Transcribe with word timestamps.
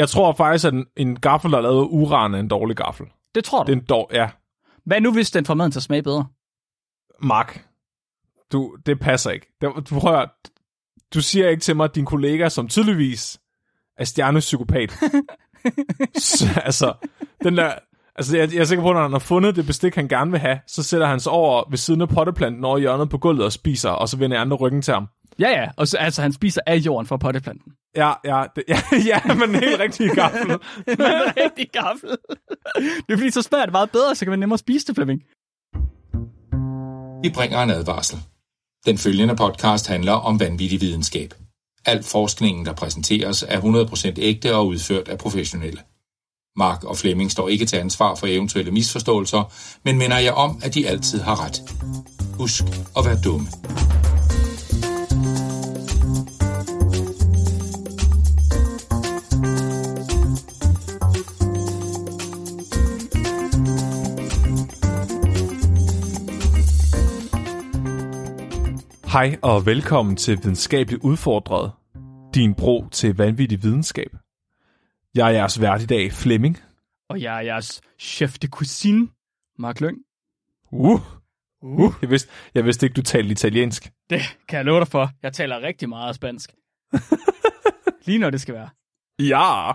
jeg 0.00 0.08
tror 0.08 0.32
faktisk, 0.32 0.64
at 0.64 0.74
en, 0.74 0.86
en 0.96 1.20
gaffel, 1.20 1.50
der 1.50 1.58
er 1.58 1.62
lavet 1.62 1.80
af 1.80 1.86
uran, 1.90 2.34
er 2.34 2.38
en 2.38 2.48
dårlig 2.48 2.76
gaffel. 2.76 3.06
Det 3.34 3.44
tror 3.44 3.62
du. 3.62 3.66
Det 3.66 3.78
er 3.78 3.80
en 3.80 3.86
dår, 3.86 4.10
ja. 4.12 4.30
Hvad 4.86 5.00
nu, 5.00 5.12
hvis 5.12 5.30
den 5.30 5.46
får 5.46 5.54
maden 5.54 5.72
til 5.72 5.78
at 5.78 5.82
smage 5.82 6.02
bedre? 6.02 6.26
Mark, 7.22 7.66
du, 8.52 8.76
det 8.86 9.00
passer 9.00 9.30
ikke. 9.30 9.46
Det, 9.60 9.70
du, 9.90 10.00
prøver, 10.00 10.26
du 11.14 11.20
siger 11.20 11.48
ikke 11.48 11.60
til 11.60 11.76
mig, 11.76 11.84
at 11.84 11.94
din 11.94 12.04
kollega, 12.04 12.48
som 12.48 12.68
tydeligvis 12.68 13.40
er 13.98 14.04
stjernepsykopat, 14.04 14.90
så, 16.18 16.60
altså, 16.64 16.94
den 17.42 17.56
der, 17.56 17.72
altså 18.16 18.36
jeg, 18.36 18.54
jeg 18.54 18.60
er 18.60 18.64
sikker 18.64 18.84
på, 18.84 18.90
at 18.90 18.94
når 18.94 19.02
han 19.02 19.12
har 19.12 19.18
fundet 19.18 19.56
det 19.56 19.66
bestik, 19.66 19.94
han 19.94 20.08
gerne 20.08 20.30
vil 20.30 20.40
have, 20.40 20.60
så 20.66 20.82
sætter 20.82 21.06
han 21.06 21.20
sig 21.20 21.32
over 21.32 21.70
ved 21.70 21.78
siden 21.78 22.00
af 22.00 22.08
potteplanten 22.08 22.64
over 22.64 22.78
hjørnet 22.78 23.10
på 23.10 23.18
gulvet 23.18 23.44
og 23.44 23.52
spiser, 23.52 23.90
og 23.90 24.08
så 24.08 24.16
vender 24.16 24.40
andre 24.40 24.56
ryggen 24.56 24.82
til 24.82 24.94
ham. 24.94 25.06
Ja, 25.38 25.48
ja. 25.48 25.68
Og 25.76 25.88
så, 25.88 25.98
altså, 25.98 26.22
han 26.22 26.32
spiser 26.32 26.60
af 26.66 26.76
jorden 26.76 27.06
fra 27.06 27.16
potteplanten. 27.16 27.72
Ja, 27.96 28.12
ja, 28.24 28.44
det, 28.56 28.64
ja, 28.68 28.80
ja, 29.12 29.34
men 29.34 29.50
en 29.50 29.54
helt 29.54 29.80
rigtig 29.80 30.10
gaffel. 30.10 30.48
Men 30.86 30.96
det 30.98 31.06
er 31.06 31.32
rigtig 31.44 31.70
gaffel. 31.72 32.08
det 33.06 33.12
er 33.12 33.16
fordi, 33.16 33.30
så 33.30 33.42
smager 33.42 33.64
det 33.64 33.72
meget 33.72 33.90
bedre, 33.90 34.14
så 34.14 34.24
kan 34.24 34.30
man 34.30 34.38
nemmere 34.38 34.58
spise 34.58 34.86
det, 34.86 34.94
Flemming. 34.94 35.22
Vi 37.22 37.30
bringer 37.30 37.62
en 37.62 37.70
advarsel. 37.70 38.18
Den 38.86 38.98
følgende 38.98 39.36
podcast 39.36 39.86
handler 39.86 40.12
om 40.12 40.40
vanvittig 40.40 40.80
videnskab. 40.80 41.34
Al 41.86 42.02
forskningen, 42.02 42.66
der 42.66 42.72
præsenteres, 42.72 43.44
er 43.48 43.60
100% 43.60 44.14
ægte 44.18 44.56
og 44.56 44.66
udført 44.66 45.08
af 45.08 45.18
professionelle. 45.18 45.80
Mark 46.56 46.84
og 46.84 46.96
Flemming 46.96 47.30
står 47.30 47.48
ikke 47.48 47.66
til 47.66 47.76
ansvar 47.76 48.14
for 48.14 48.26
eventuelle 48.26 48.70
misforståelser, 48.70 49.52
men 49.84 49.98
minder 49.98 50.18
jeg 50.18 50.32
om, 50.32 50.60
at 50.62 50.74
de 50.74 50.88
altid 50.88 51.20
har 51.20 51.44
ret. 51.44 51.62
Husk 52.38 52.64
at 52.96 53.04
være 53.04 53.18
dumme. 53.24 53.46
Hej 69.12 69.38
og 69.42 69.66
velkommen 69.66 70.16
til 70.16 70.38
Videnskabeligt 70.38 71.02
Udfordret, 71.02 71.72
din 72.34 72.54
bro 72.54 72.88
til 72.88 73.16
vanvittig 73.16 73.62
videnskab. 73.62 74.10
Jeg 75.14 75.26
er 75.26 75.30
jeres 75.30 75.60
vært 75.60 75.82
i 75.82 75.86
dag, 75.86 76.12
Flemming. 76.12 76.58
Og 77.08 77.22
jeg 77.22 77.36
er 77.36 77.40
jeres 77.40 77.80
chef 78.00 78.38
de 78.38 78.46
cuisine, 78.46 79.08
Mark 79.58 79.80
Lyng. 79.80 79.98
Uh, 80.72 81.00
uh. 81.62 81.92
Jeg, 82.02 82.10
vidste, 82.10 82.30
jeg 82.54 82.64
vidste 82.64 82.86
ikke, 82.86 82.94
du 82.94 83.02
talte 83.02 83.30
italiensk. 83.30 83.90
Det 84.10 84.20
kan 84.48 84.56
jeg 84.56 84.64
love 84.64 84.80
dig 84.80 84.88
for. 84.88 85.10
Jeg 85.22 85.32
taler 85.32 85.62
rigtig 85.62 85.88
meget 85.88 86.14
spansk. 86.14 86.54
Lige 88.06 88.18
når 88.18 88.30
det 88.30 88.40
skal 88.40 88.54
være. 88.54 88.68
Ja! 89.18 89.72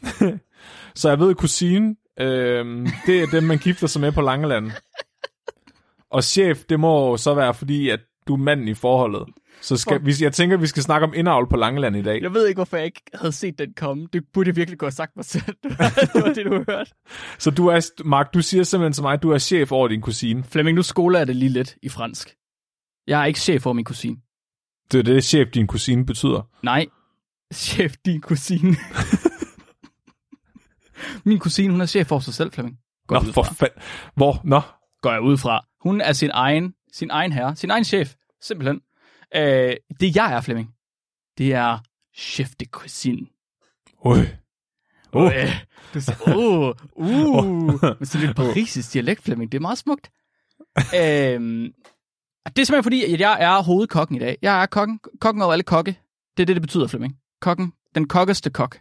Så 1.00 1.08
jeg 1.08 1.18
ved, 1.18 1.30
at 1.30 1.36
kusine, 1.36 1.96
øh, 2.20 2.88
det 3.06 3.22
er 3.22 3.26
dem, 3.32 3.42
man 3.42 3.58
gifter 3.58 3.86
sig 3.86 4.00
med 4.00 4.12
på 4.12 4.20
Langeland. 4.20 4.70
Og 6.12 6.24
chef, 6.24 6.64
det 6.68 6.80
må 6.80 7.16
så 7.16 7.34
være 7.34 7.54
fordi, 7.54 7.88
at 7.88 8.00
du 8.28 8.34
er 8.34 8.38
manden 8.38 8.68
i 8.68 8.74
forholdet. 8.74 9.24
Så 9.60 9.76
skal, 9.76 10.06
vi, 10.06 10.12
jeg 10.20 10.32
tænker, 10.32 10.56
vi 10.56 10.66
skal 10.66 10.82
snakke 10.82 11.06
om 11.06 11.12
indavl 11.14 11.48
på 11.48 11.56
Langeland 11.56 11.96
i 11.96 12.02
dag. 12.02 12.22
Jeg 12.22 12.34
ved 12.34 12.46
ikke, 12.46 12.58
hvorfor 12.58 12.76
jeg 12.76 12.86
ikke 12.86 13.02
havde 13.14 13.32
set 13.32 13.58
den 13.58 13.72
komme. 13.76 14.08
Det 14.12 14.22
burde 14.32 14.48
jeg 14.48 14.56
virkelig 14.56 14.78
gå 14.78 14.86
og 14.86 14.92
sagt 14.92 15.16
mig 15.16 15.24
selv. 15.24 15.44
det 15.62 16.22
var 16.22 16.32
det, 16.34 16.46
du 16.46 16.64
hørte. 16.68 16.90
Så 17.38 17.50
du 17.50 17.66
er, 17.66 17.90
Mark, 18.04 18.34
du 18.34 18.42
siger 18.42 18.62
simpelthen 18.62 18.92
til 18.92 19.02
mig, 19.02 19.12
at 19.12 19.22
du 19.22 19.30
er 19.30 19.38
chef 19.38 19.72
over 19.72 19.88
din 19.88 20.00
kusine. 20.00 20.44
Flemming, 20.44 20.74
nu 20.74 20.82
skoler 20.82 21.18
jeg 21.18 21.26
det 21.26 21.36
lige 21.36 21.48
lidt 21.48 21.76
i 21.82 21.88
fransk. 21.88 22.34
Jeg 23.06 23.20
er 23.20 23.24
ikke 23.24 23.40
chef 23.40 23.66
over 23.66 23.74
min 23.74 23.84
kusine. 23.84 24.16
Det 24.92 24.98
er 24.98 25.02
det, 25.02 25.24
chef 25.24 25.48
din 25.50 25.66
kusine 25.66 26.06
betyder. 26.06 26.48
Nej, 26.62 26.86
chef 27.54 27.94
din 28.04 28.20
kusine. 28.20 28.76
min 31.24 31.38
kusine, 31.38 31.72
hun 31.72 31.80
er 31.80 31.86
chef 31.86 32.12
over 32.12 32.20
sig 32.20 32.34
selv, 32.34 32.52
Flemming. 32.52 32.76
Nå, 33.10 33.20
for 33.20 33.42
fanden. 33.42 33.82
Hvor? 34.14 34.40
Nå? 34.44 34.60
Går 35.02 35.12
jeg 35.12 35.20
ud 35.20 35.38
fra. 35.38 35.64
Hun 35.82 36.00
er 36.00 36.12
sin 36.12 36.30
egen, 36.32 36.74
sin 36.92 37.10
egen 37.10 37.32
herre, 37.32 37.56
sin 37.56 37.70
egen 37.70 37.84
chef, 37.84 38.14
simpelthen. 38.40 38.80
Øh, 39.36 39.76
det 40.00 40.16
jeg 40.16 40.32
er, 40.32 40.40
Flemming, 40.40 40.74
det 41.38 41.52
er 41.52 41.78
chef 42.16 42.50
de 42.60 42.64
cuisine. 42.64 43.26
Ui. 44.04 44.18
Uh. 44.18 45.22
Uh. 45.22 45.32
Du 45.94 46.00
siger, 46.00 46.36
uh, 46.36 46.74
uh, 47.08 47.72
med 47.98 48.06
sådan 48.06 48.26
lidt 48.26 48.36
parisisk 48.36 48.92
dialekt, 48.92 49.22
Flemming. 49.22 49.52
Det 49.52 49.58
er 49.58 49.62
meget 49.62 49.78
smukt. 49.78 50.10
øhm, 51.00 51.72
det 52.46 52.62
er 52.62 52.64
simpelthen 52.64 52.82
fordi, 52.82 53.04
at 53.14 53.20
jeg 53.20 53.36
er 53.40 53.62
hovedkokken 53.62 54.16
i 54.16 54.18
dag. 54.18 54.38
Jeg 54.42 54.62
er 54.62 54.66
kokken, 54.66 55.00
kokken 55.20 55.42
over 55.42 55.52
alle 55.52 55.62
kokke. 55.62 55.98
Det 56.36 56.42
er 56.42 56.46
det, 56.46 56.56
det 56.56 56.62
betyder, 56.62 56.86
Flemming. 56.86 57.16
Kokken. 57.40 57.72
Den 57.94 58.08
kokkeste 58.08 58.50
kok. 58.50 58.78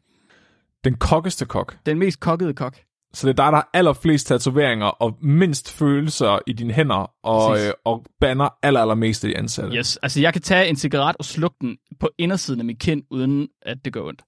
Den 0.84 0.98
kokkeste 0.98 1.46
kok. 1.46 1.78
Den 1.86 2.00
mest 2.00 2.20
kokkede 2.20 2.54
kok. 2.54 2.78
Så 3.14 3.28
det 3.28 3.40
er 3.40 3.44
dig, 3.44 3.52
der 3.52 3.58
har 3.58 3.70
allerflest 3.74 4.28
tatoveringer 4.28 4.86
og 4.86 5.18
mindst 5.22 5.72
følelser 5.74 6.40
i 6.48 6.54
dine 6.54 6.74
hænder, 6.74 7.12
og, 7.24 7.60
øh, 7.60 7.74
og 7.86 8.06
banner 8.20 8.50
aller, 8.64 8.80
allermest 8.82 9.24
af 9.24 9.30
de 9.30 9.38
ansatte. 9.38 9.78
Yes, 9.78 9.98
altså 9.98 10.22
jeg 10.22 10.34
kan 10.34 10.42
tage 10.42 10.68
en 10.68 10.76
cigaret 10.76 11.16
og 11.20 11.26
slukke 11.26 11.58
den 11.62 11.78
på 12.00 12.10
indersiden 12.18 12.60
af 12.60 12.66
min 12.66 12.76
kind, 12.78 13.04
uden 13.10 13.48
at 13.62 13.86
det 13.86 13.94
går 13.94 14.08
ondt. 14.08 14.22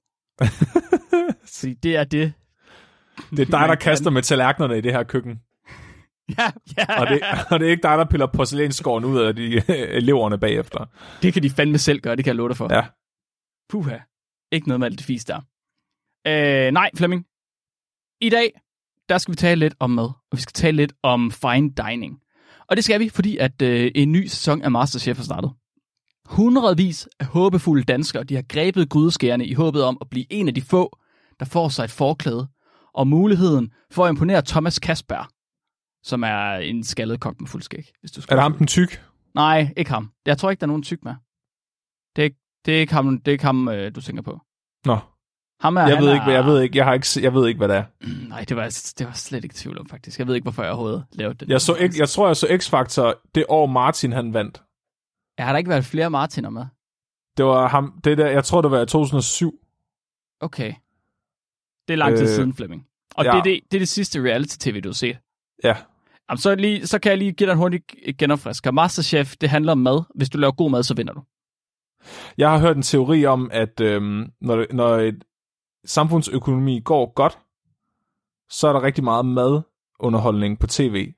Fordi 1.60 1.74
det 1.74 1.96
er 1.96 2.04
det. 2.04 2.34
Det 3.30 3.40
er 3.40 3.46
dig, 3.46 3.68
der 3.70 3.76
kaster 3.76 4.12
med 4.12 4.22
tallerkenerne 4.22 4.78
i 4.78 4.82
det 4.82 4.92
her 4.92 5.04
køkken. 5.04 5.40
Ja, 6.38 6.52
ja. 6.78 7.02
Og 7.02 7.08
det, 7.08 7.22
og 7.52 7.60
det 7.60 7.68
er 7.68 7.72
ikke 7.72 7.84
dig, 7.84 7.98
der 7.98 8.06
piller 8.06 8.28
porcelænsskåren 8.28 9.06
ud 9.06 9.20
af 9.20 9.36
de 9.36 9.70
eleverne 9.70 10.38
bagefter. 10.38 10.86
Det 11.22 11.34
kan 11.34 11.44
de 11.44 11.50
fandme 11.50 11.78
selv 11.78 12.00
gøre, 12.00 12.16
det 12.16 12.24
kan 12.24 12.30
jeg 12.30 12.36
love 12.36 12.50
dig 12.50 12.58
for. 12.58 12.74
Ja. 12.74 12.86
Puha. 13.70 13.98
Ikke 14.52 14.68
noget 14.68 14.80
med 14.80 14.88
alt 14.88 14.98
det 14.98 15.06
fisk 15.06 15.28
der. 15.28 15.42
Øh, 16.28 16.72
nej, 16.72 16.90
Flemming. 16.98 17.26
I 18.22 18.30
dag, 18.30 18.52
der 19.14 19.20
skal 19.20 19.32
vi 19.32 19.36
tale 19.36 19.60
lidt 19.60 19.76
om 19.80 19.90
mad, 19.90 20.06
og 20.06 20.38
vi 20.38 20.42
skal 20.42 20.54
tale 20.54 20.78
lidt 20.78 20.94
om 21.04 21.32
fine 21.32 21.72
dining. 21.88 22.20
Og 22.68 22.76
det 22.76 22.84
skal 22.84 23.00
vi, 23.00 23.10
fordi 23.10 23.38
at 23.38 23.62
øh, 23.62 23.92
en 23.96 24.12
ny 24.12 24.28
sæson 24.28 24.62
af 24.62 24.72
Masterchef 24.72 25.20
er 25.20 25.24
startet. 25.24 25.52
Hundredvis 26.26 27.08
af 27.20 27.26
håbefulde 27.26 27.84
danskere, 27.84 28.24
de 28.24 28.36
har 28.36 28.42
grebet 28.50 28.90
grydeskærene 28.90 29.46
i 29.46 29.54
håbet 29.54 29.84
om 29.84 29.98
at 30.02 30.10
blive 30.10 30.26
en 30.30 30.48
af 30.48 30.54
de 30.54 30.62
få, 30.62 30.98
der 31.40 31.46
får 31.46 31.70
sig 31.70 31.84
et 31.84 31.92
forklæde, 31.92 32.48
og 32.94 33.08
muligheden 33.08 33.72
for 33.92 34.06
at 34.06 34.10
imponere 34.10 34.42
Thomas 34.42 34.80
Kasper, 34.80 35.30
som 36.04 36.24
er 36.24 36.54
en 36.54 36.84
skaldet 36.84 37.20
kok 37.20 37.40
med 37.40 37.48
fuldskæg. 37.48 37.92
Hvis 38.00 38.12
du 38.12 38.22
er 38.22 38.36
det 38.36 38.42
ham 38.42 38.58
den 38.58 38.68
tyk? 38.68 39.04
Nej, 39.36 39.74
ikke 39.78 39.92
ham. 39.92 40.12
Jeg 40.26 40.38
tror 40.38 40.50
ikke, 40.50 40.60
der 40.60 40.66
er 40.66 40.74
nogen 40.74 40.84
tyk 40.84 41.04
med. 41.04 41.14
Det 42.16 42.26
er 42.26 42.30
det 42.66 42.76
er 42.76 42.80
ikke 42.80 42.94
ham, 42.94 43.18
det 43.18 43.28
er 43.28 43.32
ikke 43.32 43.46
ham 43.46 43.68
øh, 43.68 43.96
du 43.96 44.02
tænker 44.02 44.24
på. 44.24 44.40
Nå. 44.86 44.98
Ham 45.62 45.78
er, 45.78 45.88
jeg 45.88 46.00
ved 46.00 46.08
er... 46.08 46.14
ikke, 46.14 46.32
jeg 46.32 46.46
ved 46.46 46.62
ikke, 46.62 46.78
jeg 46.78 46.86
har 46.86 46.94
ikke, 46.94 47.08
jeg 47.22 47.34
ved 47.34 47.48
ikke, 47.48 47.58
hvad 47.58 47.68
det 47.68 47.76
er. 47.76 47.84
Mm, 48.02 48.08
Nej, 48.30 48.46
det 48.50 48.58
var, 48.58 48.94
det 48.98 49.08
var 49.08 49.14
slet 49.14 49.44
ikke 49.44 49.56
tvivl 49.56 49.80
om, 49.80 49.90
faktisk. 49.90 50.20
Jeg 50.20 50.28
ved 50.28 50.36
ikke, 50.36 50.46
hvorfor 50.46 50.64
jeg 50.64 50.72
overhovedet 50.72 51.06
lavede 51.12 51.36
det. 51.36 51.50
Jeg, 51.50 51.62
så 51.62 51.76
ikke, 51.76 51.96
jeg 52.00 52.10
tror, 52.10 52.28
jeg 52.28 52.38
så 52.38 52.48
X-Factor 52.48 53.30
det 53.36 53.46
år 53.50 53.66
Martin 53.66 54.12
han 54.12 54.34
vandt. 54.34 54.64
Jeg 55.38 55.46
har 55.46 55.54
der 55.54 55.58
ikke 55.58 55.70
været 55.70 55.86
flere 55.86 56.10
Martiner 56.10 56.50
med? 56.50 56.66
Det 57.38 57.46
var 57.46 57.68
ham, 57.68 58.00
det 58.04 58.18
der, 58.18 58.28
jeg 58.28 58.44
tror, 58.44 58.62
det 58.62 58.72
var 58.72 58.82
i 58.82 58.86
2007. 58.86 59.60
Okay. 60.42 60.74
Det 61.88 61.94
er 61.94 61.98
lang 61.98 62.16
tid 62.16 62.24
øh, 62.24 62.30
siden, 62.30 62.54
Flemming. 62.54 62.88
Og 63.16 63.26
ja. 63.26 63.32
det, 63.32 63.38
er 63.38 63.44
det, 63.44 63.60
det 63.72 63.78
er 63.78 63.80
det 63.82 63.90
sidste 63.90 64.20
reality-tv, 64.24 64.82
du 64.82 64.90
har 64.90 64.94
set. 64.94 65.18
Ja. 65.64 65.76
Jamen, 66.30 66.38
så, 66.38 66.56
lige, 66.56 66.88
så 66.88 67.00
kan 67.00 67.10
jeg 67.10 67.18
lige 67.18 67.32
give 67.32 67.48
dig 67.48 67.54
en 67.54 67.58
hurtig 67.58 67.82
genopfrisker. 68.20 68.72
Masterchef, 68.72 69.36
det 69.42 69.50
handler 69.50 69.72
om 69.72 69.78
mad. 69.78 70.04
Hvis 70.16 70.30
du 70.30 70.38
laver 70.38 70.52
god 70.52 70.72
mad, 70.72 70.84
så 70.84 70.94
vinder 70.94 71.14
du. 71.14 71.24
Jeg 72.38 72.52
har 72.52 72.60
hørt 72.60 72.76
en 72.76 72.82
teori 72.84 73.26
om, 73.26 73.50
at 73.54 73.82
øhm, 73.82 74.32
når, 74.42 74.66
når 74.74 74.98
et 74.98 75.24
samfundsøkonomi 75.86 76.80
går 76.80 77.14
godt, 77.14 77.40
så 78.50 78.68
er 78.68 78.74
der 78.74 78.82
rigtig 78.82 79.04
meget 79.04 79.26
madunderholdning 79.26 80.60
på 80.60 80.68
tv. 80.68 81.14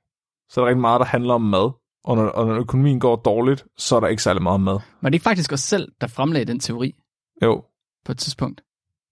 Så 0.48 0.60
er 0.60 0.64
der 0.64 0.68
rigtig 0.68 0.80
meget, 0.80 1.00
der 1.00 1.06
handler 1.06 1.34
om 1.34 1.42
mad. 1.42 1.72
Og 2.04 2.16
når, 2.16 2.28
og 2.28 2.46
når 2.46 2.54
økonomien 2.54 3.00
går 3.00 3.16
dårligt, 3.16 3.64
så 3.76 3.96
er 3.96 4.00
der 4.00 4.06
ikke 4.06 4.22
særlig 4.22 4.42
meget 4.42 4.60
mad. 4.60 4.78
Men 5.00 5.12
det 5.12 5.18
er 5.18 5.22
faktisk 5.22 5.52
os 5.52 5.60
selv, 5.60 5.92
der 6.00 6.06
fremlagde 6.06 6.44
den 6.44 6.60
teori. 6.60 6.94
Jo. 7.42 7.64
På 8.04 8.12
et 8.12 8.18
tidspunkt. 8.18 8.62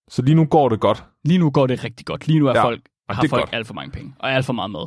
Så 0.08 0.22
lige 0.22 0.34
nu 0.34 0.44
går 0.44 0.68
det 0.68 0.80
godt. 0.80 1.04
Lige 1.24 1.38
nu 1.38 1.50
går 1.50 1.66
det 1.66 1.84
rigtig 1.84 2.06
godt. 2.06 2.26
Lige 2.26 2.38
nu 2.38 2.46
er 2.46 2.54
ja, 2.54 2.64
folk, 2.64 2.88
har 3.10 3.22
er 3.22 3.28
folk 3.28 3.42
godt. 3.42 3.54
alt 3.54 3.66
for 3.66 3.74
mange 3.74 3.90
penge. 3.92 4.14
Og 4.18 4.32
alt 4.32 4.46
for 4.46 4.52
meget 4.52 4.70
mad. 4.70 4.86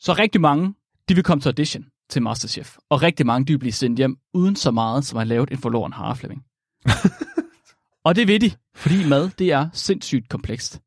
Så 0.00 0.12
rigtig 0.12 0.40
mange, 0.40 0.74
de 1.08 1.14
vil 1.14 1.24
komme 1.24 1.40
til 1.40 1.48
audition 1.48 1.84
til 2.10 2.22
Masterchef. 2.22 2.76
Og 2.90 3.02
rigtig 3.02 3.26
mange, 3.26 3.46
de 3.46 3.52
vil 3.52 3.58
blive 3.58 3.72
sendt 3.72 3.98
hjem 3.98 4.18
uden 4.34 4.56
så 4.56 4.70
meget, 4.70 5.04
som 5.04 5.16
har 5.16 5.24
lavet 5.24 5.50
en 5.50 5.58
forloren 5.58 5.92
hareflemming. 5.92 6.44
og 8.04 8.16
det 8.16 8.28
ved 8.28 8.40
de, 8.40 8.50
fordi 8.74 9.08
mad, 9.08 9.30
det 9.38 9.52
er 9.52 9.68
sindssygt 9.72 10.28
komplekst. 10.28 10.80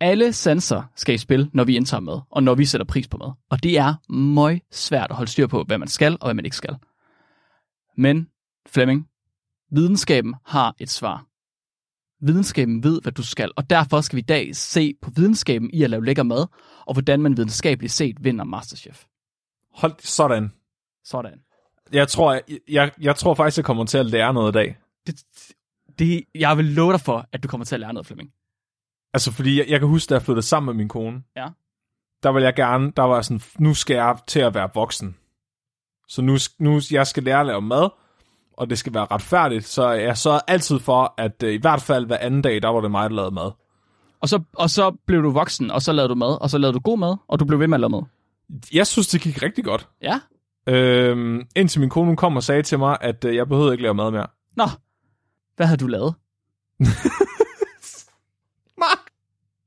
Alle 0.00 0.32
sanser 0.32 0.82
skal 0.96 1.14
i 1.14 1.18
spil, 1.18 1.50
når 1.52 1.64
vi 1.64 1.76
indtager 1.76 2.00
mad, 2.00 2.20
og 2.30 2.42
når 2.42 2.54
vi 2.54 2.64
sætter 2.64 2.84
pris 2.84 3.08
på 3.08 3.16
mad. 3.16 3.32
Og 3.50 3.62
det 3.62 3.78
er 3.78 4.12
meget 4.12 4.62
svært 4.70 5.10
at 5.10 5.16
holde 5.16 5.30
styr 5.30 5.46
på, 5.46 5.62
hvad 5.62 5.78
man 5.78 5.88
skal 5.88 6.12
og 6.20 6.26
hvad 6.26 6.34
man 6.34 6.44
ikke 6.44 6.56
skal. 6.56 6.76
Men, 7.96 8.28
Flemming, 8.68 9.08
videnskaben 9.70 10.34
har 10.44 10.74
et 10.78 10.90
svar. 10.90 11.26
Videnskaben 12.26 12.84
ved, 12.84 13.02
hvad 13.02 13.12
du 13.12 13.22
skal, 13.22 13.52
og 13.56 13.70
derfor 13.70 14.00
skal 14.00 14.16
vi 14.16 14.20
i 14.20 14.22
dag 14.22 14.56
se 14.56 14.94
på 15.02 15.10
videnskaben 15.16 15.70
i 15.72 15.82
at 15.82 15.90
lave 15.90 16.04
lækker 16.04 16.22
mad, 16.22 16.46
og 16.86 16.92
hvordan 16.92 17.22
man 17.22 17.36
videnskabeligt 17.36 17.92
set 17.92 18.16
vinder 18.20 18.44
Masterchef. 18.44 19.04
Hold 19.72 19.94
sådan. 19.98 20.52
Sådan. 21.04 21.40
Jeg 21.92 22.08
tror, 22.08 22.32
jeg, 22.32 22.42
jeg, 22.68 22.92
jeg 23.00 23.16
tror 23.16 23.34
faktisk, 23.34 23.56
jeg 23.56 23.64
kommer 23.64 23.84
til 23.84 23.98
at 23.98 24.06
lære 24.06 24.34
noget 24.34 24.52
i 24.52 24.54
dag. 24.54 24.76
Det, 25.06 25.24
det, 25.98 26.24
jeg 26.34 26.56
vil 26.56 26.64
love 26.64 26.92
dig 26.92 27.00
for, 27.00 27.28
at 27.32 27.42
du 27.42 27.48
kommer 27.48 27.64
til 27.64 27.74
at 27.74 27.80
lære 27.80 27.92
noget, 27.92 28.06
Flemming. 28.06 28.30
Altså, 29.14 29.32
fordi 29.32 29.58
jeg, 29.58 29.66
jeg 29.68 29.80
kan 29.80 29.88
huske, 29.88 30.10
da 30.10 30.14
jeg 30.14 30.22
flyttede 30.22 30.46
sammen 30.46 30.66
med 30.66 30.74
min 30.74 30.88
kone. 30.88 31.22
Ja. 31.36 31.48
Der 32.22 32.32
vil 32.32 32.42
jeg 32.42 32.54
gerne, 32.54 32.92
der 32.96 33.02
var 33.02 33.22
sådan, 33.22 33.40
nu 33.58 33.74
skal 33.74 33.94
jeg 33.94 34.16
til 34.26 34.40
at 34.40 34.54
være 34.54 34.70
voksen. 34.74 35.16
Så 36.08 36.22
nu, 36.22 36.36
nu 36.58 36.80
jeg 36.90 37.06
skal 37.06 37.22
lære 37.22 37.40
at 37.40 37.46
lave 37.46 37.62
mad, 37.62 37.88
og 38.52 38.70
det 38.70 38.78
skal 38.78 38.94
være 38.94 39.06
retfærdigt, 39.10 39.64
så 39.64 39.90
jeg 39.90 40.18
så 40.18 40.40
altid 40.48 40.78
for, 40.78 41.14
at 41.18 41.42
uh, 41.42 41.48
i 41.48 41.56
hvert 41.56 41.82
fald 41.82 42.06
hver 42.06 42.16
anden 42.16 42.42
dag, 42.42 42.62
der 42.62 42.68
var 42.68 42.80
det 42.80 42.90
mig, 42.90 43.10
der 43.10 43.16
lavede 43.16 43.34
mad. 43.34 43.50
Og 44.20 44.28
så, 44.28 44.42
og 44.52 44.70
så 44.70 44.96
blev 45.06 45.22
du 45.22 45.30
voksen, 45.30 45.70
og 45.70 45.82
så 45.82 45.92
lavede 45.92 46.08
du 46.08 46.14
mad, 46.14 46.42
og 46.42 46.50
så 46.50 46.58
lavede 46.58 46.74
du 46.74 46.80
god 46.80 46.98
mad, 46.98 47.16
og 47.28 47.40
du 47.40 47.44
blev 47.44 47.60
ved 47.60 47.66
med 47.66 47.76
at 47.76 47.80
lave 47.80 47.90
mad. 47.90 48.02
Jeg 48.72 48.86
synes, 48.86 49.08
det 49.08 49.20
gik 49.20 49.42
rigtig 49.42 49.64
godt. 49.64 49.88
Ja. 50.02 50.20
Øhm, 50.68 51.42
indtil 51.56 51.80
min 51.80 51.90
kone 51.90 52.16
kom 52.16 52.36
og 52.36 52.42
sagde 52.42 52.62
til 52.62 52.78
mig, 52.78 52.98
at 53.00 53.24
uh, 53.24 53.34
jeg 53.34 53.48
behøvede 53.48 53.74
ikke 53.74 53.82
lave 53.82 53.94
mad 53.94 54.10
mere. 54.10 54.26
Nå, 54.56 54.64
hvad 55.56 55.66
havde 55.66 55.76
du 55.80 55.86
lavet? 55.86 56.14
Mark! 58.78 58.98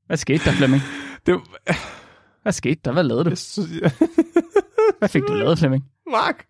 Hvad 0.06 0.16
skete 0.16 0.44
der, 0.44 0.52
Flemming? 0.52 0.82
Det, 1.26 1.40
Hvad 2.42 2.52
skete 2.52 2.80
der? 2.84 2.92
Hvad 2.92 3.04
lavede 3.04 3.24
du? 3.24 3.28
jeg 3.30 3.38
synes, 3.38 3.70
jeg, 3.82 3.92
Hvad 4.98 5.08
fik 5.08 5.22
du 5.28 5.34
lavet, 5.34 5.58
Flemming? 5.58 5.84
Mark! 6.10 6.46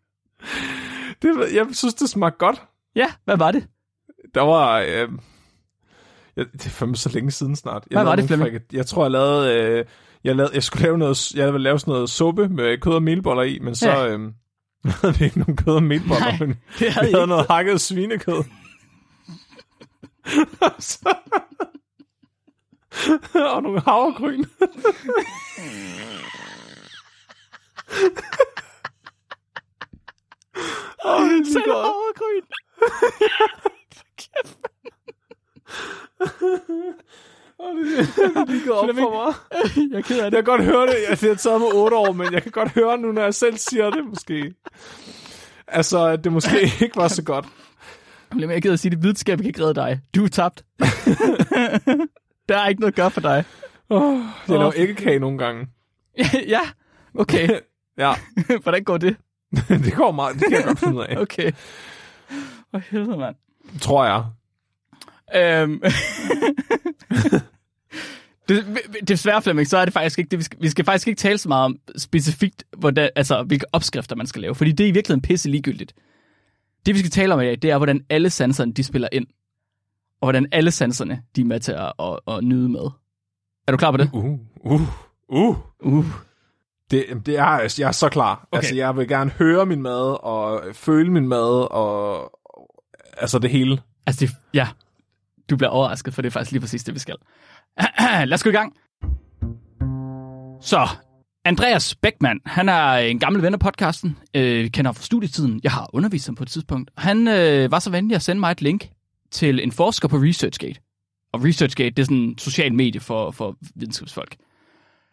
Det, 1.22 1.52
jeg 1.54 1.66
synes, 1.72 1.94
det 1.94 2.08
smagte 2.08 2.38
godt. 2.38 2.62
Ja, 2.96 3.12
hvad 3.24 3.36
var 3.36 3.50
det? 3.50 3.66
Der 4.34 4.40
var... 4.42 4.78
Øh, 4.78 5.08
jeg, 6.36 6.46
det 6.52 6.66
er 6.66 6.70
fandme 6.70 6.96
så 6.96 7.08
længe 7.08 7.30
siden 7.30 7.56
snart. 7.56 7.84
Jeg 7.90 7.96
Hvad 7.96 8.04
var 8.04 8.16
det, 8.16 8.24
Flemming? 8.26 8.50
frikat- 8.54 8.72
Jeg 8.76 8.86
tror, 8.86 9.04
jeg 9.04 9.10
lavede... 9.10 9.54
Øh, 9.78 9.84
jeg, 10.24 10.36
lavede, 10.36 10.54
jeg 10.54 10.62
skulle 10.62 10.82
lave 10.82 10.98
noget, 10.98 11.34
jeg 11.34 11.52
ville 11.52 11.62
lave 11.62 11.78
sådan 11.78 11.92
noget 11.92 12.10
suppe 12.10 12.48
med 12.48 12.78
kød 12.78 12.92
og 12.92 13.02
melboller 13.02 13.42
i, 13.42 13.58
men 13.58 13.74
så 13.74 13.88
Ja. 13.90 14.02
ja. 14.04 14.08
øh, 14.16 14.30
havde 14.84 15.18
vi 15.18 15.24
ikke 15.24 15.38
nogen 15.38 15.56
kød 15.56 15.74
og 15.74 15.82
melboller, 15.82 16.20
Nej, 16.20 16.36
men 16.40 16.56
vi 16.80 16.86
havde 17.12 17.26
noget 17.26 17.46
hakket 17.50 17.80
svinekød. 17.80 18.44
Og 23.54 23.62
nogle 23.62 23.80
havregryn. 23.80 24.44
Åh, 31.04 31.30
det 31.30 31.46
så 31.46 31.52
Selv 31.52 31.64
godt. 31.64 31.86
havregryn. 31.86 32.42
Åh, 37.60 37.76
det, 37.76 37.86
det 38.48 38.62
går 38.66 38.74
op 38.74 38.88
for 38.88 39.24
mig. 39.26 39.34
Jeg 39.90 39.98
er 39.98 40.02
ked 40.02 40.18
af 40.18 40.22
Jeg 40.24 40.32
det. 40.32 40.36
kan 40.36 40.44
godt 40.44 40.64
høre 40.64 40.86
det. 40.86 40.94
Jeg 41.08 41.18
har 41.30 41.34
taget 41.34 41.60
mig 41.60 41.72
otte 41.74 41.96
år, 41.96 42.12
men 42.12 42.32
jeg 42.32 42.42
kan 42.42 42.52
godt 42.52 42.68
høre 42.68 42.98
nu, 42.98 43.12
når 43.12 43.22
jeg 43.22 43.34
selv 43.34 43.58
siger 43.58 43.90
det, 43.90 44.04
måske. 44.06 44.54
Altså, 45.68 46.06
at 46.06 46.24
det 46.24 46.32
måske 46.32 46.60
ikke 46.80 46.96
var 46.96 47.08
så 47.08 47.22
godt. 47.24 47.46
Jeg 48.36 48.62
gider 48.62 48.72
at 48.72 48.80
sige, 48.80 48.92
at 48.92 49.02
videnskab 49.02 49.38
kan 49.38 49.46
ikke 49.46 49.62
redde 49.62 49.74
dig. 49.74 50.00
Du 50.14 50.24
er 50.24 50.28
tabt. 50.28 50.64
der 52.48 52.58
er 52.58 52.68
ikke 52.68 52.80
noget 52.80 52.92
at 52.92 52.96
gøre 52.96 53.10
for 53.10 53.20
dig. 53.20 53.44
Oh, 53.90 54.18
jeg 54.48 54.58
laver 54.58 54.72
ikke 54.72 54.94
kage 54.94 55.18
nogle 55.18 55.38
gange. 55.38 55.68
ja, 56.54 56.60
okay. 57.14 57.48
Ja, 57.98 58.12
Hvordan 58.62 58.84
går 58.84 58.96
det? 58.98 59.16
det 59.68 59.94
går 59.94 60.12
meget. 60.12 60.34
Det 60.34 60.42
kan 60.48 60.52
jeg 60.52 60.64
godt 60.64 60.78
finde 60.78 60.96
ud 60.96 61.04
af. 61.04 61.16
Okay. 61.16 61.52
For 62.70 62.78
helvede, 62.90 63.18
mand. 63.18 63.34
Tror 63.80 64.04
jeg. 64.04 64.24
Øhm. 65.62 65.82
det, 68.48 68.64
desværre, 69.08 69.42
Flemming, 69.42 69.68
så 69.68 69.78
er 69.78 69.84
det 69.84 69.94
faktisk 69.94 70.18
ikke 70.18 70.28
det. 70.28 70.38
Vi 70.38 70.44
skal, 70.44 70.58
vi 70.62 70.68
skal 70.68 70.84
faktisk 70.84 71.08
ikke 71.08 71.18
tale 71.18 71.38
så 71.38 71.48
meget 71.48 71.64
om 71.64 71.78
specifikt, 71.96 72.64
hvordan, 72.76 73.10
altså, 73.16 73.42
hvilke 73.42 73.66
opskrifter 73.72 74.16
man 74.16 74.26
skal 74.26 74.42
lave, 74.42 74.54
fordi 74.54 74.72
det 74.72 74.84
er 74.84 74.88
i 74.88 74.92
virkeligheden 74.92 75.22
pisse 75.22 75.50
ligegyldigt. 75.50 75.94
Det, 76.88 76.94
vi 76.94 76.98
skal 76.98 77.10
tale 77.10 77.34
om 77.34 77.40
i 77.40 77.44
dag, 77.44 77.58
det 77.62 77.70
er, 77.70 77.76
hvordan 77.76 78.04
alle 78.10 78.30
sanserne, 78.30 78.72
de 78.72 78.84
spiller 78.84 79.08
ind. 79.12 79.26
Og 80.20 80.26
hvordan 80.26 80.46
alle 80.52 80.70
sanserne, 80.70 81.22
de 81.36 81.40
er 81.40 81.44
med 81.44 81.60
til 81.60 81.72
at, 81.72 81.92
at, 81.98 82.18
at 82.28 82.44
nyde 82.44 82.68
med. 82.68 82.90
Er 83.66 83.72
du 83.72 83.76
klar 83.76 83.90
på 83.90 83.96
det? 83.96 84.10
Uh, 84.12 84.38
uh, 84.64 84.80
uh. 85.28 85.56
Uh. 85.80 86.06
Det, 86.90 87.06
det 87.26 87.38
er, 87.38 87.74
jeg 87.78 87.88
er 87.88 87.92
så 87.92 88.08
klar. 88.08 88.48
Okay. 88.52 88.58
Altså, 88.58 88.74
jeg 88.74 88.96
vil 88.96 89.08
gerne 89.08 89.30
høre 89.30 89.66
min 89.66 89.82
mad, 89.82 90.24
og 90.24 90.62
føle 90.72 91.12
min 91.12 91.28
mad, 91.28 91.72
og 91.72 92.30
altså 93.18 93.38
det 93.38 93.50
hele. 93.50 93.80
Altså, 94.06 94.26
det, 94.26 94.34
ja, 94.54 94.68
du 95.50 95.56
bliver 95.56 95.70
overrasket, 95.70 96.14
for 96.14 96.22
det 96.22 96.26
er 96.28 96.32
faktisk 96.32 96.52
lige 96.52 96.60
præcis 96.60 96.84
det, 96.84 96.94
vi 96.94 96.98
skal. 96.98 97.16
Lad 98.28 98.32
os 98.32 98.42
gå 98.42 98.50
i 98.50 98.52
gang. 98.52 98.72
Så, 100.60 100.88
Andreas 101.48 101.94
Beckmann, 101.94 102.40
han 102.46 102.68
er 102.68 102.92
en 102.92 103.18
gammel 103.18 103.42
ven 103.42 103.54
af 103.54 103.60
podcasten. 103.60 104.18
Øh, 104.34 104.64
vi 104.64 104.68
kender 104.68 104.88
ham 104.88 104.94
fra 104.94 105.02
studietiden. 105.02 105.60
Jeg 105.62 105.72
har 105.72 105.90
undervist 105.92 106.26
ham 106.26 106.34
på 106.34 106.42
et 106.42 106.48
tidspunkt. 106.48 106.90
Han 106.96 107.28
øh, 107.28 107.70
var 107.70 107.78
så 107.78 107.90
venlig 107.90 108.14
at 108.14 108.22
sende 108.22 108.40
mig 108.40 108.50
et 108.50 108.62
link 108.62 108.90
til 109.30 109.60
en 109.62 109.72
forsker 109.72 110.08
på 110.08 110.16
ResearchGate. 110.16 110.80
Og 111.32 111.44
ResearchGate, 111.44 111.90
det 111.90 111.98
er 111.98 112.04
sådan 112.04 112.16
en 112.16 112.38
social 112.38 112.74
medie 112.74 113.00
for, 113.00 113.30
for 113.30 113.56
videnskabsfolk. 113.74 114.36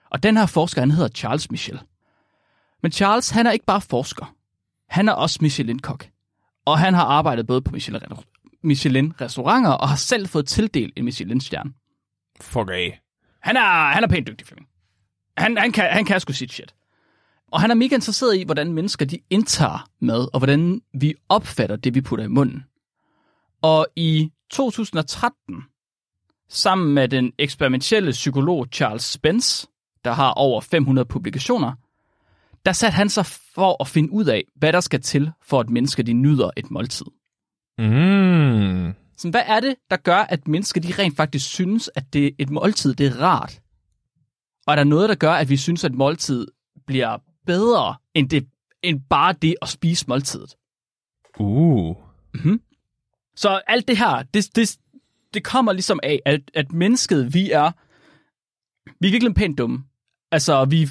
Og 0.09 0.23
den 0.23 0.37
her 0.37 0.45
forsker, 0.45 0.81
han 0.81 0.91
hedder 0.91 1.09
Charles 1.09 1.51
Michel. 1.51 1.79
Men 2.83 2.91
Charles, 2.91 3.29
han 3.29 3.47
er 3.47 3.51
ikke 3.51 3.65
bare 3.65 3.81
forsker. 3.81 4.35
Han 4.89 5.09
er 5.09 5.13
også 5.13 5.39
Michelin-kok. 5.41 6.07
Og 6.65 6.79
han 6.79 6.93
har 6.93 7.03
arbejdet 7.03 7.47
både 7.47 7.61
på 7.61 7.71
Michelin 7.71 8.01
Michelin-restauranter 8.63 9.71
og 9.71 9.89
har 9.89 9.95
selv 9.95 10.27
fået 10.27 10.47
tildelt 10.47 10.93
en 10.97 11.05
Michelin-stjerne. 11.05 11.73
Fuck 12.41 12.69
af. 12.71 12.99
Han 13.41 13.57
er, 13.57 13.93
han 13.93 14.03
er 14.03 14.07
pænt 14.07 14.27
dygtig, 14.27 14.47
Flemming. 14.47 14.74
Han, 15.37 15.57
han, 15.57 15.71
kan, 15.71 15.89
han 15.91 16.05
kan 16.05 16.19
sgu 16.19 16.33
sit 16.33 16.53
shit. 16.53 16.75
Og 17.51 17.61
han 17.61 17.71
er 17.71 17.75
mega 17.75 17.95
interesseret 17.95 18.37
i, 18.37 18.43
hvordan 18.43 18.73
mennesker 18.73 19.05
de 19.05 19.19
indtager 19.29 19.89
mad, 19.99 20.27
og 20.33 20.39
hvordan 20.39 20.81
vi 20.93 21.13
opfatter 21.29 21.75
det, 21.75 21.95
vi 21.95 22.01
putter 22.01 22.25
i 22.25 22.27
munden. 22.27 22.63
Og 23.61 23.87
i 23.95 24.31
2013, 24.49 25.63
sammen 26.49 26.93
med 26.93 27.07
den 27.07 27.31
eksperimentelle 27.39 28.11
psykolog 28.11 28.67
Charles 28.71 29.03
Spence, 29.03 29.67
der 30.05 30.11
har 30.11 30.31
over 30.31 30.61
500 30.61 31.05
publikationer, 31.05 31.73
der 32.65 32.71
satte 32.71 32.95
han 32.95 33.09
sig 33.09 33.25
for 33.25 33.81
at 33.81 33.87
finde 33.87 34.11
ud 34.11 34.25
af, 34.25 34.43
hvad 34.55 34.73
der 34.73 34.79
skal 34.79 35.01
til, 35.01 35.31
for 35.41 35.59
at 35.59 35.69
mennesker 35.69 36.03
de 36.03 36.13
nyder 36.13 36.49
et 36.57 36.71
måltid. 36.71 37.05
Mm. 37.77 38.93
Så 39.17 39.29
hvad 39.29 39.41
er 39.45 39.59
det, 39.59 39.75
der 39.89 39.97
gør, 39.97 40.17
at 40.17 40.47
mennesker 40.47 40.81
de 40.81 40.93
rent 40.99 41.15
faktisk 41.15 41.49
synes, 41.49 41.89
at 41.95 42.13
det 42.13 42.35
et 42.39 42.49
måltid 42.49 42.93
det 42.93 43.07
er 43.07 43.21
rart? 43.21 43.61
Og 44.65 44.71
er 44.71 44.75
der 44.75 44.83
noget, 44.83 45.09
der 45.09 45.15
gør, 45.15 45.31
at 45.31 45.49
vi 45.49 45.57
synes, 45.57 45.83
at 45.83 45.93
måltid 45.93 46.47
bliver 46.87 47.17
bedre, 47.45 47.95
end, 48.13 48.29
det, 48.29 48.47
end 48.83 49.01
bare 49.09 49.33
det 49.41 49.55
at 49.61 49.69
spise 49.69 50.05
måltidet? 50.07 50.55
Uh. 51.39 51.95
Så 53.35 53.61
alt 53.67 53.87
det 53.87 53.97
her, 53.97 54.23
det, 54.33 54.55
det, 54.55 54.77
det 55.33 55.43
kommer 55.43 55.73
ligesom 55.73 55.99
af, 56.03 56.19
at, 56.25 56.41
at 56.53 56.71
mennesket, 56.71 57.33
vi 57.33 57.51
er, 57.51 57.71
vi 58.99 59.07
er 59.07 59.11
virkelig 59.11 59.35
pænt 59.35 59.57
dumme. 59.57 59.83
Altså, 60.31 60.65
vi, 60.65 60.89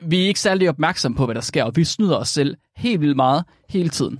vi 0.00 0.22
er 0.22 0.26
ikke 0.26 0.40
særlig 0.40 0.68
opmærksomme 0.68 1.16
på, 1.16 1.24
hvad 1.24 1.34
der 1.34 1.40
sker, 1.40 1.64
og 1.64 1.76
vi 1.76 1.84
snyder 1.84 2.16
os 2.16 2.28
selv 2.28 2.56
helt 2.76 3.00
vildt 3.00 3.16
meget 3.16 3.44
hele 3.68 3.88
tiden. 3.88 4.18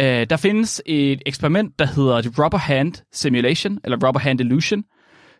Uh, 0.00 0.04
der 0.04 0.36
findes 0.36 0.82
et 0.86 1.22
eksperiment, 1.26 1.78
der 1.78 1.86
hedder 1.86 2.22
The 2.22 2.44
Rubber 2.44 2.58
Hand 2.58 2.94
Simulation, 3.12 3.78
eller 3.84 4.06
Rubber 4.06 4.20
Hand 4.20 4.40
Illusion, 4.40 4.84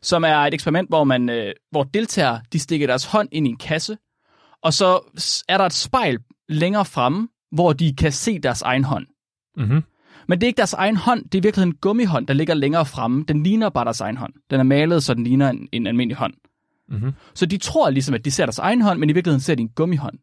som 0.04 0.24
er 0.24 0.36
et 0.36 0.54
eksperiment, 0.54 0.88
hvor, 0.88 1.04
man, 1.04 1.28
uh, 1.28 1.50
hvor 1.70 1.82
deltagere 1.82 2.40
de 2.52 2.58
stikker 2.58 2.86
deres 2.86 3.04
hånd 3.04 3.28
ind 3.32 3.46
i 3.46 3.50
en 3.50 3.56
kasse, 3.56 3.96
og 4.62 4.72
så 4.72 5.00
er 5.48 5.58
der 5.58 5.66
et 5.66 5.72
spejl 5.72 6.18
længere 6.48 6.84
fremme, 6.84 7.28
hvor 7.52 7.72
de 7.72 7.96
kan 7.96 8.12
se 8.12 8.38
deres 8.38 8.62
egen 8.62 8.84
hånd. 8.84 9.06
Mm-hmm. 9.56 9.82
Men 10.28 10.40
det 10.40 10.46
er 10.46 10.48
ikke 10.48 10.56
deres 10.56 10.72
egen 10.72 10.96
hånd, 10.96 11.24
det 11.24 11.38
er 11.38 11.42
virkelig 11.42 11.62
en 11.62 11.74
gummihånd, 11.74 12.26
der 12.26 12.34
ligger 12.34 12.54
længere 12.54 12.86
fremme. 12.86 13.24
Den 13.28 13.42
ligner 13.42 13.68
bare 13.68 13.84
deres 13.84 14.00
egen 14.00 14.16
hånd. 14.16 14.32
Den 14.50 14.60
er 14.60 14.64
malet, 14.64 15.02
så 15.02 15.14
den 15.14 15.24
ligner 15.24 15.50
en, 15.50 15.68
en 15.72 15.86
almindelig 15.86 16.16
hånd. 16.16 16.34
Mm-hmm. 16.88 17.12
Så 17.34 17.46
de 17.46 17.56
tror 17.56 17.90
ligesom, 17.90 18.14
at 18.14 18.24
de 18.24 18.30
ser 18.30 18.46
deres 18.46 18.58
egen 18.58 18.82
hånd, 18.82 18.98
men 18.98 19.10
i 19.10 19.12
virkeligheden 19.12 19.40
ser 19.40 19.54
de 19.54 19.62
en 19.62 19.68
gummihånd. 19.68 20.18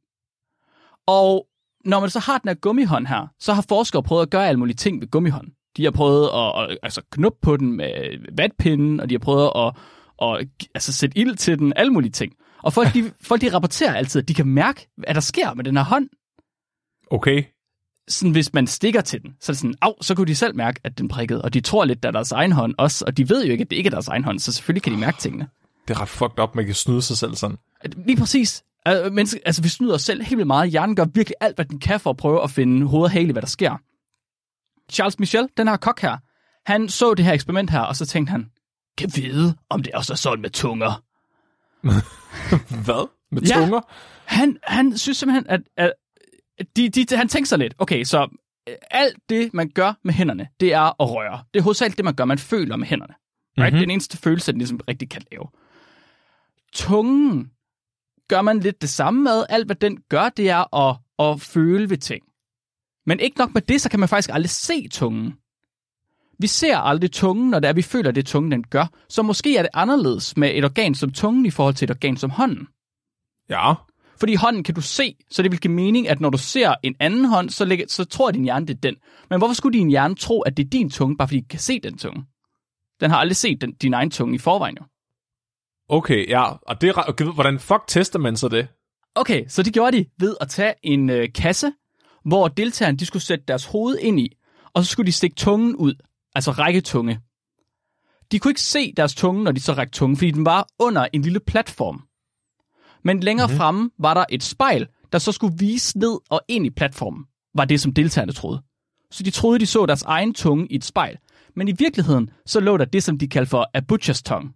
Og 1.08 1.48
når 1.86 2.00
man 2.00 2.10
så 2.10 2.20
har 2.20 2.38
den 2.38 2.48
her 2.48 2.56
gummihånd 2.56 3.08
her, 3.08 3.28
så 3.40 3.54
har 3.54 3.66
forskere 3.70 4.04
prøvet 4.04 4.22
at 4.22 4.30
gøre 4.30 4.48
alle 4.48 4.60
mulige 4.60 4.76
ting 4.76 5.02
ved 5.02 5.08
gummihånd. 5.08 5.48
De 5.78 5.84
har 5.84 5.92
prøvet 5.92 6.30
at, 6.34 6.72
at 6.72 6.78
altså, 6.84 7.01
knuppe 7.12 7.40
på 7.42 7.58
den 7.58 7.78
med 7.78 7.94
vatpinden, 8.38 9.00
og 9.00 9.10
de 9.10 9.13
har 9.13 9.20
prøvet 9.20 9.51
at, 9.56 9.74
at 10.22 10.48
altså, 10.75 10.94
sætte 10.94 11.18
ild 11.18 11.36
til 11.36 11.60
den, 11.60 11.74
alle 11.75 11.94
mulige 11.94 12.12
ting. 12.12 12.34
Og 12.63 12.74
folk 12.74 12.94
de, 12.94 13.12
folk, 13.28 13.42
de 13.42 13.54
rapporterer 13.54 13.94
altid, 13.94 14.22
at 14.22 14.28
de 14.28 14.34
kan 14.34 14.48
mærke, 14.48 14.88
hvad 14.98 15.13
der 15.13 15.22
sker 15.22 15.54
med 15.54 15.63
den 15.63 15.78
her 15.78 15.84
hånd. 15.84 16.10
Okay. 17.12 17.44
Sådan, 18.08 18.32
hvis 18.32 18.54
man 18.54 18.68
stikker 18.68 19.01
til 19.01 19.22
den, 19.22 19.36
så 19.40 19.51
er 19.51 19.54
det 19.54 19.60
sådan, 19.60 19.75
au, 19.82 19.94
så 20.01 20.16
kunne 20.16 20.28
de 20.28 20.36
selv 20.36 20.56
mærke, 20.56 20.80
at 20.84 20.98
den 20.98 21.08
prikkede. 21.08 21.42
Og 21.42 21.54
de 21.54 21.62
tror 21.62 21.86
lidt, 21.86 21.98
at 21.98 22.04
det 22.04 22.08
er 22.08 22.12
deres 22.12 22.32
egen 22.32 22.51
hånd 22.51 22.75
også, 22.78 23.06
og 23.08 23.18
de 23.18 23.30
ved 23.30 23.46
jo 23.46 23.51
ikke, 23.51 23.62
at 23.62 23.70
det 23.70 23.75
ikke 23.75 23.88
er 23.88 23.92
deres 23.92 24.08
egen 24.08 24.24
hånd, 24.24 24.40
så 24.40 24.54
selvfølgelig 24.54 24.84
kan 24.84 24.94
de 24.94 24.98
mærke 24.98 25.18
tingene. 25.18 25.48
Det 25.88 25.96
er 25.96 26.01
ret 26.01 26.10
fucked 26.10 26.40
up, 26.40 26.56
man 26.56 26.66
kan 26.66 26.75
snyde 26.75 27.01
sig 27.01 27.18
selv 27.18 27.36
sådan. 27.36 27.58
Lige 28.06 28.18
præcis. 28.18 28.63
Altså, 28.86 29.10
menneske, 29.10 29.40
altså, 29.46 29.62
vi 29.62 29.70
snyder 29.70 29.94
os 29.94 30.01
selv 30.01 30.24
helt 30.24 30.38
vildt 30.38 30.48
meget. 30.48 30.72
Hjernen 30.72 30.96
gør 30.96 31.06
virkelig 31.13 31.36
alt, 31.42 31.56
hvad 31.56 31.66
den 31.66 31.80
kan 31.80 32.00
for 32.00 32.10
at 32.10 32.18
prøve 32.18 32.44
at 32.44 32.51
finde 32.51 32.88
hoved 32.88 33.04
og 33.04 33.12
hale 33.12 33.32
hvad 33.32 33.42
der 33.42 33.48
sker. 33.48 33.78
Charles 34.92 35.20
Michel, 35.20 35.48
den 35.58 35.68
her 35.68 35.78
kok 35.78 36.02
her, 36.02 36.18
han 36.66 36.90
så 36.90 37.14
det 37.14 37.26
her 37.26 37.34
eksperiment 37.34 37.70
her, 37.70 37.80
og 37.80 37.96
så 37.96 38.06
tænkte 38.06 38.32
han, 38.32 38.52
kan 38.98 39.12
vide, 39.16 39.56
om 39.70 39.84
det 39.84 39.94
også 39.94 40.14
er 40.14 40.18
sådan 40.18 40.42
med 40.42 40.50
tunger. 40.50 41.04
Hvad? 42.86 43.10
Med 43.32 43.42
Ja. 43.42 43.56
tunger? 43.56 43.82
Han, 44.26 44.58
han 44.64 44.98
synes 44.98 45.18
simpelthen, 45.18 45.46
at, 45.50 45.62
at 45.78 45.94
de, 46.76 46.90
de, 46.90 47.18
han 47.18 47.28
tænkte 47.28 47.50
sig 47.50 47.60
lidt, 47.60 47.74
okay, 47.78 48.04
så 48.04 48.28
alt 48.92 49.18
det, 49.30 49.54
man 49.54 49.70
gør 49.70 49.94
med 50.04 50.14
hænderne, 50.14 50.48
det 50.60 50.74
er 50.74 51.02
at 51.02 51.10
røre. 51.12 51.44
Det 51.54 51.60
er 51.60 51.64
hovedsageligt 51.64 51.98
det, 51.98 52.06
man 52.06 52.16
gør, 52.16 52.26
man 52.26 52.38
føler 52.38 52.76
med 52.76 52.88
hænderne. 52.88 53.14
Right? 53.58 53.74
Mm-hmm. 53.74 53.80
Den 53.80 53.90
eneste 53.90 54.18
følelse, 54.18 54.52
den 54.52 54.58
ligesom 54.60 54.80
rigtig 54.88 55.10
kan 55.10 55.22
lave. 55.32 55.46
Tungen 56.74 57.52
gør 58.28 58.42
man 58.42 58.60
lidt 58.60 58.82
det 58.82 58.90
samme 58.90 59.24
med. 59.24 59.44
Alt, 59.50 59.66
hvad 59.66 59.76
den 59.76 59.98
gør, 60.10 60.30
det 60.30 60.50
er 60.50 60.76
at, 60.76 60.98
at 61.20 61.42
føle 61.42 61.90
ved 61.90 61.98
ting. 61.98 62.24
Men 63.05 63.20
ikke 63.20 63.38
nok 63.38 63.53
med 63.53 63.62
det, 63.62 63.81
så 63.81 63.89
kan 63.89 64.00
man 64.00 64.10
faktisk 64.10 64.29
aldrig 64.34 64.50
se 64.50 64.88
tungen. 64.88 65.34
Vi 66.39 66.48
ser 66.48 66.77
aldrig 66.77 67.12
tungen, 67.12 67.50
når 67.50 67.60
det 67.60 67.67
er, 67.67 67.74
vi 67.74 67.81
føler, 67.81 68.12
det 68.12 68.25
tungen, 68.25 68.51
den 68.51 68.63
gør. 68.63 68.86
Så 69.10 69.22
måske 69.22 69.58
er 69.58 69.62
det 69.62 69.70
anderledes 69.74 70.38
med 70.38 70.51
et 70.53 70.65
organ 70.65 70.96
som 70.96 71.12
tungen 71.12 71.46
i 71.46 71.50
forhold 71.50 71.75
til 71.75 71.86
et 71.86 71.91
organ 71.91 72.17
som 72.17 72.29
hånden. 72.29 72.67
Ja. 73.50 73.74
Fordi 74.20 74.36
hånden 74.36 74.63
kan 74.63 74.75
du 74.75 74.81
se, 74.81 75.15
så 75.31 75.43
det 75.43 75.51
vil 75.51 75.60
give 75.60 75.74
mening, 75.74 76.10
at 76.10 76.20
når 76.20 76.29
du 76.29 76.38
ser 76.38 76.74
en 76.84 76.96
anden 77.00 77.25
hånd, 77.25 77.50
så, 77.50 77.65
lægger, 77.65 77.86
så 77.88 78.05
tror 78.05 78.31
din 78.31 78.43
hjerne, 78.43 78.65
det 78.67 78.75
er 78.75 78.79
den. 78.81 78.96
Men 79.29 79.39
hvorfor 79.39 79.53
skulle 79.53 79.79
din 79.79 79.89
hjerne 79.89 80.15
tro, 80.15 80.41
at 80.41 80.58
det 80.58 80.65
er 80.65 80.70
din 80.70 80.89
tunge, 80.89 81.17
bare 81.17 81.27
fordi 81.27 81.39
den 81.39 81.48
kan 81.48 81.60
se 81.60 81.79
den 81.79 81.98
tunge? 81.98 82.25
Den 83.00 83.12
har 83.12 83.17
aldrig 83.17 83.36
set 83.36 83.62
den, 83.62 83.72
din 83.72 83.93
egen 83.93 84.12
tunge 84.12 84.36
i 84.36 84.38
forvejen 84.38 84.77
jo. 84.79 84.86
Okay, 85.89 86.29
ja. 86.29 86.43
Og 86.43 86.81
det, 86.81 86.93
okay, 87.08 87.25
hvordan 87.25 87.60
fuck 87.60 87.81
tester 87.88 88.20
man 88.20 88.38
så 88.38 88.48
det? 88.48 88.67
Okay, 89.15 89.46
så 89.48 89.63
det 89.63 89.74
gjorde 89.74 89.98
de 89.98 90.05
ved 90.20 90.36
at 90.41 90.50
tage 90.50 90.74
en 90.84 91.10
øh, 91.10 91.27
kasse, 91.36 91.72
hvor 92.25 92.48
deltagerne 92.48 92.98
de 92.98 93.06
skulle 93.06 93.24
sætte 93.24 93.46
deres 93.48 93.66
hoved 93.66 93.98
ind 93.98 94.20
i, 94.20 94.38
og 94.74 94.86
så 94.86 94.92
skulle 94.92 95.08
de 95.08 95.12
stikke 95.12 95.36
tungen 95.36 95.75
ud, 95.75 95.94
altså 96.36 96.51
række 96.51 96.82
tunge. 96.82 97.20
De 98.32 98.40
kunne 98.40 98.51
ikke 98.51 98.62
se 98.62 98.94
deres 98.98 99.16
tunge, 99.16 99.44
når 99.44 99.51
de 99.51 99.60
så 99.60 99.74
rækte 99.74 100.00
tunge, 100.00 100.18
fordi 100.18 100.32
den 100.32 100.46
var 100.46 100.68
under 100.80 101.08
en 101.13 101.22
lille 101.22 101.40
platform. 101.40 102.04
Men 103.04 103.20
længere 103.20 103.48
mm-hmm. 103.48 103.58
fremme 103.58 103.92
var 104.00 104.13
der 104.13 104.25
et 104.30 104.44
spejl, 104.44 104.88
der 105.12 105.20
så 105.20 105.32
skulle 105.32 105.56
vise 105.60 106.00
ned 106.00 106.20
og 106.30 106.42
ind 106.48 106.66
i 106.66 106.70
platformen, 106.70 107.25
var 107.56 107.66
det, 107.66 107.82
som 107.82 107.94
deltagerne 107.94 108.32
troede. 108.32 108.62
Så 109.12 109.24
de 109.24 109.32
troede, 109.32 109.60
de 109.60 109.66
så 109.66 109.86
deres 109.86 110.04
egen 110.04 110.34
tunge 110.34 110.68
i 110.68 110.75
et 110.75 110.84
spejl. 110.84 111.18
Men 111.56 111.68
i 111.68 111.72
virkeligheden, 111.72 112.30
så 112.46 112.60
lå 112.60 112.78
der 112.78 112.86
det, 112.86 113.04
som 113.04 113.18
de 113.18 113.28
kaldte 113.28 113.50
for 113.50 113.70
a 113.74 113.82
butcher's 113.92 114.22
tongue. 114.22 114.54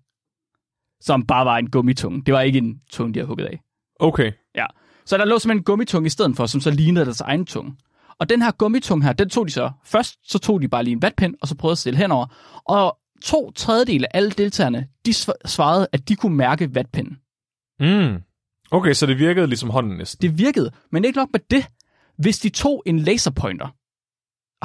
Som 1.02 1.26
bare 1.26 1.46
var 1.46 1.58
en 1.58 1.70
gummitunge. 1.70 2.24
Det 2.26 2.34
var 2.34 2.42
ikke 2.42 2.58
en 2.58 2.82
tunge, 2.92 3.14
de 3.14 3.20
havde 3.20 3.28
hugget 3.28 3.46
af. 3.46 3.60
Okay. 4.00 4.32
Ja. 4.56 4.66
Så 5.06 5.18
der 5.18 5.26
lå 5.26 5.40
simpelthen 5.40 5.60
en 5.60 5.64
gummitunge 5.64 6.08
i 6.08 6.10
stedet 6.10 6.36
for, 6.36 6.46
som 6.46 6.62
så 6.62 6.72
lignede 6.72 7.06
deres 7.06 7.22
egen 7.22 7.46
tunge. 7.46 7.76
Og 8.20 8.30
den 8.30 8.42
her 8.42 8.52
gummitunge 8.52 9.06
her, 9.06 9.14
den 9.14 9.30
tog 9.30 9.48
de 9.48 9.52
så 9.52 9.72
først, 9.86 10.32
så 10.32 10.40
tog 10.40 10.62
de 10.62 10.68
bare 10.68 10.84
lige 10.84 10.92
en 10.92 11.02
vatpind, 11.02 11.36
og 11.42 11.48
så 11.48 11.56
prøvede 11.56 11.72
at 11.72 11.78
stille 11.78 11.98
henover. 11.98 12.26
Og 12.66 12.98
to 13.22 13.52
tredjedele 13.52 14.16
af 14.16 14.18
alle 14.18 14.32
deltagerne, 14.32 14.88
de 15.06 15.14
svarede, 15.46 15.88
at 15.92 16.10
de 16.10 16.16
kunne 16.16 16.38
mærke 16.38 16.76
vatpinden. 16.76 17.18
Mm. 17.80 18.22
Okay, 18.72 18.94
så 18.94 19.06
det 19.06 19.20
virkede 19.20 19.48
ligesom 19.48 19.70
hånden 19.70 19.98
næsten. 19.98 20.30
Det 20.30 20.38
virkede, 20.40 20.72
men 20.92 21.06
ikke 21.06 21.18
nok 21.18 21.30
med 21.34 21.40
det. 21.50 21.68
Hvis 22.18 22.40
de 22.40 22.50
tog 22.50 22.84
en 22.86 23.00
laserpointer, 23.00 23.68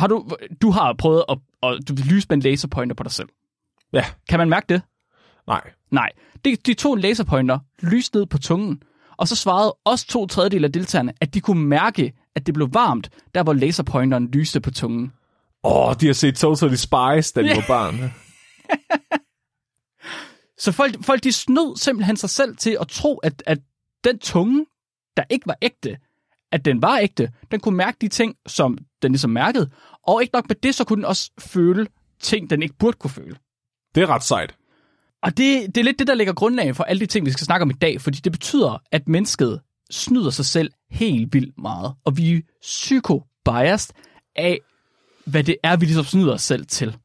har 0.00 0.06
du, 0.06 0.28
du 0.62 0.70
har 0.70 0.94
prøvet 0.98 1.24
at, 1.28 1.38
at 1.62 1.88
du 1.88 1.94
lyse 2.10 2.26
med 2.30 2.36
en 2.36 2.42
laserpointer 2.42 2.94
på 2.94 3.02
dig 3.02 3.12
selv. 3.12 3.28
Ja. 3.92 4.04
Kan 4.28 4.38
man 4.38 4.48
mærke 4.48 4.66
det? 4.68 4.82
Nej. 5.46 5.70
Nej. 5.90 6.10
De, 6.44 6.56
de 6.56 6.74
tog 6.74 6.94
en 6.94 7.00
laserpointer, 7.00 7.58
lyste 7.82 8.18
ned 8.18 8.26
på 8.26 8.38
tungen, 8.38 8.82
og 9.20 9.28
så 9.28 9.36
svarede 9.36 9.76
også 9.84 10.06
to 10.06 10.26
tredjedel 10.26 10.64
af 10.64 10.72
deltagerne, 10.72 11.12
at 11.20 11.34
de 11.34 11.40
kunne 11.40 11.64
mærke, 11.64 12.12
at 12.34 12.46
det 12.46 12.54
blev 12.54 12.74
varmt, 12.74 13.10
der 13.34 13.42
hvor 13.42 13.52
laserpointeren 13.52 14.28
lyste 14.30 14.60
på 14.60 14.70
tungen. 14.70 15.12
Åh, 15.64 15.88
oh, 15.88 15.94
de 16.00 16.06
har 16.06 16.12
set 16.12 16.36
Totally 16.36 16.74
Spies, 16.74 17.32
da 17.32 17.42
de 17.42 17.48
var 17.48 17.64
barn. 17.76 18.12
så 20.58 20.72
folk, 20.72 21.04
folk 21.04 21.24
de 21.24 21.32
snød 21.32 21.76
simpelthen 21.76 22.16
sig 22.16 22.30
selv 22.30 22.56
til 22.56 22.76
at 22.80 22.88
tro, 22.88 23.16
at, 23.16 23.42
at 23.46 23.58
den 24.04 24.18
tunge, 24.18 24.66
der 25.16 25.22
ikke 25.30 25.46
var 25.46 25.56
ægte, 25.62 25.96
at 26.52 26.64
den 26.64 26.82
var 26.82 26.98
ægte, 26.98 27.32
den 27.50 27.60
kunne 27.60 27.76
mærke 27.76 27.96
de 28.00 28.08
ting, 28.08 28.36
som 28.46 28.78
den 29.02 29.12
ligesom 29.12 29.30
mærkede, 29.30 29.70
og 30.06 30.22
ikke 30.22 30.34
nok 30.34 30.48
med 30.48 30.56
det, 30.56 30.74
så 30.74 30.84
kunne 30.84 30.96
den 30.96 31.04
også 31.04 31.30
føle 31.38 31.86
ting, 32.20 32.50
den 32.50 32.62
ikke 32.62 32.74
burde 32.78 32.96
kunne 32.96 33.10
føle. 33.10 33.36
Det 33.94 34.02
er 34.02 34.06
ret 34.06 34.22
sejt. 34.22 34.54
Og 35.22 35.36
det, 35.36 35.66
det 35.66 35.76
er 35.76 35.84
lidt 35.84 35.98
det, 35.98 36.06
der 36.06 36.14
lægger 36.14 36.32
grundlaget 36.32 36.76
for 36.76 36.84
alle 36.84 37.00
de 37.00 37.06
ting, 37.06 37.26
vi 37.26 37.30
skal 37.30 37.44
snakke 37.44 37.62
om 37.62 37.70
i 37.70 37.74
dag, 37.74 38.00
fordi 38.00 38.18
det 38.18 38.32
betyder, 38.32 38.82
at 38.92 39.08
mennesket 39.08 39.60
snyder 39.90 40.30
sig 40.30 40.44
selv 40.44 40.70
helt 40.90 41.34
vildt 41.34 41.58
meget, 41.58 41.94
og 42.04 42.16
vi 42.16 42.34
er 42.34 42.40
psyko-biased 42.62 43.92
af, 44.36 44.58
hvad 45.24 45.44
det 45.44 45.56
er, 45.62 45.76
vi 45.76 45.84
ligesom 45.84 46.04
snyder 46.04 46.32
os 46.32 46.42
selv 46.42 46.66
til. 46.66 46.96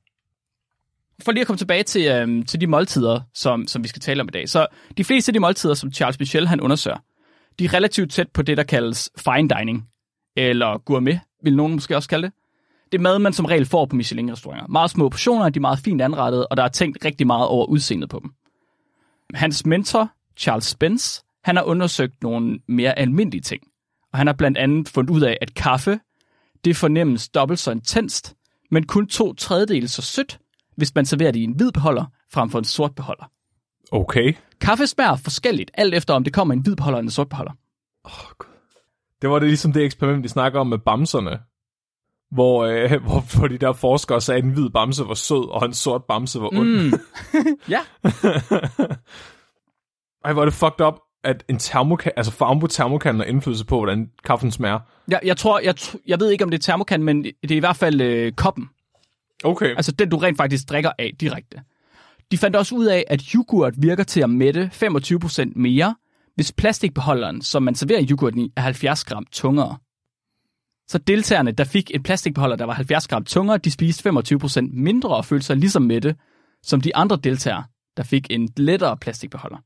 For 1.23 1.31
lige 1.31 1.41
at 1.41 1.47
komme 1.47 1.57
tilbage 1.57 1.83
til, 1.83 2.07
øhm, 2.07 2.45
til 2.45 2.61
de 2.61 2.67
måltider, 2.67 3.21
som, 3.33 3.67
som 3.67 3.83
vi 3.83 3.87
skal 3.87 4.01
tale 4.01 4.21
om 4.21 4.27
i 4.27 4.31
dag. 4.31 4.49
Så 4.49 4.67
de 4.97 5.03
fleste 5.03 5.29
af 5.29 5.33
de 5.33 5.39
måltider, 5.39 5.73
som 5.73 5.91
Charles 5.91 6.19
Michel 6.19 6.47
han 6.47 6.61
undersøger, 6.61 6.97
de 7.59 7.65
er 7.65 7.73
relativt 7.73 8.11
tæt 8.11 8.29
på 8.29 8.41
det, 8.41 8.57
der 8.57 8.63
kaldes 8.63 9.09
fine 9.17 9.49
dining, 9.49 9.87
eller 10.35 10.77
gourmet, 10.77 11.19
vil 11.43 11.55
nogen 11.55 11.73
måske 11.73 11.95
også 11.95 12.09
kalde 12.09 12.27
det. 12.27 12.33
Det 12.91 12.97
er 12.97 13.01
mad, 13.01 13.19
man 13.19 13.33
som 13.33 13.45
regel 13.45 13.65
får 13.65 13.85
på 13.85 13.95
Michelin-restauranter. 13.95 14.67
Meget 14.67 14.91
små 14.91 15.09
portioner, 15.09 15.49
de 15.49 15.59
er 15.59 15.61
meget 15.61 15.79
fint 15.79 16.01
anrettet, 16.01 16.47
og 16.47 16.57
der 16.57 16.63
er 16.63 16.67
tænkt 16.67 17.05
rigtig 17.05 17.27
meget 17.27 17.47
over 17.47 17.65
udseendet 17.65 18.09
på 18.09 18.19
dem. 18.19 18.31
Hans 19.33 19.65
mentor, 19.65 20.09
Charles 20.37 20.65
Spence, 20.65 21.23
han 21.43 21.55
har 21.55 21.63
undersøgt 21.63 22.23
nogle 22.23 22.59
mere 22.67 22.99
almindelige 22.99 23.41
ting. 23.41 23.63
Og 24.11 24.17
han 24.17 24.27
har 24.27 24.33
blandt 24.33 24.57
andet 24.57 24.89
fundet 24.89 25.11
ud 25.13 25.21
af, 25.21 25.37
at 25.41 25.53
kaffe, 25.53 25.99
det 26.65 26.75
fornemmes 26.75 27.29
dobbelt 27.29 27.59
så 27.59 27.71
intenst, 27.71 28.35
men 28.71 28.85
kun 28.85 29.07
to 29.07 29.33
tredjedele 29.33 29.87
så 29.87 30.01
sødt, 30.01 30.39
hvis 30.77 30.95
man 30.95 31.05
serverer 31.05 31.31
det 31.31 31.39
i 31.39 31.43
en 31.43 31.55
hvid 31.55 31.71
beholder, 31.71 32.05
frem 32.31 32.49
for 32.49 32.59
en 32.59 32.65
sort 32.65 32.95
beholder. 32.95 33.31
Okay. 33.91 34.33
Kaffe 34.61 34.87
smager 34.87 35.15
forskelligt, 35.15 35.71
alt 35.73 35.93
efter 35.93 36.13
om 36.13 36.23
det 36.23 36.33
kommer 36.33 36.53
i 36.53 36.57
en 36.57 36.63
hvid 36.63 36.75
beholder 36.75 36.97
eller 36.97 37.07
en 37.07 37.11
sort 37.11 37.29
beholder. 37.29 37.51
Oh, 38.03 38.11
God. 38.37 38.49
Det 39.21 39.29
var 39.29 39.39
det 39.39 39.47
ligesom 39.47 39.73
det 39.73 39.83
eksperiment, 39.83 40.23
vi 40.23 40.27
snakker 40.27 40.59
om 40.59 40.67
med 40.67 40.77
bamserne. 40.77 41.39
Hvor, 42.31 42.63
øh, 42.63 42.91
hvor, 43.07 43.37
hvor 43.37 43.47
de 43.47 43.57
der 43.57 43.73
forskere 43.73 44.21
sagde, 44.21 44.37
at 44.37 44.43
en 44.43 44.51
hvid 44.51 44.69
bamse 44.69 45.03
var 45.07 45.13
sød, 45.13 45.49
og 45.49 45.65
en 45.65 45.73
sort 45.73 46.03
bamse 46.03 46.41
var 46.41 46.47
ond. 46.47 46.69
Mm. 46.69 46.93
ja. 47.75 47.79
Ej, 50.25 50.33
hvor 50.33 50.41
er 50.41 50.45
det 50.45 50.53
fucked 50.53 50.85
up, 50.85 50.95
at 51.23 51.43
en 51.49 51.59
termokan, 51.59 52.11
altså 52.17 52.31
farven 52.31 52.59
på 52.59 52.67
termokanen 52.67 53.19
har 53.19 53.27
indflydelse 53.27 53.65
på, 53.65 53.77
hvordan 53.77 54.09
kaffen 54.23 54.51
smager. 54.51 54.79
Ja, 55.11 55.17
jeg 55.23 55.37
tror, 55.37 55.59
jeg, 55.59 55.75
jeg 56.07 56.19
ved 56.19 56.29
ikke, 56.29 56.43
om 56.43 56.49
det 56.49 56.57
er 56.57 56.61
termokan, 56.61 57.03
men 57.03 57.23
det 57.23 57.51
er 57.51 57.55
i 57.55 57.59
hvert 57.59 57.75
fald 57.75 58.01
øh, 58.01 58.31
koppen. 58.31 58.69
Okay. 59.43 59.75
Altså 59.75 59.91
den, 59.91 60.09
du 60.09 60.17
rent 60.17 60.37
faktisk 60.37 60.69
drikker 60.69 60.91
af 60.99 61.11
direkte. 61.19 61.61
De 62.31 62.37
fandt 62.37 62.55
også 62.55 62.75
ud 62.75 62.85
af, 62.85 63.03
at 63.07 63.21
yoghurt 63.21 63.73
virker 63.77 64.03
til 64.03 64.21
at 64.21 64.29
mætte 64.29 64.71
25% 64.73 65.51
mere, 65.55 65.95
hvis 66.35 66.51
plastikbeholderen, 66.51 67.41
som 67.41 67.63
man 67.63 67.75
serverer 67.75 68.05
yoghurten 68.09 68.39
i, 68.39 68.51
er 68.55 68.61
70 68.61 69.03
gram 69.03 69.25
tungere. 69.31 69.77
Så 70.87 70.97
deltagerne, 70.97 71.51
der 71.51 71.63
fik 71.63 71.91
en 71.93 72.03
plastikbeholder, 72.03 72.55
der 72.55 72.65
var 72.65 72.73
70 72.73 73.07
gram 73.07 73.25
tungere, 73.25 73.57
de 73.57 73.71
spiste 73.71 74.09
25% 74.09 74.69
mindre 74.73 75.09
og 75.09 75.25
følte 75.25 75.45
sig 75.45 75.57
ligesom 75.57 75.81
mætte, 75.81 76.15
som 76.63 76.81
de 76.81 76.95
andre 76.95 77.17
deltagere, 77.23 77.63
der 77.97 78.03
fik 78.03 78.27
en 78.29 78.49
lettere 78.57 78.97
plastikbeholder. 78.97 79.57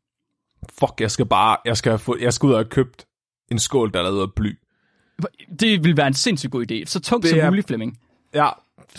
Fuck, 0.80 1.02
jeg 1.02 1.12
skal 1.12 1.26
bare, 1.26 1.58
jeg 1.66 1.78
skal, 1.78 2.00
få, 2.00 2.18
jeg 2.22 2.34
skal 2.34 2.48
ud 2.48 2.52
og 2.52 2.60
have 2.60 2.70
købt 2.70 3.06
en 3.52 3.60
skål, 3.60 3.94
der 3.94 4.00
er 4.00 4.04
lavet 4.04 4.22
af 4.22 4.34
bly. 4.36 4.60
Det 5.60 5.84
vil 5.84 5.98
være 5.98 6.08
en 6.08 6.14
sindssygt 6.14 6.52
god 6.52 6.72
idé. 6.72 6.86
Så 6.86 7.00
tungt 7.00 7.28
som 7.28 7.40
muligt, 7.46 7.68
Flemming. 7.68 8.00
Ja, 8.34 8.50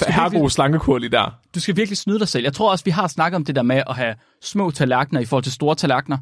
her 0.08 0.40
god 0.40 0.50
slankekur 0.50 0.98
lige 0.98 1.10
der. 1.10 1.38
Du 1.54 1.60
skal 1.60 1.76
virkelig 1.76 1.98
snyde 1.98 2.18
dig 2.18 2.28
selv. 2.28 2.44
Jeg 2.44 2.52
tror 2.52 2.70
også, 2.70 2.84
vi 2.84 2.90
har 2.90 3.08
snakket 3.08 3.36
om 3.36 3.44
det 3.44 3.56
der 3.56 3.62
med 3.62 3.82
at 3.88 3.96
have 3.96 4.14
små 4.42 4.70
tallerkener 4.70 5.20
i 5.20 5.24
forhold 5.24 5.44
til 5.44 5.52
store 5.52 5.74
tallerkener. 5.74 6.18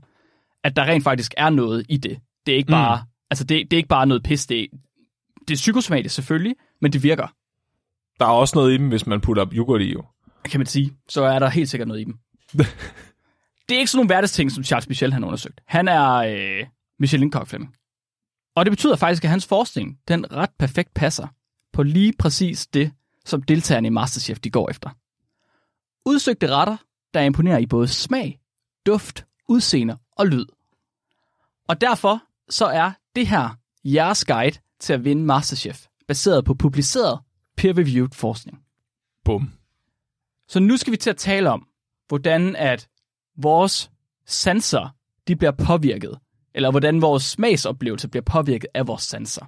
At 0.65 0.77
der 0.77 0.85
rent 0.85 1.05
faktisk 1.05 1.35
er 1.37 1.51
noget 1.51 1.87
i 1.89 1.97
det. 1.97 2.19
Det 2.47 2.53
er 2.53 2.57
ikke 2.57 2.71
bare, 2.71 2.97
mm. 2.97 3.09
altså 3.31 3.45
det, 3.45 3.71
det 3.71 3.73
er 3.73 3.77
ikke 3.77 3.89
bare 3.89 4.07
noget 4.07 4.23
pis. 4.23 4.47
Det, 4.47 4.67
det 5.49 5.55
er 5.55 5.57
psykosomatisk 5.57 6.15
selvfølgelig, 6.15 6.57
men 6.81 6.93
det 6.93 7.03
virker. 7.03 7.27
Der 8.21 8.27
er 8.27 8.31
også 8.31 8.57
noget 8.57 8.75
i 8.75 8.77
dem, 8.77 8.89
hvis 8.89 9.07
man 9.07 9.21
putter 9.21 9.47
yoghurt 9.53 9.81
i 9.81 9.93
jo. 9.93 10.05
Kan 10.45 10.61
man 10.61 10.67
sige. 10.67 10.97
Så 11.09 11.23
er 11.23 11.39
der 11.39 11.49
helt 11.49 11.71
sikkert 11.71 11.89
noget 11.89 12.01
i 12.01 12.05
dem. 12.05 12.19
det 13.69 13.75
er 13.75 13.79
ikke 13.79 13.91
sådan 13.91 13.99
nogle 13.99 14.09
hverdagsting, 14.09 14.53
som 14.53 14.65
Charles 14.65 14.89
Michel 14.89 15.13
har 15.13 15.27
undersøgt. 15.27 15.61
Han 15.67 15.89
er 15.89 16.13
øh, 16.15 16.67
Michelin-kok 16.99 17.47
Flemming. 17.47 17.75
Og 18.57 18.65
det 18.65 18.73
betyder 18.73 18.97
faktisk, 18.97 19.25
at 19.25 19.31
hans 19.31 19.47
forskning, 19.47 19.99
den 20.09 20.33
ret 20.33 20.51
perfekt 20.59 20.95
passer 20.95 21.27
på 21.73 21.83
lige 21.83 22.13
præcis 22.19 22.67
det, 22.67 22.93
som 23.25 23.43
deltagerne 23.43 23.87
i 23.87 23.91
Masterchef 23.91 24.39
de 24.39 24.51
går 24.51 24.71
efter. 24.71 24.91
Udsøgte 26.07 26.51
retter, 26.51 26.77
der 27.15 27.21
imponerer 27.21 27.59
i 27.59 27.67
både 27.67 27.89
smag, 27.89 28.39
duft, 28.87 29.27
udseende 29.49 29.99
og 30.17 30.27
lyd. 30.27 30.47
Og 31.69 31.81
derfor 31.81 32.23
så 32.49 32.67
er 32.67 32.93
det 33.17 33.27
her 33.27 33.49
jeres 33.85 34.25
guide 34.25 34.59
til 34.81 34.93
at 34.93 35.05
vinde 35.05 35.25
Masterchef, 35.25 35.87
baseret 36.09 36.45
på 36.45 36.55
publiceret, 36.55 37.21
peer-reviewed 37.57 38.09
forskning. 38.13 38.59
Bum. 39.25 39.53
Så 40.49 40.61
nu 40.61 40.77
skal 40.77 40.93
vi 40.93 40.97
til 40.97 41.11
at 41.11 41.17
tale 41.17 41.51
om, 41.51 41.67
hvordan 42.09 42.57
at 42.57 42.89
vores 43.37 43.91
sanser, 44.27 44.95
de 45.29 45.37
bliver 45.37 45.53
påvirket, 45.67 46.19
eller 46.55 46.71
hvordan 46.71 47.03
vores 47.03 47.23
smagsoplevelse 47.23 48.09
bliver 48.09 48.23
påvirket 48.23 48.69
af 48.75 48.87
vores 48.87 49.03
sanser. 49.03 49.47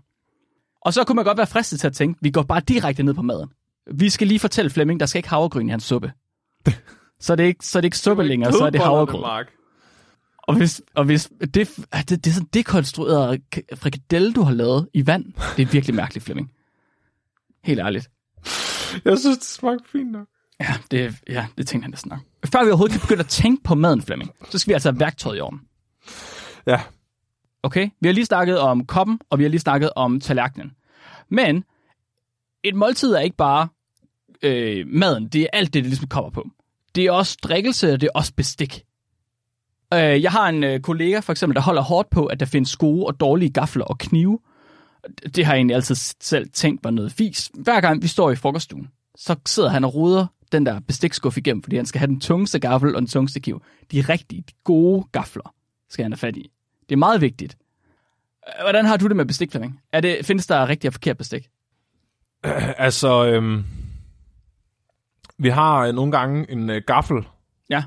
Og 0.80 0.94
så 0.94 1.04
kunne 1.04 1.16
man 1.16 1.25
godt 1.25 1.38
være 1.38 1.46
fristet 1.46 1.80
til 1.80 1.87
at 1.87 1.92
tænke, 1.92 2.18
vi 2.22 2.30
går 2.30 2.42
bare 2.42 2.60
direkte 2.60 3.02
ned 3.02 3.14
på 3.14 3.22
maden. 3.22 3.50
Vi 3.94 4.10
skal 4.10 4.26
lige 4.26 4.38
fortælle 4.38 4.70
Flemming, 4.70 5.00
der 5.00 5.06
skal 5.06 5.18
ikke 5.18 5.28
havregryn 5.28 5.66
i 5.66 5.70
hans 5.70 5.84
suppe. 5.84 6.12
så 7.20 7.32
er 7.32 7.37
det 7.37 7.44
ikke, 7.44 7.66
så 7.66 7.78
er 7.78 7.80
det 7.80 7.87
ikke 7.87 7.99
suppe 7.99 8.22
længere, 8.22 8.52
så 8.52 8.64
er 8.64 8.70
det 8.70 8.80
havregryn. 8.80 9.22
Og 10.50 10.57
hvis, 10.57 10.83
og 10.95 11.04
hvis 11.04 11.30
det, 11.40 11.54
det, 11.54 12.09
det 12.09 12.26
er 12.26 12.30
sådan 12.30 12.49
dekonstrueret 12.54 13.40
frikadelle, 13.75 14.33
du 14.33 14.42
har 14.42 14.52
lavet 14.52 14.88
i 14.95 15.07
vand, 15.07 15.25
det 15.57 15.62
er 15.62 15.66
virkelig 15.66 15.95
mærkeligt, 15.95 16.25
Flemming. 16.25 16.52
Helt 17.64 17.80
ærligt. 17.80 18.11
Jeg 19.04 19.19
synes, 19.19 19.38
det 19.38 19.47
smagte 19.47 19.85
fint 19.92 20.12
nok. 20.12 20.26
Ja, 20.61 20.75
det, 20.90 21.14
ja, 21.28 21.47
det 21.59 21.66
tænkte 21.66 21.85
han 21.85 21.90
næsten 21.90 22.09
nok. 22.09 22.21
Før 22.52 22.64
vi 22.64 22.71
overhovedet 22.71 22.92
kan 22.92 23.00
begynde 23.00 23.21
at 23.21 23.28
tænke 23.28 23.62
på 23.62 23.75
maden, 23.75 24.02
Flemming, 24.02 24.30
så 24.50 24.59
skal 24.59 24.71
vi 24.71 24.73
altså 24.73 24.90
have 24.90 25.00
værktøjet 25.00 25.38
i 25.38 25.40
orden. 25.40 25.61
Ja. 26.66 26.80
Okay? 27.62 27.88
Vi 28.00 28.09
har 28.09 28.12
lige 28.12 28.26
snakket 28.26 28.59
om 28.59 28.87
koppen, 28.87 29.21
og 29.30 29.38
vi 29.38 29.45
har 29.45 29.50
lige 29.50 29.61
snakket 29.61 29.90
om 29.97 30.21
tallerkenen. 30.21 30.73
Men 31.28 31.64
et 32.64 32.75
måltid 32.75 33.12
er 33.12 33.21
ikke 33.21 33.37
bare 33.37 33.69
øh, 34.42 34.87
maden. 34.87 35.28
Det 35.28 35.42
er 35.42 35.47
alt 35.52 35.75
det, 35.75 35.85
det 35.85 35.90
ligesom 35.90 36.09
kommer 36.09 36.30
på. 36.30 36.49
Det 36.95 37.07
er 37.07 37.12
også 37.12 37.38
drikkelse, 37.42 37.92
og 37.92 38.00
det 38.00 38.07
er 38.07 38.19
også 38.19 38.35
bestik. 38.35 38.85
Øh, 39.94 40.23
jeg 40.23 40.32
har 40.32 40.49
en 40.49 40.64
øh, 40.64 40.80
kollega, 40.80 41.18
for 41.18 41.32
eksempel, 41.32 41.54
der 41.54 41.62
holder 41.62 41.82
hårdt 41.82 42.11
på, 42.11 42.26
at 42.26 42.40
der 42.40 42.47
findes 42.47 42.76
gode 42.76 43.06
og 43.06 43.20
dårlige 43.20 43.50
gafler 43.50 43.85
og 43.85 43.99
knive. 43.99 44.38
Det 45.35 45.44
har 45.47 45.52
jeg 45.52 45.59
egentlig 45.59 45.75
altid 45.75 45.94
selv 46.20 46.50
tænkt 46.52 46.85
var 46.85 46.90
noget 46.90 47.12
fis. 47.12 47.50
Hver 47.54 47.80
gang 47.80 48.02
vi 48.02 48.09
står 48.09 48.30
i 48.30 48.37
frokoststuen, 48.37 48.90
så 49.16 49.37
sidder 49.47 49.68
han 49.68 49.85
og 49.85 49.94
ruder 49.94 50.26
den 50.52 50.66
der 50.66 50.80
bestikskuffe 50.80 51.40
igennem, 51.40 51.62
fordi 51.62 51.76
han 51.76 51.87
skal 51.87 51.99
have 51.99 52.09
den 52.09 52.20
tungeste 52.20 52.59
gaffel 52.59 52.94
og 52.94 53.00
den 53.02 53.09
tungeste 53.09 53.40
kniv. 53.40 53.62
De 53.92 54.00
rigtige, 54.00 54.44
de 54.49 54.52
gode 54.64 55.04
gafler 55.12 55.54
skal 55.88 56.02
han 56.02 56.12
have 56.12 56.18
fat 56.18 56.37
i. 56.37 56.50
Det 56.88 56.94
er 56.94 56.99
meget 56.99 57.20
vigtigt. 57.20 57.56
Hvordan 58.61 58.85
har 58.85 58.97
du 58.97 59.09
det 59.09 59.16
med 59.16 59.25
bestik, 59.25 59.50
Flemming? 59.50 59.80
Er 59.92 60.00
det, 60.00 60.26
findes 60.26 60.47
der 60.47 60.68
rigtig 60.68 60.88
og 60.88 60.94
forkert 60.94 61.16
bestik? 61.16 61.49
Altså, 62.78 63.26
øhm, 63.26 63.64
vi 65.38 65.49
har 65.49 65.78
øh, 65.78 65.94
nogle 65.94 66.12
gange 66.12 66.50
en 66.50 66.70
øh, 66.70 66.82
gaffel, 66.87 67.26
Ja. 67.70 67.82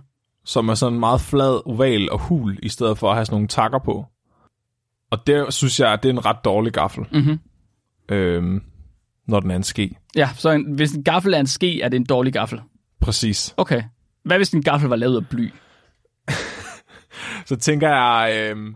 Som 0.46 0.70
er 0.70 0.74
sådan 0.74 1.00
meget 1.00 1.22
flad, 1.22 1.62
oval 1.68 2.12
og 2.12 2.20
hul, 2.20 2.60
i 2.64 2.70
stedet 2.70 2.98
for 2.98 3.10
at 3.10 3.16
have 3.16 3.26
sådan 3.26 3.36
nogle 3.36 3.48
takker 3.48 3.80
på. 3.80 4.06
Og 5.12 5.28
det 5.28 5.54
synes 5.54 5.80
jeg, 5.80 6.04
det 6.04 6.10
er 6.10 6.14
en 6.14 6.26
ret 6.26 6.38
dårlig 6.46 6.74
gaffel, 6.74 7.06
Mm-hmm. 7.12 7.40
øhm, 8.10 8.62
når 9.28 9.40
den 9.40 9.52
er 9.52 9.56
en 9.56 9.64
ske. 9.64 9.98
Ja, 10.16 10.30
så 10.36 10.50
en, 10.52 10.74
hvis 10.76 10.92
en 10.92 11.04
gaffel 11.04 11.34
er 11.34 11.40
en 11.40 11.48
ske, 11.48 11.82
er 11.82 11.90
det 11.90 11.98
en 11.98 12.06
dårlig 12.06 12.34
gaffel. 12.34 12.62
Præcis. 13.02 13.54
Okay. 13.58 13.84
Hvad 14.26 14.38
hvis 14.38 14.50
en 14.50 14.64
gaffel 14.64 14.90
var 14.90 14.96
lavet 14.96 15.16
af 15.16 15.28
bly? 15.30 15.50
Så 17.46 17.56
tænker 17.56 17.90
jeg, 17.90 18.50
øhm, 18.52 18.76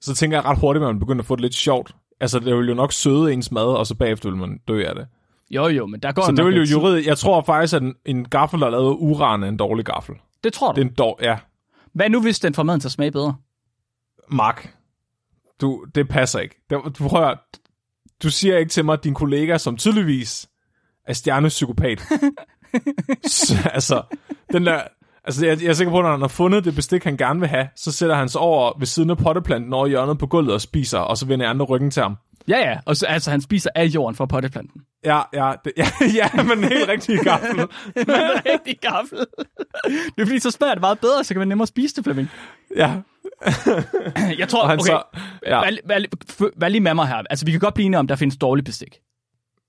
så 0.00 0.14
tænker 0.14 0.36
jeg 0.36 0.44
ret 0.44 0.58
hurtigt, 0.58 0.82
at 0.82 0.88
man 0.88 0.98
begynder 0.98 1.22
at 1.22 1.26
få 1.26 1.36
det 1.36 1.42
lidt 1.42 1.54
sjovt. 1.54 1.94
Altså, 2.20 2.38
det 2.38 2.56
vil 2.56 2.68
jo 2.68 2.74
nok 2.74 2.92
søde 2.92 3.32
ens 3.32 3.52
mad, 3.52 3.64
og 3.64 3.86
så 3.86 3.94
bagefter 3.94 4.30
vil 4.30 4.38
man 4.38 4.58
dø 4.68 4.84
af 4.84 4.94
det. 4.94 5.06
Jo, 5.50 5.66
jo, 5.68 5.86
men 5.86 6.00
der 6.00 6.12
går 6.12 6.22
Så 6.22 6.32
det 6.32 6.44
vil 6.44 6.56
jo 6.56 6.62
juridisk... 6.62 7.08
Jeg 7.08 7.18
tror 7.18 7.42
faktisk, 7.42 7.74
at 7.74 7.82
en, 7.82 7.94
en 8.06 8.24
gaffel, 8.24 8.60
der 8.60 8.66
er 8.66 8.70
lavet 8.70 8.90
af 8.90 8.96
uran, 8.98 9.42
er 9.42 9.48
en 9.48 9.56
dårlig 9.56 9.84
gaffel. 9.84 10.14
Det 10.44 10.52
tror 10.52 10.72
du. 10.72 10.80
Det 10.80 10.86
er 10.86 10.90
en 10.90 10.94
dår... 10.94 11.18
Ja, 11.22 11.38
Hvad 11.92 12.10
nu, 12.10 12.22
hvis 12.22 12.40
den 12.40 12.54
får 12.54 12.62
maden 12.62 12.80
til 12.80 12.88
at 12.88 12.92
smage 12.92 13.10
bedre? 13.10 13.36
Mark, 14.28 14.76
du, 15.60 15.86
det 15.94 16.08
passer 16.08 16.38
ikke. 16.40 16.56
Du, 16.70 17.08
prøver, 17.08 17.34
du 18.22 18.30
siger 18.30 18.58
ikke 18.58 18.70
til 18.70 18.84
mig, 18.84 18.92
at 18.92 19.04
din 19.04 19.14
kollega, 19.14 19.58
som 19.58 19.76
tydeligvis 19.76 20.48
er 21.06 21.12
stjernepsykopat. 21.12 22.00
så, 23.26 23.70
altså, 23.72 24.02
den 24.52 24.66
der, 24.66 24.82
altså 25.24 25.46
jeg, 25.46 25.62
jeg 25.62 25.68
er 25.68 25.72
sikker 25.72 25.90
på, 25.90 25.98
at 25.98 26.04
når 26.04 26.10
han 26.10 26.20
har 26.20 26.28
fundet 26.28 26.64
det 26.64 26.74
bestik, 26.74 27.04
han 27.04 27.16
gerne 27.16 27.40
vil 27.40 27.48
have, 27.48 27.68
så 27.76 27.92
sætter 27.92 28.16
han 28.16 28.28
sig 28.28 28.40
over 28.40 28.78
ved 28.78 28.86
siden 28.86 29.10
af 29.10 29.18
potteplanten 29.18 29.72
over 29.72 29.86
hjørnet 29.86 30.18
på 30.18 30.26
gulvet 30.26 30.54
og 30.54 30.60
spiser, 30.60 30.98
og 30.98 31.16
så 31.16 31.26
vender 31.26 31.48
andre 31.48 31.66
ryggen 31.66 31.90
til 31.90 32.02
ham. 32.02 32.16
Ja, 32.48 32.58
ja. 32.70 32.78
Og 32.86 32.96
så, 32.96 33.06
altså, 33.06 33.30
han 33.30 33.40
spiser 33.40 33.70
af 33.74 33.84
jorden 33.84 34.16
fra 34.16 34.26
potteplanten. 34.26 34.80
Ja, 35.04 35.20
ja, 35.32 35.52
det, 35.64 35.72
ja, 35.76 35.86
ja, 36.36 36.42
men 36.42 36.58
en 36.58 36.64
helt 36.64 36.88
rigtig 36.88 37.18
gaffel. 37.18 37.56
det 37.94 38.08
er 38.08 38.30
en 38.30 38.42
rigtig 38.46 38.78
gaffel. 38.90 39.18
det 40.16 40.22
er 40.22 40.26
fordi, 40.26 40.38
så 40.38 40.50
smager 40.50 40.74
det 40.74 40.80
meget 40.80 40.98
bedre, 41.00 41.24
så 41.24 41.34
kan 41.34 41.38
man 41.38 41.48
nemmere 41.48 41.66
spise 41.66 41.94
det, 41.96 42.04
Flemming. 42.04 42.30
Ja, 42.76 42.92
Jeg 44.38 44.48
tror, 44.48 44.64
okay, 44.64 44.78
så... 44.78 45.02
Ja. 45.46 45.60
vær, 45.60 45.70
vær, 45.84 45.98
vær, 46.38 46.48
vær 46.56 46.68
lige 46.68 46.80
med 46.80 46.94
mig 46.94 47.08
her. 47.08 47.22
Altså, 47.30 47.44
vi 47.44 47.50
kan 47.50 47.60
godt 47.60 47.74
blive 47.74 47.86
enige 47.86 47.98
om, 47.98 48.06
der 48.06 48.16
findes 48.16 48.36
dårlig 48.36 48.64
bestik. 48.64 48.98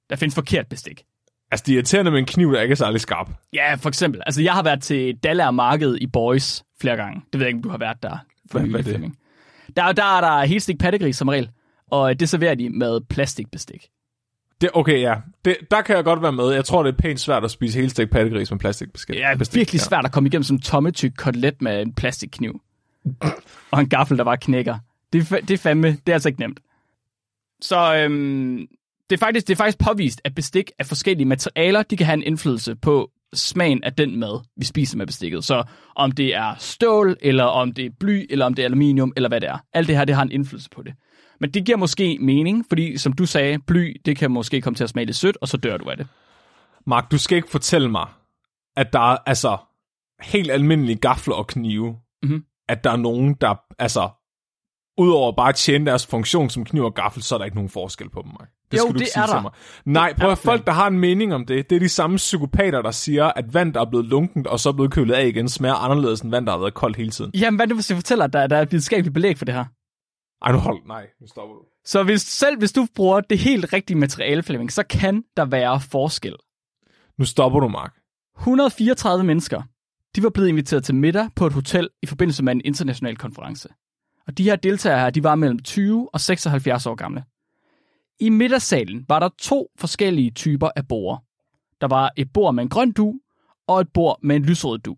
Der 0.10 0.16
findes 0.16 0.36
forkert 0.36 0.68
bestik. 0.68 1.04
Altså, 1.52 1.64
det 1.68 1.72
er 1.72 1.76
irriterende 1.76 2.12
med 2.12 2.20
en 2.20 2.26
kniv, 2.26 2.54
der 2.54 2.62
ikke 2.62 2.72
er 2.72 2.76
særlig 2.76 3.02
skarp. 3.02 3.30
Ja, 3.54 3.74
for 3.76 3.90
eksempel. 3.90 4.22
Altså, 4.26 4.42
jeg 4.42 4.54
har 4.54 4.64
været 4.64 4.82
til 4.84 5.16
Dallager 5.24 5.52
Marked 5.52 5.96
i 6.02 6.08
Boys 6.08 6.64
flere 6.82 6.96
gange. 6.96 7.22
Det 7.34 7.40
ved 7.40 7.48
jeg 7.48 7.48
ikke, 7.48 7.58
om 7.58 7.64
du 7.64 7.70
har 7.70 7.78
været 7.78 8.04
der. 8.04 8.18
For 8.52 8.60
Hvad- 8.60 8.70
hvad 8.70 8.94
er 8.94 8.98
det? 8.98 9.12
Der, 9.78 9.92
der 9.92 10.18
er 10.18 10.22
der 10.22 10.44
helt 10.46 10.64
stik 10.64 10.80
pattegris 10.80 11.18
som 11.18 11.28
regel, 11.28 11.50
og 11.92 12.20
det 12.20 12.30
serverer 12.30 12.56
de 12.56 12.70
med 12.70 13.02
plastikbestik. 13.10 13.90
Det, 14.62 14.70
okay, 14.74 15.02
ja. 15.02 15.16
Det, 15.46 15.58
der 15.72 15.82
kan 15.82 15.96
jeg 15.96 16.04
godt 16.04 16.22
være 16.22 16.32
med. 16.32 16.52
Jeg 16.52 16.66
tror, 16.66 16.84
det 16.84 16.94
er 16.94 16.98
pænt 16.98 17.20
svært 17.20 17.44
at 17.44 17.52
spise 17.52 17.80
helt 17.80 17.92
stegt 17.92 18.12
pattegris 18.12 18.52
med 18.52 18.60
plastikbestik. 18.60 19.16
Det 19.16 19.24
er 19.24 19.50
virkelig 19.54 19.82
svært 19.82 20.06
at 20.06 20.12
komme 20.12 20.28
igennem 20.28 20.46
en 20.52 20.62
tommetyk 20.62 21.12
kotelet 21.18 21.62
med 21.62 21.82
en 21.82 21.94
plastikkniv. 21.94 22.62
og 23.72 23.80
en 23.80 23.90
gaffel, 23.90 24.18
der 24.18 24.24
bare 24.24 24.38
knækker. 24.38 24.78
Det, 25.14 25.30
det 25.30 25.52
er 25.52 25.58
fandme, 25.58 25.88
det 25.88 26.10
er 26.10 26.14
altså 26.14 26.30
ikke 26.30 26.40
nemt. 26.40 26.60
Så 27.62 27.96
øhm, 27.96 28.68
det, 29.10 29.16
er 29.16 29.20
faktisk, 29.20 29.48
det 29.48 29.54
er 29.54 29.58
faktisk 29.58 29.78
påvist, 29.78 30.22
at 30.24 30.36
bestik 30.36 30.72
af 30.80 30.86
forskellige 30.86 31.26
materialer, 31.26 31.84
de 31.84 31.98
kan 31.98 32.06
have 32.06 32.14
en 32.14 32.24
indflydelse 32.24 32.76
på 32.76 33.12
smagen 33.34 33.84
af 33.84 33.94
den 33.94 34.20
mad, 34.20 34.40
vi 34.58 34.66
spiser 34.66 34.98
med 34.98 35.08
bestikket. 35.08 35.44
Så 35.44 35.64
om 35.96 36.12
det 36.12 36.36
er 36.36 36.56
stål, 36.60 37.18
eller 37.22 37.44
om 37.44 37.72
det 37.72 37.86
er 37.86 37.90
bly, 38.00 38.26
eller 38.30 38.46
om 38.46 38.54
det 38.54 38.64
er 38.64 38.68
aluminium, 38.68 39.14
eller 39.16 39.30
hvad 39.30 39.42
det 39.42 39.50
er. 39.50 39.58
Alt 39.74 39.88
det 39.88 39.98
her, 39.98 40.06
det 40.06 40.16
har 40.16 40.24
en 40.24 40.32
indflydelse 40.32 40.70
på 40.70 40.82
det. 40.84 40.94
Men 41.42 41.52
det 41.52 41.66
giver 41.66 41.78
måske 41.78 42.18
mening, 42.22 42.66
fordi 42.70 42.98
som 42.98 43.14
du 43.14 43.26
sagde, 43.26 43.60
bly, 43.68 44.02
det 44.06 44.18
kan 44.18 44.32
måske 44.32 44.62
komme 44.62 44.76
til 44.76 44.84
at 44.84 44.90
smage 44.90 45.06
lidt 45.06 45.18
sødt, 45.18 45.38
og 45.42 45.48
så 45.48 45.58
dør 45.58 45.78
du 45.78 45.90
af 45.90 45.98
det. 45.98 46.08
Mark, 46.88 47.12
du 47.12 47.18
skal 47.18 47.36
ikke 47.36 47.50
fortælle 47.50 47.92
mig, 47.92 48.08
at 48.78 48.94
der 48.94 49.00
er 49.14 49.18
altså 49.26 49.58
helt 50.22 50.52
almindelige 50.52 50.96
gafler 50.96 51.36
og 51.36 51.48
knive, 51.48 51.96
Mhm. 52.24 52.44
at 52.70 52.84
der 52.84 52.92
er 52.92 52.96
nogen, 52.98 53.34
der 53.42 53.56
altså 53.80 54.10
udover 54.98 55.32
bare 55.32 55.50
at 55.50 55.56
tjene 55.56 55.86
deres 55.86 56.08
funktion 56.08 56.50
som 56.50 56.66
kniv 56.66 56.84
og 56.84 56.94
gaffel, 56.94 57.24
så 57.24 57.36
er 57.36 57.38
der 57.40 57.46
ikke 57.46 57.58
nogen 57.58 57.70
forskel 57.70 58.10
på 58.10 58.22
dem, 58.22 58.32
Mark. 58.32 58.50
Det 58.72 58.78
Jo, 58.78 58.82
skal 58.82 58.94
du 58.94 58.94
det 58.94 59.02
ikke 59.02 59.12
sige 59.12 59.24
er 59.24 59.28
til 59.28 59.36
der. 59.36 59.42
mig. 59.42 59.52
Nej, 59.86 60.14
prøv 60.18 60.28
er 60.28 60.32
at 60.32 60.38
folk, 60.38 60.66
der 60.68 60.72
har 60.74 60.88
en 60.88 61.00
mening 61.00 61.34
om 61.34 61.46
det, 61.46 61.70
det 61.70 61.76
er 61.76 61.80
de 61.80 61.90
samme 61.90 62.18
psykopater, 62.18 62.82
der 62.82 62.92
siger, 62.92 63.26
at 63.26 63.54
vand, 63.54 63.74
der 63.74 63.82
er 63.82 63.90
blevet 63.90 64.06
lunkent 64.06 64.48
og 64.48 64.60
så 64.60 64.70
er 64.70 64.74
blevet 64.74 64.92
kølet 64.92 65.14
af 65.14 65.28
igen, 65.28 65.50
smager 65.50 65.76
anderledes 65.76 66.22
end 66.22 66.32
vand, 66.32 66.46
der 66.46 66.52
har 66.52 66.60
været 66.60 66.74
koldt 66.74 66.98
hele 66.98 67.10
tiden. 67.12 67.32
Jamen, 67.34 67.56
hvad 67.56 67.68
nu 67.68 67.76
hvis 67.76 67.90
jeg 67.90 67.98
fortæller, 67.98 68.26
at 68.26 68.34
der, 68.34 68.48
der 68.48 68.58
er 68.58 68.62
et 68.62 68.72
videnskabeligt 68.72 69.14
belæg 69.14 69.38
for 69.38 69.46
det 69.46 69.54
her? 69.54 69.66
Ej, 70.42 70.52
nu 70.52 70.58
hold, 70.58 70.86
nej, 70.88 71.08
nu 71.22 71.28
stopper 71.28 71.56
du. 71.56 71.62
Så 71.86 72.04
hvis, 72.04 72.22
selv 72.22 72.58
hvis 72.58 72.72
du 72.72 72.88
bruger 72.96 73.22
det 73.22 73.40
helt 73.40 73.74
rigtige 73.74 73.98
materiale, 73.98 74.44
Flemming, 74.44 74.72
så 74.72 74.84
kan 74.84 75.24
der 75.38 75.46
være 75.46 75.80
forskel. 75.80 76.36
Nu 77.18 77.26
stopper 77.26 77.60
du, 77.60 77.68
Mark. 77.68 77.94
134 78.38 79.24
mennesker, 79.24 79.62
de 80.16 80.24
var 80.24 80.30
blevet 80.30 80.50
inviteret 80.50 80.84
til 80.84 80.96
middag 80.96 81.30
på 81.36 81.48
et 81.48 81.54
hotel 81.54 81.90
i 82.02 82.06
forbindelse 82.06 82.44
med 82.44 82.54
en 82.54 82.62
international 82.66 83.18
konference. 83.18 83.70
Og 84.28 84.38
de 84.38 84.44
her 84.44 84.56
deltagere 84.56 85.00
her, 85.00 85.10
de 85.10 85.24
var 85.24 85.36
mellem 85.36 85.60
20 85.60 86.10
og 86.14 86.20
76 86.20 86.86
år 86.86 86.96
gamle. 86.96 87.24
I 88.20 88.30
middagssalen 88.30 89.06
var 89.10 89.20
der 89.20 89.30
to 89.40 89.68
forskellige 89.80 90.32
typer 90.32 90.70
af 90.76 90.88
borde. 90.88 91.22
Der 91.82 91.88
var 91.88 92.12
et 92.18 92.34
bord 92.34 92.56
med 92.56 92.64
en 92.64 92.70
grøn 92.70 92.92
du, 92.92 93.14
og 93.68 93.82
et 93.82 93.88
bord 93.94 94.20
med 94.24 94.36
en 94.36 94.46
lysrød 94.46 94.80
du. 94.80 94.96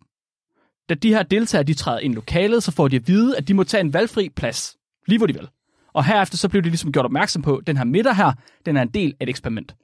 Da 0.89 0.93
de 0.93 1.09
her 1.09 1.23
deltagere 1.23 1.63
de 1.63 1.73
træder 1.73 1.99
ind 1.99 2.13
i 2.13 2.15
lokalet, 2.15 2.63
så 2.63 2.71
får 2.71 2.87
de 2.87 2.95
at 2.95 3.07
vide, 3.07 3.37
at 3.37 3.47
de 3.47 3.53
må 3.53 3.63
tage 3.63 3.81
en 3.81 3.93
valgfri 3.93 4.29
plads, 4.29 4.77
lige 5.07 5.17
hvor 5.17 5.27
de 5.27 5.33
vil. 5.33 5.49
Og 5.93 6.05
herefter 6.05 6.37
så 6.37 6.49
blev 6.49 6.61
de 6.61 6.69
ligesom 6.69 6.91
gjort 6.91 7.05
opmærksom 7.05 7.41
på, 7.41 7.57
at 7.57 7.67
den 7.67 7.77
her 7.77 7.83
middag 7.83 8.15
her, 8.15 8.31
den 8.65 8.77
er 8.77 8.81
en 8.81 8.87
del 8.87 9.13
af 9.19 9.23
et 9.23 9.29
eksperiment. 9.29 9.75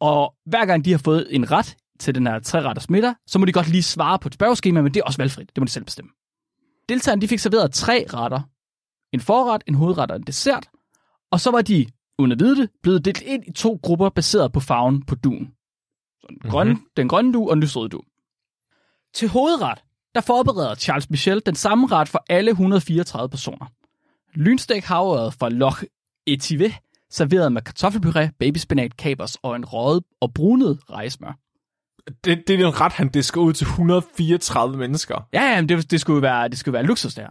Og 0.00 0.34
hver 0.46 0.66
gang 0.66 0.84
de 0.84 0.90
har 0.90 0.98
fået 0.98 1.26
en 1.30 1.50
ret 1.50 1.76
til 1.98 2.14
den 2.14 2.26
her 2.26 2.38
tre-retters 2.38 2.90
middag, 2.90 3.14
så 3.26 3.38
må 3.38 3.44
de 3.44 3.52
godt 3.52 3.68
lige 3.68 3.82
svare 3.82 4.18
på 4.18 4.28
et 4.28 4.34
spørgeskema, 4.34 4.82
men 4.82 4.94
det 4.94 5.00
er 5.00 5.04
også 5.04 5.18
valgfrit. 5.18 5.48
Det 5.48 5.60
må 5.60 5.64
de 5.64 5.70
selv 5.70 5.84
bestemme. 5.84 6.10
Deltagerne 6.88 7.22
de 7.22 7.28
fik 7.28 7.38
serveret 7.38 7.72
tre 7.72 8.06
retter. 8.14 8.40
En 9.12 9.20
forret, 9.20 9.64
en 9.66 9.74
hovedret 9.74 10.10
og 10.10 10.16
en 10.16 10.22
dessert. 10.22 10.68
Og 11.30 11.40
så 11.40 11.50
var 11.50 11.62
de, 11.62 11.86
uden 12.18 12.32
at 12.32 12.40
vide 12.40 12.56
det, 12.56 12.70
blevet 12.82 13.04
delt 13.04 13.22
ind 13.22 13.44
i 13.46 13.52
to 13.52 13.80
grupper 13.82 14.08
baseret 14.08 14.52
på 14.52 14.60
farven 14.60 15.02
på 15.02 15.14
duen. 15.14 15.54
Så 16.20 16.26
den, 16.28 16.34
mm-hmm. 16.34 16.50
grønne, 16.50 16.78
den 16.96 17.08
grønne 17.08 17.32
du 17.32 17.48
og 17.48 17.56
den 17.56 17.62
lysrøde 17.62 17.88
du. 17.88 18.02
Til 19.14 19.28
hovedret, 19.28 19.84
der 20.14 20.20
forbereder 20.20 20.74
Charles 20.74 21.10
Michel 21.10 21.42
den 21.46 21.54
samme 21.54 21.86
ret 21.86 22.08
for 22.08 22.24
alle 22.28 22.50
134 22.50 23.28
personer. 23.28 23.66
Lynstek 24.34 24.84
havret 24.84 25.34
fra 25.34 25.48
Loch 25.48 25.84
Etive, 26.26 26.72
serveret 27.10 27.52
med 27.52 27.62
kartoffelpuré, 27.68 28.30
babyspinat, 28.38 28.96
kapers 28.96 29.36
og 29.42 29.56
en 29.56 29.64
røget 29.64 30.04
og 30.20 30.34
brunet 30.34 30.80
rejsmør. 30.90 31.38
Det, 32.24 32.44
det 32.46 32.54
er 32.54 32.64
den 32.64 32.80
ret, 32.80 32.92
han 32.92 33.08
disker 33.08 33.40
ud 33.40 33.52
til 33.52 33.64
134 33.64 34.76
mennesker. 34.76 35.28
Ja, 35.32 35.42
ja, 35.42 35.60
men 35.60 35.68
det, 35.68 35.90
det 35.90 36.00
skulle 36.00 36.22
være, 36.22 36.48
det 36.48 36.58
skulle 36.58 36.72
være 36.72 36.82
luksus 36.82 37.14
der. 37.14 37.28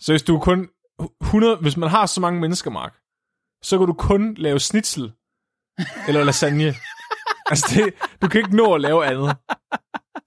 Så 0.00 0.12
hvis 0.12 0.22
du 0.22 0.38
kun 0.38 0.68
100, 1.20 1.56
hvis 1.56 1.76
man 1.76 1.88
har 1.90 2.06
så 2.06 2.20
mange 2.20 2.40
mennesker, 2.40 2.70
Mark, 2.70 2.94
så 3.62 3.78
kan 3.78 3.86
du 3.86 3.92
kun 3.92 4.34
lave 4.34 4.60
snitsel 4.60 5.12
eller 6.08 6.24
lasagne. 6.24 6.74
altså, 7.50 7.74
det, 7.74 7.94
du 8.22 8.28
kan 8.28 8.38
ikke 8.38 8.56
nå 8.56 8.74
at 8.74 8.80
lave 8.80 9.06
andet. 9.06 9.36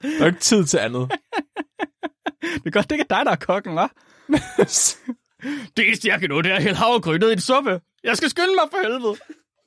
Der 0.01 0.21
er 0.21 0.25
ikke 0.25 0.39
tid 0.39 0.65
til 0.65 0.77
andet. 0.77 1.11
Det 2.41 2.65
er 2.65 2.71
godt, 2.71 2.89
det 2.89 2.95
ikke 2.95 3.05
er 3.09 3.15
dig, 3.17 3.25
der 3.25 3.31
er 3.31 3.35
kokken, 3.35 3.77
hva'? 3.77 3.87
Det 5.77 5.87
eneste, 5.87 6.07
jeg 6.07 6.19
kan 6.19 6.29
nå, 6.29 6.41
det 6.41 6.51
er 6.51 6.55
at 6.55 6.63
hælde 6.63 6.77
havregryn 6.77 7.19
ned 7.19 7.29
i 7.29 7.33
en 7.33 7.39
suppe. 7.39 7.81
Jeg 8.03 8.17
skal 8.17 8.29
skynde 8.29 8.55
mig 8.55 8.69
for 8.71 8.77
helvede. 8.81 9.15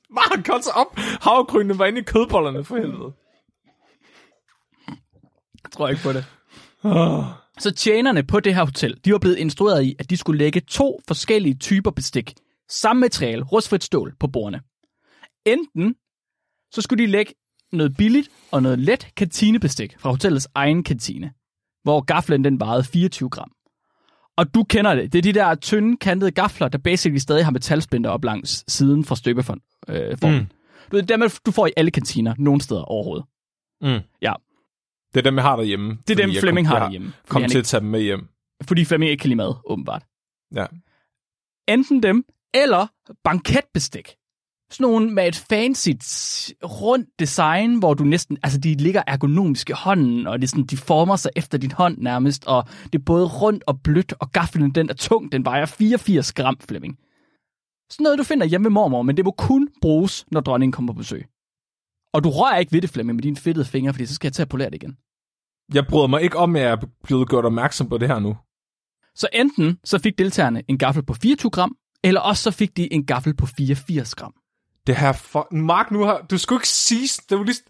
Mark, 0.09 0.43
kom 0.45 0.61
så 0.61 0.69
op. 0.69 0.97
Havregrynene 0.97 1.79
var 1.79 1.85
inde 1.85 1.99
i 1.99 2.03
kødbollerne 2.03 2.63
for 2.63 2.75
helvede. 2.75 3.13
Jeg 5.63 5.71
tror 5.71 5.89
ikke 5.89 6.01
på 6.01 6.13
det. 6.13 6.25
Så 7.59 7.71
tjenerne 7.71 8.23
på 8.23 8.39
det 8.39 8.55
her 8.55 8.63
hotel, 8.63 8.99
de 9.05 9.11
var 9.11 9.17
blevet 9.19 9.37
instrueret 9.37 9.83
i, 9.83 9.95
at 9.99 10.09
de 10.09 10.17
skulle 10.17 10.37
lægge 10.37 10.59
to 10.59 10.99
forskellige 11.07 11.55
typer 11.55 11.91
bestik, 11.91 12.33
samme 12.69 12.99
materiale, 12.99 13.43
rustfrit 13.43 13.83
stål, 13.83 14.15
på 14.19 14.27
bordene. 14.27 14.61
Enten 15.45 15.95
så 16.71 16.81
skulle 16.81 17.03
de 17.03 17.11
lægge 17.11 17.33
noget 17.71 17.97
billigt 17.97 18.29
og 18.51 18.63
noget 18.63 18.79
let 18.79 19.07
kantinebestik 19.17 19.99
fra 19.99 20.09
hotellets 20.09 20.47
egen 20.55 20.83
kantine, 20.83 21.33
hvor 21.83 22.01
gaflen 22.01 22.43
den 22.43 22.59
vejede 22.59 22.83
24 22.83 23.29
gram. 23.29 23.51
Og 24.37 24.55
du 24.55 24.63
kender 24.63 24.95
det. 24.95 25.13
Det 25.13 25.17
er 25.17 25.21
de 25.21 25.33
der 25.33 25.55
tynde, 25.55 25.97
kantede 25.97 26.31
gafler, 26.31 26.67
der 26.67 26.77
basically 26.77 27.17
stadig 27.17 27.45
har 27.45 27.51
metalsplinter 27.51 28.09
op 28.09 28.23
langs 28.23 28.63
siden 28.67 29.05
fra 29.05 29.15
støbeformen. 29.15 29.61
Øh, 29.87 30.11
mm. 30.11 30.47
Du 30.91 30.95
ved, 30.95 31.03
dem, 31.03 31.21
du 31.45 31.51
får 31.51 31.67
i 31.67 31.71
alle 31.77 31.91
kantiner, 31.91 32.35
nogen 32.37 32.61
steder 32.61 32.81
overhovedet. 32.81 33.25
Mm. 33.81 33.99
Ja. 34.21 34.33
Det 35.13 35.19
er 35.19 35.23
dem, 35.23 35.35
jeg 35.35 35.43
har 35.43 35.55
derhjemme. 35.55 35.97
Det 36.07 36.19
er 36.19 36.25
dem, 36.25 36.35
Flemming 36.39 36.67
har 36.67 36.79
derhjemme. 36.79 37.13
Kom 37.27 37.41
til 37.41 37.49
ikke, 37.49 37.59
at 37.59 37.65
tage 37.65 37.81
dem 37.81 37.89
med 37.89 38.01
hjem. 38.01 38.27
Fordi 38.63 38.85
Flemming 38.85 39.11
ikke 39.11 39.21
kan 39.21 39.27
lide 39.29 39.37
mad, 39.37 39.53
åbenbart. 39.65 40.03
Ja. 40.55 40.65
Enten 41.67 42.03
dem, 42.03 42.25
eller 42.53 42.87
banketbestik. 43.23 44.15
Sådan 44.75 44.91
nogle 44.91 45.11
med 45.11 45.27
et 45.27 45.35
fancy, 45.35 45.89
rundt 46.63 47.09
design, 47.19 47.79
hvor 47.79 47.93
du 47.93 48.03
næsten, 48.03 48.37
altså 48.43 48.59
de 48.59 48.73
ligger 48.73 49.03
ergonomisk 49.07 49.69
i 49.69 49.73
hånden, 49.73 50.27
og 50.27 50.41
det 50.41 50.49
sådan, 50.49 50.65
de 50.65 50.77
former 50.77 51.15
sig 51.15 51.31
efter 51.35 51.57
din 51.57 51.71
hånd 51.71 51.97
nærmest, 51.97 52.47
og 52.47 52.67
det 52.93 52.99
er 52.99 53.03
både 53.05 53.27
rundt 53.27 53.63
og 53.67 53.81
blødt, 53.81 54.13
og 54.19 54.31
gaflen 54.31 54.75
den 54.75 54.89
er 54.89 54.93
tung, 54.93 55.31
den 55.31 55.45
vejer 55.45 55.65
84 55.65 56.33
gram, 56.33 56.57
Flemming. 56.67 56.97
Sådan 57.89 58.03
noget, 58.03 58.17
du 58.17 58.23
finder 58.23 58.45
hjemme 58.45 58.63
med 58.63 58.71
mormor, 58.71 59.01
men 59.01 59.17
det 59.17 59.25
må 59.25 59.31
kun 59.31 59.69
bruges, 59.81 60.25
når 60.31 60.41
dronningen 60.41 60.71
kommer 60.71 60.93
på 60.93 60.97
besøg. 60.97 61.25
Og 62.13 62.23
du 62.23 62.29
rører 62.29 62.57
ikke 62.57 62.71
ved 62.71 62.81
det, 62.81 62.89
Flemming, 62.89 63.15
med 63.15 63.23
dine 63.23 63.35
fedtede 63.35 63.65
fingre, 63.65 63.93
fordi 63.93 64.05
så 64.05 64.15
skal 64.15 64.27
jeg 64.27 64.33
til 64.33 64.41
at 64.41 64.49
polere 64.49 64.69
det 64.69 64.75
igen. 64.75 64.97
Jeg 65.73 65.87
bryder 65.87 66.07
mig 66.07 66.21
ikke 66.21 66.37
om, 66.37 66.55
at 66.55 66.61
jeg 66.61 66.71
er 66.71 66.85
blevet 67.03 67.29
gjort 67.29 67.45
opmærksom 67.45 67.89
på 67.89 67.97
det 67.97 68.07
her 68.07 68.19
nu. 68.19 68.37
Så 69.15 69.27
enten 69.33 69.79
så 69.83 69.99
fik 69.99 70.17
deltagerne 70.17 70.63
en 70.67 70.77
gaffel 70.77 71.03
på 71.05 71.13
24 71.13 71.49
gram, 71.49 71.75
eller 72.03 72.21
også 72.21 72.43
så 72.43 72.51
fik 72.51 72.77
de 72.77 72.93
en 72.93 73.05
gaffel 73.05 73.35
på 73.35 73.45
84 73.45 74.15
gram. 74.15 74.33
Det 74.87 74.95
her 74.95 75.11
for... 75.11 75.47
Mark, 75.51 75.91
nu 75.91 76.03
har... 76.03 76.25
Du 76.29 76.37
skulle 76.37 76.57
ikke 76.57 76.67
sige... 76.67 77.21
Det 77.29 77.37
var 77.37 77.43
lige... 77.43 77.63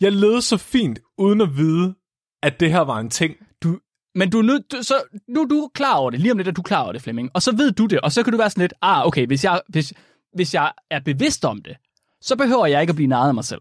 Jeg 0.00 0.12
levede 0.12 0.42
så 0.42 0.56
fint, 0.56 0.98
uden 1.18 1.40
at 1.40 1.56
vide, 1.56 1.94
at 2.42 2.60
det 2.60 2.70
her 2.70 2.80
var 2.80 2.98
en 2.98 3.10
ting. 3.10 3.34
Du, 3.62 3.78
men 4.14 4.30
du 4.30 4.38
er 4.38 4.42
nødt, 4.42 4.72
du, 4.72 4.82
så, 4.82 5.02
nu 5.28 5.42
er 5.42 5.46
du 5.46 5.70
klar 5.74 5.96
over 5.96 6.10
det. 6.10 6.20
Lige 6.20 6.32
om 6.32 6.38
lidt 6.38 6.48
er 6.48 6.52
du 6.52 6.62
klar 6.62 6.82
over 6.82 6.92
det, 6.92 7.02
Flemming. 7.02 7.30
Og 7.34 7.42
så 7.42 7.56
ved 7.56 7.72
du 7.72 7.86
det, 7.86 8.00
og 8.00 8.12
så 8.12 8.22
kan 8.22 8.32
du 8.32 8.36
være 8.36 8.50
sådan 8.50 8.60
lidt, 8.60 8.74
ah, 8.82 9.06
okay, 9.06 9.26
hvis 9.26 9.44
jeg, 9.44 9.60
hvis, 9.68 9.92
hvis 10.34 10.54
jeg 10.54 10.72
er 10.90 11.00
bevidst 11.00 11.44
om 11.44 11.62
det, 11.62 11.76
så 12.20 12.36
behøver 12.36 12.66
jeg 12.66 12.80
ikke 12.80 12.90
at 12.90 12.96
blive 12.96 13.08
narret 13.08 13.28
af 13.28 13.34
mig 13.34 13.44
selv. 13.44 13.60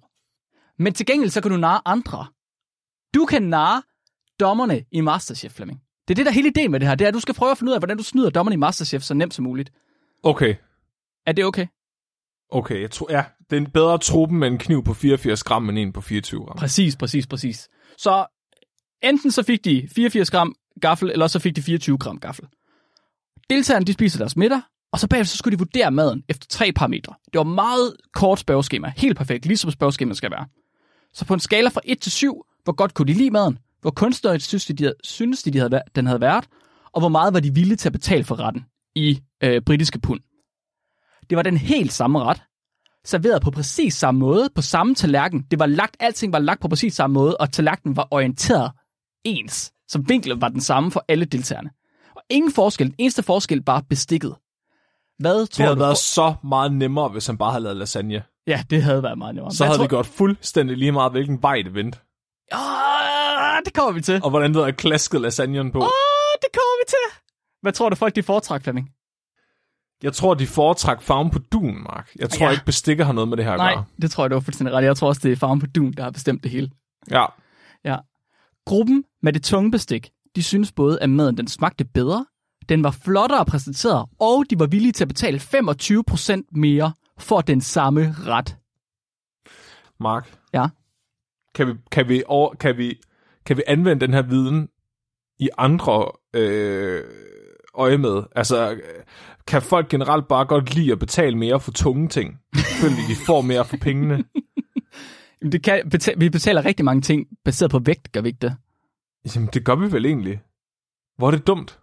Men 0.80 0.94
til 0.94 1.06
gengæld, 1.06 1.30
så 1.30 1.42
kan 1.42 1.52
du 1.52 1.58
narre 1.58 1.82
andre. 1.86 2.28
Du 3.16 3.26
kan 3.26 3.44
narre 3.44 3.82
dommerne 4.40 4.84
i 4.92 5.02
Masterchef, 5.02 5.52
Flemming. 5.52 5.82
Det 6.08 6.14
er 6.14 6.16
det, 6.16 6.26
der 6.26 6.32
er 6.32 6.36
hele 6.36 6.48
ideen 6.48 6.72
med 6.72 6.80
det 6.80 6.88
her. 6.88 6.96
Det 6.96 7.06
er, 7.06 7.08
at 7.08 7.14
du 7.14 7.20
skal 7.20 7.36
prøve 7.36 7.52
at 7.52 7.58
finde 7.58 7.70
ud 7.70 7.74
af, 7.74 7.80
hvordan 7.80 7.98
du 7.98 8.04
snyder 8.04 8.30
dommerne 8.30 8.54
i 8.54 8.58
Masterchef 8.58 9.02
så 9.02 9.14
nemt 9.14 9.34
som 9.34 9.44
muligt. 9.44 9.72
Okay. 10.24 10.56
Er 11.26 11.32
det 11.32 11.46
okay? 11.46 11.68
Okay, 12.50 12.82
jeg 12.82 12.92
tror, 12.92 13.12
ja, 13.12 13.24
det 13.50 13.56
er 13.56 13.62
en 13.62 13.72
bedre 13.72 13.98
truppen 13.98 14.40
med 14.40 14.48
en 14.48 14.58
kniv 14.58 14.84
på 14.84 14.94
84 14.94 15.44
gram 15.44 15.70
end 15.70 15.80
en 15.80 15.94
på 15.94 16.02
24 16.02 16.46
gram. 16.46 16.58
Præcis, 16.58 16.96
præcis, 16.96 17.28
præcis. 17.28 17.70
Så 17.98 18.26
enten 19.04 19.32
så 19.32 19.44
fik 19.44 19.66
de 19.66 19.88
84 19.96 20.32
gram 20.32 20.56
gaffel, 20.82 21.12
eller 21.12 21.28
så 21.28 21.40
fik 21.40 21.56
de 21.56 21.62
24 21.62 21.98
gram 21.98 22.20
gaffel. 22.20 22.46
Deltagerne 23.50 23.86
de 23.86 23.94
spiser 23.94 24.18
deres 24.18 24.38
middag, 24.38 24.62
og 24.92 25.00
så 25.00 25.08
bagefter 25.08 25.32
så 25.32 25.38
skulle 25.38 25.58
de 25.58 25.60
vurdere 25.60 25.92
maden 25.92 26.24
efter 26.30 26.48
tre 26.50 26.72
parametre. 26.72 27.14
Det 27.34 27.38
var 27.38 27.44
meget 27.44 27.96
kort 28.14 28.40
spørgeskema, 28.40 28.94
helt 28.98 29.18
perfekt, 29.18 29.46
ligesom 29.46 29.72
spørgeskemaet 29.72 30.18
skal 30.18 30.32
være. 30.32 30.46
Så 31.14 31.26
på 31.26 31.34
en 31.34 31.40
skala 31.40 31.70
fra 31.70 31.82
1 31.86 32.00
til 32.00 32.12
7, 32.12 32.46
hvor 32.64 32.74
godt 32.74 32.94
kunne 32.94 33.08
de 33.08 33.14
lide 33.14 33.32
maden, 33.32 33.60
hvor 33.82 33.92
kunstnerisk 33.92 34.48
synes 34.48 34.66
de, 34.66 34.74
de 34.74 34.84
havde, 34.84 34.96
synes 35.04 35.44
de, 35.44 35.52
de 35.52 35.60
havde, 35.60 35.82
den 35.96 36.06
havde 36.06 36.22
været, 36.22 36.46
og 36.92 37.02
hvor 37.02 37.10
meget 37.10 37.34
var 37.34 37.40
de 37.40 37.54
villige 37.54 37.78
til 37.78 37.90
at 37.90 37.94
betale 37.94 38.24
for 38.24 38.40
retten 38.40 38.66
i 38.96 39.20
øh, 39.44 39.62
britiske 39.62 40.00
pund. 40.00 40.20
Det 41.30 41.36
var 41.36 41.44
den 41.44 41.58
helt 41.58 41.94
samme 41.94 42.24
ret, 42.24 42.42
serveret 43.06 43.42
på 43.42 43.52
præcis 43.52 43.94
samme 43.94 44.20
måde, 44.20 44.50
på 44.56 44.62
samme 44.62 44.96
tallerken. 44.96 45.42
Det 45.52 45.60
var 45.60 45.66
lagt, 45.66 45.98
alting 46.00 46.34
var 46.34 46.40
lagt 46.40 46.62
på 46.62 46.68
præcis 46.68 46.94
samme 46.94 47.14
måde, 47.14 47.38
og 47.38 47.52
tallerkenen 47.52 47.96
var 47.96 48.08
orienteret 48.12 48.72
ens. 49.26 49.72
Så 49.88 50.04
vinklen 50.08 50.42
var 50.42 50.50
den 50.50 50.62
samme 50.62 50.92
for 50.92 51.06
alle 51.08 51.26
deltagerne. 51.26 51.70
Og 52.16 52.22
ingen 52.30 52.52
forskel, 52.54 52.88
den 52.88 52.96
eneste 52.98 53.24
forskel 53.24 53.64
var 53.66 53.84
bestikket. 53.90 54.36
Hvad 55.20 55.36
tror 55.36 55.46
det 55.46 55.58
havde 55.58 55.76
du 55.76 55.80
været 55.80 55.92
for... 55.92 55.96
så 55.96 56.34
meget 56.44 56.74
nemmere, 56.74 57.10
hvis 57.10 57.28
han 57.28 57.38
bare 57.38 57.52
havde 57.52 57.64
lavet 57.64 57.78
lasagne. 57.78 58.24
Ja, 58.48 58.64
det 58.70 58.84
havde 58.84 59.04
været 59.04 59.18
meget 59.18 59.36
nemmere. 59.36 59.52
Så 59.52 59.64
Hvad 59.64 59.68
havde 59.68 59.78
tror... 59.78 59.84
det 59.84 59.90
gjort 59.90 60.06
fuldstændig 60.06 60.78
lige 60.78 60.92
meget, 60.92 61.12
hvilken 61.12 61.42
vej 61.42 61.62
det 61.62 61.74
vendte. 61.74 62.00
Ah, 62.52 63.62
det 63.66 63.74
kommer 63.74 63.92
vi 63.92 64.02
til. 64.02 64.22
Og 64.24 64.30
hvordan 64.30 64.54
det 64.54 64.62
havde 64.62 64.74
klasket 64.74 65.22
lasagnen 65.22 65.72
på. 65.72 65.80
Ah, 65.80 66.34
det 66.42 66.50
kommer 66.54 66.82
vi 66.82 66.86
til. 66.88 67.20
Hvad 67.62 67.74
tror 67.74 67.90
du 67.90 67.96
folk, 67.96 68.16
de 68.16 68.24
foretræk, 68.24 68.64
Flemming? 68.64 68.90
Jeg 70.04 70.14
tror, 70.14 70.34
de 70.34 70.48
foretræk 70.48 71.02
farven 71.02 71.30
på 71.30 71.40
dun, 71.40 71.84
Mark. 71.84 72.12
Jeg 72.20 72.30
tror 72.30 72.46
ja. 72.46 72.52
ikke, 72.52 72.66
bestikker 72.66 73.06
har 73.06 73.14
noget 73.14 73.28
med 73.28 73.38
det 73.38 73.46
her 73.46 73.52
at 73.52 73.58
Nej, 73.58 73.74
gøre. 73.74 73.86
det 74.02 74.12
tror 74.12 74.24
jeg, 74.24 74.30
du 74.30 74.36
var 74.36 74.40
fuldstændig 74.42 74.76
ret. 74.76 74.84
Jeg 74.84 74.98
tror 74.98 75.08
også, 75.08 75.22
det 75.24 75.32
er 75.32 75.36
farven 75.36 75.60
på 75.60 75.68
dun, 75.68 75.94
der 75.94 76.04
har 76.04 76.12
bestemt 76.12 76.44
det 76.44 76.52
hele. 76.52 76.70
Ja. 77.12 77.26
Ja. 77.86 77.98
Gruppen 78.66 79.04
med 79.24 79.34
det 79.34 79.44
tunge 79.44 79.72
bestik, 79.72 80.10
de 80.36 80.44
synes 80.44 80.72
både, 80.72 81.02
at 81.02 81.10
maden 81.10 81.38
den 81.38 81.48
smagte 81.48 81.86
bedre, 81.86 82.26
den 82.70 82.84
var 82.84 82.92
flottere 82.92 83.46
præsenteret, 83.46 84.06
og 84.20 84.44
de 84.50 84.60
var 84.60 84.66
villige 84.66 84.92
til 84.92 85.04
at 85.04 85.08
betale 85.08 85.38
25% 85.38 86.42
mere 86.52 86.94
for 87.18 87.42
den 87.42 87.62
samme 87.62 88.16
ret. 88.20 88.58
Mark? 90.00 90.38
Ja? 90.54 90.68
Kan 91.56 91.68
vi, 91.68 91.74
kan 91.92 92.10
vi, 92.10 92.24
over, 92.28 92.56
kan 92.56 92.78
vi, 92.78 93.00
kan 93.46 93.58
vi 93.58 93.64
anvende 93.68 94.06
den 94.06 94.14
her 94.14 94.22
viden 94.22 94.70
i 95.40 95.50
andre 95.58 96.12
øh, 96.34 97.04
øje 97.78 97.98
med? 97.98 98.24
Altså, 98.36 98.80
kan 99.48 99.62
folk 99.62 99.90
generelt 99.90 100.28
bare 100.28 100.46
godt 100.46 100.76
lide 100.76 100.92
at 100.92 101.00
betale 101.00 101.38
mere 101.38 101.60
for 101.60 101.72
tunge 101.72 102.08
ting? 102.08 102.40
Fordi 102.82 102.96
de 103.10 103.16
får 103.26 103.42
mere 103.42 103.66
for 103.66 103.78
pengene. 103.78 104.24
det 105.52 105.64
kan, 105.64 105.90
betal, 105.90 106.20
vi 106.20 106.30
betaler 106.30 106.66
rigtig 106.66 106.86
mange 106.86 107.02
ting 107.02 107.28
baseret 107.46 107.72
på 107.72 107.80
vægt, 107.80 108.12
gør 108.12 108.22
vi 108.22 108.28
ikke 108.28 108.40
det? 108.42 108.56
Jamen, 109.36 109.50
det 109.54 109.66
gør 109.66 109.76
vi 109.76 109.92
vel 109.92 110.06
egentlig. 110.06 110.42
Hvor 111.18 111.28
er 111.28 111.32
det 111.32 111.48
dumt? 111.48 111.80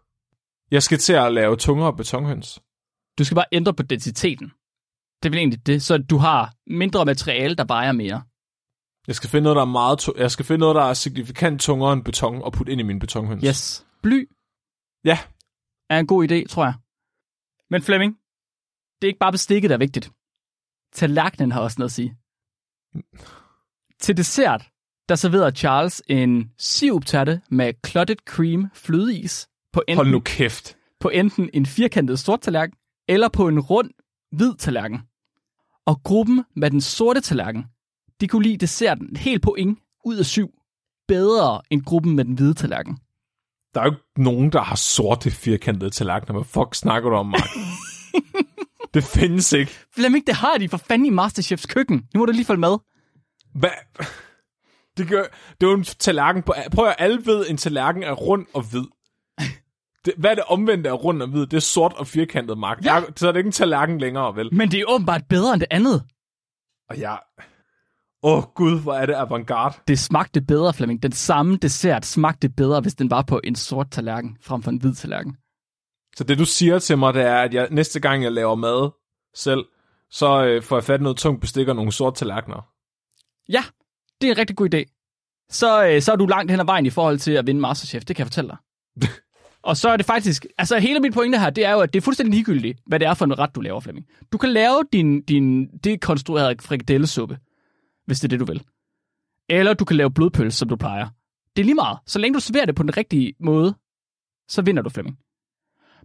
Jeg 0.71 0.83
skal 0.83 0.99
til 0.99 1.13
at 1.13 1.33
lave 1.33 1.57
tungere 1.57 1.97
betonhøns. 1.97 2.61
Du 3.19 3.25
skal 3.25 3.35
bare 3.35 3.45
ændre 3.53 3.75
på 3.75 3.83
densiteten. 3.83 4.53
Det 5.23 5.29
er 5.29 5.31
vel 5.31 5.39
egentlig 5.39 5.67
det, 5.67 5.83
så 5.83 5.99
du 5.99 6.17
har 6.17 6.55
mindre 6.67 7.05
materiale, 7.05 7.55
der 7.55 7.65
vejer 7.65 7.93
mere. 7.93 8.23
Jeg 9.07 9.15
skal 9.15 9.31
finde 9.31 9.43
noget, 9.43 9.57
der 9.57 9.63
er 9.63 9.67
meget 9.67 10.09
jeg 10.17 10.31
skal 10.31 10.45
finde 10.45 10.59
noget, 10.61 10.75
der 10.77 10.83
er 10.83 10.95
signifikant 10.95 11.61
tungere 11.61 11.93
end 11.93 12.05
beton 12.05 12.43
og 12.43 12.53
putte 12.53 12.73
ind 12.73 12.81
i 12.81 12.85
min 12.85 12.99
betonhøns. 12.99 13.45
Yes. 13.47 13.87
Bly. 14.03 14.29
Ja. 15.05 15.19
Er 15.91 15.99
en 15.99 16.07
god 16.07 16.25
idé, 16.31 16.47
tror 16.49 16.65
jeg. 16.65 16.75
Men 17.71 17.83
Flemming, 17.83 18.19
det 19.03 19.07
er 19.07 19.11
ikke 19.11 19.19
bare 19.19 19.33
bestikket, 19.33 19.69
der 19.69 19.77
er 19.77 19.79
vigtigt. 19.79 20.11
Tallerkenen 20.93 21.53
har 21.53 21.61
også 21.61 21.77
noget 21.79 21.89
at 21.89 21.95
sige. 21.95 22.17
Til 24.01 24.17
dessert, 24.17 24.71
der 25.09 25.15
serverede 25.15 25.57
Charles 25.57 26.03
en 26.07 26.51
sivuptatte 26.59 27.41
med 27.51 27.73
clotted 27.87 28.17
cream 28.27 28.71
flødeis 28.75 29.49
på 29.73 29.83
enten, 29.89 29.97
Hold 29.97 30.11
nu 30.11 30.21
kæft. 30.21 30.77
på 31.01 31.09
enten 31.09 31.51
en 31.53 31.67
firkantet 31.67 32.19
sort 32.19 32.41
tallerken 32.41 32.77
eller 33.09 33.29
på 33.29 33.49
en 33.49 33.61
rund 33.61 33.91
hvid 34.33 34.55
tallerken. 34.59 35.01
Og 35.87 36.03
gruppen 36.03 36.45
med 36.57 36.71
den 36.71 36.81
sorte 36.81 37.21
tallerken, 37.21 37.65
de 38.21 38.29
kunne 38.29 38.43
lide 38.43 38.57
desserten 38.57 39.17
helt 39.17 39.43
på 39.43 39.55
ing 39.55 39.83
ud 40.05 40.17
af 40.17 40.25
syv. 40.27 40.49
Bedre 41.09 41.63
end 41.71 41.83
gruppen 41.83 42.17
med 42.17 42.25
den 42.25 42.35
hvide 42.35 42.55
tallerken. 42.55 42.99
Der 43.75 43.81
er 43.81 43.85
jo 43.85 43.91
ikke 43.91 44.03
nogen, 44.17 44.53
der 44.53 44.63
har 44.63 44.77
sorte 44.77 45.31
firkantede 45.31 45.91
tallerkener. 45.91 46.33
Hvad 46.33 46.45
fuck 46.45 46.75
snakker 46.75 47.11
du 47.11 47.17
om, 47.17 47.27
Mark? 47.27 47.49
det 48.95 49.05
findes 49.05 49.53
ikke. 49.53 49.73
Flemming, 49.95 50.27
det 50.27 50.35
har 50.35 50.59
de 50.59 50.69
for 50.69 50.77
fanden 50.77 51.07
i 51.07 51.11
Masterchefs 51.11 51.67
køkken. 51.67 52.07
Nu 52.15 52.21
må 52.21 52.27
du 52.27 52.33
lige 52.33 52.45
følge 52.45 52.61
med. 52.61 52.77
Hvad? 53.55 53.71
Det, 54.97 55.09
gør, 55.09 55.23
det 55.61 55.67
er 55.67 55.71
jo 55.71 55.77
en 55.77 55.85
tallerken 55.85 56.43
på... 56.43 56.55
Prøv 56.73 56.89
at 56.89 56.95
alle 56.99 57.27
ved, 57.27 57.47
en 57.51 57.57
tallerken 57.57 58.03
er 58.03 58.13
rund 58.13 58.47
og 58.55 58.63
hvid. 58.63 58.85
Det, 60.05 60.15
hvad 60.17 60.31
er 60.31 60.35
det 60.35 60.45
omvendte 60.45 60.91
af 60.91 61.05
rund 61.05 61.23
og 61.23 61.29
hvid? 61.29 61.47
Det 61.47 61.57
er 61.57 61.61
sort 61.61 61.93
og 61.93 62.07
firkantet, 62.07 62.59
Mark. 62.59 62.85
Ja. 62.85 63.03
så 63.17 63.29
er 63.29 63.33
det 63.33 63.39
ikke 63.39 63.49
en 63.49 63.53
tallerken 63.53 63.99
længere, 63.99 64.37
vel? 64.37 64.55
Men 64.55 64.71
det 64.71 64.81
er 64.81 64.85
åbenbart 64.89 65.23
bedre 65.29 65.53
end 65.53 65.61
det 65.61 65.69
andet. 65.71 66.05
Og 66.91 67.01
jeg... 67.01 67.19
Åh 68.27 68.39
oh, 68.39 68.45
gud, 68.55 68.81
hvor 68.81 68.95
er 68.95 69.07
det 69.07 69.15
avantgarde. 69.15 69.75
Det 69.89 69.99
smagte 69.99 70.41
bedre, 70.41 70.75
Flemming. 70.75 71.03
Den 71.03 71.13
samme 71.13 71.57
dessert 71.57 72.07
smagte 72.07 72.49
bedre, 72.49 72.81
hvis 72.81 72.95
den 72.95 73.11
var 73.11 73.23
på 73.23 73.41
en 73.45 73.55
sort 73.55 73.91
tallerken, 73.91 74.37
frem 74.41 74.63
for 74.63 74.71
en 74.71 74.77
hvid 74.77 74.95
tallerken. 74.95 75.37
Så 76.17 76.25
det 76.25 76.39
du 76.39 76.45
siger 76.45 76.79
til 76.79 76.99
mig, 76.99 77.15
det 77.15 77.23
er, 77.23 77.37
at 77.37 77.55
jeg, 77.55 77.69
næste 77.71 78.01
gang 78.01 78.23
jeg 78.23 78.33
laver 78.33 78.55
mad 78.55 78.91
selv, 79.35 79.65
så 80.11 80.45
øh, 80.45 80.63
får 80.63 80.77
jeg 80.77 80.85
fat 80.85 81.01
noget 81.01 81.19
tungt 81.19 81.41
bestik 81.41 81.69
og 81.69 81.77
nogle 81.77 81.93
sorte 81.93 82.19
tallerkener. 82.19 82.69
Ja, 83.49 83.65
det 84.21 84.27
er 84.27 84.33
en 84.33 84.39
rigtig 84.39 84.57
god 84.57 84.75
idé. 84.75 84.85
Så, 85.51 85.87
øh, 85.87 86.03
så 86.03 86.13
er 86.13 86.17
du 86.17 86.27
langt 86.27 86.51
hen 86.51 86.61
ad 86.61 86.65
vejen 86.65 86.87
i 86.87 86.91
forhold 86.91 87.19
til 87.19 87.33
at 87.33 87.47
vinde 87.47 87.61
Masterchef, 87.61 88.05
det 88.05 88.17
kan 88.17 88.21
jeg 88.23 88.27
fortælle 88.27 88.51
dig. 88.51 88.59
og 89.69 89.77
så 89.77 89.89
er 89.89 89.97
det 89.97 90.07
faktisk, 90.07 90.47
altså 90.59 90.79
hele 90.79 91.01
mit 91.01 91.15
pointe 91.15 91.39
her, 91.39 91.51
det 91.51 91.65
er 91.65 91.73
jo, 91.73 91.81
at 91.81 91.93
det 91.93 92.01
er 92.01 92.05
fuldstændig 92.05 92.35
ligegyldigt, 92.35 92.81
hvad 92.87 93.01
det 93.01 93.09
er 93.09 93.15
for 93.15 93.25
en 93.25 93.39
ret, 93.39 93.55
du 93.55 93.61
laver, 93.61 93.81
Flemming. 93.81 94.07
Du 94.33 94.39
kan 94.39 94.51
lave 94.51 94.83
din, 94.93 95.23
din 95.23 95.67
dekonstruerede 95.67 96.57
frikadellesuppe, 96.61 97.39
hvis 98.07 98.21
det 98.21 98.25
er 98.25 98.39
det, 98.39 98.41
du 98.41 98.45
vil. 98.45 98.63
Eller 99.49 99.75
du 99.75 99.85
kan 99.85 99.97
lave 99.97 100.11
blodpølse, 100.11 100.59
som 100.59 100.69
du 100.69 100.77
plejer. 100.77 101.09
Det 101.57 101.63
er 101.63 101.65
lige 101.65 101.75
meget. 101.75 101.99
Så 102.07 102.19
længe 102.19 102.35
du 102.35 102.41
serverer 102.41 102.67
det 102.67 102.75
på 102.75 102.83
den 102.83 102.97
rigtige 102.97 103.35
måde, 103.41 103.75
så 104.49 104.63
vinder 104.63 104.83
du, 104.83 104.91
Flemming. 104.91 105.19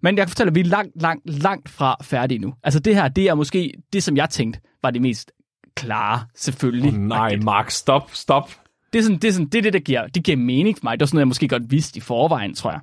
Men 0.02 0.18
jeg 0.18 0.26
kan 0.26 0.30
fortælle, 0.30 0.50
at 0.50 0.56
vi 0.56 0.60
er 0.60 0.64
langt, 0.64 1.02
langt, 1.02 1.30
langt 1.30 1.70
fra 1.70 1.96
færdige 2.02 2.40
nu. 2.40 2.54
Altså 2.64 2.80
det 2.80 2.96
her, 2.96 3.08
det 3.08 3.28
er 3.28 3.34
måske 3.34 3.74
det, 3.94 4.04
som 4.04 4.18
jeg 4.18 4.30
tænkte 4.30 4.60
var 4.82 4.92
det 4.92 5.02
mest 5.02 5.32
klare, 5.76 6.26
selvfølgelig. 6.36 6.94
Oh, 6.94 7.00
nej, 7.00 7.36
Mark, 7.36 7.72
stop, 7.72 8.10
stop. 8.14 8.52
Det 8.94 9.00
er, 9.00 9.04
sådan, 9.04 9.18
det, 9.18 9.28
er 9.28 9.32
sådan, 9.32 9.48
det 9.48 9.58
er 9.58 9.62
det, 9.62 9.74
der 9.74 9.80
giver, 9.80 10.08
det 10.08 10.24
giver 10.24 10.38
mening 10.38 10.78
for 10.78 10.84
mig. 10.84 11.00
Det 11.00 11.06
er 11.06 11.08
sådan 11.08 11.16
noget, 11.16 11.22
jeg 11.22 11.28
måske 11.28 11.48
godt 11.48 11.72
vidste 11.72 11.98
i 11.98 12.02
forvejen, 12.02 12.56
tror 12.56 12.72
jeg. 12.72 12.80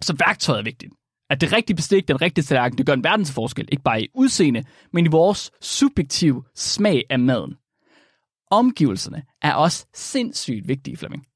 Så 0.00 0.16
værktøjet 0.18 0.58
er 0.58 0.64
vigtigt. 0.64 0.92
At 1.30 1.40
det 1.40 1.52
rigtige 1.52 1.76
bestik, 1.76 2.08
den 2.08 2.20
rigtige 2.20 2.44
tallerken, 2.44 2.78
det 2.78 2.86
gør 2.86 2.92
en 2.92 3.04
verdensforskel. 3.04 3.68
Ikke 3.72 3.82
bare 3.82 4.02
i 4.02 4.08
udseende, 4.14 4.64
men 4.92 5.06
i 5.06 5.08
vores 5.08 5.50
subjektive 5.60 6.44
smag 6.54 7.04
af 7.10 7.18
maden. 7.18 7.54
Omgivelserne 8.50 9.22
er 9.42 9.54
også 9.54 9.86
sindssygt 9.94 10.68
vigtige, 10.68 10.96
Flemming. 10.96 11.26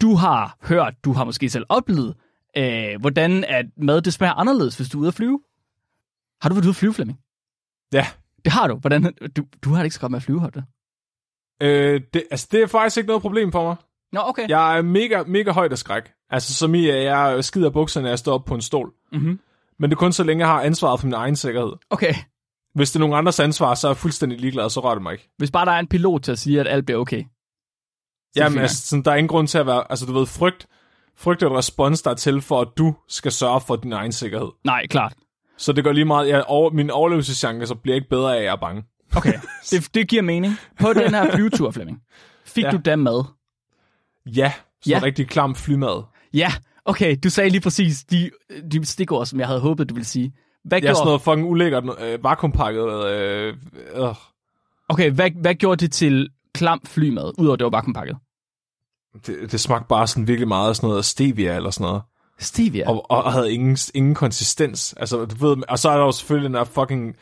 Du 0.00 0.14
har 0.14 0.56
hørt, 0.62 0.94
du 1.04 1.12
har 1.12 1.24
måske 1.24 1.48
selv 1.48 1.64
oplevet, 1.68 2.16
øh, 2.56 3.00
hvordan 3.00 3.44
at 3.44 3.66
mad 3.76 4.02
det 4.02 4.12
smager 4.12 4.34
anderledes, 4.34 4.76
hvis 4.76 4.88
du 4.88 4.98
er 4.98 5.00
ude 5.00 5.08
at 5.08 5.14
flyve. 5.14 5.40
Har 6.42 6.48
du 6.48 6.54
været 6.54 6.64
ude 6.64 6.70
at 6.70 6.76
flyve, 6.76 6.94
Flemming? 6.94 7.18
Ja. 7.92 8.06
Det 8.44 8.52
har 8.52 8.68
du. 8.68 8.74
Hvordan, 8.74 9.02
du, 9.36 9.44
du 9.64 9.70
har 9.70 9.76
det 9.76 9.84
ikke 9.84 9.94
så 9.94 10.00
godt 10.00 10.10
med 10.10 10.18
at 10.18 10.22
flyve, 10.22 10.40
har 10.40 10.50
du 10.50 10.60
øh, 11.60 12.00
det? 12.14 12.24
Altså, 12.30 12.48
det 12.52 12.62
er 12.62 12.66
faktisk 12.66 12.96
ikke 12.96 13.06
noget 13.06 13.22
problem 13.22 13.52
for 13.52 13.64
mig. 13.64 13.76
Nå, 14.12 14.20
okay. 14.24 14.48
Jeg 14.48 14.78
er 14.78 14.82
mega, 14.82 15.22
mega 15.26 15.50
højt 15.50 15.72
af 15.72 15.78
skræk. 15.78 16.12
Altså, 16.30 16.54
som 16.54 16.74
i, 16.74 16.88
jeg 16.88 17.44
skider 17.44 17.70
bukserne, 17.70 18.02
når 18.02 18.10
jeg 18.10 18.18
står 18.18 18.34
op 18.34 18.44
på 18.44 18.54
en 18.54 18.60
stol. 18.60 18.92
Mm-hmm. 19.12 19.40
Men 19.78 19.90
det 19.90 19.96
er 19.96 19.98
kun 19.98 20.12
så 20.12 20.24
længe, 20.24 20.46
jeg 20.46 20.54
har 20.54 20.62
ansvaret 20.62 21.00
for 21.00 21.06
min 21.06 21.14
egen 21.14 21.36
sikkerhed. 21.36 21.72
Okay. 21.90 22.14
Hvis 22.74 22.90
det 22.90 22.96
er 22.96 23.00
nogen 23.00 23.14
andres 23.14 23.40
ansvar, 23.40 23.74
så 23.74 23.86
er 23.86 23.90
jeg 23.90 23.96
fuldstændig 23.96 24.40
ligeglad, 24.40 24.70
så 24.70 24.80
rører 24.80 24.94
det 24.94 25.02
mig 25.02 25.12
ikke. 25.12 25.30
Hvis 25.36 25.50
bare 25.50 25.66
der 25.66 25.72
er 25.72 25.78
en 25.78 25.86
pilot 25.86 26.22
til 26.22 26.32
at 26.32 26.38
sige, 26.38 26.60
at 26.60 26.68
alt 26.68 26.86
bliver 26.86 27.00
okay. 27.00 27.24
Jamen, 28.36 28.58
altså, 28.58 28.86
sådan, 28.86 29.02
der 29.02 29.10
er 29.10 29.16
ingen 29.16 29.28
grund 29.28 29.48
til 29.48 29.58
at 29.58 29.66
være... 29.66 29.84
Altså, 29.90 30.06
du 30.06 30.12
ved, 30.12 30.26
frygt, 30.26 30.66
frygt 31.16 31.42
er 31.42 31.46
et 31.46 31.52
respons, 31.52 32.02
der 32.02 32.10
er 32.10 32.14
til 32.14 32.40
for, 32.40 32.60
at 32.60 32.68
du 32.78 32.94
skal 33.08 33.32
sørge 33.32 33.60
for 33.60 33.76
din 33.76 33.92
egen 33.92 34.12
sikkerhed. 34.12 34.48
Nej, 34.64 34.86
klart. 34.86 35.14
Så 35.56 35.72
det 35.72 35.84
går 35.84 35.92
lige 35.92 36.04
meget... 36.04 36.28
Jeg, 36.28 36.44
over, 36.46 36.70
min 36.70 36.90
overlevelseschance 36.90 37.66
så 37.66 37.74
bliver 37.74 37.94
ikke 37.94 38.08
bedre 38.08 38.34
af, 38.34 38.38
at 38.38 38.44
jeg 38.44 38.52
er 38.52 38.56
bange. 38.56 38.84
Okay, 39.16 39.32
det, 39.70 39.94
det 39.94 40.08
giver 40.08 40.22
mening. 40.22 40.54
På 40.80 40.92
den 40.92 41.14
her 41.14 41.30
flyvetur, 41.34 41.70
Flemming, 41.70 42.02
fik 42.44 42.64
ja. 42.64 42.70
du 42.70 42.76
da 42.84 42.96
mad? 42.96 43.24
Ja, 44.26 44.52
så 44.82 44.90
ja. 44.90 45.00
rigtig 45.02 45.28
klam 45.28 45.54
flymad. 45.54 46.02
Ja, 46.34 46.52
okay, 46.84 47.16
du 47.24 47.30
sagde 47.30 47.50
lige 47.50 47.60
præcis 47.60 48.04
de, 48.04 48.30
de 48.72 48.84
stikord, 48.86 49.26
som 49.26 49.38
jeg 49.40 49.46
havde 49.46 49.60
håbet, 49.60 49.88
du 49.88 49.94
ville 49.94 50.06
sige. 50.06 50.32
Hvad 50.64 50.78
ja, 50.78 50.80
gjorde... 50.80 50.96
sådan 50.96 51.06
noget 51.06 51.22
fucking 51.22 51.50
ulækkert 51.50 51.84
øh, 52.00 52.24
vakuumpakket. 52.24 53.06
Øh, 53.06 53.56
øh. 53.94 54.14
Okay, 54.88 55.10
hvad, 55.10 55.30
hvad 55.30 55.54
gjorde 55.54 55.84
det 55.84 55.92
til 55.92 56.28
klam 56.54 56.80
flymad, 56.86 57.32
udover 57.38 57.56
det 57.56 57.64
var 57.64 57.70
vakuumpakket? 57.70 58.16
Det, 59.26 59.52
det 59.52 59.60
smagte 59.60 59.88
bare 59.88 60.06
sådan 60.06 60.28
virkelig 60.28 60.48
meget 60.48 60.68
af 60.68 60.76
sådan 60.76 60.88
noget 60.88 61.04
stevia 61.04 61.56
eller 61.56 61.70
sådan 61.70 61.84
noget. 61.84 62.02
Stevia? 62.38 62.88
Og, 62.88 63.10
og 63.10 63.32
havde 63.32 63.52
ingen, 63.52 63.78
ingen 63.94 64.14
konsistens. 64.14 64.92
Altså, 64.92 65.24
du 65.24 65.46
ved, 65.46 65.56
og 65.68 65.78
så 65.78 65.88
er 65.88 65.96
der 65.96 66.04
jo 66.04 66.12
selvfølgelig 66.12 66.48
den 66.48 66.54
der 66.54 66.64
fucking 66.64 67.16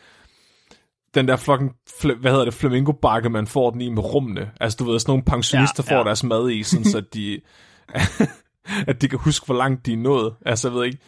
den 1.14 1.28
der 1.28 1.36
fucking, 1.36 1.72
hvad 2.20 2.30
hedder 2.30 2.44
det, 2.44 2.54
flamingo-bakke, 2.54 3.30
man 3.30 3.46
får 3.46 3.70
den 3.70 3.80
i 3.80 3.88
med 3.88 4.02
rummene. 4.14 4.50
Altså, 4.60 4.76
du 4.76 4.90
ved, 4.90 4.98
sådan 4.98 5.10
nogle 5.10 5.22
pensionister 5.22 5.82
ja, 5.86 5.94
ja. 5.94 5.98
får 5.98 6.04
deres 6.04 6.24
mad 6.24 6.50
i, 6.50 6.62
sådan 6.62 6.84
så 6.84 7.00
de, 7.14 7.40
at 8.90 9.02
de 9.02 9.08
kan 9.08 9.18
huske, 9.18 9.46
hvor 9.46 9.54
langt 9.54 9.86
de 9.86 9.92
er 9.92 9.96
nået. 9.96 10.34
Altså, 10.46 10.68
jeg 10.68 10.74
ved 10.74 10.84
ikke. 10.84 10.98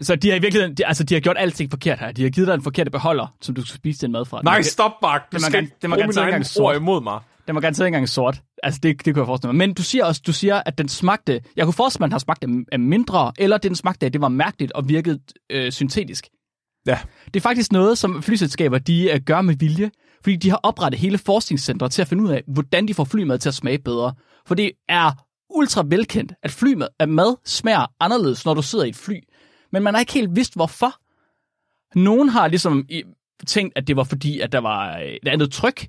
Så 0.00 0.16
de 0.16 0.28
har 0.28 0.36
i 0.36 0.38
virkeligheden, 0.38 0.74
de, 0.74 0.86
altså 0.86 1.04
de 1.04 1.14
har 1.14 1.20
gjort 1.20 1.36
alting 1.38 1.70
forkert 1.70 1.98
her. 1.98 2.12
De 2.12 2.22
har 2.22 2.30
givet 2.30 2.48
dig 2.48 2.54
en 2.54 2.62
forkert 2.62 2.92
beholder, 2.92 3.34
som 3.40 3.54
du 3.54 3.64
skal 3.64 3.76
spise 3.76 4.00
den 4.00 4.12
mad 4.12 4.24
fra. 4.24 4.40
Nej, 4.44 4.62
stop, 4.62 4.92
Mark. 5.02 5.32
Du 5.32 5.36
det 5.36 5.44
skal 5.44 5.70
det 5.82 5.90
må 5.90 5.96
gerne 5.96 6.20
engang 6.20 6.46
sort. 6.46 6.76
imod 6.76 7.02
mig. 7.02 7.20
Den 7.46 7.54
var 7.54 7.60
ikke 7.68 7.86
engang 7.86 8.08
sort. 8.08 8.42
Altså, 8.62 8.80
det, 8.82 9.04
det 9.04 9.14
kunne 9.14 9.20
jeg 9.20 9.26
forestille 9.26 9.52
mig. 9.52 9.68
Men 9.68 9.74
du 9.74 9.82
siger 9.82 10.04
også, 10.04 10.22
du 10.26 10.32
siger, 10.32 10.62
at 10.66 10.78
den 10.78 10.88
smagte... 10.88 11.40
Jeg 11.56 11.64
kunne 11.64 11.72
forestille 11.72 12.00
mig, 12.00 12.06
at 12.06 12.08
den 12.08 12.12
har 12.12 12.18
smagt 12.18 12.44
af 12.72 12.78
mindre, 12.78 13.32
eller 13.38 13.58
den 13.58 13.74
smagte 13.74 14.06
af, 14.06 14.12
det 14.12 14.20
var 14.20 14.28
mærkeligt 14.28 14.72
og 14.72 14.88
virkede 14.88 15.20
øh, 15.50 15.72
syntetisk. 15.72 16.28
Ja. 16.86 16.98
Det 17.24 17.36
er 17.36 17.40
faktisk 17.40 17.72
noget, 17.72 17.98
som 17.98 18.22
flyselskaber 18.22 18.78
de 18.78 19.10
uh, 19.14 19.20
gør 19.20 19.40
med 19.40 19.56
vilje, 19.56 19.90
fordi 20.22 20.36
de 20.36 20.50
har 20.50 20.60
oprettet 20.62 21.00
hele 21.00 21.18
forskningscentre 21.18 21.88
til 21.88 22.02
at 22.02 22.08
finde 22.08 22.24
ud 22.24 22.28
af, 22.28 22.42
hvordan 22.46 22.88
de 22.88 22.94
får 22.94 23.04
flymad 23.04 23.38
til 23.38 23.48
at 23.48 23.54
smage 23.54 23.78
bedre. 23.78 24.14
For 24.46 24.54
det 24.54 24.72
er 24.88 25.10
ultra 25.50 25.84
velkendt, 25.86 26.32
at 26.42 26.50
flymad, 26.50 26.88
at 27.00 27.08
mad 27.08 27.36
smager 27.44 27.86
anderledes, 28.00 28.44
når 28.44 28.54
du 28.54 28.62
sidder 28.62 28.84
i 28.84 28.88
et 28.88 28.96
fly. 28.96 29.14
Men 29.76 29.82
man 29.82 29.94
har 29.94 30.00
ikke 30.00 30.12
helt 30.12 30.36
vidst, 30.36 30.54
hvorfor. 30.54 30.94
Nogen 31.98 32.28
har 32.28 32.48
ligesom 32.48 32.86
tænkt, 33.46 33.78
at 33.78 33.86
det 33.86 33.96
var 33.96 34.04
fordi, 34.04 34.40
at 34.40 34.52
der 34.52 34.58
var 34.58 34.98
øh, 34.98 35.04
et 35.04 35.28
andet 35.28 35.52
tryk, 35.52 35.88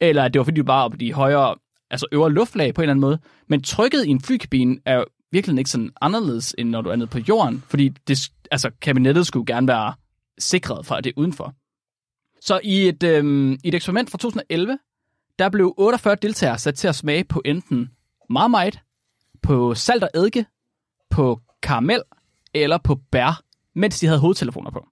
eller 0.00 0.22
at 0.22 0.34
det 0.34 0.38
var 0.38 0.44
fordi, 0.44 0.60
du 0.60 0.66
var 0.66 0.88
på 0.88 0.96
de 0.96 1.12
højere, 1.12 1.54
altså 1.90 2.06
øvre 2.12 2.32
luftlag 2.32 2.74
på 2.74 2.80
en 2.80 2.82
eller 2.82 2.90
anden 2.90 3.00
måde. 3.00 3.18
Men 3.46 3.62
trykket 3.62 4.04
i 4.04 4.08
en 4.08 4.20
flykabine 4.20 4.78
er 4.84 5.04
virkelig 5.32 5.58
ikke 5.58 5.70
sådan 5.70 5.90
anderledes, 6.00 6.54
end 6.58 6.68
når 6.68 6.82
du 6.82 6.90
er 6.90 6.96
nede 6.96 7.06
på 7.06 7.18
jorden, 7.18 7.64
fordi 7.68 7.88
det, 7.88 8.30
altså, 8.50 8.70
kabinettet 8.80 9.26
skulle 9.26 9.46
gerne 9.46 9.68
være 9.68 9.94
sikret 10.38 10.86
fra 10.86 11.00
det 11.00 11.12
udenfor. 11.16 11.54
Så 12.40 12.60
i 12.64 12.88
et, 12.88 13.02
øhm, 13.02 13.52
et 13.64 13.74
eksperiment 13.74 14.10
fra 14.10 14.18
2011, 14.18 14.78
der 15.38 15.48
blev 15.48 15.74
48 15.76 16.16
deltagere 16.22 16.58
sat 16.58 16.74
til 16.74 16.88
at 16.88 16.94
smage 16.94 17.24
på 17.24 17.42
enten 17.44 17.90
Marmite, 18.30 18.78
på 19.42 19.74
salt 19.74 20.04
og 20.04 20.10
eddike, 20.14 20.46
på 21.10 21.40
karamel 21.62 22.02
eller 22.54 22.78
på 22.78 22.94
bær, 23.10 23.42
mens 23.74 24.00
de 24.00 24.06
havde 24.06 24.20
hovedtelefoner 24.20 24.70
på. 24.70 24.86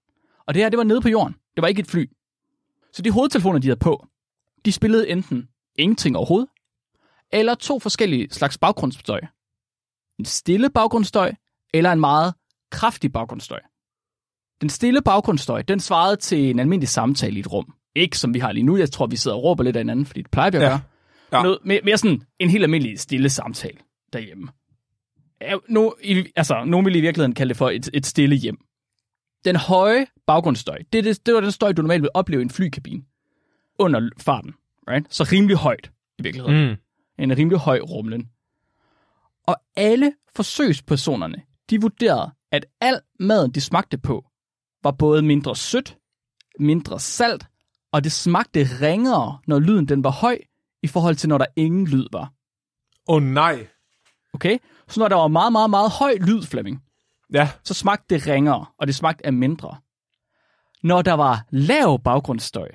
Og 0.46 0.54
det 0.54 0.62
her, 0.62 0.68
det 0.68 0.76
var 0.76 0.84
nede 0.84 1.00
på 1.00 1.08
jorden. 1.08 1.34
Det 1.56 1.62
var 1.62 1.68
ikke 1.68 1.80
et 1.80 1.86
fly. 1.86 2.10
Så 2.92 3.02
de 3.02 3.10
hovedtelefoner, 3.10 3.58
de 3.58 3.66
havde 3.66 3.78
på, 3.78 4.06
de 4.64 4.72
spillede 4.72 5.08
enten 5.08 5.48
ingenting 5.78 6.16
overhovedet, 6.16 6.48
eller 7.32 7.54
to 7.54 7.78
forskellige 7.78 8.28
slags 8.30 8.58
baggrundsstøj. 8.58 9.20
En 10.18 10.24
stille 10.24 10.70
baggrundsstøj, 10.70 11.32
eller 11.74 11.92
en 11.92 12.00
meget 12.00 12.34
kraftig 12.70 13.12
baggrundsstøj. 13.12 13.60
Den 14.60 14.68
stille 14.68 15.02
baggrundsstøj, 15.02 15.62
den 15.62 15.80
svarede 15.80 16.16
til 16.16 16.50
en 16.50 16.58
almindelig 16.58 16.88
samtale 16.88 17.36
i 17.36 17.40
et 17.40 17.52
rum. 17.52 17.74
Ikke 17.94 18.18
som 18.18 18.34
vi 18.34 18.38
har 18.38 18.52
lige 18.52 18.64
nu. 18.64 18.76
Jeg 18.76 18.90
tror, 18.90 19.06
vi 19.06 19.16
sidder 19.16 19.36
og 19.36 19.42
råber 19.42 19.64
lidt 19.64 19.76
af 19.76 19.80
hinanden, 19.80 20.06
fordi 20.06 20.22
det 20.22 20.30
plejer 20.30 20.50
vi 20.50 20.56
at 20.56 20.60
gøre. 20.60 20.80
Ja. 21.32 21.36
Ja. 21.38 21.42
Noget, 21.42 21.58
mere, 21.64 21.80
mere 21.84 21.98
sådan 21.98 22.22
en 22.38 22.50
helt 22.50 22.62
almindelig 22.64 23.00
stille 23.00 23.30
samtale 23.30 23.78
derhjemme. 24.12 24.48
Nu, 25.68 25.94
i, 26.02 26.26
altså, 26.36 26.64
nogen 26.64 26.86
vil 26.86 26.96
i 26.96 27.00
virkeligheden 27.00 27.34
kalde 27.34 27.48
det 27.48 27.56
for 27.56 27.70
et, 27.70 27.90
et 27.94 28.06
stille 28.06 28.36
hjem. 28.36 28.58
Den 29.44 29.56
høje 29.56 30.06
baggrundsstøj, 30.26 30.78
det, 30.92 31.04
det, 31.04 31.26
det 31.26 31.34
var 31.34 31.40
den 31.40 31.52
støj, 31.52 31.72
du 31.72 31.82
normalt 31.82 32.02
vil 32.02 32.10
opleve 32.14 32.42
i 32.42 32.44
en 32.44 32.50
flykabine 32.50 33.02
under 33.78 34.10
farten. 34.18 34.54
Right? 34.88 35.14
Så 35.14 35.24
rimelig 35.32 35.56
højt 35.56 35.90
i 36.18 36.22
virkeligheden. 36.22 36.68
Mm. 36.68 36.76
En 37.18 37.38
rimelig 37.38 37.58
høj 37.58 37.80
rumlen. 37.80 38.28
Og 39.46 39.56
alle 39.76 40.12
forsøgspersonerne, 40.36 41.42
de 41.70 41.80
vurderede, 41.80 42.30
at 42.52 42.66
al 42.80 43.00
maden, 43.20 43.50
de 43.50 43.60
smagte 43.60 43.98
på, 43.98 44.24
var 44.82 44.90
både 44.90 45.22
mindre 45.22 45.56
sødt, 45.56 45.98
mindre 46.58 47.00
salt, 47.00 47.46
og 47.92 48.04
det 48.04 48.12
smagte 48.12 48.68
ringere, 48.80 49.38
når 49.46 49.58
lyden 49.58 49.88
den 49.88 50.04
var 50.04 50.10
høj, 50.10 50.38
i 50.82 50.86
forhold 50.86 51.16
til 51.16 51.28
når 51.28 51.38
der 51.38 51.46
ingen 51.56 51.86
lyd 51.86 52.06
var. 52.12 52.32
Åh 53.08 53.16
oh, 53.16 53.22
nej. 53.22 53.66
Okay? 54.32 54.58
Så 54.88 55.00
når 55.00 55.08
der 55.08 55.16
var 55.16 55.28
meget, 55.28 55.52
meget, 55.52 55.70
meget 55.70 55.90
høj 55.90 56.14
lyd, 56.20 56.42
Flemming, 56.42 56.82
ja. 57.32 57.50
så 57.64 57.74
smagte 57.74 58.14
det 58.14 58.26
ringere, 58.26 58.66
og 58.78 58.86
det 58.86 58.94
smagte 58.94 59.26
af 59.26 59.32
mindre. 59.32 59.76
Når 60.82 61.02
der 61.02 61.12
var 61.12 61.44
lav 61.50 62.02
baggrundsstøj, 62.02 62.68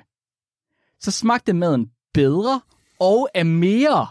så 1.00 1.10
smagte 1.10 1.52
maden 1.52 1.90
bedre 2.14 2.60
og 3.00 3.28
af 3.34 3.46
mere, 3.46 4.06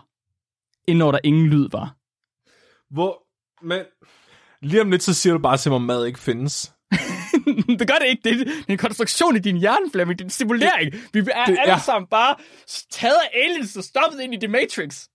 end 0.88 0.98
når 0.98 1.12
der 1.12 1.20
ingen 1.24 1.48
lyd 1.48 1.70
var. 1.72 1.96
Hvor, 2.90 3.24
men 3.62 3.82
lige 4.62 4.82
om 4.82 4.92
lidt, 4.92 5.04
så 5.04 5.14
siger 5.14 5.34
du 5.34 5.40
bare 5.40 5.58
til 5.58 5.72
mig, 5.72 5.76
at 5.76 5.82
mad 5.82 6.06
ikke 6.06 6.20
findes. 6.20 6.74
det 7.80 7.88
gør 7.88 7.98
det 8.02 8.08
ikke. 8.08 8.22
Det 8.24 8.48
er 8.48 8.64
en 8.68 8.78
konstruktion 8.78 9.36
i 9.36 9.40
din 9.40 9.58
hjerne, 9.58 9.92
Flemming. 9.92 10.20
Det 10.20 10.24
er 10.24 10.28
en 10.28 10.30
simulering. 10.30 10.94
Vi 11.14 11.20
er 11.20 11.46
det, 11.46 11.58
alle 11.60 11.74
ja. 11.74 11.80
sammen 11.80 12.08
bare 12.08 12.36
taget 12.92 13.16
af 13.16 13.40
aliens 13.44 13.78
og 13.78 13.84
stoppet 13.84 14.20
ind 14.20 14.34
i 14.34 14.38
The 14.38 14.48
Matrix. 14.48 15.08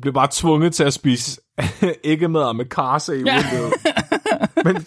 Bliver 0.00 0.12
bare 0.12 0.28
tvunget 0.32 0.74
til 0.74 0.84
at 0.84 0.92
spise 0.92 1.40
ikke 2.04 2.28
med 2.28 2.54
med 2.54 2.64
karse 2.64 3.20
i 3.20 3.22
ja. 3.22 3.42
vinduet. 3.42 3.72
Men... 4.64 4.86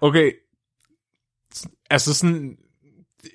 Okay. 0.00 0.32
Altså 1.90 2.14
sådan... 2.14 2.56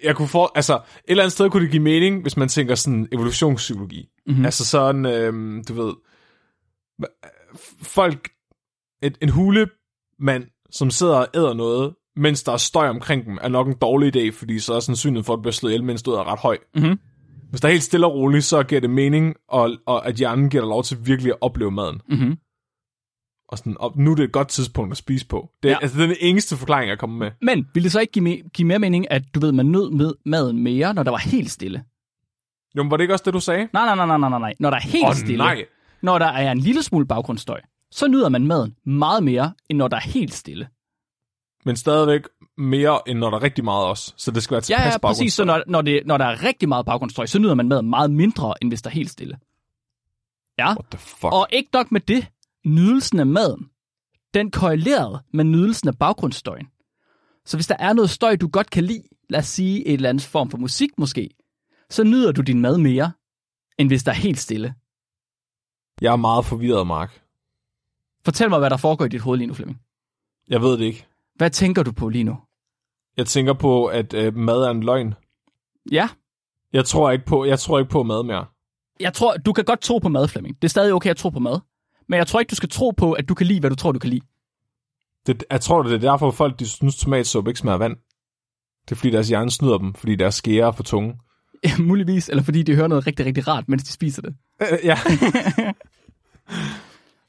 Jeg 0.04 0.15
kunne 0.15 0.28
få, 0.28 0.49
altså, 0.56 0.75
et 0.75 0.82
eller 1.08 1.23
andet 1.23 1.34
sted 1.34 1.49
kunne 1.49 1.63
det 1.63 1.71
give 1.71 1.84
mening, 1.84 2.21
hvis 2.21 2.38
man 2.38 2.47
tænker 2.47 2.75
sådan 2.75 3.08
evolutionspsykologi. 3.12 4.10
Mm-hmm. 4.28 4.45
Altså 4.45 4.65
sådan, 4.65 5.06
øhm, 5.06 5.63
du 5.63 5.73
ved, 5.73 5.93
folk, 7.82 8.30
et, 9.01 9.17
en 9.21 9.30
hulemand, 9.30 10.43
som 10.71 10.89
sidder 10.89 11.15
og 11.15 11.28
æder 11.36 11.54
noget, 11.54 11.93
mens 12.15 12.43
der 12.43 12.51
er 12.51 12.58
støj 12.58 12.88
omkring 12.88 13.25
dem, 13.25 13.38
er 13.41 13.47
nok 13.47 13.67
en 13.67 13.75
dårlig 13.82 14.15
idé, 14.15 14.32
fordi 14.32 14.60
så 14.60 14.73
er 14.73 14.80
sandsynligheden 14.80 15.25
for, 15.25 15.34
at 15.34 15.38
du 15.38 15.41
bliver 15.41 15.54
slået 15.54 15.71
ihjel, 15.71 15.84
mens 15.84 16.04
du 16.04 16.12
er 16.12 16.32
ret 16.32 16.39
høj. 16.39 16.58
Mm-hmm. 16.75 16.99
Hvis 17.56 17.62
der 17.62 17.68
er 17.68 17.72
helt 17.72 17.84
stille 17.84 18.06
og 18.08 18.13
roligt, 18.13 18.44
så 18.44 18.63
giver 18.63 18.82
det 18.82 18.89
mening, 18.89 19.36
og, 19.48 19.72
og 19.86 20.08
at 20.08 20.15
hjernen 20.15 20.50
giver 20.50 20.63
dig 20.63 20.70
lov 20.70 20.84
til 20.84 20.98
virkelig 21.08 21.32
at 21.32 21.38
opleve 21.41 21.72
maden. 21.72 22.02
Mm-hmm. 22.10 22.38
Og, 23.48 23.58
sådan, 23.58 23.76
og 23.80 23.94
nu 23.96 24.12
er 24.12 24.15
det 24.15 24.24
et 24.24 24.32
godt 24.32 24.48
tidspunkt 24.48 24.91
at 24.91 24.98
spise 24.98 25.28
på. 25.28 25.50
Det 25.63 25.70
er 25.72 25.74
ja. 25.74 25.80
altså 25.82 26.00
den 26.02 26.15
eneste 26.20 26.58
forklaring, 26.58 26.89
jeg 26.89 27.00
kommer 27.00 27.18
med. 27.18 27.32
Men 27.41 27.68
vil 27.74 27.84
det 27.84 27.91
så 27.91 28.00
ikke 28.00 28.12
give, 28.12 28.34
me- 28.34 28.50
give 28.50 28.68
mere 28.68 28.80
mening, 28.80 29.12
at 29.12 29.24
du 29.36 29.39
ved, 29.39 29.52
man 29.52 29.65
nød 29.65 29.91
med 29.91 30.13
maden 30.26 30.63
mere, 30.63 30.94
når 30.94 31.04
der 31.04 31.12
var 31.12 31.18
helt 31.18 31.52
stille? 31.52 31.84
Jo, 32.78 32.84
men 32.84 32.91
var 32.91 32.98
det 32.98 33.04
ikke 33.04 33.13
også 33.13 33.24
det, 33.26 33.34
du 33.34 33.39
sagde? 33.39 33.70
Nej, 33.74 33.96
nej, 33.96 34.06
nej, 34.06 34.18
nej, 34.18 34.30
nej, 34.30 34.39
nej. 34.39 34.54
Når 34.60 34.70
der 34.70 34.78
er 34.78 34.82
helt 34.82 35.06
oh, 35.08 35.13
stille. 35.15 35.38
nej. 35.38 35.65
Når 36.02 36.20
der 36.20 36.26
er 36.28 36.52
en 36.52 36.60
lille 36.60 36.84
smule 36.84 37.06
baggrundsstøj, 37.08 37.62
så 37.91 38.08
nyder 38.08 38.30
man 38.30 38.48
maden 38.48 38.76
meget 38.86 39.24
mere, 39.24 39.54
end 39.70 39.78
når 39.78 39.88
der 39.88 39.98
er 39.98 40.02
helt 40.02 40.34
stille. 40.34 40.68
Men 41.65 41.76
stadigvæk, 41.76 42.22
mere, 42.58 43.00
end 43.08 43.20
når 43.20 43.30
der 43.30 43.38
er 43.38 43.44
rigtig 43.44 43.63
meget 43.63 43.86
også. 43.86 44.13
Så 44.18 44.32
det 44.32 44.44
skal 44.44 44.56
være 44.56 44.62
tilpas 44.62 44.86
Ja, 44.86 44.89
ja, 44.89 44.98
præcis. 44.98 45.34
Så 45.34 45.44
når, 45.44 45.63
når, 45.68 45.82
det, 45.82 46.02
når 46.06 46.18
der 46.18 46.26
er 46.26 46.44
rigtig 46.44 46.70
meget 46.70 46.86
baggrundsstøj, 46.86 47.26
så 47.26 47.39
nyder 47.39 47.54
man 47.56 47.68
maden 47.68 47.89
meget 47.89 48.12
mindre, 48.12 48.54
end 48.62 48.70
hvis 48.70 48.82
der 48.82 48.89
er 48.89 48.94
helt 48.94 49.10
stille. 49.10 49.38
Ja. 50.60 50.68
What 50.68 50.86
the 50.91 50.98
fuck? 51.00 51.34
Og 51.34 51.48
ikke 51.52 51.70
nok 51.74 51.91
med 51.91 52.02
det. 52.02 52.28
Nydelsen 52.65 53.20
af 53.20 53.26
maden, 53.26 53.70
den 54.34 54.52
korrelerede 54.52 55.24
med 55.34 55.44
nydelsen 55.44 55.88
af 55.88 55.98
baggrundsstøjen. 55.98 56.68
Så 57.46 57.58
hvis 57.58 57.68
der 57.68 57.76
er 57.80 57.94
noget 57.94 58.10
støj, 58.10 58.36
du 58.36 58.48
godt 58.48 58.70
kan 58.70 58.84
lide, 58.84 59.04
lad 59.30 59.39
os 59.39 59.48
sige 59.48 59.88
et 59.88 59.94
eller 59.94 60.10
andet 60.10 60.24
form 60.24 60.50
for 60.50 60.58
musik 60.58 60.89
måske, 60.98 61.30
så 61.89 62.04
nyder 62.04 62.32
du 62.32 62.41
din 62.41 62.62
mad 62.62 62.78
mere, 62.78 63.12
end 63.78 63.89
hvis 63.89 64.04
der 64.04 64.12
er 64.12 64.15
helt 64.15 64.39
stille. 64.39 64.74
Jeg 66.02 66.12
er 66.12 66.15
meget 66.15 66.46
forvirret, 66.46 66.88
Mark. 66.88 67.22
Fortæl 68.26 68.50
mig, 68.50 68.60
hvad 68.60 68.70
der 68.70 68.78
foregår 68.78 69.06
i 69.06 69.10
dit 69.10 69.22
hoved 69.22 69.38
lige 69.38 69.48
nu, 69.48 69.54
Flemming. 69.54 69.82
Jeg 70.48 70.62
ved 70.62 70.78
det 70.78 70.86
ikke. 70.86 71.06
Hvad 71.36 71.50
tænker 71.50 71.84
du 71.84 71.91
på 71.91 72.10
lige 72.10 72.24
nu? 72.24 72.38
Jeg 73.17 73.25
tænker 73.28 73.54
på, 73.54 73.86
at 73.86 74.13
øh, 74.13 74.36
mad 74.36 74.63
er 74.63 74.69
en 74.69 74.84
løgn. 74.84 75.13
Ja, 75.91 76.10
Jeg 76.73 76.86
tror 76.86 77.12
ikke 77.12 77.25
på, 77.25 77.45
jeg 77.45 77.60
tror 77.60 77.80
ikke 77.80 77.91
på 77.91 78.04
mad 78.04 78.23
mere. 78.23 78.45
jeg 78.99 79.13
tror, 79.13 79.38
du 79.38 79.54
kan 79.54 79.65
godt 79.65 79.82
tro 79.82 79.97
på 79.97 80.10
mad, 80.10 80.28
Flemming. 80.28 80.56
Det 80.56 80.63
er 80.67 80.69
stadig 80.69 80.93
okay 80.93 81.10
at 81.10 81.17
tro 81.17 81.30
på 81.30 81.39
mad. 81.39 81.60
Men 82.10 82.17
jeg 82.17 82.28
tror 82.28 82.39
ikke, 82.39 82.49
du 82.49 82.56
skal 82.56 82.69
tro 82.69 82.91
på, 82.91 83.12
at 83.13 83.30
du 83.30 83.34
kan 83.34 83.47
lide, 83.47 83.60
hvad 83.60 83.69
du 83.69 83.75
tror, 83.75 83.91
du 83.91 83.99
kan 83.99 84.10
lide. 84.10 84.21
Det, 85.28 85.43
jeg 85.51 85.62
tror, 85.62 85.84
det 85.84 85.93
er 85.93 85.97
derfor, 85.97 86.32
folk 86.32 86.60
de 86.60 86.67
synes, 86.67 86.95
tomatsuppe 86.97 87.49
ikke 87.49 87.60
smager 87.60 87.78
vand. 87.78 87.97
Det 88.86 88.91
er, 88.91 88.95
fordi 88.95 89.10
deres 89.10 89.28
hjerne 89.28 89.51
snyder 89.51 89.78
dem, 89.78 89.93
fordi 89.93 90.15
deres 90.15 90.36
skære 90.36 90.67
er 90.67 90.71
for 90.71 90.84
tunge. 90.84 91.19
Ja, 91.63 91.71
muligvis, 91.91 92.30
eller 92.30 92.43
fordi 92.43 92.63
de 92.63 92.75
hører 92.75 92.88
noget 92.88 93.08
rigtig, 93.08 93.25
rigtig 93.25 93.47
rart, 93.47 93.69
mens 93.69 93.84
de 93.84 93.91
spiser 93.91 94.21
det. 94.21 94.36
Øh, 94.62 94.80
ja. 94.84 94.97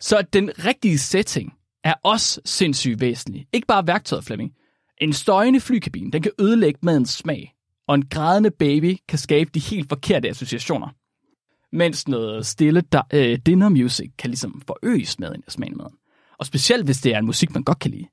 Så 0.00 0.24
den 0.32 0.50
rigtige 0.64 0.98
setting 0.98 1.54
er 1.84 1.94
også 2.02 2.40
sindssygt 2.44 3.00
væsentlig. 3.00 3.46
Ikke 3.52 3.66
bare 3.66 3.86
værktøjet, 3.86 4.24
Flemming. 4.24 4.52
En 5.00 5.12
støjende 5.12 5.60
flykabine, 5.60 6.10
den 6.10 6.22
kan 6.22 6.32
ødelægge 6.40 6.78
madens 6.82 7.10
smag, 7.10 7.54
og 7.86 7.94
en 7.94 8.08
grædende 8.08 8.50
baby 8.50 8.96
kan 9.08 9.18
skabe 9.18 9.50
de 9.54 9.60
helt 9.60 9.88
forkerte 9.88 10.28
associationer. 10.28 10.88
Mens 11.72 12.08
noget 12.08 12.46
stille 12.46 12.82
øh, 13.12 13.38
dinner 13.46 13.68
music 13.68 14.10
kan 14.18 14.30
ligesom 14.30 14.62
forøge 14.66 15.06
smagen 15.06 15.42
af 15.46 15.52
smagen 15.52 15.72
af 15.72 15.76
maden. 15.76 15.96
Og 16.38 16.46
specielt 16.46 16.84
hvis 16.84 17.00
det 17.00 17.14
er 17.14 17.18
en 17.18 17.26
musik, 17.26 17.54
man 17.54 17.62
godt 17.62 17.78
kan 17.78 17.90
lide. 17.90 18.08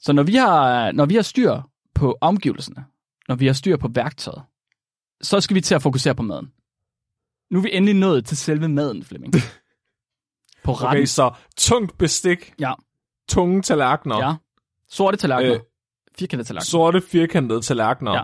Så 0.00 0.12
når 0.12 0.22
vi 0.22 0.34
har, 0.34 0.92
når 0.92 1.06
vi 1.06 1.14
har 1.14 1.22
styr 1.22 1.60
på 1.94 2.18
omgivelserne, 2.20 2.84
når 3.28 3.34
vi 3.34 3.46
har 3.46 3.52
styr 3.52 3.76
på 3.76 3.88
værktøjet, 3.88 4.42
så 5.22 5.40
skal 5.40 5.54
vi 5.54 5.60
til 5.60 5.74
at 5.74 5.82
fokusere 5.82 6.14
på 6.14 6.22
maden. 6.22 6.52
Nu 7.50 7.58
er 7.58 7.62
vi 7.62 7.70
endelig 7.72 7.94
nået 7.94 8.24
til 8.24 8.36
selve 8.36 8.68
maden, 8.68 9.04
Flemming. 9.04 9.34
På 10.64 10.72
retten. 10.72 10.86
Okay, 10.86 11.04
så 11.04 11.34
tungt 11.56 11.98
bestik, 11.98 12.54
Ja, 12.60 12.72
tunge 13.28 13.62
tallerkener, 13.62 14.18
ja. 14.18 14.34
Sorte 14.92 15.16
tallerkener. 15.16 15.54
Øh, 15.54 15.60
Firkantede 16.18 16.48
tallerkener. 16.48 16.66
sorte 16.70 17.00
firkantede 17.00 17.60
tallerkener 17.60 18.12
Ja. 18.14 18.22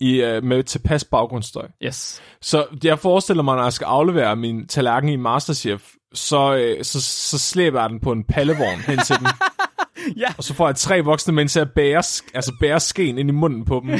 i, 0.00 0.22
øh, 0.22 0.44
med 0.44 0.62
tilpas 0.62 1.04
baggrundsstøj. 1.04 1.68
Yes. 1.84 2.22
Så 2.42 2.66
jeg 2.84 2.98
forestiller 2.98 3.42
mig, 3.42 3.56
når 3.56 3.62
jeg 3.62 3.72
skal 3.72 3.84
aflevere 3.84 4.36
min 4.36 4.66
tallerken 4.66 5.08
i 5.08 5.16
Masterchef, 5.16 5.92
så, 6.14 6.56
øh, 6.56 6.84
så, 6.84 7.00
så 7.02 7.38
slæber 7.38 7.80
jeg 7.80 7.90
den 7.90 8.00
på 8.00 8.12
en 8.12 8.24
pallevogn 8.24 8.80
hen 8.80 8.98
til 8.98 9.16
dem. 9.18 9.26
Ja. 10.16 10.34
Og 10.38 10.44
så 10.44 10.54
får 10.54 10.68
jeg 10.68 10.76
tre 10.76 11.00
voksne 11.04 11.34
mænd 11.34 11.48
til 11.48 11.60
at 11.60 11.72
bære, 11.74 12.02
altså 12.34 12.52
bære 12.60 12.80
skeen 12.80 13.18
ind 13.18 13.28
i 13.28 13.32
munden 13.32 13.64
på 13.64 13.82
dem, 13.86 13.90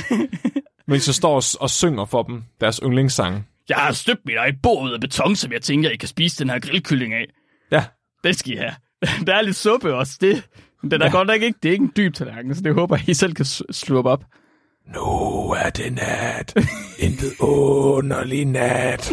mens 0.89 1.07
jeg 1.07 1.15
står 1.15 1.35
og, 1.35 1.43
og 1.61 1.71
synger 1.71 2.05
for 2.05 2.23
dem 2.23 2.43
deres 2.61 2.81
yndlingssang. 2.83 3.49
Jeg 3.69 3.77
har 3.77 3.93
støbt 3.93 4.21
mit 4.27 4.37
eget 4.37 4.55
bord 4.63 4.85
ud 4.85 4.93
af 4.93 5.01
beton, 5.01 5.37
som 5.37 5.53
jeg 5.53 5.63
tænker, 5.63 5.91
I 5.91 5.97
kan 5.97 6.09
spise 6.09 6.39
den 6.39 6.51
her 6.51 6.59
grillkylling 6.59 7.15
af. 7.15 7.25
Ja, 7.73 7.85
Den 8.25 8.35
skal 8.35 8.53
I 8.53 8.57
have. 8.57 8.73
Der 9.27 9.35
er 9.35 9.43
lidt 9.43 9.57
suppe 9.57 9.95
også. 9.95 10.19
Det, 10.21 10.49
men 10.83 10.91
den 10.91 11.03
er 11.03 11.07
ja. 11.07 11.13
godt 11.13 11.27
nok 11.29 11.43
ikke, 11.43 11.59
det 11.63 11.69
er 11.69 11.73
ikke 11.73 11.85
en 11.85 11.93
dyb 11.97 12.15
tallerken, 12.15 12.55
så 12.55 12.61
det 12.63 12.75
håber 12.75 12.97
jeg, 12.97 13.09
I 13.09 13.15
selv 13.15 13.35
kan 13.35 13.45
s- 13.45 13.63
slurpe 13.71 14.09
op. 14.11 14.25
Nu 14.87 15.01
er 15.51 15.71
det 15.71 15.93
nat. 15.93 16.55
En 16.99 17.13
vidunderlig 17.21 18.45
nat. 18.45 19.11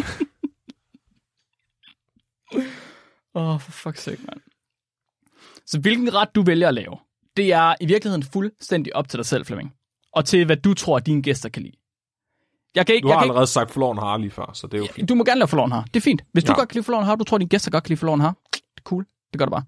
Åh, 3.34 3.48
oh, 3.54 3.60
for 3.60 3.90
fuck's 3.90 4.00
sake, 4.00 4.18
mand. 4.22 4.40
Så 5.66 5.80
hvilken 5.80 6.14
ret 6.14 6.28
du 6.34 6.42
vælger 6.42 6.68
at 6.68 6.74
lave, 6.74 6.96
det 7.36 7.52
er 7.52 7.74
i 7.80 7.86
virkeligheden 7.86 8.22
fuldstændig 8.22 8.96
op 8.96 9.08
til 9.08 9.16
dig 9.18 9.26
selv, 9.26 9.44
Flemming. 9.46 9.72
Og 10.12 10.24
til, 10.24 10.44
hvad 10.46 10.56
du 10.56 10.74
tror, 10.74 10.98
dine 10.98 11.22
gæster 11.22 11.48
kan 11.48 11.62
lide. 11.62 11.76
Jeg 12.74 12.86
kan 12.86 12.94
ikke, 12.94 13.04
Du 13.06 13.08
har 13.08 13.14
jeg 13.14 13.20
kan 13.20 13.30
allerede 13.30 13.46
sagt 13.46 13.70
forloven 13.70 13.98
har 13.98 14.16
lige 14.18 14.30
før, 14.30 14.50
så 14.54 14.66
det 14.66 14.74
er 14.74 14.78
jo 14.78 14.84
fint. 14.84 14.96
ikke, 14.98 15.06
du 15.06 15.14
må 15.14 15.24
gerne 15.24 15.38
lave 15.38 15.48
forloven 15.48 15.72
her. 15.72 15.82
Det 15.82 15.96
er 15.96 16.00
fint. 16.00 16.24
Hvis 16.32 16.44
du 16.44 16.52
Ja. 16.52 16.58
godt 16.58 16.68
kan 16.68 16.74
lide 16.74 16.84
forloven 16.84 17.06
her, 17.06 17.14
du 17.14 17.24
tror, 17.24 17.38
dine 17.38 17.48
gæster 17.48 17.70
godt 17.70 17.84
kan 17.84 17.88
lide 17.88 17.98
forloven 17.98 18.20
her, 18.20 18.32
det 18.52 18.60
er 18.76 18.80
cool. 18.84 19.06
Det 19.32 19.38
gør 19.38 19.44
det 19.44 19.50
bare. 19.52 19.64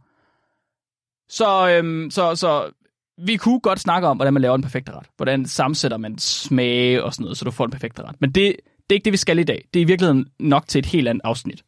Så, 1.29 1.69
øhm, 1.69 2.11
så, 2.11 2.35
så 2.35 2.71
vi 3.19 3.37
kunne 3.37 3.61
godt 3.61 3.81
snakke 3.81 4.09
om, 4.09 4.17
hvordan 4.17 4.33
man 4.33 4.43
laver 4.43 4.57
den 4.57 4.63
perfekte 4.63 4.93
ret. 4.93 5.07
Hvordan 5.17 5.47
sammensætter 5.47 5.97
man 5.97 6.19
smage 6.19 7.05
og 7.05 7.15
sådan 7.15 7.25
noget, 7.25 7.39
så 7.39 7.45
du 7.45 7.51
får 7.51 7.67
den 7.67 7.73
perfekte 7.73 8.03
ret. 8.03 8.21
Men 8.21 8.31
det, 8.31 8.57
det 8.91 8.91
er 8.91 8.95
ikke 8.95 9.05
det, 9.05 9.13
vi 9.13 9.17
skal 9.17 9.39
i 9.39 9.45
dag. 9.45 9.65
Det 9.75 9.81
er 9.81 9.85
i 9.85 9.87
virkeligheden 9.87 10.27
nok 10.39 10.69
til 10.69 10.79
et 10.79 10.87
helt 10.87 11.09
andet 11.09 11.23
afsnit. 11.25 11.65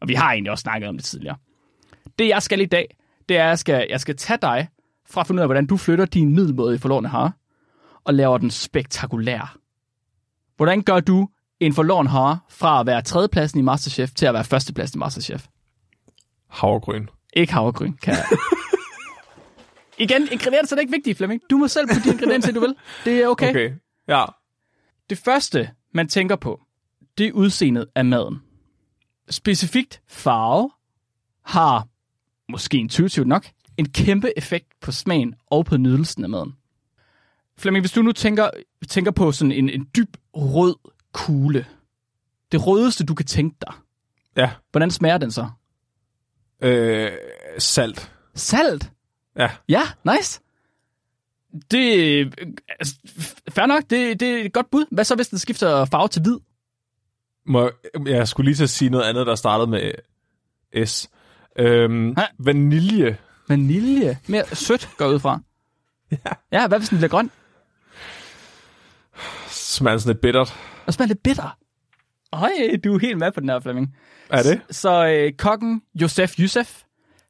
Og 0.00 0.08
vi 0.08 0.14
har 0.14 0.32
egentlig 0.32 0.50
også 0.50 0.62
snakket 0.62 0.88
om 0.88 0.96
det 0.96 1.04
tidligere. 1.04 1.36
Det, 2.18 2.28
jeg 2.28 2.42
skal 2.42 2.60
i 2.60 2.64
dag, 2.64 2.96
det 3.28 3.36
er, 3.36 3.44
at 3.44 3.48
jeg 3.48 3.58
skal, 3.58 3.86
jeg 3.90 4.00
skal 4.00 4.16
tage 4.16 4.38
dig 4.42 4.68
fra 5.10 5.20
at 5.20 5.26
finde 5.26 5.40
ud 5.40 5.42
af, 5.42 5.48
hvordan 5.48 5.66
du 5.66 5.76
flytter 5.76 6.04
din 6.04 6.34
middelmåde 6.34 6.74
i 6.74 6.78
forlorene 6.78 7.08
har, 7.08 7.32
og 8.04 8.14
laver 8.14 8.38
den 8.38 8.50
spektakulær. 8.50 9.56
Hvordan 10.56 10.82
gør 10.82 11.00
du 11.00 11.28
en 11.60 11.72
forloren 11.72 12.06
har 12.06 12.44
fra 12.48 12.80
at 12.80 12.86
være 12.86 13.02
tredjepladsen 13.02 13.60
i 13.60 13.62
Masterchef 13.62 14.10
til 14.10 14.26
at 14.26 14.34
være 14.34 14.44
førstepladsen 14.44 14.98
i 14.98 15.00
Masterchef? 15.00 15.46
Havregryn. 16.48 17.06
Ikke 17.32 17.52
havregryn, 17.52 17.92
kan 17.92 18.12
jeg. 18.12 18.24
Igen, 19.98 20.28
ingredienser 20.32 20.76
er 20.76 20.80
ikke 20.80 20.92
vigtige, 20.92 21.14
Flemming. 21.14 21.42
Du 21.50 21.56
må 21.56 21.68
selv 21.68 21.88
putte 21.88 22.02
de 22.08 22.14
ingredienser, 22.14 22.52
du 22.52 22.60
vil. 22.60 22.74
Det 23.04 23.22
er 23.22 23.26
okay. 23.28 23.50
okay. 23.50 23.72
Ja. 24.08 24.24
Det 25.10 25.18
første, 25.18 25.70
man 25.94 26.08
tænker 26.08 26.36
på, 26.36 26.60
det 27.18 27.26
er 27.26 27.32
udseendet 27.32 27.86
af 27.94 28.04
maden. 28.04 28.42
Specifikt 29.30 30.02
farve 30.08 30.70
har, 31.44 31.86
måske 32.48 32.78
intuitivt 32.78 33.28
nok, 33.28 33.46
en 33.76 33.88
kæmpe 33.88 34.38
effekt 34.38 34.66
på 34.80 34.92
smagen 34.92 35.34
og 35.46 35.64
på 35.64 35.76
nydelsen 35.76 36.24
af 36.24 36.30
maden. 36.30 36.52
Flemming, 37.58 37.82
hvis 37.82 37.92
du 37.92 38.02
nu 38.02 38.12
tænker, 38.12 38.50
tænker 38.88 39.10
på 39.10 39.32
sådan 39.32 39.52
en, 39.52 39.68
en 39.70 39.88
dyb 39.96 40.16
rød 40.34 40.74
kugle, 41.12 41.66
det 42.52 42.66
rødeste, 42.66 43.04
du 43.04 43.14
kan 43.14 43.26
tænke 43.26 43.56
dig, 43.60 43.74
Ja. 44.36 44.50
hvordan 44.70 44.90
smager 44.90 45.18
den 45.18 45.30
så? 45.30 45.48
Øh, 46.62 47.10
salt. 47.58 48.12
Salt? 48.34 48.90
Ja. 49.36 49.50
Ja, 49.68 49.82
nice. 50.04 50.40
Det 51.70 51.96
øh, 52.06 52.32
altså, 52.80 52.94
fair 53.48 53.66
nok, 53.66 53.82
det, 53.90 54.20
det 54.20 54.28
er 54.28 54.44
et 54.44 54.52
godt 54.52 54.70
bud. 54.70 54.84
Hvad 54.90 55.04
så, 55.04 55.14
hvis 55.14 55.28
den 55.28 55.38
skifter 55.38 55.84
farve 55.84 56.08
til 56.08 56.22
hvid? 56.22 56.38
Må, 57.46 57.70
jeg 58.06 58.28
skulle 58.28 58.44
lige 58.44 58.56
til 58.56 58.62
at 58.62 58.70
sige 58.70 58.90
noget 58.90 59.04
andet, 59.04 59.26
der 59.26 59.34
startede 59.34 59.70
med 59.70 59.92
S. 60.86 61.10
Øhm, 61.58 62.16
vanilje. 62.38 63.18
Vanilje. 63.48 64.18
Mere 64.26 64.44
sødt 64.52 64.88
går 64.96 65.04
jeg 65.04 65.14
ud 65.14 65.20
fra. 65.20 65.40
Ja. 66.24 66.32
Ja, 66.52 66.68
hvad 66.68 66.78
hvis 66.78 66.88
den 66.88 66.98
bliver 66.98 67.08
grøn? 67.08 67.30
Smager 69.48 69.98
sådan 69.98 70.14
lidt 70.14 70.20
bittert. 70.20 70.54
Og 70.86 70.94
smager 70.94 71.08
lidt 71.08 71.22
bitter. 71.22 71.58
Øj, 72.32 72.50
du 72.84 72.94
er 72.94 72.98
helt 72.98 73.18
med 73.18 73.32
på 73.32 73.40
den 73.40 73.48
her, 73.48 73.60
Flemming. 73.60 73.96
Er 74.30 74.42
det? 74.42 74.60
Så 74.70 75.06
øh, 75.06 75.32
kokken 75.32 75.82
Josef 75.94 76.34
Yusef, 76.38 76.82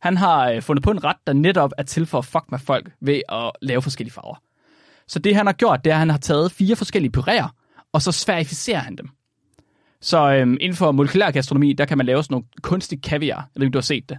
han 0.03 0.17
har 0.17 0.51
øh, 0.51 0.62
fundet 0.62 0.83
på 0.83 0.91
en 0.91 1.05
ret, 1.05 1.17
der 1.27 1.33
netop 1.33 1.73
er 1.79 1.83
til 1.83 2.07
for 2.07 2.19
at 2.19 2.25
fuck 2.25 2.45
med 2.51 2.59
folk 2.59 2.93
ved 3.01 3.21
at 3.29 3.51
lave 3.62 3.83
forskellige 3.83 4.12
farver. 4.12 4.43
Så 5.07 5.19
det 5.19 5.35
han 5.37 5.47
har 5.47 5.53
gjort, 5.53 5.85
det 5.85 5.91
er, 5.91 5.95
at 5.95 5.99
han 5.99 6.11
har 6.11 6.19
taget 6.19 6.53
fire 6.53 6.77
forskellige 6.77 7.12
puréer, 7.19 7.49
og 7.93 8.03
så 8.03 8.12
sfærificerer 8.12 8.79
han 8.79 8.97
dem. 8.97 9.09
Så 10.01 10.33
øhm, 10.33 10.57
inden 10.61 10.77
for 10.77 10.93
molekylær 10.93 11.31
gastronomi, 11.31 11.73
der 11.73 11.85
kan 11.85 11.99
man 11.99 12.07
lave 12.07 12.23
sådan 12.23 12.35
nogle 12.35 12.47
kunstig 12.62 13.03
kaviar. 13.03 13.37
Jeg 13.37 13.61
ved 13.61 13.67
ikke, 13.67 13.73
du 13.73 13.79
har 13.79 13.83
set 13.83 14.09
det. 14.09 14.19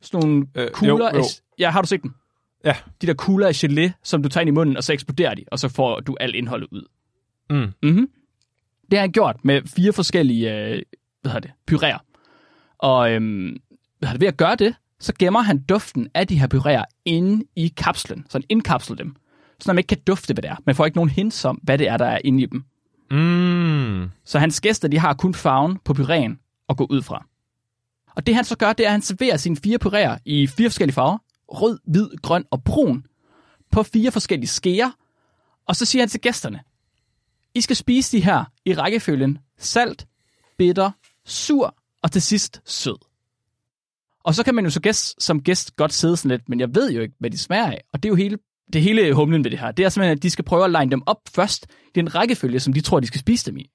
Sådan 0.00 0.28
nogle 0.28 0.46
Øh, 0.54 0.70
kugler 0.70 0.94
jo, 0.94 0.98
jo. 0.98 1.18
af... 1.18 1.22
Ja, 1.58 1.70
har 1.70 1.82
du 1.82 1.88
set 1.88 2.02
dem? 2.02 2.14
Ja. 2.64 2.76
De 3.02 3.06
der 3.06 3.14
kugler 3.14 3.46
af 3.46 3.64
gelé, 3.64 3.90
som 4.02 4.22
du 4.22 4.28
tager 4.28 4.42
ind 4.42 4.48
i 4.48 4.52
munden, 4.52 4.76
og 4.76 4.84
så 4.84 4.92
eksploderer 4.92 5.34
de, 5.34 5.44
og 5.52 5.58
så 5.58 5.68
får 5.68 6.00
du 6.00 6.16
alt 6.20 6.34
indholdet 6.34 6.68
ud. 6.72 6.84
Mm. 7.50 7.72
Mm-hmm. 7.82 8.10
Det 8.90 8.98
har 8.98 9.00
han 9.00 9.12
gjort 9.12 9.36
med 9.44 9.62
fire 9.66 9.92
forskellige 9.92 10.54
øh, 10.54 10.82
hvad 11.22 11.32
hedder 11.32 11.48
det, 11.48 11.50
puréer. 11.70 11.98
Og 12.78 13.12
øhm, 13.12 13.56
ved 14.00 14.28
at 14.28 14.36
gøre 14.36 14.56
det, 14.56 14.74
så 15.00 15.12
gemmer 15.18 15.40
han 15.40 15.58
duften 15.58 16.08
af 16.14 16.26
de 16.26 16.38
her 16.40 16.46
puréer 16.54 16.84
inde 17.04 17.44
i 17.56 17.68
kapslen. 17.76 18.26
Så 18.28 18.38
han 18.38 18.44
indkapsler 18.48 18.96
dem, 18.96 19.16
så 19.60 19.72
man 19.72 19.78
ikke 19.78 19.88
kan 19.88 20.00
dufte, 20.06 20.34
hvad 20.34 20.42
det 20.42 20.50
er. 20.50 20.56
Man 20.66 20.74
får 20.74 20.84
ikke 20.84 20.96
nogen 20.96 21.10
hints 21.10 21.44
om, 21.44 21.56
hvad 21.62 21.78
det 21.78 21.88
er, 21.88 21.96
der 21.96 22.06
er 22.06 22.18
inde 22.24 22.42
i 22.42 22.46
dem. 22.46 22.64
Mm. 23.10 24.10
Så 24.24 24.38
hans 24.38 24.60
gæster, 24.60 24.88
de 24.88 24.98
har 24.98 25.14
kun 25.14 25.34
farven 25.34 25.78
på 25.84 25.92
puréen 25.92 26.64
at 26.68 26.76
gå 26.76 26.86
ud 26.90 27.02
fra. 27.02 27.26
Og 28.16 28.26
det 28.26 28.34
han 28.34 28.44
så 28.44 28.56
gør, 28.56 28.72
det 28.72 28.84
er, 28.84 28.88
at 28.88 28.92
han 28.92 29.02
serverer 29.02 29.36
sine 29.36 29.56
fire 29.56 29.78
puréer 29.84 30.18
i 30.24 30.46
fire 30.46 30.68
forskellige 30.68 30.94
farver. 30.94 31.18
Rød, 31.48 31.78
hvid, 31.84 32.08
grøn 32.22 32.44
og 32.50 32.64
brun. 32.64 33.06
På 33.70 33.82
fire 33.82 34.10
forskellige 34.10 34.48
skeer. 34.48 34.90
Og 35.66 35.76
så 35.76 35.84
siger 35.84 36.02
han 36.02 36.08
til 36.08 36.20
gæsterne, 36.20 36.60
I 37.54 37.60
skal 37.60 37.76
spise 37.76 38.16
de 38.16 38.24
her 38.24 38.44
i 38.64 38.74
rækkefølgen 38.74 39.38
salt, 39.58 40.06
bitter, 40.58 40.90
sur 41.24 41.74
og 42.02 42.12
til 42.12 42.22
sidst 42.22 42.60
sød. 42.64 43.07
Og 44.28 44.34
så 44.34 44.44
kan 44.44 44.54
man 44.54 44.64
jo 44.64 44.70
så 44.70 44.80
gæst, 44.80 45.22
som 45.22 45.42
gæst 45.42 45.76
godt 45.76 45.92
sidde 45.92 46.16
sådan 46.16 46.30
lidt, 46.30 46.48
men 46.48 46.60
jeg 46.60 46.74
ved 46.74 46.92
jo 46.92 47.00
ikke, 47.00 47.14
hvad 47.20 47.30
de 47.30 47.38
smager 47.38 47.66
af. 47.66 47.84
Og 47.92 48.02
det 48.02 48.08
er 48.08 48.10
jo 48.10 48.16
hele 48.16 48.38
det 48.72 48.82
hele 48.82 49.14
humlen 49.14 49.44
ved 49.44 49.50
det 49.50 49.58
her, 49.58 49.72
det 49.72 49.84
er 49.84 49.88
simpelthen, 49.88 50.16
at 50.16 50.22
de 50.22 50.30
skal 50.30 50.44
prøve 50.44 50.64
at 50.64 50.70
line 50.70 50.90
dem 50.90 51.02
op 51.06 51.16
først 51.34 51.66
i 51.86 51.90
den 51.94 52.14
rækkefølge, 52.14 52.60
som 52.60 52.72
de 52.72 52.80
tror, 52.80 53.00
de 53.00 53.06
skal 53.06 53.20
spise 53.20 53.50
dem 53.50 53.56
i. 53.56 53.70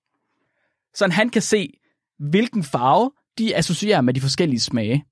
Så 0.95 1.09
han 1.11 1.29
kan 1.29 1.41
se, 1.41 1.73
hvilken 2.19 2.63
farve 2.63 3.11
de 3.37 3.55
associerer 3.55 4.01
med 4.01 4.13
de 4.13 4.21
forskellige 4.21 4.59
smage. 4.59 5.05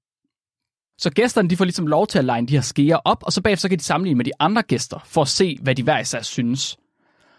Så 0.97 1.09
gæsterne 1.09 1.49
de 1.49 1.57
får 1.57 1.65
ligesom 1.65 1.87
lov 1.87 2.07
til 2.07 2.19
at 2.19 2.25
line 2.25 2.47
de 2.47 2.53
her 2.53 2.61
skeer 2.61 2.97
op, 2.97 3.23
og 3.23 3.33
så 3.33 3.41
bagefter 3.41 3.61
så 3.61 3.69
kan 3.69 3.77
de 3.77 3.83
sammenligne 3.83 4.17
med 4.17 4.25
de 4.25 4.31
andre 4.39 4.61
gæster, 4.61 4.99
for 5.05 5.21
at 5.21 5.27
se, 5.27 5.57
hvad 5.61 5.75
de 5.75 5.83
hver 5.83 5.99
især 5.99 6.21
synes. 6.21 6.77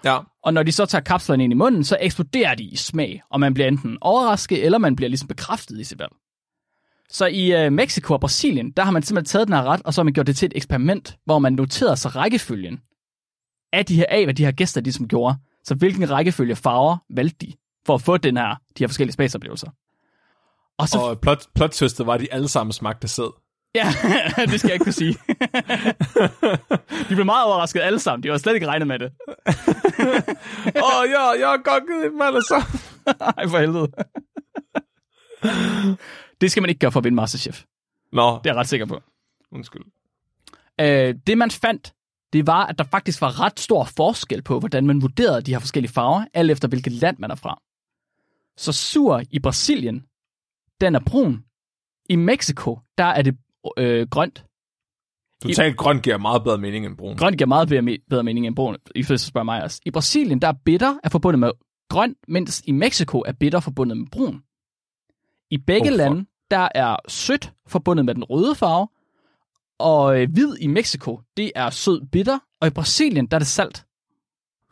Ja. 0.04 0.18
Og 0.44 0.54
når 0.54 0.62
de 0.62 0.72
så 0.72 0.86
tager 0.86 1.02
kapslerne 1.02 1.44
ind 1.44 1.52
i 1.52 1.56
munden, 1.56 1.84
så 1.84 1.96
eksploderer 2.00 2.54
de 2.54 2.64
i 2.64 2.76
smag, 2.76 3.22
og 3.30 3.40
man 3.40 3.54
bliver 3.54 3.68
enten 3.68 3.98
overrasket, 4.00 4.64
eller 4.64 4.78
man 4.78 4.96
bliver 4.96 5.08
ligesom 5.08 5.28
bekræftet 5.28 5.80
i 5.80 5.84
sit 5.84 5.98
valg. 5.98 6.12
Så 7.12 7.26
i 7.26 7.64
øh, 7.64 7.72
Mexico 7.72 8.14
og 8.14 8.20
Brasilien, 8.20 8.70
der 8.70 8.82
har 8.82 8.90
man 8.90 9.02
simpelthen 9.02 9.32
taget 9.32 9.48
den 9.48 9.54
her 9.54 9.62
ret, 9.62 9.82
og 9.84 9.94
så 9.94 10.00
har 10.00 10.04
man 10.04 10.12
gjort 10.12 10.26
det 10.26 10.36
til 10.36 10.46
et 10.46 10.52
eksperiment, 10.56 11.16
hvor 11.24 11.38
man 11.38 11.52
noterede 11.52 11.96
sig 11.96 12.16
rækkefølgen 12.16 12.80
af, 13.72 13.86
de 13.86 13.96
her, 13.96 14.04
af 14.08 14.24
hvad 14.24 14.34
de 14.34 14.44
her 14.44 14.52
gæster 14.52 14.80
ligesom 14.80 15.08
gjorde. 15.08 15.36
Så 15.64 15.74
hvilken 15.74 16.10
rækkefølge 16.10 16.56
farver 16.56 16.96
valgte 17.14 17.46
de, 17.46 17.52
for 17.86 17.94
at 17.94 18.02
få 18.02 18.16
den 18.16 18.36
her, 18.36 18.48
de 18.48 18.82
her 18.82 18.86
forskellige 18.88 19.12
smagsoplevelser. 19.12 19.70
Og, 20.78 20.88
så, 20.88 20.98
og 20.98 21.20
plot, 21.20 21.46
plot 21.54 22.06
var, 22.06 22.14
at 22.14 22.20
de 22.20 22.32
alle 22.32 22.48
sammen 22.48 22.72
smagte 22.72 23.08
sæd. 23.08 23.32
Ja, 23.74 23.86
det 24.50 24.60
skal 24.60 24.68
jeg 24.68 24.74
ikke 24.74 24.84
kunne 24.84 24.92
sige. 24.92 25.16
de 27.08 27.14
blev 27.14 27.24
meget 27.24 27.46
overrasket 27.46 27.80
alle 27.80 27.98
sammen. 27.98 28.22
De 28.22 28.30
var 28.30 28.38
slet 28.38 28.54
ikke 28.54 28.66
regnet 28.66 28.88
med 28.88 28.98
det. 28.98 29.12
Åh, 30.82 31.00
oh, 31.00 31.10
ja, 31.10 31.30
jeg 31.40 31.48
har 31.48 31.62
godt 31.62 31.84
givet 31.86 32.12
dem 32.12 32.22
alle 32.22 32.42
sammen. 32.48 32.80
Ej, 33.36 33.48
for 33.48 33.58
helvede. 33.58 33.88
Det 36.42 36.50
skal 36.50 36.60
man 36.60 36.68
ikke 36.68 36.78
gøre 36.78 36.92
for 36.92 37.00
at 37.00 37.04
vinde 37.04 37.16
Masterchef. 37.16 37.64
Nå. 38.12 38.22
Det 38.22 38.50
er 38.50 38.54
jeg 38.54 38.56
ret 38.56 38.68
sikker 38.68 38.86
på. 38.86 39.00
Undskyld. 39.52 39.82
Øh, 40.80 41.14
det 41.26 41.38
man 41.38 41.50
fandt, 41.50 41.94
det 42.32 42.46
var, 42.46 42.66
at 42.66 42.78
der 42.78 42.84
faktisk 42.84 43.20
var 43.20 43.40
ret 43.40 43.60
stor 43.60 43.84
forskel 43.84 44.42
på, 44.42 44.58
hvordan 44.58 44.86
man 44.86 45.02
vurderede 45.02 45.42
de 45.42 45.52
her 45.52 45.58
forskellige 45.58 45.92
farver, 45.92 46.24
alt 46.34 46.50
efter 46.50 46.68
hvilket 46.68 46.92
land 46.92 47.18
man 47.18 47.30
er 47.30 47.34
fra. 47.34 47.62
Så 48.56 48.72
sur 48.72 49.22
i 49.30 49.38
Brasilien, 49.38 50.06
den 50.80 50.94
er 50.94 51.00
brun. 51.06 51.44
I 52.08 52.16
Mexico, 52.16 52.78
der 52.98 53.04
er 53.04 53.22
det 53.22 53.36
øh, 53.78 54.08
grønt. 54.08 54.44
Totalt 55.42 55.76
grønt 55.76 56.02
giver 56.02 56.18
meget 56.18 56.44
bedre 56.44 56.58
mening 56.58 56.86
end 56.86 56.96
brun. 56.96 57.16
Grønt 57.16 57.38
giver 57.38 57.48
meget 57.48 57.68
bedre, 57.68 57.98
bedre 58.10 58.22
mening 58.22 58.46
end 58.46 58.56
brun, 58.56 58.76
i 58.94 59.02
første 59.02 59.26
spørger 59.26 59.44
mig 59.44 59.62
også. 59.62 59.80
I 59.86 59.90
Brasilien, 59.90 60.42
der 60.42 60.48
er 60.48 60.54
bitter 60.64 60.98
er 61.04 61.08
forbundet 61.08 61.38
med 61.38 61.50
grøn, 61.88 62.16
mens 62.28 62.62
i 62.66 62.72
Mexico 62.72 63.18
er 63.18 63.32
bitter 63.32 63.60
forbundet 63.60 63.98
med 63.98 64.06
brun. 64.06 64.42
I 65.50 65.58
begge 65.58 65.90
oh, 65.90 65.96
lande, 65.96 66.26
der 66.52 66.68
er 66.74 66.96
sødt 67.08 67.52
forbundet 67.66 68.04
med 68.04 68.14
den 68.14 68.24
røde 68.24 68.54
farve, 68.54 68.88
og 69.78 70.20
øh, 70.20 70.32
hvid 70.32 70.56
i 70.60 70.66
Mexico, 70.66 71.20
det 71.36 71.52
er 71.54 71.70
sød 71.70 72.06
bitter, 72.06 72.38
og 72.60 72.66
i 72.66 72.70
Brasilien, 72.70 73.26
der 73.26 73.36
er 73.36 73.38
det 73.38 73.48
salt. 73.48 73.84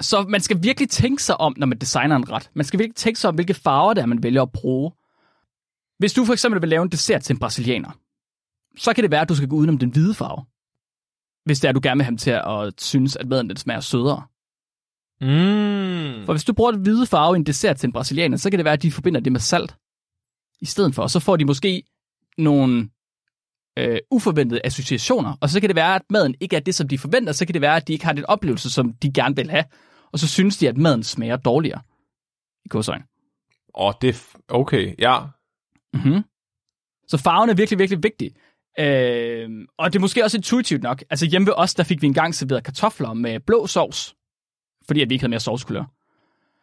Så 0.00 0.22
man 0.28 0.40
skal 0.40 0.62
virkelig 0.62 0.90
tænke 0.90 1.22
sig 1.22 1.40
om, 1.40 1.54
når 1.56 1.66
man 1.66 1.78
designer 1.78 2.16
en 2.16 2.32
ret. 2.32 2.50
Man 2.54 2.64
skal 2.64 2.78
virkelig 2.78 2.96
tænke 2.96 3.20
sig 3.20 3.28
om, 3.28 3.34
hvilke 3.34 3.54
farver 3.54 3.94
det 3.94 4.02
er, 4.02 4.06
man 4.06 4.22
vælger 4.22 4.42
at 4.42 4.52
bruge. 4.52 4.92
Hvis 5.98 6.12
du 6.12 6.24
for 6.24 6.32
eksempel 6.32 6.60
vil 6.60 6.68
lave 6.68 6.82
en 6.82 6.88
dessert 6.88 7.22
til 7.22 7.34
en 7.34 7.38
brasilianer, 7.38 7.90
så 8.78 8.92
kan 8.94 9.02
det 9.02 9.10
være, 9.10 9.20
at 9.20 9.28
du 9.28 9.34
skal 9.34 9.48
gå 9.48 9.56
udenom 9.56 9.78
den 9.78 9.90
hvide 9.90 10.14
farve. 10.14 10.44
Hvis 11.44 11.60
det 11.60 11.64
er, 11.64 11.68
at 11.68 11.74
du 11.74 11.80
gerne 11.82 11.98
vil 11.98 12.04
have 12.04 12.10
dem 12.10 12.18
til 12.18 12.30
at 12.30 12.74
synes, 12.78 13.16
at 13.16 13.28
maden 13.28 13.48
den 13.48 13.56
smager 13.56 13.80
sødere. 13.80 14.22
Mm. 15.20 16.26
For 16.26 16.32
hvis 16.32 16.44
du 16.44 16.52
bruger 16.52 16.70
den 16.70 16.82
hvide 16.82 17.06
farve 17.06 17.36
i 17.36 17.38
en 17.38 17.46
dessert 17.46 17.76
til 17.76 17.86
en 17.86 17.92
brasilianer, 17.92 18.36
så 18.36 18.50
kan 18.50 18.58
det 18.58 18.64
være, 18.64 18.72
at 18.72 18.82
de 18.82 18.92
forbinder 18.92 19.20
det 19.20 19.32
med 19.32 19.40
salt 19.40 19.76
i 20.60 20.66
stedet 20.66 20.94
for. 20.94 21.02
Og 21.02 21.10
så 21.10 21.20
får 21.20 21.36
de 21.36 21.44
måske 21.44 21.82
nogle 22.38 22.90
øh, 23.78 23.98
uforventede 24.10 24.60
associationer. 24.64 25.36
Og 25.40 25.50
så 25.50 25.60
kan 25.60 25.68
det 25.68 25.76
være, 25.76 25.94
at 25.94 26.02
maden 26.10 26.34
ikke 26.40 26.56
er 26.56 26.60
det, 26.60 26.74
som 26.74 26.88
de 26.88 26.98
forventer. 26.98 27.32
Så 27.32 27.46
kan 27.46 27.52
det 27.52 27.62
være, 27.62 27.76
at 27.76 27.88
de 27.88 27.92
ikke 27.92 28.04
har 28.04 28.12
den 28.12 28.26
oplevelse, 28.26 28.70
som 28.70 28.92
de 28.92 29.12
gerne 29.12 29.36
vil 29.36 29.50
have. 29.50 29.64
Og 30.12 30.18
så 30.18 30.28
synes 30.28 30.56
de, 30.56 30.68
at 30.68 30.76
maden 30.76 31.02
smager 31.02 31.36
dårligere. 31.36 31.80
I 32.64 32.68
godsøjne. 32.68 33.04
Åh, 33.74 33.86
oh, 33.86 33.94
det 34.00 34.08
er... 34.08 34.38
Okay, 34.48 34.94
ja. 34.98 35.20
Mm-hmm. 35.94 36.22
Så 37.08 37.16
farven 37.16 37.50
er 37.50 37.54
virkelig, 37.54 37.78
virkelig 37.78 38.02
vigtig. 38.02 38.30
Øh, 38.78 39.50
og 39.78 39.92
det 39.92 39.98
er 39.98 40.00
måske 40.00 40.24
også 40.24 40.36
intuitivt 40.36 40.82
nok. 40.82 41.04
Altså 41.10 41.26
hjemme 41.26 41.46
ved 41.46 41.54
os, 41.56 41.74
der 41.74 41.82
fik 41.82 42.02
vi 42.02 42.06
engang 42.06 42.34
serveret 42.34 42.64
kartofler 42.64 43.14
med 43.14 43.40
blå 43.40 43.66
sovs. 43.66 44.14
Fordi 44.86 45.02
at 45.02 45.08
vi 45.08 45.14
ikke 45.14 45.22
havde 45.22 45.30
mere 45.30 45.40
sovskulør. 45.40 45.84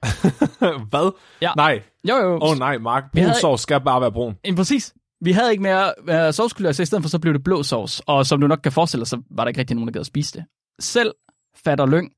Hvad? 0.91 1.11
Ja. 1.41 1.51
Nej. 1.55 1.83
Jo, 2.09 2.15
jo. 2.15 2.33
Åh 2.33 2.51
oh, 2.51 2.57
nej, 2.57 2.77
Mark. 2.77 3.11
Brun 3.11 3.23
havde... 3.23 3.39
sovs 3.39 3.61
skal 3.61 3.81
bare 3.81 4.01
være 4.01 4.11
brun. 4.11 4.35
Ja, 4.45 4.55
præcis. 4.55 4.93
Vi 5.21 5.31
havde 5.31 5.51
ikke 5.51 5.63
mere 5.63 5.93
uh, 6.27 6.33
sovskulør, 6.33 6.71
så 6.71 6.83
i 6.83 6.85
stedet 6.85 7.03
for 7.03 7.09
så 7.09 7.19
blev 7.19 7.33
det 7.33 7.43
blå 7.43 7.63
sovs. 7.63 8.01
Og 8.05 8.25
som 8.25 8.41
du 8.41 8.47
nok 8.47 8.59
kan 8.63 8.71
forestille 8.71 9.01
dig, 9.01 9.07
så 9.07 9.21
var 9.31 9.43
der 9.43 9.47
ikke 9.47 9.59
rigtig 9.59 9.75
nogen, 9.75 9.87
der 9.87 9.93
gad 9.93 9.99
at 9.99 10.05
spise 10.05 10.33
det. 10.33 10.45
Selv 10.79 11.13
fatter 11.55 11.85
Lyng 11.85 12.11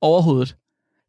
overhovedet, 0.00 0.56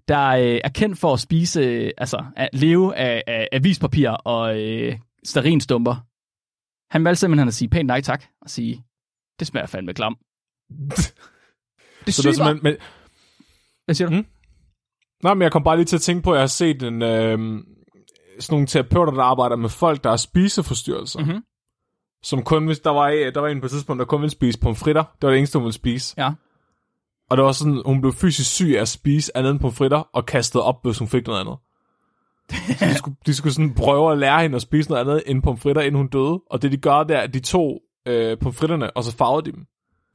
der 0.08 0.28
øh, 0.28 0.62
er 0.64 0.70
kendt 0.70 1.00
for 1.00 1.14
at 1.14 1.20
spise, 1.20 1.62
øh, 1.62 1.92
altså 1.98 2.26
at 2.36 2.50
leve 2.54 2.96
af, 2.96 3.24
af 3.28 3.48
avispapir 3.52 4.10
og 4.10 4.62
øh, 4.62 5.00
starinstumper. 5.24 5.96
Han 6.94 7.04
valgte 7.04 7.20
simpelthen 7.20 7.48
at 7.48 7.54
sige 7.54 7.70
pænt 7.70 7.88
nej 7.88 8.02
tak, 8.02 8.24
og 8.42 8.50
sige, 8.50 8.84
det 9.40 9.48
smager 9.48 9.68
fandme 9.68 9.94
klam. 9.94 10.18
det 12.06 12.14
så 12.14 12.22
det 12.22 12.40
er 12.40 12.54
men... 12.64 12.76
Hvad 13.86 13.96
siger 13.96 14.10
du? 14.10 14.16
Hmm? 14.16 14.26
Nej, 15.24 15.34
men 15.34 15.42
jeg 15.42 15.52
kom 15.52 15.64
bare 15.64 15.76
lige 15.76 15.86
til 15.86 15.96
at 15.96 16.02
tænke 16.02 16.24
på, 16.24 16.32
at 16.32 16.36
jeg 16.36 16.42
har 16.42 16.48
set 16.48 16.84
en, 16.84 17.02
øh, 17.02 17.38
sådan 18.40 18.54
nogle 18.54 18.68
terapeuter, 18.68 19.14
der 19.14 19.24
arbejder 19.24 19.56
med 19.56 19.70
folk, 19.70 20.04
der 20.04 20.10
har 20.10 20.18
spiseforstyrrelser. 20.18 21.20
Mm-hmm. 21.20 21.44
Som 22.24 22.44
kun, 22.44 22.66
hvis 22.66 22.80
der 22.80 22.90
var, 22.90 23.10
der 23.10 23.40
var 23.40 23.48
en 23.48 23.60
på 23.60 23.66
et 23.66 23.72
tidspunkt, 23.72 24.00
der 24.00 24.06
kun 24.06 24.22
ville 24.22 24.32
spise 24.32 24.60
pomfritter. 24.60 25.02
Det 25.02 25.22
var 25.22 25.30
det 25.30 25.38
eneste, 25.38 25.60
hun 25.60 25.64
ville 25.64 25.74
spise. 25.74 26.16
Ja. 26.18 26.32
Og 27.30 27.38
det 27.38 27.46
var 27.46 27.52
sådan, 27.52 27.82
hun 27.86 28.02
blev 28.02 28.14
fysisk 28.14 28.52
syg 28.52 28.74
af 28.78 28.82
at 28.82 28.88
spise 28.88 29.38
andet 29.38 29.52
end 29.52 29.60
pomfritter, 29.60 30.10
og 30.14 30.26
kastede 30.26 30.64
op, 30.64 30.84
hvis 30.84 30.98
hun 30.98 31.08
fik 31.08 31.28
noget 31.28 31.40
andet. 31.40 31.58
De, 32.80 32.96
skulle, 32.98 33.18
de 33.26 33.34
skulle 33.34 33.54
sådan 33.54 33.74
prøve 33.74 34.12
at 34.12 34.18
lære 34.18 34.42
hende 34.42 34.56
at 34.56 34.62
spise 34.62 34.90
noget 34.90 35.02
andet 35.02 35.24
end 35.26 35.44
pomfritter, 35.44 35.82
inden 35.82 35.98
hun 35.98 36.08
døde. 36.08 36.42
Og 36.50 36.62
det 36.62 36.72
de 36.72 36.78
gør, 36.78 37.04
det 37.04 37.16
er, 37.16 37.22
at 37.22 37.34
de 37.34 37.40
tog 37.40 37.82
øh, 38.08 38.38
pomfritterne, 38.38 38.98
og 38.98 39.04
så 39.04 39.18
farvede 39.18 39.46
de 39.46 39.52
dem. 39.52 39.66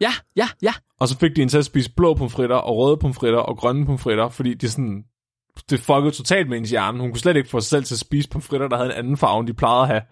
Ja, 0.01 0.13
ja, 0.37 0.49
ja. 0.63 0.73
Og 1.01 1.09
så 1.09 1.19
fik 1.19 1.37
de 1.37 1.43
en 1.43 1.49
til 1.49 1.59
at 1.59 1.65
spise 1.65 1.91
blå 1.97 2.15
pomfritter, 2.15 2.57
og 2.57 2.77
røde 2.77 2.97
pomfritter, 2.97 3.39
og 3.39 3.57
grønne 3.57 3.87
pomfritter, 3.87 4.29
fordi 4.29 4.55
de 4.55 4.71
sådan, 4.71 5.05
det 5.71 5.81
fuckede 5.81 6.11
totalt 6.11 6.49
med 6.49 6.57
hendes 6.57 6.71
hjerne. 6.71 7.01
Hun 7.01 7.11
kunne 7.11 7.21
slet 7.21 7.37
ikke 7.37 7.49
få 7.49 7.61
sig 7.61 7.69
selv 7.69 7.85
til 7.85 7.95
at 7.95 7.99
spise 7.99 8.29
pomfritter, 8.29 8.69
der 8.69 8.77
havde 8.77 8.91
en 8.91 8.97
anden 8.97 9.17
farve, 9.17 9.41
end 9.41 9.49
de 9.49 9.55
plejede 9.55 9.83
at 9.83 9.89
have. 9.89 10.03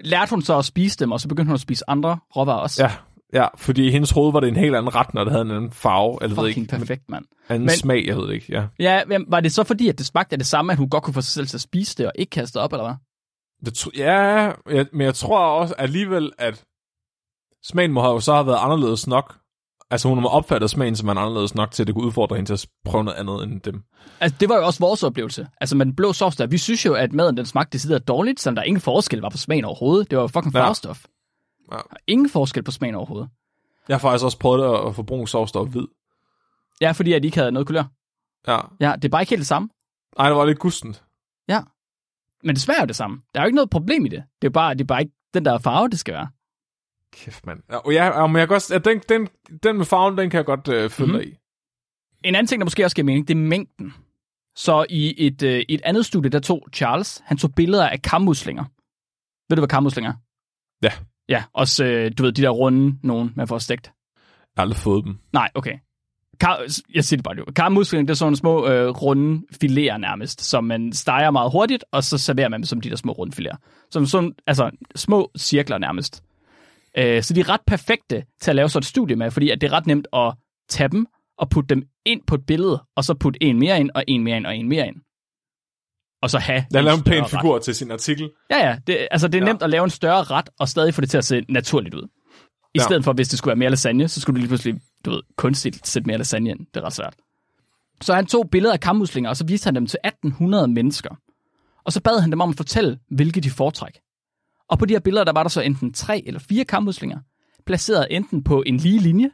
Lærte 0.00 0.30
hun 0.30 0.42
så 0.42 0.58
at 0.58 0.64
spise 0.64 0.98
dem, 0.98 1.12
og 1.12 1.20
så 1.20 1.28
begyndte 1.28 1.48
hun 1.48 1.54
at 1.54 1.60
spise 1.60 1.90
andre 1.90 2.18
råvarer 2.36 2.58
også? 2.58 2.82
Ja, 2.82 2.90
ja, 3.32 3.46
fordi 3.56 3.86
i 3.86 3.90
hendes 3.90 4.10
hoved 4.10 4.32
var 4.32 4.40
det 4.40 4.48
en 4.48 4.56
helt 4.56 4.76
anden 4.76 4.94
ret, 4.94 5.14
når 5.14 5.24
det 5.24 5.32
havde 5.32 5.44
en 5.44 5.50
anden 5.50 5.72
farve. 5.72 6.18
Eller 6.22 6.36
Fucking 6.36 6.58
ikke, 6.58 6.78
perfekt, 6.78 7.02
mand. 7.08 7.24
Anden 7.48 7.66
men, 7.66 7.70
smag, 7.70 8.06
jeg 8.06 8.16
ved 8.16 8.32
ikke, 8.32 8.46
ja. 8.52 8.66
Ja, 8.78 9.04
men 9.04 9.24
var 9.28 9.40
det 9.40 9.52
så 9.52 9.64
fordi, 9.64 9.88
at 9.88 9.98
det 9.98 10.06
smagte 10.06 10.32
af 10.32 10.38
det 10.38 10.46
samme, 10.46 10.72
at 10.72 10.78
hun 10.78 10.88
godt 10.88 11.02
kunne 11.04 11.14
få 11.14 11.20
sig 11.20 11.32
selv 11.32 11.46
til 11.46 11.56
at 11.56 11.60
spise 11.60 11.96
det, 11.98 12.06
og 12.06 12.12
ikke 12.18 12.30
kaste 12.30 12.60
op, 12.60 12.72
eller 12.72 12.84
hvad? 12.84 12.94
Det, 13.64 13.98
ja, 13.98 14.52
jeg, 14.70 14.86
men 14.92 15.00
jeg 15.00 15.14
tror 15.14 15.38
også 15.38 15.74
alligevel, 15.78 16.32
at 16.38 16.64
smagen 17.64 17.92
må 17.92 18.00
have 18.00 18.12
jo 18.12 18.20
så 18.20 18.34
have 18.34 18.46
været 18.46 18.58
anderledes 18.60 19.06
nok. 19.06 19.38
Altså 19.90 20.08
hun 20.08 20.18
har 20.18 20.28
opfattet 20.28 20.70
smagen 20.70 20.96
som 20.96 21.08
en 21.08 21.18
anderledes 21.18 21.54
nok 21.54 21.70
til, 21.70 21.82
at 21.82 21.86
det 21.86 21.94
kunne 21.94 22.06
udfordre 22.06 22.36
hende 22.36 22.48
til 22.48 22.54
at 22.54 22.66
prøve 22.84 23.04
noget 23.04 23.18
andet 23.18 23.42
end 23.42 23.60
dem. 23.60 23.82
Altså 24.20 24.36
det 24.40 24.48
var 24.48 24.56
jo 24.56 24.66
også 24.66 24.80
vores 24.80 25.02
oplevelse. 25.02 25.48
Altså 25.60 25.76
med 25.76 25.86
den 25.86 25.96
blå 25.96 26.12
sovs 26.12 26.36
der, 26.36 26.46
vi 26.46 26.58
synes 26.58 26.86
jo, 26.86 26.94
at 26.94 27.12
maden 27.12 27.36
den 27.36 27.46
smagte 27.46 27.72
decideret 27.72 28.08
dårligt, 28.08 28.40
så 28.40 28.50
der 28.50 28.62
ingen 28.62 28.80
forskel 28.80 29.20
var 29.20 29.28
på 29.28 29.36
smagen 29.36 29.64
overhovedet. 29.64 30.10
Det 30.10 30.16
var 30.16 30.22
jo 30.22 30.28
fucking 30.28 30.54
ja. 30.54 30.60
farvestof. 30.60 31.04
Ja. 31.72 31.78
Ingen 32.06 32.30
forskel 32.30 32.62
på 32.62 32.70
smagen 32.70 32.94
overhovedet. 32.94 33.28
Jeg 33.88 33.94
har 33.94 33.98
faktisk 33.98 34.24
også 34.24 34.38
prøvet 34.38 34.88
at 34.88 34.94
få 34.94 35.02
brun 35.02 35.26
sovs, 35.26 35.52
der 35.52 35.60
var 35.60 35.66
hvid. 35.66 35.86
Ja, 36.80 36.92
fordi 36.92 37.12
at 37.12 37.22
de 37.22 37.26
ikke 37.26 37.38
havde 37.38 37.52
noget 37.52 37.66
kulør. 37.66 37.84
Ja. 38.48 38.58
Ja, 38.80 38.92
det 38.96 39.04
er 39.04 39.08
bare 39.08 39.22
ikke 39.22 39.30
helt 39.30 39.40
det 39.40 39.46
samme. 39.46 39.68
Nej, 40.18 40.28
det 40.28 40.36
var 40.36 40.44
lidt 40.44 40.58
gustent. 40.58 41.04
Ja. 41.48 41.60
Men 42.42 42.54
det 42.54 42.62
smager 42.62 42.80
jo 42.80 42.86
det 42.86 42.96
samme. 42.96 43.22
Der 43.34 43.40
er 43.40 43.44
jo 43.44 43.46
ikke 43.46 43.56
noget 43.56 43.70
problem 43.70 44.06
i 44.06 44.08
det. 44.08 44.24
Det 44.42 44.48
er 44.48 44.52
bare, 44.52 44.74
det 44.74 44.80
er 44.80 44.84
bare 44.84 45.00
ikke 45.00 45.14
den 45.34 45.44
der 45.44 45.58
farve, 45.58 45.88
det 45.88 45.98
skal 45.98 46.14
være. 46.14 46.28
Kæft, 47.16 47.46
mand. 47.46 47.62
Ja, 47.70 47.92
ja, 47.92 48.26
men 48.26 48.36
jeg 48.36 48.48
kan 48.48 48.54
også, 48.54 48.74
ja, 48.74 48.78
den, 48.78 49.00
den, 49.08 49.28
den 49.62 49.76
med 49.76 49.84
farven, 49.84 50.18
den 50.18 50.30
kan 50.30 50.38
jeg 50.38 50.44
godt 50.44 50.68
øh, 50.68 50.90
følge 50.90 51.12
mm-hmm. 51.12 51.28
i. 51.28 51.38
En 52.24 52.34
anden 52.34 52.46
ting, 52.46 52.60
der 52.60 52.64
måske 52.64 52.84
også 52.84 52.96
giver 52.96 53.06
mening, 53.06 53.28
det 53.28 53.34
er 53.34 53.38
mængden. 53.38 53.94
Så 54.56 54.86
i 54.90 55.26
et, 55.26 55.42
øh, 55.42 55.64
et 55.68 55.80
andet 55.84 56.06
studie, 56.06 56.30
der 56.30 56.40
tog 56.40 56.68
Charles, 56.74 57.22
han 57.24 57.38
tog 57.38 57.54
billeder 57.54 57.88
af 57.88 58.02
kammuslinger. 58.02 58.64
Ved 59.48 59.56
du, 59.56 59.60
hvad 59.60 59.68
kammuslinger 59.68 60.12
er? 60.12 60.16
Ja. 60.82 60.92
Ja, 61.28 61.44
også, 61.52 61.84
øh, 61.84 62.12
du 62.18 62.22
ved, 62.22 62.32
de 62.32 62.42
der 62.42 62.50
runde 62.50 62.98
nogen, 63.02 63.32
man 63.36 63.48
får 63.48 63.58
stegt. 63.58 63.86
Jeg 63.86 63.92
har 64.56 64.62
aldrig 64.62 64.76
fået 64.76 65.04
dem. 65.04 65.18
Nej, 65.32 65.50
okay. 65.54 65.78
Kar, 66.40 66.64
jeg 66.94 67.04
siger 67.04 67.16
det 67.16 67.24
bare 67.24 67.36
jo. 67.36 67.44
Karmuslinger, 67.56 68.06
det 68.06 68.10
er 68.10 68.14
sådan 68.14 68.26
nogle 68.26 68.36
små 68.36 68.68
øh, 68.68 68.88
runde 68.88 69.46
filéer 69.54 69.96
nærmest, 69.96 70.40
som 70.40 70.64
man 70.64 70.92
steger 70.92 71.30
meget 71.30 71.52
hurtigt, 71.52 71.84
og 71.92 72.04
så 72.04 72.18
serverer 72.18 72.48
man 72.48 72.60
dem 72.60 72.64
som 72.64 72.80
de 72.80 72.90
der 72.90 72.96
små 72.96 73.12
runde 73.12 73.36
filéer. 73.36 73.86
Som 73.90 74.06
sådan, 74.06 74.32
altså 74.46 74.70
små 74.94 75.30
cirkler 75.38 75.78
nærmest. 75.78 76.22
Øh, 76.98 77.22
så 77.22 77.34
de 77.34 77.40
er 77.40 77.48
ret 77.48 77.60
perfekte 77.66 78.24
til 78.40 78.50
at 78.50 78.56
lave 78.56 78.68
sådan 78.68 78.80
et 78.82 78.86
studie 78.86 79.16
med, 79.16 79.30
fordi 79.30 79.50
at 79.50 79.60
det 79.60 79.66
er 79.66 79.72
ret 79.72 79.86
nemt 79.86 80.06
at 80.12 80.34
tage 80.68 80.88
dem 80.88 81.06
og 81.38 81.50
putte 81.50 81.74
dem 81.74 81.82
ind 82.06 82.20
på 82.26 82.34
et 82.34 82.46
billede, 82.46 82.84
og 82.96 83.04
så 83.04 83.14
putte 83.14 83.42
en 83.42 83.58
mere 83.58 83.80
ind, 83.80 83.90
og 83.94 84.04
en 84.08 84.24
mere 84.24 84.36
ind, 84.36 84.46
og 84.46 84.56
en 84.56 84.68
mere 84.68 84.86
ind. 84.86 84.96
Og 86.22 86.30
så 86.30 86.38
have 86.38 86.66
Jeg 86.72 86.84
laver 86.84 86.96
en 86.96 87.02
pæn 87.02 87.24
figur 87.28 87.56
ret. 87.56 87.62
til 87.62 87.74
sin 87.74 87.90
artikel. 87.90 88.30
Ja, 88.50 88.68
ja. 88.68 88.78
Det, 88.86 89.08
altså, 89.10 89.28
det 89.28 89.38
er 89.38 89.46
ja. 89.46 89.52
nemt 89.52 89.62
at 89.62 89.70
lave 89.70 89.84
en 89.84 89.90
større 89.90 90.22
ret, 90.22 90.48
og 90.58 90.68
stadig 90.68 90.94
få 90.94 91.00
det 91.00 91.10
til 91.10 91.18
at 91.18 91.24
se 91.24 91.44
naturligt 91.48 91.94
ud. 91.94 92.02
I 92.74 92.78
ja. 92.78 92.82
stedet 92.82 93.04
for, 93.04 93.12
hvis 93.12 93.28
det 93.28 93.38
skulle 93.38 93.50
være 93.50 93.56
mere 93.58 93.70
lasagne, 93.70 94.08
så 94.08 94.20
skulle 94.20 94.34
du 94.34 94.40
lige 94.40 94.48
pludselig, 94.48 94.80
du 95.04 95.10
ved, 95.10 95.22
kunstigt 95.36 95.86
sætte 95.88 96.06
mere 96.06 96.18
lasagne 96.18 96.50
ind. 96.50 96.58
Det 96.58 96.80
er 96.80 96.84
ret 96.84 96.92
svært. 96.92 97.14
Så 98.00 98.14
han 98.14 98.26
tog 98.26 98.50
billeder 98.50 98.72
af 98.72 98.80
kammuslinger, 98.80 99.30
og 99.30 99.36
så 99.36 99.46
viste 99.46 99.66
han 99.66 99.74
dem 99.74 99.86
til 99.86 99.98
1800 100.04 100.68
mennesker. 100.68 101.14
Og 101.84 101.92
så 101.92 102.00
bad 102.00 102.20
han 102.20 102.30
dem 102.30 102.40
om 102.40 102.50
at 102.50 102.56
fortælle, 102.56 102.98
hvilke 103.10 103.40
de 103.40 103.50
foretræk. 103.50 103.98
Og 104.68 104.78
på 104.78 104.86
de 104.86 104.94
her 104.94 105.00
billeder, 105.00 105.24
der 105.24 105.32
var 105.32 105.42
der 105.42 105.50
så 105.50 105.60
enten 105.60 105.92
tre 105.92 106.22
eller 106.26 106.40
fire 106.40 106.64
kammuslinger, 106.64 107.18
placeret 107.66 108.06
enten 108.10 108.44
på 108.44 108.62
en 108.66 108.76
lige 108.76 108.98
linje, 108.98 109.30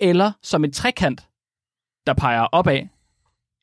eller 0.00 0.32
som 0.42 0.64
et 0.64 0.74
trekant, 0.74 1.28
der 2.06 2.14
peger 2.14 2.42
opad, 2.42 2.88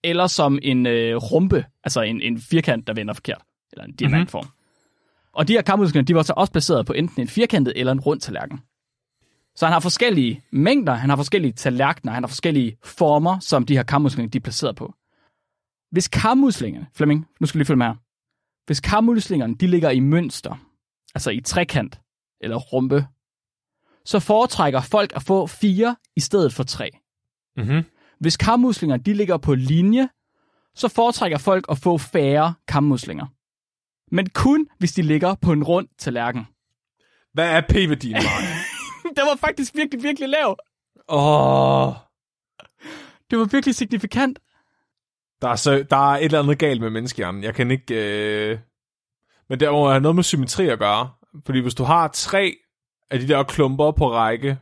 eller 0.03 0.27
som 0.27 0.59
en 0.61 0.85
øh, 0.85 1.15
rumpe, 1.15 1.65
altså 1.83 2.01
en, 2.01 2.21
en 2.21 2.39
firkant, 2.39 2.87
der 2.87 2.93
vender 2.93 3.13
forkert, 3.13 3.41
eller 3.71 3.85
en 3.85 3.95
diamantform. 3.95 4.43
Mm-hmm. 4.43 5.31
Og 5.33 5.47
de 5.47 5.53
her 5.53 5.61
kammuslinger, 5.61 6.05
de 6.05 6.15
var 6.15 6.23
så 6.23 6.33
også 6.37 6.51
placeret 6.51 6.85
på 6.85 6.93
enten 6.93 7.21
en 7.21 7.27
firkantet 7.27 7.73
eller 7.75 7.91
en 7.91 7.99
rund 7.99 8.19
tallerken. 8.19 8.59
Så 9.55 9.65
han 9.65 9.73
har 9.73 9.79
forskellige 9.79 10.41
mængder, 10.51 10.93
han 10.93 11.09
har 11.09 11.15
forskellige 11.15 11.51
tallerkener, 11.51 12.13
han 12.13 12.23
har 12.23 12.27
forskellige 12.27 12.77
former, 12.83 13.39
som 13.39 13.65
de 13.65 13.75
her 13.75 13.83
kammuslinger, 13.83 14.29
de 14.29 14.37
er 14.37 14.41
placeret 14.41 14.75
på. 14.75 14.93
Hvis 15.91 16.07
kammuslingerne, 16.07 16.87
Flemming, 16.95 17.27
nu 17.39 17.47
skal 17.47 17.57
vi 17.57 17.59
lige 17.59 17.67
følge 17.67 17.77
med 17.77 17.85
her. 17.85 17.95
Hvis 18.65 18.79
kammuslingerne, 18.79 19.55
de 19.55 19.67
ligger 19.67 19.89
i 19.89 19.99
mønster, 19.99 20.55
altså 21.15 21.31
i 21.31 21.41
trekant 21.41 21.99
eller 22.41 22.57
rumpe, 22.57 23.07
så 24.05 24.19
foretrækker 24.19 24.81
folk 24.81 25.13
at 25.15 25.23
få 25.23 25.47
fire 25.47 25.95
i 26.15 26.19
stedet 26.19 26.53
for 26.53 26.63
tre. 26.63 26.89
Mm-hmm. 27.57 27.83
Hvis 28.19 28.37
kammuslinger 28.37 28.97
de 28.97 29.13
ligger 29.13 29.37
på 29.37 29.55
linje, 29.55 30.09
så 30.75 30.87
foretrækker 30.87 31.37
folk 31.37 31.65
at 31.69 31.77
få 31.77 31.97
færre 31.97 32.53
kammuslinger. 32.67 33.25
Men 34.11 34.29
kun 34.29 34.67
hvis 34.79 34.91
de 34.91 35.01
ligger 35.01 35.35
på 35.35 35.51
en 35.51 35.63
rund 35.63 35.87
tallerken. 35.97 36.47
Hvad 37.33 37.49
er 37.49 37.61
p-værdien, 37.69 38.13
Mark? 38.13 38.43
det 39.15 39.23
var 39.29 39.35
faktisk 39.35 39.75
virkelig, 39.75 40.03
virkelig 40.03 40.29
lav. 40.29 40.57
Åh. 41.09 41.87
Oh. 41.87 41.93
Det 43.29 43.39
var 43.39 43.45
virkelig 43.45 43.75
signifikant. 43.75 44.39
Der 45.41 45.49
er, 45.49 45.55
så, 45.55 45.85
der 45.89 46.11
er 46.11 46.17
et 46.17 46.25
eller 46.25 46.39
andet 46.39 46.59
galt 46.59 46.81
med 46.81 46.89
menneskehjernen. 46.89 47.43
Jeg 47.43 47.55
kan 47.55 47.71
ikke... 47.71 47.95
Øh... 48.51 48.59
Men 49.51 49.59
det 49.59 49.67
har 49.67 49.99
noget 49.99 50.15
med 50.15 50.23
symmetri 50.23 50.69
at 50.69 50.79
gøre. 50.79 51.09
Fordi 51.45 51.59
hvis 51.59 51.75
du 51.75 51.83
har 51.83 52.07
tre 52.07 52.55
af 53.09 53.19
de 53.19 53.27
der 53.27 53.43
klumper 53.43 53.91
på 53.91 54.11
række 54.11 54.57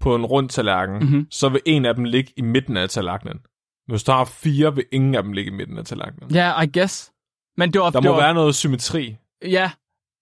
på 0.00 0.14
en 0.14 0.26
rund 0.26 0.48
tallerken, 0.48 0.98
mm-hmm. 0.98 1.26
så 1.30 1.48
vil 1.48 1.60
en 1.66 1.84
af 1.84 1.94
dem 1.94 2.04
ligge 2.04 2.32
i 2.36 2.42
midten 2.42 2.76
af 2.76 2.88
tallerkenen. 2.88 3.38
Hvis 3.86 4.02
du 4.02 4.12
har 4.12 4.24
fire, 4.24 4.74
vil 4.74 4.84
ingen 4.92 5.14
af 5.14 5.22
dem 5.22 5.32
ligge 5.32 5.50
i 5.50 5.54
midten 5.54 5.78
af 5.78 5.84
tallerkenen. 5.84 6.30
Ja, 6.30 6.52
yeah, 6.52 6.64
I 6.64 6.78
guess. 6.78 7.12
Men 7.56 7.72
det 7.72 7.80
var, 7.80 7.90
der 7.90 8.00
det 8.00 8.08
må 8.08 8.14
var... 8.14 8.20
være 8.20 8.34
noget 8.34 8.54
symmetri. 8.54 9.16
Ja. 9.42 9.70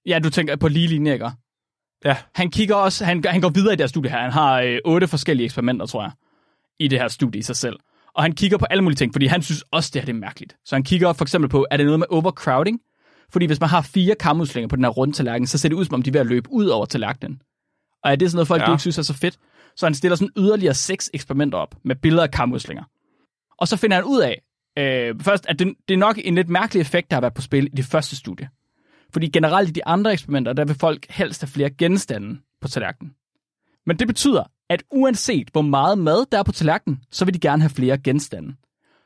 Ja, 0.06 0.18
du 0.18 0.30
tænker 0.30 0.56
på 0.56 0.68
lige 0.68 0.88
linje, 0.88 1.12
ikke? 1.12 1.30
Ja. 2.04 2.16
Han 2.34 2.50
kigger 2.50 2.74
også, 2.74 3.04
han, 3.04 3.24
han 3.26 3.40
går 3.40 3.48
videre 3.48 3.72
i 3.72 3.76
det 3.76 3.82
her 3.82 3.88
studie 3.88 4.10
her. 4.10 4.18
Han 4.18 4.32
har 4.32 4.60
øh, 4.60 4.78
otte 4.84 5.08
forskellige 5.08 5.44
eksperimenter, 5.44 5.86
tror 5.86 6.02
jeg, 6.02 6.12
i 6.78 6.88
det 6.88 6.98
her 6.98 7.08
studie 7.08 7.38
i 7.38 7.42
sig 7.42 7.56
selv. 7.56 7.76
Og 8.14 8.22
han 8.22 8.32
kigger 8.32 8.58
på 8.58 8.66
alle 8.70 8.84
mulige 8.84 8.96
ting, 8.96 9.14
fordi 9.14 9.26
han 9.26 9.42
synes 9.42 9.64
også, 9.70 9.90
det 9.94 10.02
her 10.02 10.06
det 10.06 10.12
er 10.12 10.20
mærkeligt. 10.20 10.56
Så 10.64 10.74
han 10.74 10.82
kigger 10.82 11.12
for 11.12 11.24
eksempel 11.24 11.48
på, 11.50 11.66
er 11.70 11.76
det 11.76 11.86
noget 11.86 11.98
med 11.98 12.06
overcrowding? 12.10 12.80
Fordi 13.32 13.46
hvis 13.46 13.60
man 13.60 13.68
har 13.68 13.82
fire 13.82 14.14
kammuslinger 14.14 14.68
på 14.68 14.76
den 14.76 14.84
her 14.84 14.90
runde 14.90 15.12
tallerken, 15.12 15.46
så 15.46 15.58
ser 15.58 15.68
det 15.68 15.76
ud, 15.76 15.84
som 15.84 15.94
om 15.94 16.02
de 16.02 16.10
er 16.10 16.12
ved 16.12 16.20
at 16.20 16.26
løbe 16.26 16.52
ud 16.52 16.66
over 16.66 16.86
tallerkenen. 16.86 17.42
Og 18.04 18.12
er 18.12 18.16
det 18.16 18.30
sådan 18.30 18.36
noget, 18.36 18.48
folk 18.48 18.62
ja. 18.62 18.72
ikke 18.72 18.80
synes 18.80 18.98
er 18.98 19.02
så 19.02 19.14
fedt? 19.14 19.38
Så 19.76 19.86
han 19.86 19.94
stiller 19.94 20.16
sådan 20.16 20.32
yderligere 20.36 20.74
seks 20.74 21.10
eksperimenter 21.14 21.58
op 21.58 21.74
med 21.84 21.96
billeder 21.96 22.22
af 22.22 22.30
kammuslinger. 22.30 22.84
Og 23.58 23.68
så 23.68 23.76
finder 23.76 23.96
han 23.96 24.04
ud 24.04 24.20
af, 24.20 24.42
øh, 24.78 25.20
først, 25.20 25.46
at 25.48 25.58
det, 25.58 25.74
det 25.88 25.94
er 25.94 25.98
nok 25.98 26.18
en 26.24 26.34
lidt 26.34 26.48
mærkelig 26.48 26.80
effekt, 26.80 27.10
der 27.10 27.16
har 27.16 27.20
været 27.20 27.34
på 27.34 27.42
spil 27.42 27.66
i 27.66 27.76
det 27.76 27.84
første 27.84 28.16
studie. 28.16 28.48
Fordi 29.12 29.28
generelt 29.28 29.68
i 29.68 29.72
de 29.72 29.86
andre 29.86 30.12
eksperimenter, 30.12 30.52
der 30.52 30.64
vil 30.64 30.74
folk 30.74 31.06
helst 31.10 31.42
have 31.42 31.48
flere 31.48 31.70
genstande 31.70 32.40
på 32.60 32.68
tallerkenen. 32.68 33.14
Men 33.86 33.98
det 33.98 34.06
betyder, 34.06 34.44
at 34.70 34.82
uanset 34.90 35.48
hvor 35.52 35.62
meget 35.62 35.98
mad 35.98 36.26
der 36.32 36.38
er 36.38 36.42
på 36.42 36.52
tallerkenen, 36.52 37.02
så 37.10 37.24
vil 37.24 37.34
de 37.34 37.40
gerne 37.40 37.62
have 37.62 37.70
flere 37.70 37.98
genstande. 37.98 38.54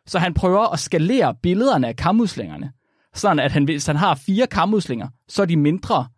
Så 0.07 0.19
han 0.19 0.35
prøver 0.35 0.73
at 0.73 0.79
skalere 0.79 1.35
billederne 1.35 1.89
af 1.89 1.97
kammuslingerne, 1.97 2.73
sådan 3.19 3.39
at 3.39 3.53
han, 3.53 3.65
hvis 3.65 3.87
han 3.87 3.97
har 3.97 4.15
fire 4.15 4.47
kammuslinger, 4.47 5.09
så 5.29 5.43
er 5.43 5.47
de 5.47 5.57
mindre. 5.57 6.09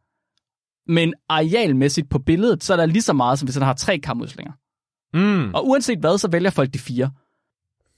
Men 0.86 1.14
arealmæssigt 1.28 2.10
på 2.10 2.18
billedet, 2.18 2.64
så 2.64 2.72
er 2.72 2.76
der 2.76 2.86
lige 2.86 3.02
så 3.02 3.12
meget, 3.12 3.38
som 3.38 3.46
hvis 3.46 3.56
han 3.56 3.62
har 3.62 3.74
tre 3.74 3.98
kammuslinger. 3.98 4.52
Mm. 5.14 5.54
Og 5.54 5.68
uanset 5.68 5.98
hvad, 5.98 6.18
så 6.18 6.28
vælger 6.28 6.50
folk 6.50 6.74
de 6.74 6.78
fire. 6.78 7.10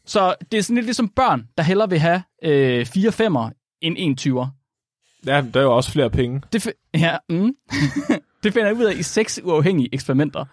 Så 0.04 0.34
det 0.52 0.58
er 0.58 0.62
sådan 0.62 0.74
lidt 0.74 0.86
ligesom 0.86 1.08
børn, 1.08 1.48
der 1.56 1.62
hellere 1.62 1.90
vil 1.90 1.98
have 1.98 2.22
øh, 2.42 2.86
fire 2.86 3.12
femmer 3.12 3.50
end 3.80 3.94
en 3.98 4.16
tyver. 4.16 4.48
Ja, 5.26 5.44
der 5.54 5.60
er 5.60 5.64
jo 5.64 5.76
også 5.76 5.92
flere 5.92 6.10
penge. 6.10 6.42
Det, 6.52 6.72
ja, 6.94 7.16
mm. 7.28 7.54
det 8.42 8.52
finder 8.52 8.66
jeg 8.66 8.76
ud 8.76 8.84
af 8.84 8.94
i 8.94 9.02
seks 9.02 9.40
uafhængige 9.44 9.88
eksperimenter 9.92 10.44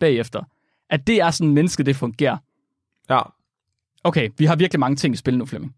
bagefter. 0.00 0.42
At 0.90 1.06
det 1.06 1.20
er 1.20 1.30
sådan, 1.30 1.52
mennesket 1.52 1.86
det 1.86 1.96
fungerer. 1.96 2.36
Ja. 3.10 3.20
Okay, 4.04 4.30
vi 4.38 4.44
har 4.44 4.56
virkelig 4.56 4.80
mange 4.80 4.96
ting 4.96 5.14
i 5.14 5.16
spil 5.16 5.38
nu, 5.38 5.46
Flemming. 5.46 5.74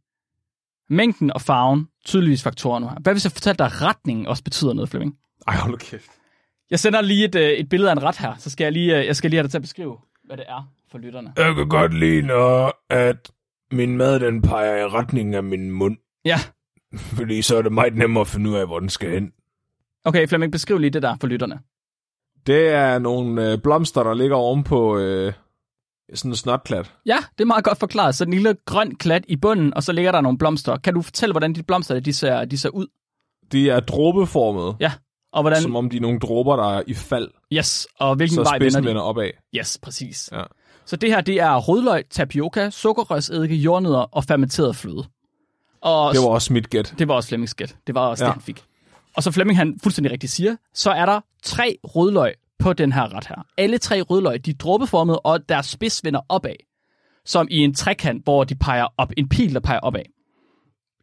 Mængden 0.89 1.33
og 1.33 1.41
farven, 1.41 1.89
tydeligvis 2.07 2.43
faktorer 2.43 2.79
nu 2.79 2.89
her. 2.89 2.97
Hvad 3.01 3.15
hvis 3.15 3.25
jeg 3.25 3.33
fortæller 3.33 3.57
dig, 3.57 3.67
at 3.67 3.83
retningen 3.83 4.27
også 4.27 4.45
betyder 4.45 4.73
noget, 4.73 4.91
Flemming? 4.91 5.17
Ej, 5.49 5.57
hold 5.57 5.79
kæft. 5.79 6.11
Jeg 6.71 6.79
sender 6.79 7.01
lige 7.01 7.25
et, 7.25 7.35
øh, 7.35 7.51
et 7.51 7.69
billede 7.69 7.91
af 7.91 7.95
en 7.95 8.03
ret 8.03 8.17
her, 8.17 8.35
så 8.39 8.51
skal 8.51 8.65
jeg 8.65 8.73
lige, 8.73 8.99
øh, 8.99 9.07
jeg 9.07 9.17
skal 9.17 9.31
lige 9.31 9.39
have 9.39 9.43
dig 9.43 9.51
til 9.51 9.59
at 9.59 9.63
beskrive, 9.63 9.99
hvad 10.25 10.37
det 10.37 10.45
er 10.49 10.73
for 10.91 10.99
lytterne. 10.99 11.33
Jeg 11.37 11.55
kan 11.55 11.69
godt 11.69 11.95
lide, 11.95 12.23
når 12.23 12.85
at 12.91 13.31
min 13.73 13.97
mad 13.97 14.21
den 14.21 14.43
peger 14.43 14.77
i 14.77 14.89
retningen 14.89 15.35
af 15.35 15.43
min 15.43 15.71
mund. 15.71 15.97
Ja. 16.25 16.39
Fordi 16.97 17.43
så 17.43 17.57
er 17.57 17.63
det 17.63 17.73
meget 17.73 17.97
nemmere 17.97 18.21
at 18.21 18.27
finde 18.27 18.51
ud 18.51 18.55
af, 18.57 18.67
hvor 18.67 18.81
den 18.81 18.89
skal 18.89 19.11
hen. 19.11 19.33
Okay, 20.05 20.29
Flemming, 20.29 20.53
beskriv 20.53 20.79
lige 20.79 20.91
det 20.91 21.03
der 21.03 21.17
for 21.21 21.27
lytterne. 21.27 21.59
Det 22.47 22.69
er 22.69 22.99
nogle 22.99 23.53
øh, 23.53 23.59
blomster, 23.59 24.03
der 24.03 24.15
ligger 24.15 24.37
ovenpå 24.37 24.99
øh, 24.99 25.33
sådan 26.15 26.31
en 26.31 26.37
snotklat. 26.37 26.93
Ja, 27.07 27.17
det 27.39 27.41
er 27.41 27.47
meget 27.47 27.65
godt 27.65 27.79
forklaret. 27.79 28.15
Så 28.15 28.25
en 28.25 28.31
lille 28.31 28.57
grøn 28.67 28.95
klat 28.95 29.25
i 29.29 29.37
bunden, 29.37 29.75
og 29.75 29.83
så 29.83 29.93
ligger 29.93 30.13
der 30.13 30.21
nogle 30.21 30.39
blomster. 30.39 30.77
Kan 30.77 30.95
du 30.95 31.03
fortælle, 31.03 31.33
hvordan 31.33 31.53
de 31.53 31.63
blomster 31.63 32.01
de 32.01 32.13
ser, 32.13 32.45
de 32.45 32.59
ser 32.59 32.69
ud? 32.69 32.87
De 33.53 33.71
er 33.71 33.81
dråbeformede. 33.81 34.77
Ja, 34.81 34.93
og 35.33 35.43
hvordan... 35.43 35.63
Som 35.63 35.77
om 35.77 35.91
de 35.91 35.97
er 35.97 36.01
nogle 36.01 36.19
dråber, 36.19 36.57
der 36.57 36.77
er 36.77 36.83
i 36.87 36.95
fald. 36.95 37.29
Yes, 37.53 37.87
og 37.99 38.17
hvilken 38.17 38.35
så 38.35 38.43
vej 38.43 38.59
vender 38.59 38.81
de? 38.81 38.87
vender 38.87 39.03
opad. 39.03 39.31
Yes, 39.55 39.79
præcis. 39.83 40.29
Ja. 40.33 40.43
Så 40.87 40.97
det 40.97 41.11
her, 41.11 41.21
det 41.21 41.41
er 41.41 41.57
rødløg, 41.57 42.05
tapioca, 42.11 42.71
sukkerrørsedike, 42.71 43.55
jordnødder 43.55 43.99
og 43.99 44.25
fermenteret 44.25 44.77
fløde. 44.77 45.05
Og 45.81 46.15
det 46.15 46.21
var 46.21 46.29
også 46.29 46.53
mit 46.53 46.71
gæt. 46.71 46.95
Det 46.99 47.09
var 47.09 47.15
også 47.15 47.29
Flemmings 47.29 47.55
gæt. 47.55 47.77
Det 47.87 47.95
var 47.95 48.01
også 48.01 48.25
ja. 48.25 48.29
det, 48.29 48.35
han 48.35 48.43
fik. 48.43 48.65
Og 49.17 49.23
så 49.23 49.31
Flemming, 49.31 49.59
han 49.59 49.79
fuldstændig 49.83 50.13
rigtigt 50.13 50.33
siger, 50.33 50.57
så 50.75 50.91
er 50.91 51.07
der 51.07 51.21
tre 51.43 51.79
rødløg 51.85 52.35
på 52.59 52.73
den 52.73 52.93
her 52.93 53.15
ret 53.15 53.27
her. 53.27 53.47
Alle 53.59 53.79
tre 53.79 54.03
rødløg, 54.03 54.47
de 54.47 54.51
er 54.51 54.55
dråbeformede, 54.55 55.21
og 55.21 55.49
deres 55.49 55.67
spids 55.67 56.05
vender 56.05 56.21
opad. 56.29 56.55
Som 57.25 57.49
i 57.51 57.59
en 57.59 57.75
trekant, 57.75 58.25
hvor 58.25 58.45
de 58.45 58.55
peger 58.55 58.87
op. 58.97 59.13
En 59.17 59.29
pil, 59.29 59.55
der 59.55 59.61
peger 59.61 59.81
opad. 59.81 60.03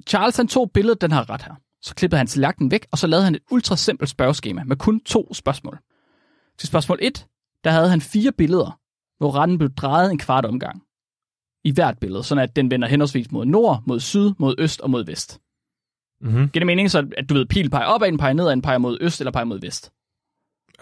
Charles 0.08 0.38
han 0.38 0.48
tog 0.48 0.72
billedet 0.72 1.02
den 1.02 1.12
her 1.12 1.30
ret 1.30 1.42
her. 1.42 1.56
Så 1.82 1.96
klippede 1.96 2.18
han 2.18 2.28
tallerkenen 2.28 2.72
væk, 2.72 2.88
og 2.92 2.98
så 2.98 3.08
lavede 3.08 3.24
han 3.26 3.36
et 3.36 3.42
ultra 3.52 3.76
simpelt 3.76 4.10
spørgeskema 4.10 4.64
med 4.64 4.78
kun 4.78 5.00
to 5.00 5.34
spørgsmål. 5.34 5.80
Til 6.58 6.68
spørgsmål 6.68 7.00
1, 7.02 7.26
der 7.64 7.72
havde 7.72 7.90
han 7.90 8.02
fire 8.02 8.32
billeder, 8.32 8.80
hvor 9.18 9.36
retten 9.36 9.58
blev 9.58 9.70
drejet 9.70 10.12
en 10.12 10.18
kvart 10.18 10.46
omgang 10.46 10.84
i 11.64 11.72
hvert 11.72 11.98
billede, 11.98 12.24
sådan 12.24 12.44
at 12.44 12.56
den 12.56 12.72
vender 12.72 12.88
henholdsvis 12.88 13.32
mod 13.32 13.46
nord, 13.46 13.84
mod 13.88 14.00
syd, 14.00 14.32
mod 14.40 14.56
øst 14.58 14.82
og 14.82 14.90
mod 14.90 15.06
vest. 15.06 15.40
Mm-hmm. 16.22 16.50
Giver 16.50 16.60
det 16.60 16.66
mening, 16.66 16.92
så 16.92 17.08
at 17.18 17.30
du 17.30 17.34
ved, 17.34 17.46
pil 17.46 17.70
peger 17.70 17.86
opad, 17.86 18.08
den 18.08 18.18
peger 18.18 18.34
nedad, 18.34 18.52
den 18.52 18.62
peger 18.62 18.78
mod 18.78 18.98
øst 19.02 19.22
eller 19.22 19.32
peger 19.32 19.46
mod 19.46 19.60
vest? 19.60 19.92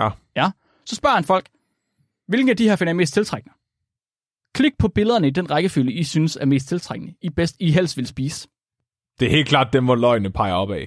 Ja. 0.03 0.09
Ja. 0.35 0.51
Så 0.85 0.95
spørger 0.95 1.15
han 1.15 1.23
folk, 1.23 1.49
hvilken 2.27 2.49
af 2.49 2.57
de 2.57 2.69
her 2.69 2.75
finder 2.75 2.93
I 2.93 2.95
mest 2.95 3.13
tiltrækkende? 3.13 3.55
Klik 4.53 4.77
på 4.79 4.87
billederne 4.87 5.27
i 5.27 5.31
den 5.31 5.51
rækkefølge, 5.51 5.93
I 5.93 6.03
synes 6.03 6.37
er 6.41 6.45
mest 6.45 6.67
tiltrækkende. 6.67 7.13
I 7.21 7.29
bedst, 7.29 7.55
I 7.59 7.71
helst 7.71 7.97
vil 7.97 8.07
spise. 8.07 8.47
Det 9.19 9.25
er 9.25 9.31
helt 9.31 9.47
klart 9.47 9.73
dem, 9.73 9.85
hvor 9.85 9.95
løgne 9.95 10.29
peger 10.29 10.53
opad. 10.53 10.85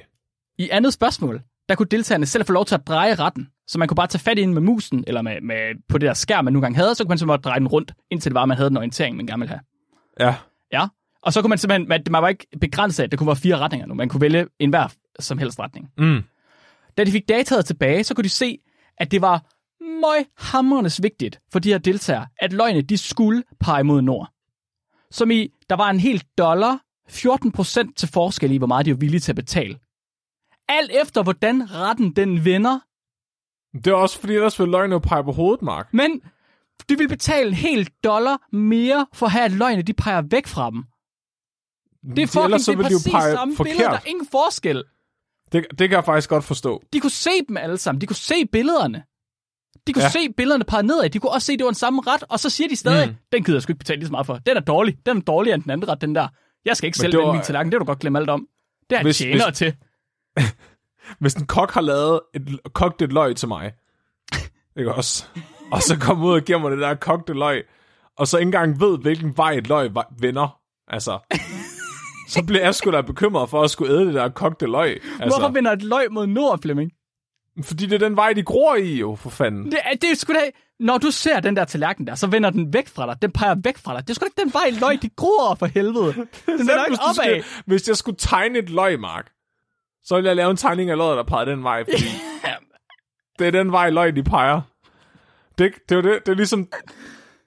I 0.59 0.69
andet 0.69 0.93
spørgsmål, 0.93 1.43
der 1.69 1.75
kunne 1.75 1.89
deltagerne 1.91 2.27
selv 2.27 2.45
få 2.45 2.53
lov 2.53 2.65
til 2.65 2.75
at 2.75 2.87
dreje 2.87 3.15
retten. 3.15 3.49
Så 3.67 3.79
man 3.79 3.89
kunne 3.89 3.97
bare 3.97 4.07
tage 4.07 4.23
fat 4.23 4.39
ind 4.39 4.53
med 4.53 4.63
musen, 4.63 5.05
eller 5.07 5.23
med, 5.23 5.41
med, 5.41 5.89
på 5.89 5.99
det 5.99 6.07
der 6.07 6.15
skærm, 6.15 6.45
man 6.45 6.53
nu 6.53 6.61
gang 6.61 6.77
havde, 6.77 6.95
så 6.95 7.05
kunne 7.05 7.09
man 7.09 7.19
simpelthen 7.19 7.43
dreje 7.43 7.59
den 7.59 7.69
rundt, 7.69 7.93
indtil 8.11 8.31
det 8.31 8.35
var, 8.35 8.47
man 8.47 8.57
havde 8.57 8.69
den 8.69 8.77
orientering, 8.77 9.17
man 9.17 9.27
gerne 9.27 9.41
ville 9.41 9.49
have. 9.49 9.61
Ja. 10.21 10.35
Ja. 10.73 10.89
Og 11.23 11.33
så 11.33 11.41
kunne 11.41 11.49
man 11.49 11.59
simpelthen, 11.59 11.89
man, 11.89 12.03
man 12.11 12.23
var 12.23 12.29
ikke 12.29 12.47
begrænset 12.61 13.03
af, 13.03 13.07
at 13.07 13.11
det 13.11 13.19
kunne 13.19 13.27
være 13.27 13.37
fire 13.37 13.59
retninger 13.59 13.87
nu. 13.87 13.95
Man 13.95 14.09
kunne 14.09 14.21
vælge 14.21 14.47
enhver 14.59 14.89
som 15.19 15.39
helst 15.39 15.61
retning. 15.61 15.91
Mm. 15.99 16.23
Da 16.97 17.05
de 17.05 17.11
fik 17.11 17.29
dataet 17.29 17.67
tilbage, 17.67 18.05
så 18.05 18.15
kunne 18.15 18.25
de 18.25 18.29
se, 18.29 18.59
at 18.99 19.11
det 19.11 19.23
var 19.23 19.55
møghammernes 19.85 21.03
vigtigt 21.03 21.41
for 21.53 21.59
de 21.59 21.69
her 21.69 21.79
deltagere, 21.79 22.27
at 22.41 22.53
løgne 22.53 22.83
de 22.83 22.99
skulle 22.99 23.43
pege 23.61 23.85
mod 23.85 24.03
nord. 24.03 24.31
Som 25.11 25.31
i, 25.31 25.49
der 25.71 25.77
var 25.77 25.91
en 25.91 26.01
hel 26.01 26.25
dollar, 26.39 26.81
14% 27.09 27.93
til 27.97 28.09
forskel 28.09 28.51
i, 28.53 28.57
hvor 28.57 28.67
meget 28.67 28.87
de 28.87 28.91
var 28.91 28.97
villige 28.97 29.21
til 29.21 29.33
at 29.33 29.37
betale. 29.37 29.79
Alt 30.69 30.91
efter, 31.03 31.23
hvordan 31.23 31.71
retten 31.71 32.17
den 32.17 32.45
vender. 32.45 32.79
Det 33.75 33.87
er 33.87 33.95
også 33.95 34.21
fordi, 34.21 34.35
der 34.35 34.63
vil 34.63 34.69
løgne 34.69 35.01
pege 35.01 35.25
på 35.25 35.33
hovedet, 35.33 35.63
Mark. 35.63 35.95
Men 35.95 36.23
de 36.89 36.99
vil 36.99 37.09
betale 37.09 37.49
en 37.49 37.55
hel 37.55 37.91
dollar 38.05 38.49
mere 38.53 39.07
for 39.13 39.27
at 39.27 39.33
have, 39.33 39.45
at 39.45 39.53
løgne 39.53 39.83
de 39.83 39.93
peger 39.93 40.23
væk 40.31 40.47
fra 40.47 40.71
dem. 40.71 40.85
Det 42.17 42.23
er 42.23 42.27
fucking, 42.27 42.61
så 42.61 42.73
det 42.73 42.79
er 42.79 42.83
de 42.83 42.95
præcis 42.95 43.13
pege 43.13 43.33
samme 43.33 43.57
forkert. 43.57 43.73
billede, 43.73 43.91
der 43.91 43.97
er 43.97 44.07
ingen 44.07 44.27
forskel. 44.27 44.85
Det, 45.55 45.67
det 45.71 45.89
kan 45.89 45.97
jeg 45.97 46.05
faktisk 46.05 46.29
godt 46.29 46.45
forstå. 46.45 46.83
De 46.93 47.01
kunne 47.01 47.11
se 47.11 47.31
dem 47.49 47.57
alle 47.57 47.77
sammen. 47.77 48.01
De 48.01 48.07
kunne 48.07 48.17
se 48.17 48.47
billederne. 48.53 49.05
De 49.87 49.93
kunne 49.93 50.03
ja. 50.03 50.11
se 50.11 50.33
billederne 50.37 50.65
peget 50.65 50.85
nedad. 50.85 51.11
De 51.11 51.19
kunne 51.19 51.33
også 51.33 51.47
se, 51.47 51.53
at 51.53 51.59
det 51.59 51.65
var 51.65 51.71
en 51.71 51.75
samme 51.75 52.03
ret. 52.07 52.25
Og 52.29 52.41
så 52.41 52.51
siger 52.51 52.69
de 52.69 52.77
stadig, 52.77 53.09
mm. 53.09 53.15
den 53.33 53.45
gider 53.45 53.57
jeg 53.57 53.63
sgu 53.63 53.71
ikke 53.71 53.79
betale 53.79 53.99
lige 53.99 54.07
så 54.07 54.11
meget 54.11 54.27
for. 54.27 54.35
Den 54.35 54.57
er 54.57 54.61
dårlig. 54.61 54.99
Den 55.07 55.17
er 55.17 55.21
dårligere 55.21 55.55
end 55.55 55.63
den 55.63 55.71
anden 55.71 55.89
ret, 55.89 56.01
den 56.01 56.15
der. 56.15 56.29
Jeg 56.65 56.77
skal 56.77 56.87
ikke 56.87 56.99
selv 56.99 57.19
vende 57.19 57.33
min 57.33 57.43
tallerken. 57.43 57.73
Det 57.73 57.77
vil 57.77 57.81
du 57.81 57.85
godt 57.85 57.99
glemme 57.99 58.19
alt 58.19 58.31
om. 58.31 58.47
Det 58.91 58.99
er 58.99 59.03
hvis, 59.03 59.17
tjener 59.17 59.45
hvis, 59.47 59.59
til. 59.59 59.75
hvis 61.21 61.35
en 61.35 61.47
kok 61.47 61.73
har 61.73 61.81
lavet 61.81 62.21
et, 62.35 62.61
kogt 62.73 63.03
et 63.03 63.13
løg 63.13 63.37
til 63.37 63.49
mig, 63.49 63.73
ikke 64.79 64.95
også? 64.95 65.25
Og 65.73 65.83
så 65.83 65.97
kommer 66.01 66.27
ud 66.27 66.33
og 66.33 66.43
giver 66.43 66.59
mig 66.59 66.71
det 66.71 66.79
der 66.81 66.95
kogte 66.95 67.33
løg, 67.33 67.65
og 68.17 68.29
så 68.29 68.39
ikke 68.39 68.49
engang 68.49 68.81
ved, 68.81 68.99
hvilken 68.99 69.37
vej 69.37 69.53
et 69.53 69.69
løg 69.69 69.91
vender. 70.19 70.61
Altså, 70.89 71.19
så 72.29 72.45
bliver 72.47 72.63
jeg 72.63 72.75
sgu 72.75 72.91
da 72.91 73.01
bekymret 73.01 73.51
for 73.51 73.63
at 73.63 73.71
skulle 73.71 73.95
æde 73.95 74.07
det 74.07 74.15
der 74.15 74.29
kogte 74.29 74.67
løg. 74.67 75.01
Altså. 75.21 75.39
Hvorfor 75.39 75.53
vender 75.53 75.73
et 75.73 75.83
løg 75.83 76.13
mod 76.13 76.27
nord, 76.27 76.63
Flemming? 76.63 76.93
Fordi 77.63 77.87
det 77.87 78.03
er 78.03 78.09
den 78.09 78.17
vej, 78.17 78.33
de 78.33 78.43
gror 78.43 78.75
i, 78.75 78.95
jo, 78.95 79.15
for 79.15 79.31
fanden. 79.31 79.65
Det, 79.65 79.79
er, 79.85 79.95
det 79.95 80.11
er 80.11 80.15
sgu 80.15 80.33
da... 80.33 80.51
Når 80.81 80.99
du 80.99 81.11
ser 81.11 81.41
den 81.41 81.57
der 81.57 81.65
tallerken 81.65 82.07
der, 82.07 82.15
så 82.15 82.27
vender 82.27 82.51
den 82.51 82.73
væk 82.73 82.89
fra 82.89 83.07
dig. 83.07 83.23
Den 83.23 83.33
peger 83.33 83.55
væk 83.65 83.79
fra 83.79 83.97
dig. 83.97 84.03
Det 84.03 84.11
er 84.11 84.15
sgu 84.15 84.23
da 84.23 84.27
ikke 84.27 84.41
den 84.41 84.53
vej, 84.53 84.71
løg, 84.81 85.03
de 85.03 85.09
gror 85.17 85.55
for 85.55 85.67
helvede. 85.67 86.15
Den 86.47 86.59
vender 86.59 86.85
ikke 86.85 87.03
opad. 87.03 87.15
Skal, 87.15 87.45
hvis 87.67 87.89
jeg 87.89 87.97
skulle 87.97 88.17
tegne 88.19 88.59
et 88.59 88.71
løg, 88.71 89.01
Mark, 89.01 89.31
så 90.05 90.15
ville 90.15 90.29
jeg 90.29 90.37
lave 90.37 90.51
en 90.51 90.57
tegning 90.57 90.91
af 90.91 90.97
løget, 90.97 91.17
der 91.17 91.23
peger 91.23 91.45
den 91.45 91.63
vej, 91.63 91.85
fordi 91.85 92.05
det 93.39 93.47
er 93.47 93.51
den 93.51 93.73
vej, 93.73 93.91
løg, 93.91 94.17
de 94.17 94.23
peger. 94.23 94.61
Det, 95.59 95.73
det, 95.89 95.99
er 95.99 96.03
det, 96.03 96.27
det 96.27 96.33
er 96.33 96.37
ligesom, 96.37 96.69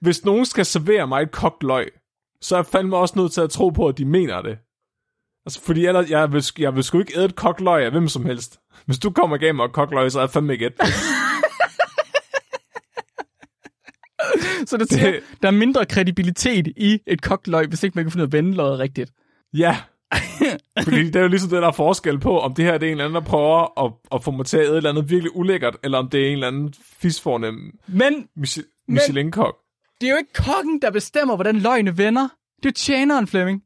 hvis 0.00 0.24
nogen 0.24 0.46
skal 0.46 0.66
servere 0.66 1.06
mig 1.06 1.22
et 1.22 1.30
kogt 1.30 1.62
løg, 1.62 1.90
så 2.40 2.54
er 2.54 2.58
jeg 2.58 2.66
fandme 2.66 2.96
også 2.96 3.18
nødt 3.18 3.32
til 3.32 3.40
at 3.40 3.50
tro 3.50 3.68
på, 3.68 3.88
at 3.88 3.98
de 3.98 4.04
mener 4.04 4.42
det. 4.42 4.58
Altså, 5.48 5.60
fordi 5.62 5.86
ellers, 5.86 6.10
jeg 6.10 6.32
vil, 6.32 6.44
jeg 6.58 6.74
vil 6.74 6.84
sgu 6.84 6.98
ikke 6.98 7.16
æde 7.16 7.24
et 7.24 7.34
kogt 7.36 7.60
løg 7.60 7.84
af 7.84 7.90
hvem 7.90 8.08
som 8.08 8.24
helst. 8.26 8.60
Hvis 8.86 8.98
du 8.98 9.10
kommer 9.10 9.36
igennem 9.36 9.60
og 9.60 9.72
kogt 9.72 9.90
løg, 9.90 10.12
så 10.12 10.18
er 10.18 10.22
jeg 10.22 10.30
fandme 10.30 10.52
ikke 10.52 10.66
et. 10.66 10.72
så 14.68 14.76
det, 14.76 14.90
det, 14.90 15.20
der 15.42 15.48
er 15.48 15.52
mindre 15.52 15.86
kredibilitet 15.86 16.66
i 16.76 16.98
et 17.06 17.22
kogt 17.22 17.48
løg, 17.48 17.66
hvis 17.68 17.82
ikke 17.82 17.94
man 17.94 18.04
kan 18.04 18.12
finde 18.12 18.22
ud 18.22 18.26
af 18.26 18.28
at 18.28 18.32
vende 18.32 18.56
løget 18.56 18.78
rigtigt. 18.78 19.12
Ja, 19.54 19.76
Fordi 20.84 21.04
det 21.04 21.16
er 21.16 21.20
jo 21.20 21.28
ligesom 21.28 21.50
det, 21.50 21.62
der 21.62 21.68
er 21.68 21.72
forskel 21.72 22.18
på, 22.18 22.40
om 22.40 22.54
det 22.54 22.64
her 22.64 22.78
det 22.78 22.86
er 22.86 22.92
en 22.92 22.92
eller 22.92 23.04
anden, 23.04 23.22
der 23.22 23.30
prøver 23.30 23.84
at, 23.84 23.92
at 24.12 24.24
få 24.24 24.30
mig 24.30 24.46
til 24.46 24.56
at 24.56 24.64
æde 24.64 24.72
et 24.72 24.76
eller 24.76 24.90
andet 24.90 25.10
virkelig 25.10 25.36
ulækkert, 25.36 25.76
eller 25.84 25.98
om 25.98 26.08
det 26.10 26.22
er 26.22 26.26
en 26.26 26.32
eller 26.32 26.46
anden 26.46 26.74
fisfornem 27.00 27.78
men, 27.86 28.28
Michelin-kok. 28.88 29.56
Det 30.00 30.06
er 30.06 30.10
jo 30.10 30.16
ikke 30.16 30.32
kokken, 30.32 30.82
der 30.82 30.90
bestemmer, 30.90 31.34
hvordan 31.34 31.56
løgne 31.56 31.98
vender. 31.98 32.28
Det 32.62 32.68
er 32.68 32.72
tjeneren, 32.72 33.26
Flemming. 33.26 33.62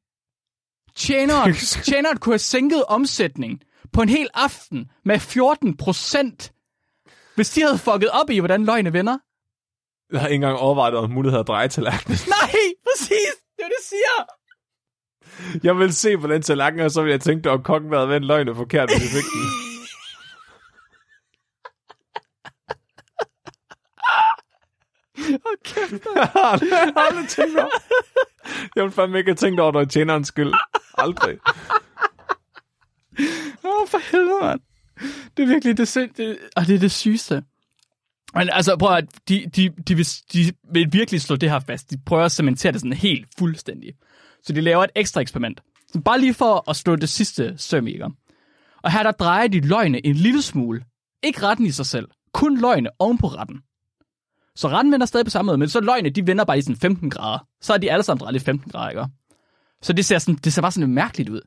Tjeneren, 0.96 1.54
tjeneren 1.88 2.18
kunne 2.18 2.32
have 2.32 2.38
sænket 2.38 2.84
omsætningen 2.88 3.62
på 3.92 4.02
en 4.02 4.08
hel 4.08 4.28
aften 4.34 4.90
med 5.04 5.20
14 5.20 5.76
procent, 5.76 6.52
hvis 7.34 7.50
de 7.50 7.62
havde 7.62 7.78
fucket 7.78 8.10
op 8.10 8.30
i, 8.30 8.38
hvordan 8.38 8.64
løgne 8.64 8.92
vender. 8.92 9.18
Jeg 10.12 10.20
har 10.20 10.28
ikke 10.28 10.34
engang 10.34 10.58
overvejet, 10.58 10.94
om 10.94 11.10
mulighed 11.10 11.40
at 11.40 11.46
dreje 11.46 11.68
tallerkenen. 11.68 12.18
Nej, 12.40 12.50
præcis. 12.84 13.32
Det 13.56 13.64
er 13.64 13.68
det, 13.68 13.84
siger. 13.88 14.26
Jeg 15.62 15.78
vil 15.78 15.94
se 15.94 16.18
på 16.18 16.26
den 16.26 16.42
tallerken, 16.42 16.80
og 16.80 16.90
så 16.90 17.02
vil 17.02 17.10
jeg 17.10 17.20
tænke, 17.20 17.50
at 17.50 17.64
kokken 17.64 17.92
havde 17.92 18.08
vendt 18.08 18.26
løgnet 18.26 18.56
forkert, 18.56 18.90
hvis 18.90 19.02
vi 19.02 19.08
fik 19.08 19.24
den. 19.32 19.62
Okay. 25.52 26.00
jeg 26.16 26.26
har 26.26 27.06
aldrig 27.08 27.28
tænkt 27.28 27.58
over. 27.58 27.68
Jeg 28.76 28.84
vil 28.84 28.92
fandme 28.92 29.18
ikke 29.18 29.30
have 29.30 29.36
tænkt 29.36 29.60
over, 29.60 29.80
er 29.80 29.84
tjenerens 29.84 30.28
skyld. 30.28 30.52
Aldrig. 30.98 31.38
Åh, 33.64 33.82
oh, 33.82 33.88
for 33.88 34.10
helvede, 34.10 34.40
mand. 34.42 34.60
Det 35.36 35.42
er 35.42 35.46
virkelig 35.46 35.76
det, 35.76 36.16
det, 36.16 36.38
og 36.56 36.66
det 36.66 36.74
er 36.74 36.78
det 36.78 36.90
sygeste. 36.90 37.42
Men 38.34 38.48
altså, 38.52 38.76
prøv 38.76 38.96
at, 38.96 39.04
de, 39.28 39.46
de, 39.56 39.68
de, 39.88 39.94
vil, 39.94 40.06
de 40.32 40.52
vil 40.72 40.92
virkelig 40.92 41.20
slå 41.20 41.36
det 41.36 41.50
her 41.50 41.60
fast. 41.60 41.90
De 41.90 41.98
prøver 42.06 42.24
at 42.24 42.32
cementere 42.32 42.72
det 42.72 42.80
sådan 42.80 42.92
helt 42.92 43.28
fuldstændig. 43.38 43.92
Så 44.42 44.52
de 44.52 44.60
laver 44.60 44.84
et 44.84 44.90
ekstra 44.94 45.20
eksperiment. 45.20 45.60
Så 45.92 46.00
bare 46.00 46.20
lige 46.20 46.34
for 46.34 46.70
at 46.70 46.76
slå 46.76 46.96
det 46.96 47.08
sidste 47.08 47.54
søm 47.58 47.86
i 47.86 48.00
Og 48.82 48.92
her 48.92 49.02
der 49.02 49.10
drejer 49.10 49.48
de 49.48 49.60
løgne 49.60 50.06
en 50.06 50.14
lille 50.14 50.42
smule. 50.42 50.84
Ikke 51.22 51.42
retten 51.42 51.66
i 51.66 51.70
sig 51.70 51.86
selv. 51.86 52.08
Kun 52.32 52.60
løgne 52.60 52.90
oven 52.98 53.18
på 53.18 53.26
retten. 53.26 53.60
Så 54.56 54.68
retten 54.68 54.92
vender 54.92 55.06
stadig 55.06 55.26
på 55.26 55.30
samme 55.30 55.46
måde, 55.46 55.58
men 55.58 55.68
så 55.68 55.80
løgne, 55.80 56.10
de 56.10 56.26
vender 56.26 56.44
bare 56.44 56.58
i 56.58 56.62
sådan 56.62 56.76
15 56.76 57.10
grader. 57.10 57.46
Så 57.60 57.74
er 57.74 57.78
de 57.78 57.92
alle 57.92 58.02
sammen 58.02 58.20
drejet 58.20 58.36
i 58.36 58.38
15 58.38 58.70
grader, 58.70 58.90
ikke? 58.90 59.06
Så 59.82 59.92
det 59.92 60.04
ser, 60.04 60.18
sådan, 60.18 60.34
det 60.44 60.52
ser 60.52 60.62
bare 60.62 60.72
sådan 60.72 60.88
lidt 60.88 60.94
mærkeligt 60.94 61.28
ud. 61.28 61.40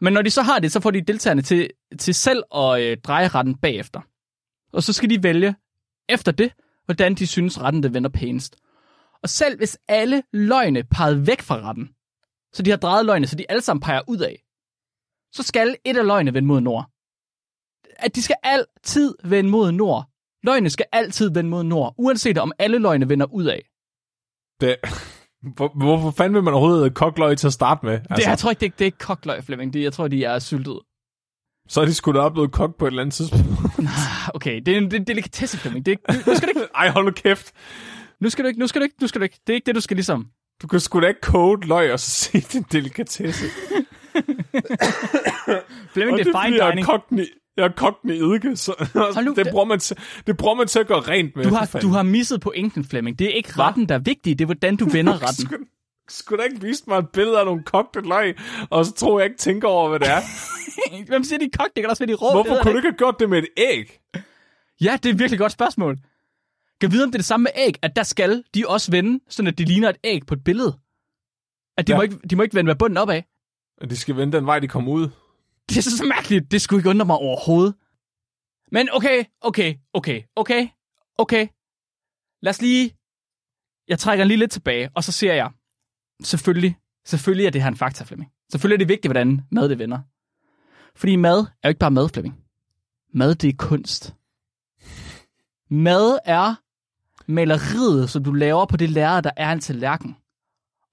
Men 0.00 0.12
når 0.12 0.22
de 0.22 0.30
så 0.30 0.42
har 0.42 0.58
det, 0.58 0.72
så 0.72 0.80
får 0.80 0.90
de 0.90 1.00
deltagerne 1.00 1.42
til, 1.42 1.70
til 1.98 2.14
selv 2.14 2.42
at 2.54 2.80
øh, 2.80 2.96
dreje 2.96 3.28
retten 3.28 3.54
bagefter. 3.54 4.00
Og 4.72 4.82
så 4.82 4.92
skal 4.92 5.10
de 5.10 5.22
vælge 5.22 5.54
efter 6.08 6.32
det, 6.32 6.52
hvordan 6.84 7.14
de 7.14 7.26
synes, 7.26 7.60
retten 7.60 7.82
det 7.82 7.94
vender 7.94 8.10
pænest. 8.10 8.56
Og 9.22 9.28
selv 9.28 9.56
hvis 9.56 9.78
alle 9.88 10.22
løgne 10.32 10.84
pegede 10.84 11.26
væk 11.26 11.42
fra 11.42 11.60
retten, 11.60 11.88
så 12.52 12.62
de 12.62 12.70
har 12.70 12.76
drejet 12.76 13.06
løgne, 13.06 13.26
så 13.26 13.36
de 13.36 13.50
alle 13.50 13.62
sammen 13.62 13.80
peger 13.80 14.00
ud 14.08 14.18
af, 14.18 14.44
så 15.32 15.42
skal 15.42 15.76
et 15.84 15.96
af 15.96 16.06
løgne 16.06 16.34
vende 16.34 16.46
mod 16.46 16.60
nord. 16.60 16.90
At 17.96 18.14
de 18.14 18.22
skal 18.22 18.36
altid 18.42 19.14
vende 19.24 19.50
mod 19.50 19.72
nord. 19.72 20.04
Løgne 20.42 20.70
skal 20.70 20.86
altid 20.92 21.30
vende 21.30 21.50
mod 21.50 21.64
nord, 21.64 21.94
uanset 21.98 22.38
om 22.38 22.52
alle 22.58 22.78
løgne 22.78 23.08
vender 23.08 23.26
ud 23.26 23.44
af. 23.44 23.68
Det, 24.60 24.76
hvor, 25.42 25.72
hvorfor 25.74 26.10
fanden 26.10 26.34
vil 26.34 26.42
man 26.42 26.54
overhovedet 26.54 26.94
kokløg 26.94 27.38
til 27.38 27.46
at 27.46 27.52
starte 27.52 27.86
med? 27.86 27.92
Altså. 27.92 28.14
Det, 28.16 28.26
jeg 28.26 28.38
tror 28.38 28.50
ikke, 28.50 28.60
det, 28.60 28.72
det 28.72 28.80
er 28.80 28.86
ikke 28.86 28.98
kokløg, 28.98 29.44
Flemming. 29.44 29.72
Det, 29.72 29.82
jeg 29.82 29.92
tror, 29.92 30.08
de 30.08 30.24
er 30.24 30.38
syltet. 30.38 30.78
Så 31.68 31.80
er 31.80 31.84
de 31.84 31.94
sgu 31.94 32.12
da 32.12 32.18
oplevet 32.18 32.52
kok 32.52 32.78
på 32.78 32.86
et 32.86 32.90
eller 32.90 33.02
andet 33.02 33.14
tidspunkt. 33.14 33.46
okay, 34.36 34.60
det 34.66 34.74
er 34.74 34.78
en, 34.78 34.84
det 34.84 34.92
er 34.92 35.00
en 35.00 35.06
delikatesse, 35.06 35.58
Flemming. 35.58 35.86
Det 35.86 35.98
er, 36.08 36.12
nu 36.12 36.34
skal 36.34 36.48
du 36.48 36.60
ikke... 36.60 36.68
Ej, 36.80 36.88
hold 36.88 37.04
nu 37.04 37.10
kæft. 37.10 37.52
Nu 38.20 38.30
skal 38.30 38.44
du 38.44 38.48
ikke, 38.48 38.60
nu 38.60 38.66
skal 38.66 38.80
du 38.80 38.84
ikke, 38.84 38.96
nu 39.00 39.06
skal 39.06 39.20
du 39.20 39.22
ikke. 39.22 39.38
Det 39.46 39.52
er 39.52 39.54
ikke 39.54 39.66
det, 39.66 39.74
du 39.74 39.80
skal 39.80 39.96
ligesom. 39.96 40.26
Du 40.62 40.66
kan 40.66 40.80
sgu 40.80 41.00
da 41.00 41.06
ikke 41.06 41.20
koge 41.20 41.66
løg 41.66 41.92
og 41.92 42.00
så 42.00 42.10
se 42.10 42.40
din 42.52 42.64
delikatesse. 42.72 43.44
Flemming, 45.92 46.18
det 46.18 46.26
er 46.26 46.42
fine 46.42 46.58
dining. 46.58 46.88
Jeg 46.88 46.94
er 46.94 47.24
jeg 47.58 47.66
har 47.66 47.74
kogt 47.76 47.98
i 48.04 48.08
eddike, 48.08 48.56
så 48.56 48.72
nu, 49.24 49.34
det, 49.34 49.48
bruger 49.50 49.64
man 49.64 49.78
til, 49.78 49.96
det 50.26 50.36
bruger 50.36 50.54
man 50.54 50.66
til 50.66 50.78
at 50.78 50.86
gøre 50.86 51.00
rent 51.00 51.36
med. 51.36 51.44
Du 51.44 51.54
har, 51.54 51.78
du 51.82 51.88
har 51.88 52.02
misset 52.02 52.40
på 52.40 52.50
pointen, 52.50 52.84
Flemming. 52.84 53.18
Det 53.18 53.24
er 53.26 53.30
ikke 53.30 53.52
retten, 53.58 53.88
der 53.88 53.94
er 53.94 53.98
vigtig. 53.98 54.38
Det 54.38 54.44
er, 54.44 54.46
hvordan 54.46 54.76
du 54.76 54.88
vender 54.88 55.12
retten. 55.28 55.46
skulle, 55.46 55.66
skulle 56.08 56.42
da 56.42 56.48
ikke 56.48 56.60
vise 56.60 56.84
mig 56.86 56.98
et 56.98 57.08
billede 57.08 57.38
af 57.38 57.44
nogle 57.44 57.62
kogte 57.62 58.00
løg, 58.00 58.36
og 58.70 58.86
så 58.86 58.92
tror 58.92 59.20
jeg 59.20 59.26
ikke 59.26 59.38
tænker 59.38 59.68
over, 59.68 59.88
hvad 59.88 60.00
det 60.00 60.08
er. 60.08 60.20
Hvem 61.10 61.24
siger, 61.24 61.38
de 61.38 61.50
kogt? 61.58 61.76
Det 61.76 61.82
kan 61.82 61.90
også 61.90 62.04
være, 62.04 62.12
de 62.12 62.14
rå. 62.14 62.32
Hvorfor 62.32 62.62
kunne 62.62 62.72
du 62.72 62.78
ikke 62.78 62.88
have 62.88 62.98
gjort 62.98 63.16
det 63.20 63.30
med 63.30 63.38
et 63.38 63.48
æg? 63.56 64.00
Ja, 64.80 64.98
det 65.02 65.08
er 65.08 65.12
et 65.12 65.18
virkelig 65.18 65.38
godt 65.38 65.52
spørgsmål. 65.52 65.98
Kan 66.80 66.92
vide, 66.92 67.04
om 67.04 67.10
det 67.10 67.14
er 67.14 67.18
det 67.18 67.26
samme 67.26 67.44
med 67.44 67.50
æg, 67.66 67.74
at 67.82 67.96
der 67.96 68.02
skal 68.02 68.44
de 68.54 68.64
også 68.68 68.90
vende, 68.90 69.20
sådan 69.28 69.46
at 69.46 69.58
de 69.58 69.64
ligner 69.64 69.88
et 69.88 69.96
æg 70.04 70.26
på 70.26 70.34
et 70.34 70.44
billede. 70.44 70.78
At 71.78 71.86
de, 71.86 71.92
ja. 71.92 71.96
må, 71.96 72.02
ikke, 72.02 72.16
de 72.30 72.36
må 72.36 72.42
ikke 72.42 72.54
vende 72.54 72.68
med 72.68 72.76
bunden 72.76 72.96
opad. 72.96 73.22
De 73.90 73.96
skal 73.96 74.16
vende 74.16 74.36
den 74.36 74.46
vej, 74.46 74.58
de 74.58 74.68
kommer 74.68 74.92
ud. 74.92 75.08
Det 75.68 75.76
er 75.76 75.80
så, 75.80 76.04
mærkeligt. 76.04 76.50
Det 76.50 76.60
skulle 76.60 76.80
ikke 76.80 76.90
undre 76.90 77.06
mig 77.06 77.16
overhovedet. 77.16 77.74
Men 78.72 78.88
okay, 78.92 79.24
okay, 79.40 79.74
okay, 79.92 80.22
okay, 80.36 80.68
okay. 81.18 81.46
Lad 82.42 82.50
os 82.50 82.62
lige... 82.62 82.94
Jeg 83.88 83.98
trækker 83.98 84.24
lige 84.24 84.38
lidt 84.38 84.50
tilbage, 84.50 84.90
og 84.94 85.04
så 85.04 85.12
ser 85.12 85.34
jeg, 85.34 85.50
selvfølgelig, 86.22 86.76
selvfølgelig 87.06 87.46
er 87.46 87.50
det 87.50 87.62
her 87.62 87.68
en 87.68 87.76
fakta, 87.76 88.04
Flemming. 88.04 88.30
Selvfølgelig 88.50 88.74
er 88.74 88.78
det 88.78 88.88
vigtigt, 88.88 89.12
hvordan 89.12 89.40
mad 89.50 89.68
det 89.68 89.78
vender. 89.78 89.98
Fordi 90.96 91.16
mad 91.16 91.38
er 91.38 91.44
jo 91.64 91.68
ikke 91.68 91.78
bare 91.78 91.90
mad, 91.90 92.08
Flemming. 92.08 92.38
Mad, 93.14 93.34
det 93.34 93.48
er 93.48 93.56
kunst. 93.58 94.14
Mad 95.70 96.18
er 96.24 96.54
maleriet, 97.30 98.10
som 98.10 98.24
du 98.24 98.32
laver 98.32 98.66
på 98.66 98.76
det 98.76 98.90
lærred, 98.90 99.22
der 99.22 99.30
er 99.36 99.52
en 99.52 99.60
tallerken. 99.60 100.16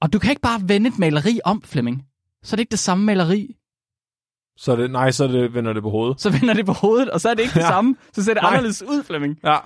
Og 0.01 0.13
du 0.13 0.19
kan 0.19 0.29
ikke 0.29 0.41
bare 0.41 0.61
vende 0.69 0.87
et 0.87 0.99
maleri 0.99 1.39
om, 1.45 1.61
Flemming. 1.61 2.05
Så 2.43 2.53
er 2.53 2.55
det 2.55 2.61
ikke 2.61 2.71
det 2.71 2.79
samme 2.79 3.05
maleri. 3.05 3.57
Så 4.57 4.71
er 4.71 4.75
det, 4.75 4.91
nej, 4.91 5.11
så 5.11 5.27
det, 5.27 5.53
vender 5.53 5.73
det 5.73 5.83
på 5.83 5.89
hovedet. 5.89 6.21
Så 6.21 6.29
vender 6.29 6.53
det 6.53 6.65
på 6.65 6.73
hovedet, 6.73 7.09
og 7.09 7.21
så 7.21 7.29
er 7.29 7.33
det 7.33 7.43
ikke 7.43 7.53
det 7.53 7.61
ja. 7.65 7.67
samme. 7.67 7.95
Så 8.13 8.23
ser 8.23 8.33
det 8.33 8.43
nej. 8.43 8.49
anderledes 8.51 8.83
ud, 8.83 9.03
Flemming. 9.03 9.39
Ja. 9.43 9.57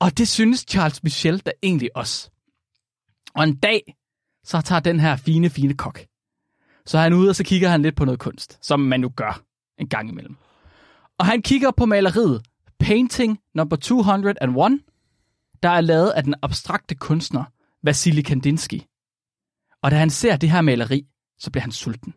Og 0.00 0.18
det 0.18 0.28
synes 0.28 0.64
Charles 0.68 1.02
Michel 1.02 1.38
da 1.38 1.50
egentlig 1.62 1.96
også. 1.96 2.30
Og 3.34 3.44
en 3.44 3.56
dag, 3.56 3.96
så 4.44 4.60
tager 4.60 4.80
den 4.80 5.00
her 5.00 5.16
fine, 5.16 5.50
fine 5.50 5.74
kok. 5.74 6.00
Så 6.86 6.98
er 6.98 7.02
han 7.02 7.12
ude, 7.12 7.28
og 7.28 7.36
så 7.36 7.44
kigger 7.44 7.68
han 7.68 7.82
lidt 7.82 7.96
på 7.96 8.04
noget 8.04 8.20
kunst, 8.20 8.66
som 8.66 8.80
man 8.80 9.00
nu 9.00 9.08
gør 9.08 9.42
en 9.78 9.88
gang 9.88 10.08
imellem. 10.08 10.36
Og 11.18 11.26
han 11.26 11.42
kigger 11.42 11.70
på 11.70 11.86
maleriet 11.86 12.42
Painting 12.78 13.38
number 13.54 13.76
201, 13.76 14.80
der 15.62 15.68
er 15.68 15.80
lavet 15.80 16.10
af 16.10 16.22
den 16.22 16.34
abstrakte 16.42 16.94
kunstner 16.94 17.44
Vasily 17.82 18.22
Kandinsky. 18.22 18.80
Og 19.82 19.90
da 19.90 19.96
han 19.96 20.10
ser 20.10 20.36
det 20.36 20.50
her 20.50 20.60
maleri, 20.60 21.06
så 21.38 21.50
bliver 21.50 21.62
han 21.62 21.72
sulten. 21.72 22.14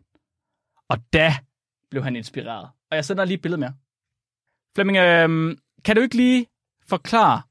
Og 0.88 0.98
da 1.12 1.36
blev 1.90 2.02
han 2.02 2.16
inspireret. 2.16 2.68
Og 2.90 2.96
jeg 2.96 3.04
sender 3.04 3.24
lige 3.24 3.34
et 3.34 3.42
billede 3.42 3.60
mere. 3.60 3.74
Flemming, 4.74 4.98
øh, 4.98 5.56
kan 5.84 5.96
du 5.96 6.02
ikke 6.02 6.16
lige 6.16 6.46
forklare 6.88 7.42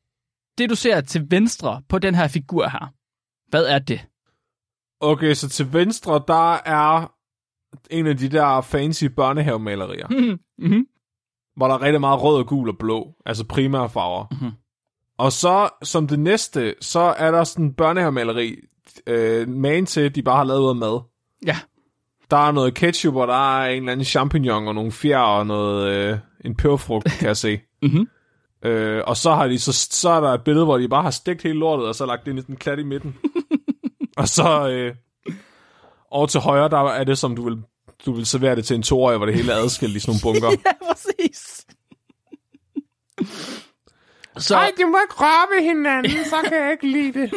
det, 0.58 0.70
du 0.70 0.76
ser 0.76 1.02
til 1.02 1.32
venstre 1.32 1.82
på 1.90 2.00
den 2.00 2.16
her 2.16 2.28
figur 2.28 2.68
her? 2.68 2.94
Hvad 3.50 3.66
er 3.66 3.80
det? 3.80 4.08
Okay, 5.00 5.34
så 5.34 5.50
til 5.50 5.74
venstre, 5.74 6.24
der 6.28 6.54
er 6.54 7.14
en 7.90 8.08
af 8.08 8.18
de 8.18 8.30
der 8.30 8.62
fancy 8.62 9.06
børnehavemalerier. 9.06 10.08
Mm-hmm. 10.58 10.88
Hvor 11.58 11.68
der 11.68 11.76
er 11.76 11.82
rigtig 11.82 12.00
meget 12.00 12.22
rød 12.22 12.38
og 12.38 12.48
gul 12.48 12.70
og 12.70 12.78
blå. 12.78 13.16
Altså 13.26 13.48
primære 13.48 13.90
farver. 13.90 14.26
Mm-hmm. 14.32 14.52
Og 15.18 15.32
så, 15.32 15.70
som 15.84 16.08
det 16.08 16.20
næste, 16.20 16.76
så 16.82 17.00
er 17.00 17.32
der 17.32 17.44
sådan 17.44 17.66
en 17.66 17.74
børnehavemaleri, 17.74 18.56
øh, 19.08 19.48
magen 19.48 19.86
til, 19.86 20.16
de 20.16 20.24
bare 20.24 20.38
har 20.38 20.44
lavet 20.44 20.62
ud 20.62 20.70
af 20.70 20.76
mad. 20.76 21.02
Ja. 21.46 21.58
Der 22.32 22.48
er 22.48 22.52
noget 22.52 22.74
ketchup, 22.74 23.16
og 23.16 23.28
der 23.28 23.60
er 23.60 23.70
en 23.70 23.78
eller 23.78 23.92
anden 23.92 24.06
champignon, 24.06 24.68
og 24.68 24.76
nogle 24.76 24.92
fjer, 24.92 25.18
og 25.18 25.48
noget, 25.48 25.94
øh, 25.94 26.18
en 26.46 26.56
peberfrugt, 26.56 27.06
kan 27.20 27.28
jeg 27.28 27.38
se. 27.38 27.60
Mhm. 27.82 28.08
øh, 28.66 29.04
og 29.08 29.18
så, 29.18 29.32
har 29.32 29.48
de, 29.48 29.60
så, 29.60 29.74
så 29.74 30.10
er 30.10 30.20
der 30.20 30.34
et 30.34 30.44
billede, 30.44 30.66
hvor 30.66 30.78
de 30.78 30.90
bare 30.90 31.04
har 31.04 31.12
stegt 31.12 31.44
hele 31.44 31.60
lortet, 31.60 31.88
og 31.88 31.96
så 31.96 32.06
lagt 32.06 32.26
det 32.26 32.48
i 32.48 32.52
en 32.52 32.58
klat 32.58 32.80
i 32.80 32.84
midten. 32.84 33.18
og 34.18 34.28
så 34.28 34.70
øh, 34.70 34.96
over 36.12 36.28
til 36.28 36.40
højre, 36.40 36.70
der 36.70 36.78
er 36.78 37.04
det, 37.04 37.18
som 37.18 37.36
du 37.36 37.44
vil, 37.44 37.58
du 38.06 38.14
vil 38.14 38.26
servere 38.26 38.56
det 38.56 38.66
til 38.66 38.76
en 38.76 38.84
toårig, 38.84 39.18
hvor 39.18 39.26
det 39.26 39.36
hele 39.36 39.52
er 39.52 39.56
adskilt 39.56 39.96
i 39.96 40.00
sådan 40.00 40.20
nogle 40.24 40.40
bunker. 40.42 40.62
ja, 40.66 40.92
præcis. 40.92 41.66
Så, 44.38 44.56
Ej, 44.56 44.72
de 44.78 44.86
må 44.86 44.98
ikke 44.98 45.16
røre 45.18 45.64
hinanden, 45.64 46.26
så 46.26 46.36
kan 46.44 46.58
jeg 46.64 46.72
ikke 46.72 46.88
lide 46.88 47.20
det. 47.20 47.32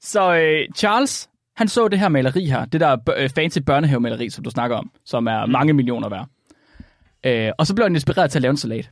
så 0.00 0.34
øh, 0.34 0.68
Charles, 0.76 1.30
han 1.56 1.68
så 1.68 1.88
det 1.88 1.98
her 1.98 2.08
maleri 2.08 2.44
her, 2.44 2.64
det 2.64 2.80
der 2.80 2.96
øh, 3.16 3.30
fancy 3.30 3.58
børnehavemaleri, 3.58 4.30
som 4.30 4.44
du 4.44 4.50
snakker 4.50 4.76
om, 4.76 4.90
som 5.04 5.26
er 5.26 5.46
mm. 5.46 5.52
mange 5.52 5.72
millioner 5.72 6.08
værd. 6.08 6.28
Øh, 7.26 7.52
og 7.58 7.66
så 7.66 7.74
blev 7.74 7.84
han 7.84 7.94
inspireret 7.94 8.30
til 8.30 8.38
at 8.38 8.42
lave 8.42 8.50
en 8.50 8.56
salat. 8.56 8.90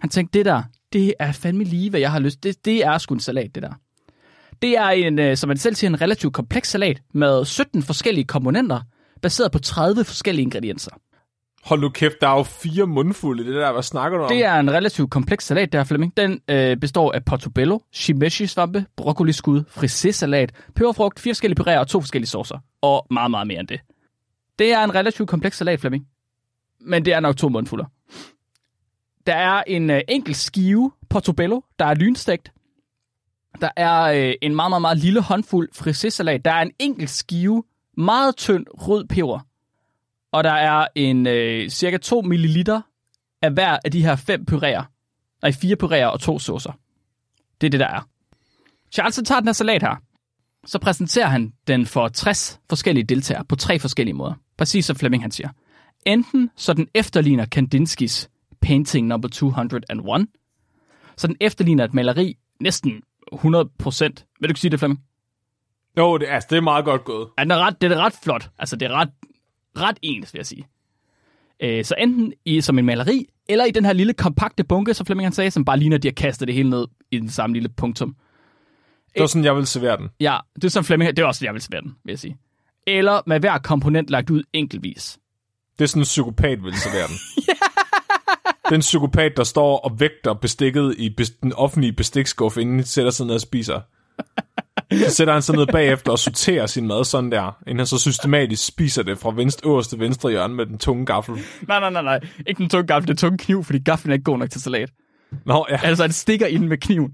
Han 0.00 0.10
tænkte, 0.10 0.38
det 0.38 0.46
der, 0.46 0.62
det 0.92 1.14
er 1.18 1.32
fandme 1.32 1.64
lige, 1.64 1.90
hvad 1.90 2.00
jeg 2.00 2.12
har 2.12 2.18
lyst 2.18 2.42
Det, 2.42 2.64
det 2.64 2.84
er 2.84 2.98
sgu 2.98 3.14
en 3.14 3.20
salat, 3.20 3.54
det 3.54 3.62
der. 3.62 3.72
Det 4.62 4.76
er 4.78 4.88
en, 4.88 5.18
øh, 5.18 5.36
som 5.36 5.48
man 5.48 5.56
selv 5.56 5.74
siger, 5.74 5.90
en 5.90 6.00
relativt 6.00 6.34
kompleks 6.34 6.70
salat 6.70 7.02
med 7.12 7.44
17 7.44 7.82
forskellige 7.82 8.24
komponenter, 8.24 8.80
baseret 9.22 9.52
på 9.52 9.58
30 9.58 10.04
forskellige 10.04 10.42
ingredienser. 10.42 10.90
Hold 11.64 11.80
nu 11.80 11.88
kæft, 11.88 12.20
der 12.20 12.28
er 12.28 12.36
jo 12.36 12.42
fire 12.42 12.86
mundfulde 12.86 13.42
i 13.42 13.46
det 13.46 13.54
der. 13.54 13.72
Hvad 13.72 13.82
snakker 13.82 14.18
du 14.18 14.24
om? 14.24 14.28
Det 14.28 14.44
er 14.44 14.54
en 14.54 14.70
relativt 14.70 15.10
kompleks 15.10 15.46
salat, 15.46 15.72
der 15.72 15.84
Flemming. 15.84 16.16
Den 16.16 16.40
øh, 16.48 16.76
består 16.76 17.12
af 17.12 17.24
portobello, 17.24 17.78
shimeji-svampe, 17.92 18.84
broccoliskud, 18.96 19.64
frisé-salat, 19.68 20.50
peberfrugt, 20.74 21.20
fire 21.20 21.34
forskellige 21.34 21.60
puréer 21.60 21.78
og 21.78 21.88
to 21.88 22.00
forskellige 22.00 22.28
saucer. 22.28 22.58
Og 22.82 23.06
meget, 23.10 23.30
meget 23.30 23.46
mere 23.46 23.60
end 23.60 23.68
det. 23.68 23.80
Det 24.58 24.72
er 24.72 24.84
en 24.84 24.94
relativt 24.94 25.28
kompleks 25.28 25.56
salat, 25.56 25.80
Flemming. 25.80 26.06
Men 26.80 27.04
det 27.04 27.12
er 27.12 27.20
nok 27.20 27.36
to 27.36 27.48
mundfulder. 27.48 27.84
Der 29.26 29.34
er 29.34 29.62
en 29.66 29.90
øh, 29.90 30.00
enkelt 30.08 30.36
skive 30.36 30.92
portobello, 31.10 31.60
der 31.78 31.84
er 31.84 31.94
lynstegt. 31.94 32.52
Der 33.60 33.70
er 33.76 34.02
øh, 34.02 34.34
en 34.42 34.54
meget, 34.54 34.70
meget, 34.70 34.82
meget 34.82 34.98
lille 34.98 35.20
håndfuld 35.20 35.68
frisé-salat. 35.72 36.40
Der 36.44 36.50
er 36.50 36.62
en 36.62 36.72
enkelt 36.78 37.10
skive, 37.10 37.64
meget 37.96 38.36
tynd 38.36 38.66
rød 38.74 39.04
peber. 39.06 39.40
Og 40.34 40.44
der 40.44 40.50
er 40.50 40.86
en 40.94 41.26
øh, 41.26 41.68
cirka 41.68 41.96
2 41.96 42.22
ml 42.22 42.70
af 43.42 43.52
hver 43.52 43.78
af 43.84 43.90
de 43.90 44.02
her 44.02 44.16
fem 44.16 44.46
puréer. 44.50 44.82
Nej, 45.42 45.52
fire 45.52 45.76
puréer 45.82 46.06
og 46.06 46.20
to 46.20 46.38
saucer. 46.38 46.72
Det 47.60 47.66
er 47.66 47.70
det, 47.70 47.80
der 47.80 47.86
er. 47.86 48.08
Charles 48.92 49.20
tager 49.24 49.40
den 49.40 49.48
her 49.48 49.52
salat 49.52 49.82
her. 49.82 49.96
Så 50.66 50.78
præsenterer 50.78 51.26
han 51.26 51.52
den 51.66 51.86
for 51.86 52.08
60 52.08 52.60
forskellige 52.68 53.04
deltagere 53.04 53.44
på 53.44 53.56
tre 53.56 53.78
forskellige 53.78 54.14
måder. 54.14 54.34
Præcis 54.56 54.84
som 54.84 54.96
Fleming 54.96 55.22
han 55.22 55.30
siger. 55.30 55.48
Enten 56.06 56.50
så 56.56 56.72
den 56.72 56.88
efterligner 56.94 57.46
Kandinskis 57.46 58.30
Painting 58.62 59.06
number 59.06 59.28
201, 59.28 60.26
så 61.16 61.26
den 61.26 61.36
efterligner 61.40 61.84
et 61.84 61.94
maleri 61.94 62.38
næsten 62.60 63.02
100%. 63.32 63.38
Vil 63.40 64.48
du 64.48 64.48
ikke 64.48 64.60
sige 64.60 64.70
det, 64.70 64.78
Flemming? 64.78 65.00
Jo, 65.98 66.18
det, 66.18 66.26
altså, 66.28 66.46
det 66.50 66.56
er 66.56 66.60
meget 66.60 66.84
godt 66.84 67.04
gået. 67.04 67.28
Ja, 67.38 67.42
den 67.42 67.50
er 67.50 67.58
ret, 67.58 67.80
det 67.80 67.92
er 67.92 67.96
ret 67.96 68.14
flot. 68.22 68.50
Altså, 68.58 68.76
det 68.76 68.86
er 68.86 68.92
ret, 68.92 69.10
ret 69.78 69.98
ens, 70.02 70.34
vil 70.34 70.38
jeg 70.38 70.46
sige. 70.46 70.66
Øh, 71.60 71.84
så 71.84 71.94
enten 71.98 72.32
i, 72.44 72.60
som 72.60 72.78
en 72.78 72.86
maleri, 72.86 73.26
eller 73.48 73.64
i 73.64 73.70
den 73.70 73.84
her 73.84 73.92
lille 73.92 74.12
kompakte 74.12 74.64
bunke, 74.64 74.94
som 74.94 75.06
Flemming 75.06 75.26
han 75.26 75.32
sagde, 75.32 75.50
som 75.50 75.64
bare 75.64 75.78
ligner, 75.78 75.96
at 75.96 76.02
de 76.02 76.08
har 76.08 76.12
kastet 76.12 76.48
det 76.48 76.54
hele 76.54 76.70
ned 76.70 76.86
i 77.10 77.18
den 77.18 77.28
samme 77.30 77.54
lille 77.54 77.68
punktum. 77.68 78.16
Det 79.14 79.20
var 79.20 79.26
sådan, 79.26 79.44
jeg 79.44 79.56
vil 79.56 79.66
servere 79.66 79.96
den. 79.96 80.08
Ja, 80.20 80.38
det 80.54 80.64
er 80.64 80.68
som 80.68 80.84
Flemming, 80.84 81.16
det 81.16 81.22
er 81.22 81.26
også, 81.26 81.38
sådan, 81.38 81.46
jeg 81.46 81.54
vil 81.54 81.62
servere 81.62 81.82
den, 81.82 81.96
vil 82.04 82.12
jeg 82.12 82.18
sige. 82.18 82.36
Eller 82.86 83.20
med 83.26 83.40
hver 83.40 83.58
komponent 83.58 84.10
lagt 84.10 84.30
ud 84.30 84.42
enkeltvis. 84.52 85.18
Det 85.78 85.84
er 85.84 85.88
sådan 85.88 86.00
en 86.00 86.04
psykopat 86.04 86.64
vil 86.64 86.74
servere 86.74 87.06
den. 87.08 87.16
Den 88.70 88.80
psykopat, 88.80 89.32
der 89.36 89.44
står 89.44 89.78
og 89.78 90.00
vægter 90.00 90.34
bestikket 90.34 90.94
i 90.98 91.08
den 91.42 91.52
offentlige 91.52 91.92
bestikskuffe, 91.92 92.60
inden 92.60 92.76
han 92.76 92.84
sætter 92.84 93.10
sig 93.10 93.26
ned 93.26 93.34
og 93.34 93.40
spiser. 93.40 93.80
Så 94.98 95.14
sætter 95.14 95.32
han 95.32 95.42
sig 95.42 95.56
ned 95.56 95.66
bagefter 95.66 96.12
og 96.12 96.18
sorterer 96.18 96.66
sin 96.66 96.86
mad 96.86 97.04
sådan 97.04 97.32
der, 97.32 97.58
inden 97.66 97.78
han 97.78 97.86
så 97.86 97.98
systematisk 97.98 98.66
spiser 98.66 99.02
det 99.02 99.18
fra 99.18 99.32
venstre, 99.34 99.70
øverste 99.70 99.98
venstre 99.98 100.30
hjørne 100.30 100.54
med 100.54 100.66
den 100.66 100.78
tunge 100.78 101.06
gaffel. 101.06 101.34
Nej, 101.68 101.80
nej, 101.80 101.90
nej, 101.90 102.02
nej. 102.02 102.20
Ikke 102.46 102.58
den 102.58 102.68
tunge 102.68 102.86
gaffel, 102.86 103.08
det 103.08 103.14
er 103.14 103.26
tunge 103.26 103.38
kniv, 103.38 103.64
fordi 103.64 103.78
gaflen 103.78 104.10
er 104.10 104.14
ikke 104.14 104.24
god 104.24 104.38
nok 104.38 104.50
til 104.50 104.60
salat. 104.60 104.90
Nå, 105.46 105.66
ja. 105.70 105.80
Altså, 105.82 106.06
det 106.06 106.14
stikker 106.14 106.46
ind 106.46 106.66
med 106.66 106.78
kniven. 106.78 107.10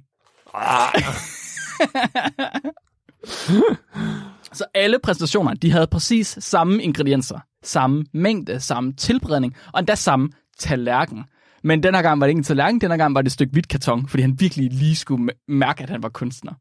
Så 4.52 4.64
alle 4.74 4.98
præstationer, 5.02 5.54
de 5.54 5.72
havde 5.72 5.86
præcis 5.86 6.38
samme 6.40 6.82
ingredienser, 6.82 7.38
samme 7.64 8.04
mængde, 8.14 8.60
samme 8.60 8.92
tilberedning, 8.92 9.56
og 9.72 9.78
endda 9.80 9.94
samme 9.94 10.28
tallerken. 10.58 11.24
Men 11.64 11.82
den 11.82 11.94
her 11.94 12.02
gang 12.02 12.20
var 12.20 12.26
det 12.26 12.30
ikke 12.30 12.38
en 12.38 12.44
tallerken, 12.44 12.80
den 12.80 12.90
her 12.90 12.98
gang 12.98 13.14
var 13.14 13.22
det 13.22 13.28
et 13.28 13.32
stykke 13.32 13.52
hvidt 13.52 13.68
karton, 13.68 14.08
fordi 14.08 14.22
han 14.22 14.40
virkelig 14.40 14.72
lige 14.72 14.96
skulle 14.96 15.32
mærke, 15.48 15.82
at 15.82 15.90
han 15.90 16.02
var 16.02 16.08
kunstner. 16.08 16.52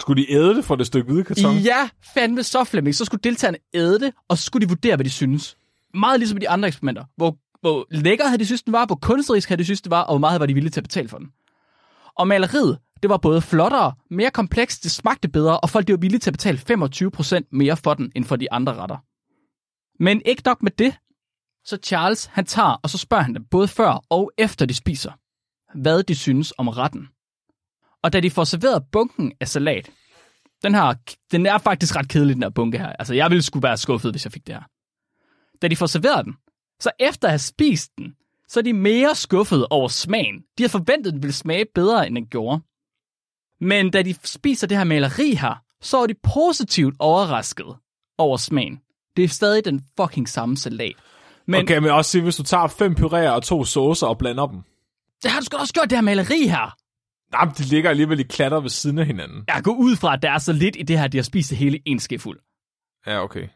Skulle 0.00 0.22
de 0.22 0.32
æde 0.32 0.54
det 0.54 0.64
for 0.64 0.76
det 0.76 0.86
stykke 0.86 1.12
hvide 1.12 1.24
karton? 1.24 1.56
Ja, 1.56 1.88
fandme 2.14 2.42
så 2.42 2.64
Flemming. 2.64 2.94
Så 2.94 3.04
skulle 3.04 3.20
deltagerne 3.24 3.58
æde 3.74 4.00
det, 4.00 4.12
og 4.28 4.38
så 4.38 4.44
skulle 4.44 4.66
de 4.66 4.68
vurdere, 4.68 4.96
hvad 4.96 5.04
de 5.04 5.10
synes. 5.10 5.56
Meget 5.94 6.20
ligesom 6.20 6.36
i 6.36 6.40
de 6.40 6.48
andre 6.48 6.68
eksperimenter. 6.68 7.04
Hvor, 7.16 7.36
hvor 7.60 7.86
lækker 7.90 8.24
havde 8.24 8.38
de 8.38 8.46
synes, 8.46 8.62
den 8.62 8.72
var, 8.72 8.86
hvor 8.86 8.96
kunstnerisk 9.02 9.48
havde 9.48 9.58
de 9.58 9.64
synes, 9.64 9.82
det 9.82 9.90
var, 9.90 10.02
og 10.02 10.12
hvor 10.12 10.18
meget 10.18 10.40
var 10.40 10.46
de 10.46 10.54
villige 10.54 10.70
til 10.70 10.80
at 10.80 10.84
betale 10.84 11.08
for 11.08 11.18
den. 11.18 11.28
Og 12.18 12.28
maleriet, 12.28 12.78
det 13.02 13.10
var 13.10 13.16
både 13.16 13.40
flottere, 13.40 13.92
mere 14.10 14.30
komplekst, 14.30 14.82
det 14.82 14.90
smagte 14.90 15.28
bedre, 15.28 15.60
og 15.60 15.70
folk 15.70 15.86
de 15.86 15.92
var 15.92 15.98
villige 15.98 16.20
til 16.20 16.30
at 16.30 16.34
betale 16.34 16.60
25% 16.70 17.48
mere 17.52 17.76
for 17.76 17.94
den, 17.94 18.12
end 18.14 18.24
for 18.24 18.36
de 18.36 18.52
andre 18.52 18.74
retter. 18.74 18.96
Men 20.02 20.22
ikke 20.24 20.42
nok 20.44 20.62
med 20.62 20.70
det. 20.70 20.94
Så 21.64 21.78
Charles, 21.84 22.24
han 22.24 22.44
tager, 22.44 22.80
og 22.82 22.90
så 22.90 22.98
spørger 22.98 23.24
han 23.24 23.34
dem 23.34 23.44
både 23.50 23.68
før 23.68 24.04
og 24.10 24.32
efter 24.38 24.66
de 24.66 24.74
spiser, 24.74 25.12
hvad 25.74 26.02
de 26.02 26.14
synes 26.14 26.52
om 26.58 26.68
retten. 26.68 27.08
Og 28.04 28.12
da 28.12 28.20
de 28.20 28.30
får 28.30 28.44
serveret 28.44 28.82
bunken 28.92 29.32
af 29.40 29.48
salat, 29.48 29.90
den 30.62 30.74
her, 30.74 30.94
den 31.32 31.46
er 31.46 31.58
faktisk 31.58 31.96
ret 31.96 32.08
kedelig, 32.08 32.34
den 32.34 32.42
her 32.42 32.50
bunke 32.50 32.78
her. 32.78 32.88
Altså, 32.88 33.14
jeg 33.14 33.30
ville 33.30 33.42
skulle 33.42 33.62
være 33.62 33.76
skuffet, 33.76 34.10
hvis 34.10 34.24
jeg 34.24 34.32
fik 34.32 34.46
det 34.46 34.54
her. 34.54 34.62
Da 35.62 35.68
de 35.68 35.76
får 35.76 35.86
serveret 35.86 36.24
den, 36.24 36.34
så 36.80 36.90
efter 37.00 37.28
at 37.28 37.32
have 37.32 37.38
spist 37.38 37.90
den, 37.98 38.14
så 38.48 38.60
er 38.60 38.62
de 38.62 38.72
mere 38.72 39.14
skuffet 39.14 39.66
over 39.70 39.88
smagen. 39.88 40.42
De 40.58 40.62
har 40.62 40.68
forventet, 40.68 41.06
at 41.06 41.12
den 41.12 41.22
ville 41.22 41.32
smage 41.32 41.66
bedre, 41.74 42.06
end 42.06 42.14
den 42.16 42.26
gjorde. 42.26 42.62
Men 43.60 43.90
da 43.90 44.02
de 44.02 44.14
spiser 44.24 44.66
det 44.66 44.76
her 44.76 44.84
maleri 44.84 45.34
her, 45.34 45.54
så 45.80 46.02
er 46.02 46.06
de 46.06 46.14
positivt 46.34 46.96
overrasket 46.98 47.76
over 48.18 48.36
smagen. 48.36 48.80
Det 49.16 49.24
er 49.24 49.28
stadig 49.28 49.64
den 49.64 49.84
fucking 49.96 50.28
samme 50.28 50.56
salat. 50.56 50.96
Men, 51.46 51.62
okay, 51.62 51.78
men 51.78 51.90
også 51.90 52.10
sige, 52.10 52.22
hvis 52.22 52.36
du 52.36 52.42
tager 52.42 52.66
fem 52.66 52.96
puréer 53.00 53.28
og 53.28 53.42
to 53.42 53.64
saucer 53.64 54.06
og 54.06 54.18
blander 54.18 54.46
dem. 54.46 54.62
Det 55.22 55.30
har 55.30 55.40
du 55.40 55.44
sgu 55.44 55.56
også 55.56 55.74
gjort, 55.74 55.90
det 55.90 55.98
her 55.98 56.02
maleri 56.02 56.46
her. 56.46 56.83
Nej, 57.34 57.52
de 57.58 57.62
ligger 57.62 57.90
alligevel 57.90 58.20
i 58.20 58.22
klatter 58.22 58.60
ved 58.60 58.70
siden 58.70 58.98
af 58.98 59.06
hinanden. 59.06 59.44
Jeg 59.48 59.60
går 59.64 59.74
ud 59.74 59.96
fra, 59.96 60.14
at 60.14 60.22
der 60.22 60.30
er 60.30 60.38
så 60.38 60.52
lidt 60.52 60.76
i 60.78 60.82
det 60.82 60.98
her, 60.98 61.06
de 61.06 61.18
har 61.18 61.22
spist 61.22 61.50
det 61.50 61.58
hele 61.58 61.78
en 61.86 62.00
skefuld. 62.00 62.40
Ja, 63.06 63.22
okay. 63.22 63.48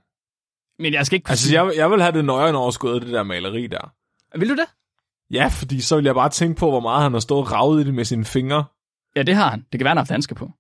Men 0.79 0.93
jeg 0.93 1.07
skal 1.07 1.16
ikke... 1.16 1.31
Altså, 1.31 1.55
jeg, 1.55 1.72
jeg 1.76 1.91
vil 1.91 2.03
have 2.03 2.12
det 2.12 2.24
nøjere 2.24 2.57
overskuddet, 2.57 3.03
det 3.03 3.12
der 3.12 3.22
maleri 3.22 3.66
der. 3.66 3.93
Vil 4.39 4.49
du 4.49 4.55
det? 4.55 4.66
Ja, 5.31 5.49
fordi 5.53 5.81
så 5.81 5.97
vil 5.97 6.05
jeg 6.05 6.14
bare 6.14 6.29
tænke 6.29 6.59
på, 6.59 6.70
hvor 6.70 6.81
meget 6.81 7.03
han 7.03 7.12
har 7.12 7.20
stået 7.20 7.41
og 7.41 7.53
ravet 7.53 7.81
i 7.81 7.87
det 7.87 7.95
med 7.95 8.05
sine 8.05 8.24
fingre. 8.24 8.64
Ja, 9.16 9.22
det 9.22 9.35
har 9.35 9.51
han. 9.51 9.61
Det 9.72 9.81
kan 9.81 9.85
være, 9.85 9.91
han 9.91 9.97
har 9.97 10.14
haft 10.14 10.37
på. 10.37 10.51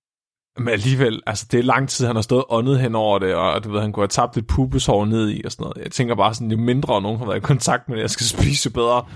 Men 0.58 0.68
alligevel, 0.68 1.22
altså 1.26 1.46
det 1.50 1.60
er 1.60 1.64
lang 1.64 1.88
tid, 1.88 2.06
han 2.06 2.16
har 2.16 2.22
stået 2.22 2.44
åndet 2.48 2.80
hen 2.80 2.94
over 2.94 3.18
det, 3.18 3.34
og 3.34 3.64
du 3.64 3.70
ved, 3.72 3.80
han 3.80 3.92
kunne 3.92 4.02
have 4.02 4.08
tabt 4.08 4.36
et 4.36 4.46
pubeshår 4.46 5.04
ned 5.04 5.30
i 5.30 5.42
og 5.44 5.52
sådan 5.52 5.64
noget. 5.64 5.84
Jeg 5.84 5.92
tænker 5.92 6.14
bare 6.14 6.34
sådan, 6.34 6.50
jo 6.50 6.56
mindre 6.56 7.02
nogen 7.02 7.18
har 7.18 7.26
været 7.26 7.36
i 7.36 7.40
kontakt 7.40 7.88
med 7.88 7.96
det, 7.96 8.02
jeg 8.02 8.10
skal 8.10 8.26
spise 8.26 8.70
bedre. 8.72 9.06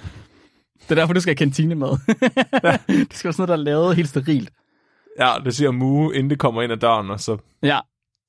Det 0.83 0.91
er 0.91 0.95
derfor, 0.95 1.15
du 1.15 1.21
skal 1.21 1.31
have 1.31 1.37
kantine 1.37 1.75
med. 1.75 1.89
ja. 2.65 2.79
det 3.09 3.15
skal 3.15 3.29
være 3.29 3.33
sådan 3.33 3.35
noget, 3.37 3.49
der 3.49 3.55
er 3.55 3.57
lavet 3.57 3.97
helt 3.97 4.09
sterilt. 4.09 4.51
Ja, 5.19 5.35
det 5.45 5.55
siger 5.55 5.71
Mu, 5.71 6.11
inden 6.11 6.31
det 6.31 6.39
kommer 6.39 6.63
ind 6.63 6.73
ad 6.73 6.77
døren, 6.77 7.11
og 7.11 7.21
så, 7.21 7.37
ja. 7.63 7.81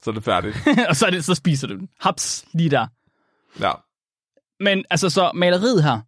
så 0.03 0.09
er 0.09 0.13
det 0.13 0.23
færdigt. 0.23 0.57
og 0.89 0.95
så, 0.95 1.05
er 1.05 1.09
det, 1.09 1.25
så 1.25 1.35
spiser 1.35 1.67
du 1.67 1.75
den. 1.75 1.89
Haps, 1.99 2.45
lige 2.53 2.69
der. 2.69 2.87
Ja. 3.59 3.71
Men 4.59 4.85
altså 4.89 5.09
så 5.09 5.31
maleriet 5.35 5.83
her, 5.83 6.01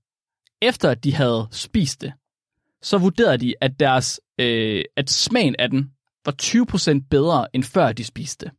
efter 0.61 0.89
at 0.89 1.03
de 1.03 1.13
havde 1.13 1.47
spist 1.51 2.01
det, 2.01 2.13
så 2.81 2.97
vurderede 2.97 3.37
de, 3.37 3.53
at 3.61 3.79
deres 3.79 4.19
øh, 4.39 4.83
at 4.97 5.09
smagen 5.09 5.55
af 5.59 5.69
den 5.69 5.91
var 6.25 6.35
20% 7.01 7.07
bedre, 7.09 7.47
end 7.55 7.63
før 7.63 7.91
de 7.91 8.03
spiste. 8.03 8.51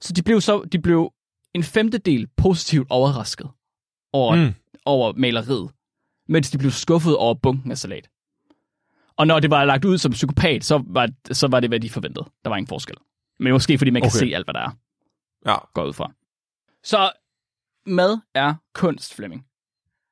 Så 0.00 0.12
de 0.12 0.22
blev, 0.22 0.40
så, 0.40 0.62
de 0.72 0.78
blev 0.78 1.12
en 1.54 1.62
femtedel 1.62 2.28
positivt 2.36 2.86
overrasket 2.90 3.50
over, 4.12 4.36
mm. 4.36 4.54
over 4.84 5.12
maleriet, 5.12 5.70
mens 6.28 6.50
de 6.50 6.58
blev 6.58 6.70
skuffet 6.70 7.16
over 7.16 7.34
bunken 7.34 7.70
af 7.70 7.78
salat. 7.78 8.08
Og 9.16 9.26
når 9.26 9.40
det 9.40 9.50
var 9.50 9.64
lagt 9.64 9.84
ud 9.84 9.98
som 9.98 10.12
psykopat, 10.12 10.64
så 10.64 10.82
var, 10.86 11.08
så 11.32 11.48
var 11.48 11.60
det, 11.60 11.70
hvad 11.70 11.80
de 11.80 11.90
forventede. 11.90 12.26
Der 12.44 12.50
var 12.50 12.56
ingen 12.56 12.68
forskel. 12.68 12.96
Men 13.40 13.52
måske 13.52 13.78
fordi 13.78 13.90
man 13.90 14.02
kan 14.02 14.10
okay. 14.10 14.18
se 14.18 14.34
alt, 14.34 14.46
hvad 14.46 14.54
der 14.54 14.60
er. 14.60 14.70
Ja. 15.46 15.56
Går 15.74 15.84
ud 15.84 15.92
fra. 15.92 16.12
Så 16.84 17.10
mad 17.86 18.18
er 18.34 18.54
kunst, 18.74 19.14
Flemming. 19.14 19.44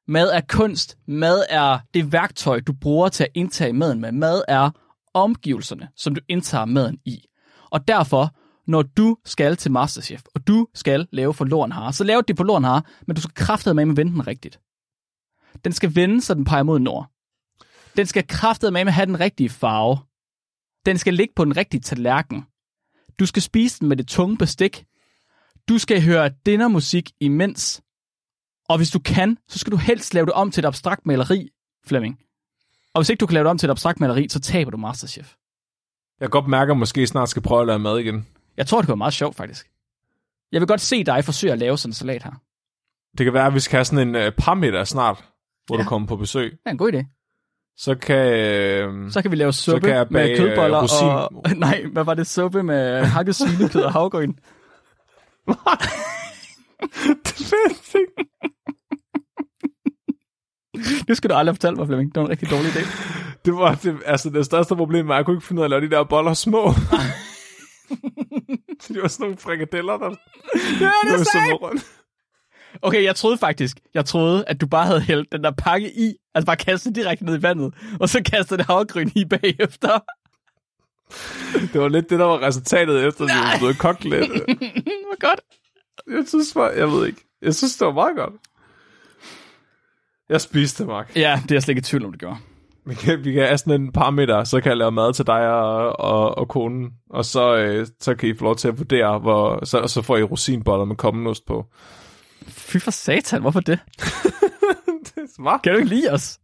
Mad 0.09 0.29
er 0.29 0.41
kunst. 0.49 0.99
Mad 1.07 1.45
er 1.51 1.79
det 1.95 2.13
værktøj, 2.13 2.61
du 2.61 2.73
bruger 2.73 3.09
til 3.09 3.25
at 3.25 3.31
indtage 3.35 3.73
maden 3.73 4.01
med. 4.01 4.13
Mad 4.13 4.43
er 4.49 4.71
omgivelserne, 5.15 5.89
som 5.97 6.15
du 6.15 6.21
indtager 6.29 6.65
maden 6.65 6.99
i. 7.05 7.19
Og 7.71 7.89
derfor, 7.89 8.37
når 8.67 8.83
du 8.83 9.17
skal 9.25 9.57
til 9.57 9.73
Masterchef, 9.73 10.23
og 10.35 10.47
du 10.47 10.67
skal 10.75 11.09
lave 11.13 11.35
forloren 11.35 11.73
har, 11.73 11.91
så 11.91 12.05
lav 12.05 12.23
det 12.29 12.37
forloren 12.37 12.65
har, 12.65 12.91
men 13.07 13.17
du 13.17 13.21
skal 13.21 13.35
kraftede 13.35 13.75
med 13.75 13.85
med 13.85 13.95
vende 13.95 14.13
den 14.13 14.27
rigtigt. 14.27 14.61
Den 15.65 15.73
skal 15.73 15.95
vende, 15.95 16.21
så 16.21 16.35
den 16.35 16.45
peger 16.45 16.63
mod 16.63 16.79
nord. 16.79 17.11
Den 17.97 18.07
skal 18.07 18.27
kraftede 18.27 18.73
med 18.73 18.85
med 18.85 18.93
have 18.93 19.07
den 19.07 19.21
rigtige 19.21 19.49
farve. 19.49 19.99
Den 20.87 20.99
skal 20.99 21.15
ligge 21.15 21.33
på 21.37 21.45
den 21.45 21.57
rigtige 21.57 21.81
tallerken. 21.81 22.45
Du 23.19 23.27
skal 23.27 23.43
spise 23.43 23.81
den 23.81 23.89
med 23.89 23.97
det 23.97 24.09
tunge 24.09 24.37
bestik. 24.37 24.85
Du 25.69 25.79
skal 25.79 26.03
høre 26.03 26.31
dinnermusik 26.47 27.11
imens. 27.21 27.83
Og 28.69 28.77
hvis 28.77 28.91
du 28.91 28.99
kan, 28.99 29.39
så 29.49 29.59
skal 29.59 29.71
du 29.71 29.77
helst 29.77 30.15
lave 30.15 30.27
det 30.27 30.35
om 30.35 30.51
til 30.51 30.61
et 30.61 30.67
abstrakt 30.67 31.07
maleri, 31.07 31.49
Flemming. 31.87 32.19
Og 32.95 33.01
hvis 33.01 33.11
ikke 33.11 33.21
du 33.21 33.27
kan 33.27 33.35
lave 33.35 33.45
det 33.45 33.51
om 33.51 33.59
til 33.59 33.67
et 33.67 33.71
abstrakt 33.71 34.01
maleri, 34.01 34.29
så 34.29 34.41
taber 34.41 34.71
du 34.71 34.77
Masterchef. 34.77 35.35
Jeg 36.21 36.27
kan 36.27 36.31
godt 36.31 36.47
mærke, 36.47 36.71
at 36.71 36.75
jeg 36.75 36.79
måske 36.79 37.07
snart 37.07 37.29
skal 37.29 37.43
prøve 37.43 37.61
at 37.61 37.67
lave 37.67 37.79
mad 37.79 37.99
igen. 37.99 38.27
Jeg 38.57 38.67
tror, 38.67 38.79
det 38.79 38.87
kunne 38.87 38.93
være 38.93 38.97
meget 38.97 39.15
sjovt, 39.15 39.37
faktisk. 39.37 39.71
Jeg 40.53 40.61
vil 40.61 40.69
godt 40.69 40.81
se 40.81 41.05
dig 41.05 41.25
forsøge 41.25 41.53
at 41.53 41.59
lave 41.59 41.79
sådan 41.79 41.91
en 41.91 41.95
salat 41.95 42.23
her. 42.23 42.33
Det 43.19 43.25
kan 43.25 43.35
være, 43.35 43.47
at 43.47 43.55
vi 43.55 43.61
skal 43.61 43.77
have 43.77 43.85
sådan 43.85 44.09
en 44.09 44.27
uh, 44.27 44.33
parmiddag 44.39 44.87
snart, 44.87 45.25
hvor 45.67 45.77
ja. 45.77 45.83
du 45.83 45.89
kommer 45.89 46.09
på 46.09 46.17
besøg. 46.17 46.51
Det 46.51 46.59
er 46.67 46.71
en 46.71 46.79
god 46.79 46.93
idé. 46.93 47.17
Så 47.79 47.95
kan... 47.95 48.17
Øh, 48.17 49.11
så 49.11 49.23
kan 49.23 49.31
vi 49.31 49.37
lave 49.37 49.53
suppe 49.53 49.81
bage, 49.89 50.07
med 50.11 50.37
kødboller 50.37 50.83
rosin. 50.83 51.09
og... 51.09 51.31
Nej, 51.67 51.85
hvad 51.93 52.05
var 52.05 52.15
det? 52.15 52.27
Suppe 52.27 52.63
med 52.63 53.05
hakket 53.05 53.37
svinekød 53.37 53.83
og 53.83 53.93
havgryn. 53.93 54.33
det 57.25 57.35
findes 57.35 57.95
ikke. 58.01 58.13
Det 61.09 61.17
skulle 61.17 61.35
du 61.35 61.39
aldrig 61.39 61.53
have 61.53 61.57
fortalt 61.57 61.77
mig, 61.77 61.87
Flemming. 61.87 62.15
Det 62.15 62.21
var 62.21 62.27
en 62.27 62.31
rigtig 62.31 62.51
dårlig 62.51 62.71
idé. 62.71 62.83
Det 63.45 63.55
var 63.55 63.75
det, 63.75 63.99
altså 64.07 64.31
det 64.31 64.47
største 64.47 64.77
problem, 64.77 65.09
var, 65.09 65.15
at 65.15 65.17
jeg 65.17 65.25
kunne 65.25 65.37
ikke 65.37 65.47
finde 65.47 65.61
ud 65.61 65.63
af 65.63 65.67
at 65.67 65.71
lave 65.71 65.81
de 65.81 65.91
der 65.91 66.05
boller 66.05 66.35
små. 66.35 66.73
det 68.89 69.03
var 69.03 69.09
sådan 69.09 69.25
nogle 69.25 69.37
frikadeller, 69.37 69.97
der... 69.97 70.11
Ja, 70.81 70.91
det 71.05 71.21
er 71.21 71.25
sandt! 71.33 71.87
Okay, 72.83 73.05
jeg 73.05 73.17
troede 73.17 73.39
faktisk, 73.39 73.77
jeg 73.95 74.05
troede, 74.05 74.45
at 74.47 74.61
du 74.61 74.67
bare 74.67 74.87
havde 74.87 75.01
hældt 75.01 75.33
den 75.33 75.45
der 75.45 75.51
pakke 75.51 75.99
i, 75.99 76.15
altså 76.35 76.47
bare 76.47 76.57
kastet 76.57 76.95
direkte 76.95 77.25
ned 77.25 77.39
i 77.39 77.43
vandet, 77.43 77.75
og 78.01 78.09
så 78.09 78.23
kastet 78.23 78.59
det 78.59 78.67
havgryn 78.67 79.11
i 79.15 79.25
bagefter. 79.25 79.99
Det 81.73 81.81
var 81.81 81.89
lidt 81.89 82.11
det, 82.11 82.19
der 82.19 82.25
var 82.25 82.43
resultatet 82.43 83.07
efter, 83.07 83.25
at 83.25 83.31
det 83.31 83.37
var 83.37 83.59
blevet 83.59 83.79
kogt 83.79 84.05
lidt. 84.05 84.31
var 85.11 85.29
godt. 85.29 85.41
Jeg 86.11 86.25
synes 86.27 86.55
bare, 86.55 86.73
jeg 86.77 86.89
ved 86.89 87.07
ikke. 87.07 87.21
Jeg 87.43 87.55
synes, 87.55 87.77
det 87.77 87.87
var 87.87 87.93
meget 87.93 88.17
godt. 88.17 88.35
Jeg 90.29 90.41
spiste 90.41 90.83
det, 90.83 90.89
Mark. 90.89 91.17
Ja, 91.17 91.41
det 91.43 91.51
er 91.51 91.55
jeg 91.55 91.63
slet 91.63 91.73
ikke 91.73 91.79
i 91.79 91.83
tvivl 91.83 92.05
om, 92.05 92.13
det 92.13 92.21
gjorde. 92.21 92.37
Vi 92.87 92.95
kan, 92.95 93.25
vi 93.25 93.33
kan 93.33 93.47
have 93.47 93.59
sådan 93.59 93.81
en 93.81 93.93
par 93.93 94.11
meter, 94.11 94.45
så 94.45 94.61
kan 94.61 94.71
jeg 94.71 94.77
lave 94.77 94.91
mad 94.91 95.13
til 95.13 95.27
dig 95.27 95.49
og, 95.49 96.01
og, 96.01 96.39
og 96.39 96.49
konen, 96.49 96.91
og 97.11 97.25
så, 97.25 97.57
øh, 97.57 97.87
så 98.01 98.15
kan 98.15 98.29
I 98.29 98.35
få 98.35 98.45
lov 98.45 98.57
til 98.57 98.69
at 98.69 98.79
vurdere, 98.79 99.19
hvor, 99.19 99.65
så, 99.65 99.87
så 99.87 100.03
får 100.03 100.17
I 100.17 100.23
rosinboller 100.23 100.85
med 100.85 100.97
kommenost 100.97 101.47
på. 101.47 101.67
Fy 102.67 102.77
for 102.77 102.91
satan, 102.91 103.41
hvorfor 103.41 103.61
det? 103.61 103.79
det 105.05 105.17
er 105.17 105.29
smart. 105.37 105.63
Kan 105.63 105.73
du 105.73 105.79
ikke 105.79 105.91
lide 105.91 106.13
os? 106.13 106.39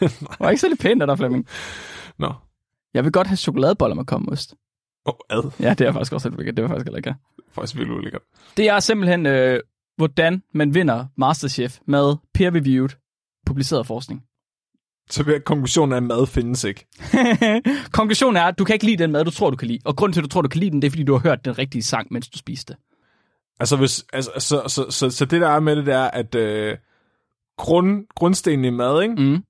det 0.00 0.26
var 0.40 0.50
ikke 0.50 0.60
så 0.60 0.68
lidt 0.68 0.80
pænt 0.80 1.02
af 1.02 1.06
dig, 1.06 1.18
Flemming. 1.18 1.46
Nå. 2.18 2.32
Jeg 2.94 3.04
vil 3.04 3.12
godt 3.12 3.26
have 3.26 3.36
chokoladeboller 3.36 3.94
med 3.94 4.04
kommenost. 4.04 4.54
Åh, 5.06 5.14
oh, 5.30 5.38
ad. 5.38 5.50
Ja, 5.60 5.74
det 5.74 5.86
er 5.86 5.92
faktisk 5.92 6.12
også 6.12 6.28
lidt 6.28 6.56
Det 6.56 6.62
var 6.62 6.68
faktisk 6.68 6.92
lækkert. 6.92 7.16
Faktisk 7.52 7.76
virkelig 7.76 7.96
ulækkert. 7.96 8.22
Det 8.56 8.68
er 8.68 8.80
simpelthen, 8.80 9.26
øh, 9.26 9.60
hvordan 9.96 10.42
man 10.52 10.74
vinder 10.74 11.06
Masterchef 11.16 11.78
med 11.86 12.16
peer-reviewed 12.38 13.00
publiceret 13.46 13.86
forskning. 13.86 14.22
Så 15.10 15.40
konklusionen 15.46 15.92
er, 15.92 15.96
at 15.96 16.02
mad 16.02 16.26
findes 16.26 16.64
ikke. 16.64 16.86
konklusionen 17.98 18.36
er, 18.36 18.44
at 18.44 18.58
du 18.58 18.64
kan 18.64 18.74
ikke 18.74 18.86
lide 18.86 19.02
den 19.02 19.12
mad, 19.12 19.24
du 19.24 19.30
tror, 19.30 19.50
du 19.50 19.56
kan 19.56 19.68
lide. 19.68 19.78
Og 19.84 19.96
grunden 19.96 20.12
til, 20.12 20.20
at 20.20 20.24
du 20.24 20.28
tror, 20.28 20.42
du 20.42 20.48
kan 20.48 20.60
lide 20.60 20.70
den, 20.70 20.82
det 20.82 20.88
er, 20.88 20.90
fordi 20.90 21.02
du 21.02 21.12
har 21.12 21.20
hørt 21.20 21.44
den 21.44 21.58
rigtige 21.58 21.82
sang, 21.82 22.08
mens 22.10 22.28
du 22.28 22.38
spiste. 22.38 22.76
Altså, 23.60 23.76
hvis, 23.76 24.04
altså 24.12 24.30
så, 24.38 24.68
så, 24.68 24.90
så, 24.90 25.10
så, 25.10 25.24
det 25.24 25.40
der 25.40 25.48
er 25.48 25.60
med 25.60 25.76
det, 25.76 25.86
der 25.86 25.96
er, 25.96 26.10
at 26.10 26.34
øh, 26.34 26.76
grund, 27.58 28.06
grundstenen 28.16 28.64
i 28.64 28.70
mad, 28.70 29.02
ikke? 29.02 29.14
Mm. 29.14 29.44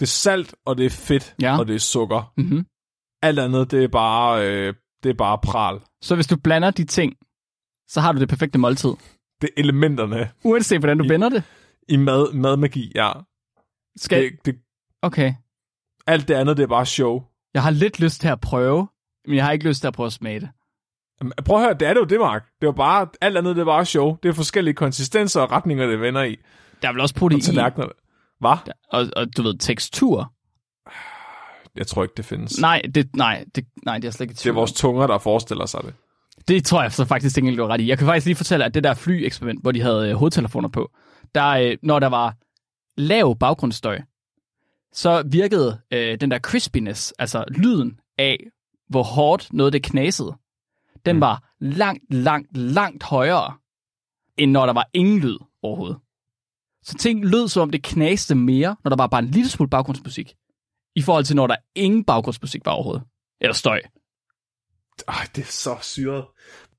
det 0.00 0.02
er 0.02 0.06
salt, 0.06 0.54
og 0.64 0.78
det 0.78 0.86
er 0.86 0.90
fedt, 0.90 1.34
ja. 1.42 1.58
og 1.58 1.68
det 1.68 1.74
er 1.74 1.78
sukker. 1.78 2.32
Mm-hmm. 2.36 2.66
Alt 3.22 3.38
andet, 3.38 3.70
det 3.70 3.84
er 3.84 3.88
bare, 3.88 4.48
øh, 4.48 4.74
det 5.02 5.10
er 5.10 5.14
bare 5.14 5.38
pral. 5.38 5.80
Så 6.02 6.14
hvis 6.14 6.26
du 6.26 6.36
blander 6.36 6.70
de 6.70 6.84
ting, 6.84 7.16
så 7.88 8.00
har 8.00 8.12
du 8.12 8.20
det 8.20 8.28
perfekte 8.28 8.58
måltid. 8.58 8.90
Det 9.40 9.50
er 9.56 9.60
elementerne. 9.62 10.30
Uanset 10.44 10.78
hvordan 10.78 10.98
du 10.98 11.04
I, 11.04 11.08
vender 11.08 11.28
det? 11.28 11.42
I 11.88 11.96
mad, 11.96 12.32
madmagi, 12.32 12.92
ja. 12.94 13.12
Skal... 13.96 14.22
Det, 14.22 14.46
det, 14.46 14.54
okay. 15.02 15.34
Alt 16.06 16.28
det 16.28 16.34
andet, 16.34 16.56
det 16.56 16.62
er 16.62 16.66
bare 16.66 16.86
show. 16.86 17.22
Jeg 17.54 17.62
har 17.62 17.70
lidt 17.70 18.00
lyst 18.00 18.20
til 18.20 18.28
at 18.28 18.40
prøve, 18.40 18.88
men 19.26 19.36
jeg 19.36 19.44
har 19.44 19.52
ikke 19.52 19.68
lyst 19.68 19.80
til 19.80 19.88
at 19.88 19.94
prøve 19.94 20.06
at 20.06 20.12
smage 20.12 20.40
det. 20.40 20.48
Prøv 21.44 21.56
at 21.56 21.62
høre, 21.62 21.74
det 21.74 21.88
er 21.88 21.94
det 21.94 22.00
jo 22.00 22.04
det, 22.04 22.20
Mark. 22.20 22.44
Det 22.60 22.66
er 22.66 22.72
bare, 22.72 23.08
alt 23.20 23.36
andet 23.36 23.56
det 23.56 23.60
er 23.60 23.66
bare 23.66 23.84
show. 23.84 24.16
Det 24.22 24.28
er 24.28 24.32
forskellige 24.32 24.74
konsistenser 24.74 25.40
og 25.40 25.52
retninger, 25.52 25.86
det 25.86 26.00
vender 26.00 26.22
i. 26.22 26.36
Der 26.82 26.88
er 26.88 26.92
vel 26.92 27.00
også 27.00 27.14
protein 27.14 27.40
i. 27.40 27.60
Hvad? 28.40 28.56
Og, 28.88 29.06
og 29.16 29.36
du 29.36 29.42
ved, 29.42 29.58
tekstur. 29.58 30.32
Jeg 31.76 31.86
tror 31.86 32.02
ikke, 32.02 32.14
det 32.16 32.24
findes. 32.24 32.60
Nej, 32.60 32.82
det, 32.94 33.16
nej, 33.16 33.44
det, 33.54 33.64
nej, 33.84 33.98
det 33.98 34.08
er 34.08 34.10
slet 34.10 34.30
ikke 34.30 34.38
Det 34.38 34.46
er 34.46 34.52
vores 34.52 34.72
tunger, 34.72 35.06
der 35.06 35.18
forestiller 35.18 35.66
sig 35.66 35.80
det. 35.84 35.94
Det 36.48 36.64
tror 36.64 36.82
jeg 36.82 36.92
så 36.92 37.04
faktisk 37.04 37.36
ikke, 37.38 37.56
du 37.56 37.66
ret 37.66 37.80
i. 37.80 37.88
Jeg 37.88 37.98
kan 37.98 38.06
faktisk 38.06 38.26
lige 38.26 38.36
fortælle, 38.36 38.64
at 38.64 38.74
det 38.74 38.84
der 38.84 38.94
fly-eksperiment, 38.94 39.62
hvor 39.62 39.72
de 39.72 39.80
havde 39.80 40.10
øh, 40.10 40.14
hovedtelefoner 40.14 40.68
på, 40.68 40.90
der, 41.34 41.48
øh, 41.48 41.76
når 41.82 41.98
der 41.98 42.06
var 42.06 42.34
lav 42.96 43.36
baggrundsstøj, 43.38 44.00
så 44.92 45.22
virkede 45.26 45.80
øh, 45.90 46.20
den 46.20 46.30
der 46.30 46.38
crispiness, 46.38 47.12
altså 47.18 47.44
lyden 47.48 47.98
af, 48.18 48.38
hvor 48.88 49.02
hårdt 49.02 49.48
noget 49.52 49.72
det 49.72 49.82
knasede, 49.82 50.34
den 51.06 51.16
mm. 51.16 51.20
var 51.20 51.50
langt, 51.60 52.14
langt, 52.14 52.56
langt 52.56 53.02
højere, 53.02 53.54
end 54.36 54.50
når 54.50 54.66
der 54.66 54.72
var 54.72 54.88
ingen 54.92 55.18
lyd 55.18 55.38
overhovedet. 55.62 55.98
Så 56.82 56.94
ting 56.94 57.24
lød 57.26 57.48
som 57.48 57.62
om 57.62 57.70
det 57.70 57.82
knaste 57.82 58.34
mere, 58.34 58.76
når 58.84 58.88
der 58.88 58.96
var 58.96 59.06
bare 59.06 59.22
en 59.22 59.28
lille 59.28 59.50
smule 59.50 59.70
baggrundsmusik, 59.70 60.34
i 60.96 61.02
forhold 61.02 61.24
til 61.24 61.36
når 61.36 61.46
der 61.46 61.56
ingen 61.74 62.04
baggrundsmusik 62.04 62.64
var 62.64 62.72
overhovedet. 62.72 63.02
Eller 63.40 63.54
støj. 63.54 63.80
Ej, 65.08 65.28
det 65.36 65.42
er 65.42 65.46
så 65.46 65.76
syret. 65.82 66.24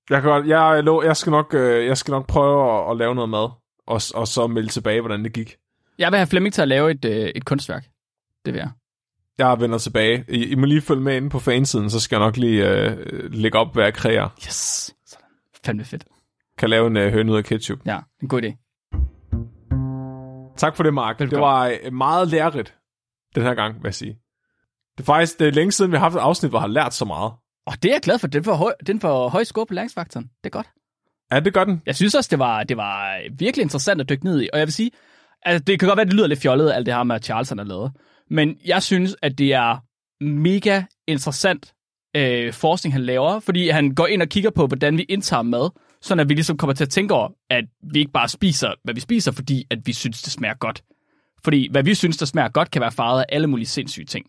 Jeg, 0.10 0.22
kan 0.22 0.32
godt, 0.32 0.48
jeg, 0.48 0.84
jeg, 1.06 1.18
skal 1.18 1.32
nok, 1.32 1.54
øh, 1.54 1.86
jeg 1.86 1.98
skal 1.98 2.12
nok 2.12 2.28
prøve 2.28 2.86
at, 2.86 2.92
at 2.92 2.98
lave 2.98 3.16
noget 3.16 3.30
mad, 3.30 3.50
og, 3.88 4.02
og 4.16 4.28
så 4.28 4.48
melde 4.48 4.70
tilbage, 4.70 5.02
hvordan 5.02 5.24
det 5.24 5.34
gik. 5.34 5.56
Jeg 5.98 6.12
vil 6.12 6.18
have 6.18 6.28
Flemming 6.28 6.54
til 6.54 6.62
at 6.62 6.68
lave 6.68 6.92
et, 6.92 7.06
øh, 7.06 7.32
et 7.36 7.46
kunstværk. 7.46 7.86
Det 8.46 8.54
vil 8.54 8.60
jeg. 8.60 8.70
Jeg 9.38 9.60
vender 9.60 9.78
tilbage. 9.78 10.26
I, 10.28 10.46
I 10.46 10.56
må 10.56 10.66
lige 10.66 10.82
følge 10.82 11.02
med 11.02 11.16
inde 11.18 11.30
på 11.30 11.40
fansiden, 11.40 11.90
så 11.90 12.00
skal 12.00 12.16
jeg 12.16 12.26
nok 12.26 12.38
lige 12.38 12.70
øh, 12.70 13.34
lægge 13.34 13.58
op, 13.58 13.74
hvad 13.74 13.84
jeg 13.84 13.94
kreerer. 13.94 14.30
Yes! 14.48 14.94
Sådan. 15.06 15.26
Fandme 15.66 15.86
fedt. 15.86 16.06
Kan 16.58 16.70
lave 16.70 16.88
en 16.88 16.98
øh, 16.98 17.12
høne 17.12 17.32
ud 17.32 17.38
af 17.38 17.44
ketchup. 17.44 17.80
Ja, 17.86 18.00
en 18.22 18.28
god 18.28 18.42
idé. 18.42 18.66
Tak 20.58 20.76
for 20.76 20.84
det, 20.84 20.94
Mark. 20.94 21.20
Velkommen. 21.20 21.42
Det 21.42 21.42
var 21.42 21.78
øh, 21.84 21.94
meget 21.94 22.28
lærerigt 22.28 22.76
den 23.36 23.44
her 23.44 23.54
gang, 23.54 23.76
vil 23.76 23.88
jeg 23.88 23.96
sige. 23.96 24.18
Det 24.98 25.04
er 25.04 25.06
faktisk 25.06 25.40
det 25.40 25.48
er 25.48 25.52
længe 25.52 25.72
siden, 25.72 25.92
vi 25.92 25.98
har 25.98 26.04
haft 26.04 26.16
et 26.16 26.20
afsnit, 26.20 26.52
hvor 26.52 26.60
jeg 26.60 26.64
har 26.64 26.68
lært 26.68 26.94
så 26.94 27.06
meget. 27.06 27.32
Og 27.68 27.84
det 27.84 27.90
er 27.90 27.96
jeg 27.96 28.02
glad 28.02 28.20
for. 28.20 28.28
Den 28.28 28.44
får 28.44 28.54
høj, 28.54 28.74
den 28.88 29.00
får 29.00 29.30
høj 29.30 29.44
score 29.44 29.66
på 29.66 29.74
læringsfaktoren. 29.74 30.26
Det 30.26 30.46
er 30.46 30.50
godt. 30.50 30.68
Ja, 31.32 31.40
det 31.40 31.54
gør 31.54 31.64
den. 31.64 31.82
Jeg 31.86 31.96
synes 31.96 32.16
også, 32.16 32.28
det 32.32 32.40
var, 32.40 32.64
det 32.64 32.78
var 32.78 33.20
virkelig 33.38 33.64
interessant 33.64 34.02
at 34.02 34.10
dykke 34.10 34.26
ned 34.26 34.42
i. 34.42 34.50
Og 34.54 34.60
jeg 34.60 34.68
vil 34.68 34.74
sige, 34.74 34.92
altså, 35.42 35.64
det 35.64 35.80
kan 35.80 35.88
godt 35.88 35.98
være, 35.98 36.06
det 36.06 36.14
lyder 36.14 36.28
lidt 36.28 36.40
fjollet, 36.40 36.72
alt 36.72 36.86
det 36.86 36.94
her 36.94 37.04
med, 37.04 37.16
at 37.16 37.26
Charles 37.26 37.50
har 37.50 37.64
lavet. 37.64 37.92
Men 38.30 38.58
jeg 38.66 38.84
synes, 38.84 39.16
at 39.22 39.38
det 39.38 39.54
er 39.54 39.78
mega 40.24 40.84
interessant 41.08 41.74
øh, 42.16 42.54
forskning, 42.54 42.94
han 42.94 43.04
laver, 43.04 43.40
fordi 43.40 43.70
han 43.70 43.96
går 43.96 44.08
ind 44.08 44.22
og 44.22 44.28
kigger 44.28 44.50
på, 44.50 44.68
hvordan 44.68 44.98
vi 44.98 45.04
indtager 45.04 45.42
mad, 45.42 45.70
sådan 46.02 46.20
at 46.20 46.30
vi 46.30 46.34
ligesom 46.34 46.58
kommer 46.58 46.74
til 46.74 46.84
at 46.84 46.90
tænke 46.90 47.14
over, 47.14 47.30
at 47.50 47.66
vi 47.94 48.00
ikke 48.00 48.12
bare 48.12 48.30
spiser, 48.30 48.74
hvad 48.84 48.94
vi 48.94 49.00
spiser, 49.00 49.32
fordi 49.32 49.66
at 49.70 49.80
vi 49.86 49.94
synes, 49.94 50.22
det 50.22 50.34
smager 50.34 50.56
godt. 50.56 50.84
Fordi 51.44 51.68
hvad 51.72 51.84
vi 51.84 51.94
synes, 51.94 52.18
der 52.18 52.26
smager 52.26 52.50
godt, 52.50 52.72
kan 52.72 52.82
være 52.82 52.92
farvet 52.92 53.20
af 53.20 53.26
alle 53.30 53.48
mulige 53.48 53.68
sindssyge 53.68 54.06
ting. 54.06 54.26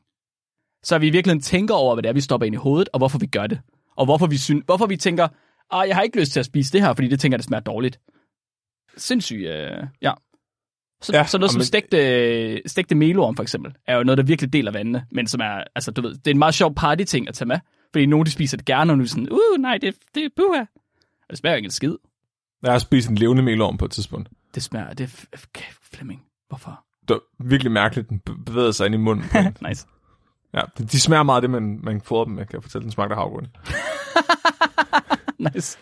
Så 0.82 0.99
vi 0.99 1.11
virkelig 1.11 1.42
tænker 1.42 1.74
over, 1.74 1.94
hvad 1.94 2.03
det 2.03 2.09
er, 2.09 2.12
vi 2.12 2.20
stopper 2.20 2.47
ind 2.47 2.55
i 2.55 2.59
hovedet, 2.59 2.88
og 2.92 2.99
hvorfor 2.99 3.18
vi 3.18 3.26
gør 3.26 3.47
det. 3.47 3.61
Og 3.97 4.05
hvorfor 4.05 4.26
vi, 4.26 4.36
synes, 4.36 4.62
hvorfor 4.66 4.86
vi 4.86 4.97
tænker, 4.97 5.28
ah, 5.70 5.88
jeg 5.88 5.97
har 5.97 6.03
ikke 6.03 6.20
lyst 6.20 6.32
til 6.32 6.40
at 6.40 6.47
spise 6.47 6.72
det 6.72 6.82
her, 6.82 6.94
fordi 6.94 7.09
det 7.09 7.20
tænker, 7.20 7.38
det 7.38 7.44
smager 7.44 7.61
dårligt. 7.61 8.01
Sindssygt, 8.97 9.47
øh, 9.47 9.82
ja. 10.03 10.12
Så, 11.03 11.12
ja, 11.12 11.26
så 11.26 11.38
noget 11.38 11.53
som 11.53 11.59
men... 11.59 11.64
stegte, 11.64 12.62
stegte 12.66 12.94
melorum 12.94 13.36
for 13.36 13.42
eksempel, 13.42 13.74
er 13.86 13.97
jo 13.97 14.03
noget, 14.03 14.18
der 14.18 14.24
virkelig 14.24 14.53
deler 14.53 14.72
vandene, 14.72 15.07
men 15.11 15.26
som 15.26 15.40
er, 15.40 15.64
altså 15.74 15.90
du 15.90 16.03
ved, 16.03 16.14
det 16.14 16.26
er 16.26 16.30
en 16.30 16.38
meget 16.38 16.55
sjov 16.55 16.74
party-ting 16.74 17.28
at 17.28 17.34
tage 17.34 17.49
med, 17.49 17.59
fordi 17.92 18.07
nogen 18.07 18.26
de 18.26 18.30
spiser 18.30 18.57
det 18.57 18.66
gerne, 18.66 18.92
og 18.92 18.99
nu 18.99 19.05
er 19.05 19.09
sådan, 19.09 19.32
uh, 19.32 19.61
nej, 19.61 19.78
det, 19.78 19.94
det 20.14 20.24
er 20.24 20.28
buha. 20.36 20.61
Og 20.61 21.30
det 21.30 21.38
smager 21.38 21.57
ikke 21.57 21.66
en 21.66 21.70
skid. 21.70 21.94
Jeg 22.62 22.72
har 22.72 22.78
spist 22.78 23.09
en 23.09 23.14
levende 23.14 23.42
melorum 23.42 23.76
på 23.76 23.84
et 23.84 23.90
tidspunkt. 23.90 24.28
Det 24.55 24.62
smager, 24.62 24.92
det 24.92 25.05
er 25.05 25.38
okay, 25.49 25.64
Flemming. 25.92 26.22
Hvorfor? 26.49 26.84
Det 27.09 27.14
er 27.14 27.44
virkelig 27.44 27.72
mærkeligt, 27.72 28.09
den 28.09 28.22
bevæger 28.47 28.70
sig 28.70 28.86
ind 28.86 28.94
i 28.94 28.99
munden. 28.99 29.24
nice. 29.68 29.86
Ja, 30.55 30.61
de, 30.78 30.84
de 30.84 31.01
smager 31.01 31.22
meget 31.22 31.36
af 31.36 31.42
det, 31.42 31.51
man, 31.51 31.80
man 31.82 32.01
får 32.01 32.24
dem 32.24 32.34
med, 32.34 32.47
kan 32.47 32.55
jeg 32.55 32.62
fortælle. 32.62 32.82
Den 32.82 32.92
smagte 32.92 33.14
havgrund. 33.14 33.47
nice. 35.55 35.78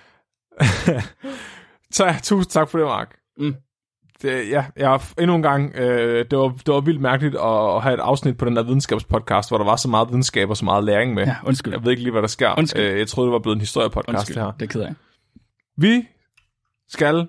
så 1.96 2.14
tusind 2.22 2.50
tak 2.50 2.70
for 2.70 2.78
det, 2.78 2.86
Mark. 2.86 3.16
Mm 3.36 3.56
det, 4.24 4.50
ja, 4.50 4.64
jeg 4.76 5.00
endnu 5.18 5.36
en 5.36 5.42
gang, 5.42 5.74
øh, 5.76 6.24
det, 6.30 6.38
var, 6.38 6.48
det 6.48 6.74
var 6.74 6.80
vildt 6.80 7.00
mærkeligt 7.00 7.34
at, 7.34 7.76
at 7.76 7.82
have 7.82 7.94
et 7.94 8.00
afsnit 8.00 8.36
på 8.36 8.44
den 8.44 8.56
der 8.56 8.62
videnskabspodcast, 8.62 9.50
hvor 9.50 9.58
der 9.58 9.64
var 9.64 9.76
så 9.76 9.88
meget 9.88 10.08
videnskab 10.08 10.50
og 10.50 10.56
så 10.56 10.64
meget 10.64 10.84
læring 10.84 11.14
med. 11.14 11.24
Ja, 11.24 11.36
undskyld. 11.44 11.72
Jeg 11.72 11.84
ved 11.84 11.90
ikke 11.90 12.02
lige, 12.02 12.12
hvad 12.12 12.22
der 12.22 12.28
sker. 12.28 12.58
Undskyld. 12.58 12.82
Øh, 12.82 12.98
jeg 12.98 13.08
troede, 13.08 13.28
det 13.28 13.32
var 13.32 13.38
blevet 13.38 13.56
en 13.56 13.60
historiepodcast, 13.60 14.18
Undskyld, 14.18 14.36
det 14.36 14.44
her. 14.44 14.52
det 14.52 14.62
er 14.62 14.72
ked 14.72 14.80
af. 14.80 14.94
Vi 15.76 16.08
skal 16.88 17.28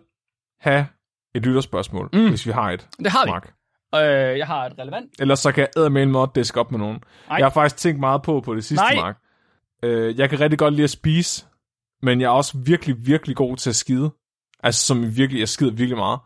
have 0.59 0.85
et 1.35 1.45
lytterspørgsmål, 1.45 2.09
mm. 2.13 2.29
hvis 2.29 2.45
vi 2.45 2.51
har 2.51 2.71
et. 2.71 2.87
Det 2.99 3.11
har 3.11 3.25
vi. 3.25 3.31
Mark. 3.31 3.53
Øh, 3.95 4.37
jeg 4.37 4.47
har 4.47 4.65
et 4.65 4.73
relevant. 4.79 5.11
Ellers 5.19 5.39
så 5.39 5.51
kan 5.51 5.67
jeg 5.75 5.91
med 5.91 6.21
at 6.21 6.29
diske 6.35 6.59
op 6.59 6.71
med 6.71 6.79
nogen. 6.79 7.03
Nej. 7.27 7.37
Jeg 7.37 7.45
har 7.45 7.49
faktisk 7.49 7.77
tænkt 7.77 7.99
meget 7.99 8.21
på 8.21 8.41
på 8.41 8.55
det 8.55 8.65
sidste, 8.65 8.85
Nej. 8.85 8.95
Mark. 8.95 9.17
Øh, 9.83 10.19
jeg 10.19 10.29
kan 10.29 10.39
rigtig 10.39 10.59
godt 10.59 10.73
lide 10.73 10.83
at 10.83 10.89
spise, 10.89 11.45
men 12.01 12.21
jeg 12.21 12.25
er 12.25 12.31
også 12.31 12.57
virkelig, 12.57 13.07
virkelig 13.07 13.35
god 13.35 13.57
til 13.57 13.69
at 13.69 13.75
skide. 13.75 14.11
Altså 14.63 14.85
som 14.85 15.17
virkelig, 15.17 15.39
jeg 15.39 15.49
skider 15.49 15.71
virkelig 15.71 15.97
meget. 15.97 16.19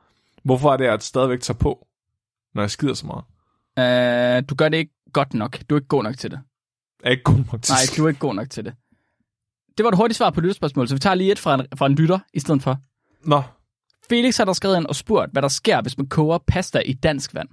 Hvorfor 0.44 0.74
er 0.74 0.78
det, 0.78 0.86
at 0.86 0.92
jeg 0.92 1.02
stadigvæk 1.02 1.42
tager 1.42 1.58
på, 1.58 1.88
når 2.56 2.62
jeg 2.62 2.72
skider 2.72 2.94
så 2.94 3.06
meget? 3.06 3.24
Øh, 3.80 4.44
du 4.50 4.56
gør 4.56 4.70
det 4.70 4.78
ikke 4.78 4.94
godt 5.14 5.34
nok. 5.34 5.60
Du 5.70 5.76
er 5.76 5.80
ikke 5.80 5.88
god 5.88 6.04
nok 6.04 6.18
til 6.18 6.32
det. 6.32 6.40
Jeg 7.04 7.08
er 7.08 7.12
ikke 7.12 7.24
god 7.24 7.38
nok 7.52 7.62
til 7.62 7.74
Nej, 7.74 7.80
du 7.98 8.06
er 8.06 8.08
ikke 8.10 8.20
god 8.20 8.36
nok 8.36 8.50
til 8.50 8.66
det. 8.66 8.74
Det 9.78 9.84
var 9.84 9.90
et 9.90 9.98
hurtigt 9.98 10.18
svar 10.18 10.30
på 10.30 10.42
lytterspørgsmål, 10.42 10.88
så 10.88 10.96
vi 10.96 11.00
tager 11.00 11.16
lige 11.16 11.32
et 11.32 11.40
fra 11.40 11.54
en, 11.54 11.66
fra 11.78 11.86
en 11.86 11.96
lytter 11.96 12.20
i 12.34 12.40
stedet 12.40 12.62
for. 12.62 12.78
Nå, 13.24 13.42
Felix 14.10 14.38
har 14.38 14.46
der 14.46 14.54
skrevet 14.54 14.78
ind 14.78 14.86
og 14.86 14.96
spurgt, 14.96 15.32
hvad 15.32 15.42
der 15.42 15.48
sker, 15.48 15.82
hvis 15.82 15.98
man 15.98 16.08
koger 16.08 16.38
pasta 16.38 16.80
i 16.80 16.94
dansk 16.94 17.36
vand. 17.36 17.50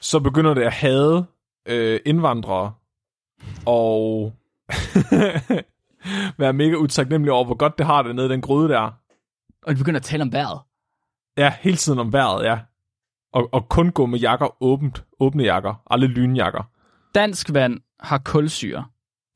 så 0.00 0.20
begynder 0.20 0.54
det 0.54 0.62
at 0.62 0.72
hade 0.72 1.26
øh, 1.68 2.00
indvandrere, 2.06 2.72
og 3.66 4.32
være 6.38 6.52
mega 6.52 6.74
utaknemmelig 6.74 7.32
over, 7.32 7.44
hvor 7.44 7.54
godt 7.54 7.78
det 7.78 7.86
har 7.86 8.02
det 8.02 8.16
nede 8.16 8.26
i 8.26 8.30
den 8.30 8.40
gryde 8.40 8.68
der. 8.68 8.90
Og 9.62 9.72
vi 9.72 9.74
begynder 9.74 10.00
at 10.00 10.04
tale 10.04 10.22
om 10.22 10.32
vejret. 10.32 10.60
Ja, 11.38 11.54
hele 11.60 11.76
tiden 11.76 11.98
om 11.98 12.12
vejret, 12.12 12.44
ja. 12.44 12.58
Og, 13.32 13.48
og 13.52 13.68
kun 13.68 13.90
gå 13.90 14.06
med 14.06 14.18
jakker 14.18 14.62
åbent. 14.62 15.04
Åbne 15.20 15.42
jakker. 15.44 15.82
Alle 15.90 16.06
lynjakker. 16.06 16.62
Dansk 17.14 17.52
vand 17.52 17.80
har 18.00 18.18
kulsyre. 18.18 18.86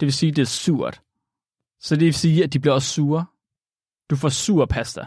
Det 0.00 0.06
vil 0.06 0.12
sige, 0.12 0.32
det 0.32 0.42
er 0.42 0.46
surt. 0.46 1.00
Så 1.80 1.94
det 1.96 2.04
vil 2.04 2.14
sige, 2.14 2.44
at 2.44 2.52
de 2.52 2.58
bliver 2.58 2.74
også 2.74 2.88
sure. 2.88 3.24
Du 4.10 4.16
får 4.16 4.28
sur 4.28 4.66
pasta. 4.66 5.06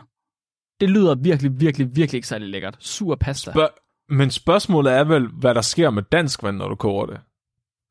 Det 0.80 0.90
lyder 0.90 1.16
virkelig, 1.16 1.60
virkelig, 1.60 1.96
virkelig 1.96 2.18
ikke 2.18 2.28
særlig 2.28 2.48
lækkert. 2.50 2.76
Sur 2.80 3.16
pasta. 3.16 3.52
Spørg- 3.52 3.80
men 4.10 4.32
spørgsmålet 4.32 4.94
er 4.94 5.04
vel, 5.04 5.28
hvad 5.28 5.56
der 5.56 5.62
sker 5.62 5.90
med 5.90 6.04
dansk 6.04 6.44
vand, 6.44 6.58
når 6.58 6.68
du 6.68 6.76
koger 6.76 7.06
det. 7.06 7.20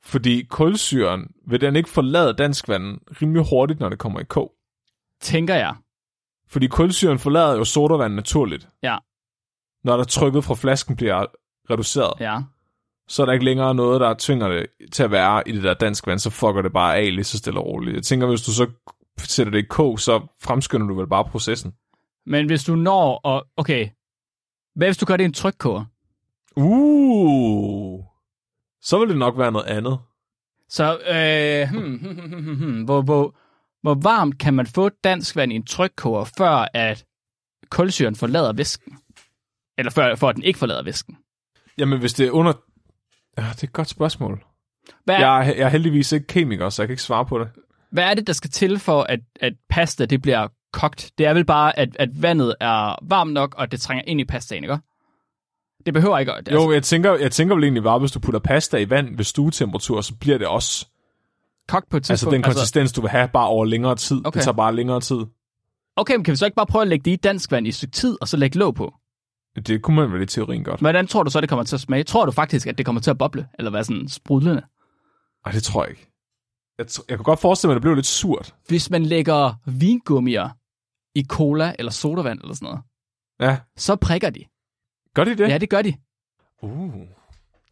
Fordi 0.05 0.43
kulsyren, 0.51 1.31
vil 1.47 1.61
den 1.61 1.77
ikke 1.77 1.89
forlade 1.89 2.33
dansk 2.35 2.69
vand 2.69 2.99
rimelig 3.23 3.45
hurtigt, 3.51 3.81
når 3.81 3.89
det 3.89 3.99
kommer 3.99 4.21
i 4.21 4.25
kog? 4.25 4.53
Tænker 5.21 5.55
jeg. 5.55 5.75
Fordi 6.53 6.67
kulsyren 6.67 7.19
forlader 7.19 7.57
jo 7.57 7.65
sodavand 7.65 8.15
naturligt. 8.15 8.69
Ja. 8.83 8.97
Når 9.85 9.97
der 9.97 10.05
trykket 10.05 10.45
fra 10.45 10.55
flasken 10.55 10.97
bliver 10.97 11.27
reduceret, 11.71 12.21
Ja. 12.21 12.39
så 13.09 13.23
er 13.23 13.27
der 13.27 13.33
ikke 13.33 13.45
længere 13.45 13.75
noget, 13.75 14.01
der 14.01 14.15
tvinger 14.19 14.49
det 14.49 14.67
til 14.93 15.03
at 15.03 15.11
være 15.11 15.49
i 15.49 15.53
det 15.53 15.63
der 15.63 15.75
dansk 15.75 16.07
vand, 16.07 16.19
så 16.19 16.31
fucker 16.31 16.63
det 16.63 16.73
bare 16.73 16.97
af 16.97 17.15
lige 17.15 17.25
så 17.25 17.39
stille 17.39 17.61
og 17.61 17.67
roligt. 17.67 17.95
Jeg 17.95 18.03
tænker, 18.03 18.27
hvis 18.27 18.43
du 18.43 18.53
så 18.53 18.67
sætter 19.19 19.51
det 19.51 19.59
i 19.59 19.67
kog, 19.71 19.99
så 20.01 20.21
fremskynder 20.43 20.87
du 20.87 20.95
vel 20.95 21.07
bare 21.09 21.25
processen. 21.25 21.73
Men 22.27 22.47
hvis 22.47 22.65
du 22.65 22.75
når 22.75 23.21
og 23.25 23.47
Okay. 23.57 23.89
Hvad 24.75 24.89
hvis 24.89 24.97
du 24.97 25.07
gør 25.07 25.17
det 25.17 25.25
i 25.25 25.27
en 25.27 25.33
trykkoger? 25.33 25.85
Uh, 26.57 28.05
så 28.83 28.99
vil 28.99 29.09
det 29.09 29.17
nok 29.17 29.39
være 29.39 29.53
noget 29.53 29.67
andet. 29.67 29.99
Så, 30.69 30.99
øh, 30.99 31.69
hmm, 31.71 31.99
hmm, 31.99 32.21
hmm, 32.21 32.43
hmm, 32.45 32.57
hmm, 32.57 32.83
hvor, 32.85 33.03
hvor, 33.03 33.35
hvor 33.83 33.95
varmt 33.95 34.39
kan 34.39 34.55
man 34.55 34.67
få 34.67 34.89
dansk 34.89 35.37
vand 35.37 35.53
i 35.53 35.57
en 35.57 35.65
trykkoger, 35.67 36.25
før 36.39 36.67
at 36.75 37.05
kulsyren 37.71 38.17
forlader 38.17 38.53
væsken? 38.53 38.99
Eller 39.79 39.91
før, 39.91 40.15
for 40.15 40.29
at 40.29 40.35
den 40.37 40.43
ikke 40.45 40.59
forlader 40.59 40.83
væsken? 40.83 41.17
Jamen, 41.79 41.99
hvis 42.01 42.13
det 42.15 42.27
er 42.27 42.31
under... 42.31 42.53
Ja, 43.39 43.43
det 43.43 43.63
er 43.63 43.67
et 43.67 43.73
godt 43.73 43.89
spørgsmål. 43.89 44.45
Hvad, 45.05 45.19
Jeg 45.19 45.39
er, 45.49 45.55
jeg 45.55 45.59
er 45.65 45.69
heldigvis 45.69 46.13
ikke 46.13 46.27
kemiker, 46.27 46.69
så 46.71 46.83
jeg 46.83 46.89
kan 46.89 46.93
ikke 46.93 47.03
svare 47.03 47.27
på 47.27 47.39
det. 47.39 47.49
hvad 47.91 48.05
er 48.05 48.15
det, 48.15 48.27
der 48.27 48.33
skal 48.33 48.51
til 48.51 48.79
for, 48.79 49.03
at, 49.03 49.21
at 49.41 49.53
pasta 49.69 50.05
det 50.05 50.23
bliver 50.23 50.49
kogt? 50.73 51.11
Det 51.19 51.27
er 51.27 51.35
vel 51.35 51.45
bare, 51.45 51.79
at, 51.79 51.97
at 51.99 52.23
vandet 52.23 52.55
er 52.61 52.97
varmt 53.09 53.33
nok, 53.33 53.55
og 53.59 53.73
det 53.73 53.81
trænger 53.81 54.05
ind 54.07 54.21
i 54.21 54.25
pastaen, 54.25 54.65
ikke? 54.65 54.79
Det 55.87 55.95
behøver 55.95 56.19
ikke... 56.19 56.33
at- 56.33 56.53
Jo, 56.53 56.73
jeg 56.73 56.83
tænker, 56.83 57.15
jeg 57.15 57.33
tænker 57.33 57.55
vel 57.55 57.65
egentlig 57.65 57.83
bare, 57.83 57.99
hvis 57.99 58.13
du 58.13 58.21
putter 58.21 58.41
pasta 58.41 58.77
i 58.77 58.91
vand 58.91 59.17
ved 59.17 59.25
stuetemperatur, 59.25 60.01
så 60.01 60.15
bliver 60.21 60.39
det 60.39 60.47
også... 60.47 60.87
kogt 61.69 61.89
på 61.89 61.97
et 61.97 62.01
Altså 62.01 62.13
tidspunkt. 62.13 62.33
den 62.35 62.43
konsistens, 62.43 62.93
du 62.93 63.01
vil 63.01 63.11
have, 63.11 63.29
bare 63.29 63.47
over 63.49 63.65
længere 63.65 63.97
tid. 63.97 64.17
Okay. 64.27 64.39
Det 64.39 64.45
tager 64.45 64.55
bare 64.57 64.75
længere 64.75 65.01
tid. 65.01 65.21
okay, 65.97 66.15
men 66.15 66.25
kan 66.25 66.33
vi 66.33 66.37
så 66.37 66.45
ikke 66.45 66.55
bare 66.55 66.67
prøve 66.67 66.83
at 66.83 66.89
lægge 66.89 67.05
det 67.05 67.11
i 67.11 67.17
dansk 67.17 67.51
vand 67.53 67.67
i 67.67 67.69
et 67.69 67.75
stykke 67.75 67.93
tid, 67.93 68.19
og 68.21 68.29
så 68.29 68.37
lægge 68.37 68.59
låg 68.59 68.75
på? 68.75 68.95
Det 69.67 69.83
kunne 69.83 69.97
man 69.97 70.13
vel 70.13 70.23
i 70.23 70.27
teorien 70.27 70.65
godt. 70.65 70.81
Hvordan 70.81 71.07
tror 71.07 71.23
du 71.23 71.31
så, 71.31 71.41
det 71.41 71.49
kommer 71.49 71.63
til 71.65 71.77
at 71.77 71.81
smage? 71.81 72.05
Tror 72.05 72.27
du 72.27 72.33
faktisk, 72.33 72.67
at 72.67 72.79
det 72.79 72.87
kommer 72.87 73.01
til 73.01 73.11
at 73.11 73.19
boble, 73.19 73.49
eller 73.59 73.71
være 73.71 73.85
sådan 73.85 74.09
sprudlende? 74.09 74.63
Ej, 75.47 75.53
det 75.53 75.63
tror 75.63 75.83
jeg 75.85 75.91
ikke. 75.91 76.09
Jeg, 76.79 76.87
tr- 76.91 77.05
jeg 77.09 77.19
kunne 77.19 77.25
godt 77.25 77.41
forestille 77.41 77.69
mig, 77.69 77.73
at 77.73 77.77
det 77.77 77.83
blev 77.83 77.95
lidt 77.95 78.07
surt. 78.07 78.55
Hvis 78.69 78.91
man 78.91 79.03
lægger 79.07 79.55
vingummier 79.67 80.49
i 81.15 81.25
cola 81.29 81.75
eller 81.79 81.93
sodavand 81.93 82.41
eller 82.41 82.55
sådan 82.55 82.67
noget, 82.67 82.81
Ja. 83.41 83.59
så 83.77 83.97
prikker 83.97 84.31
de. 84.31 84.45
Gør 85.15 85.25
de 85.25 85.31
det? 85.31 85.49
Ja, 85.49 85.59
det 85.59 85.71
gør 85.71 85.83
de. 85.83 85.95
Uh. 86.63 86.95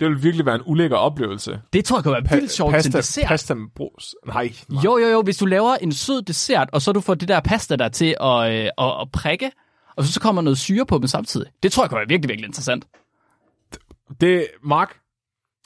Det 0.00 0.08
vil 0.08 0.22
virkelig 0.22 0.46
være 0.46 0.54
en 0.54 0.62
ulækker 0.64 0.96
oplevelse. 0.96 1.60
Det 1.72 1.84
tror 1.84 1.96
jeg 1.96 2.02
kan 2.02 2.12
være 2.12 2.30
vildt 2.30 2.50
sjovt 2.52 2.74
til 2.82 2.88
en 2.88 2.92
dessert. 2.92 3.28
Pasta 3.28 3.54
med 3.54 3.68
brus. 3.76 4.14
Nej. 4.26 4.52
nej. 4.68 4.82
Jo, 4.84 4.98
jo, 4.98 5.06
jo. 5.06 5.22
Hvis 5.22 5.36
du 5.36 5.46
laver 5.46 5.74
en 5.76 5.92
sød 5.92 6.22
dessert, 6.22 6.68
og 6.72 6.82
så 6.82 6.92
du 6.92 7.00
får 7.00 7.14
det 7.14 7.28
der 7.28 7.40
pasta 7.40 7.76
der 7.76 7.88
til 7.88 8.16
at, 8.20 8.52
øh, 8.52 8.70
at, 8.78 9.00
at 9.00 9.08
prikke, 9.12 9.50
og 9.96 10.04
så, 10.04 10.12
så 10.12 10.20
kommer 10.20 10.42
noget 10.42 10.58
syre 10.58 10.86
på 10.86 10.98
dem 10.98 11.06
samtidig. 11.06 11.46
Det 11.62 11.72
tror 11.72 11.82
jeg 11.84 11.90
kan 11.90 11.96
være 11.96 12.08
virkelig, 12.08 12.28
virkelig 12.28 12.46
interessant. 12.46 12.86
Det, 14.20 14.46
Mark, 14.64 14.96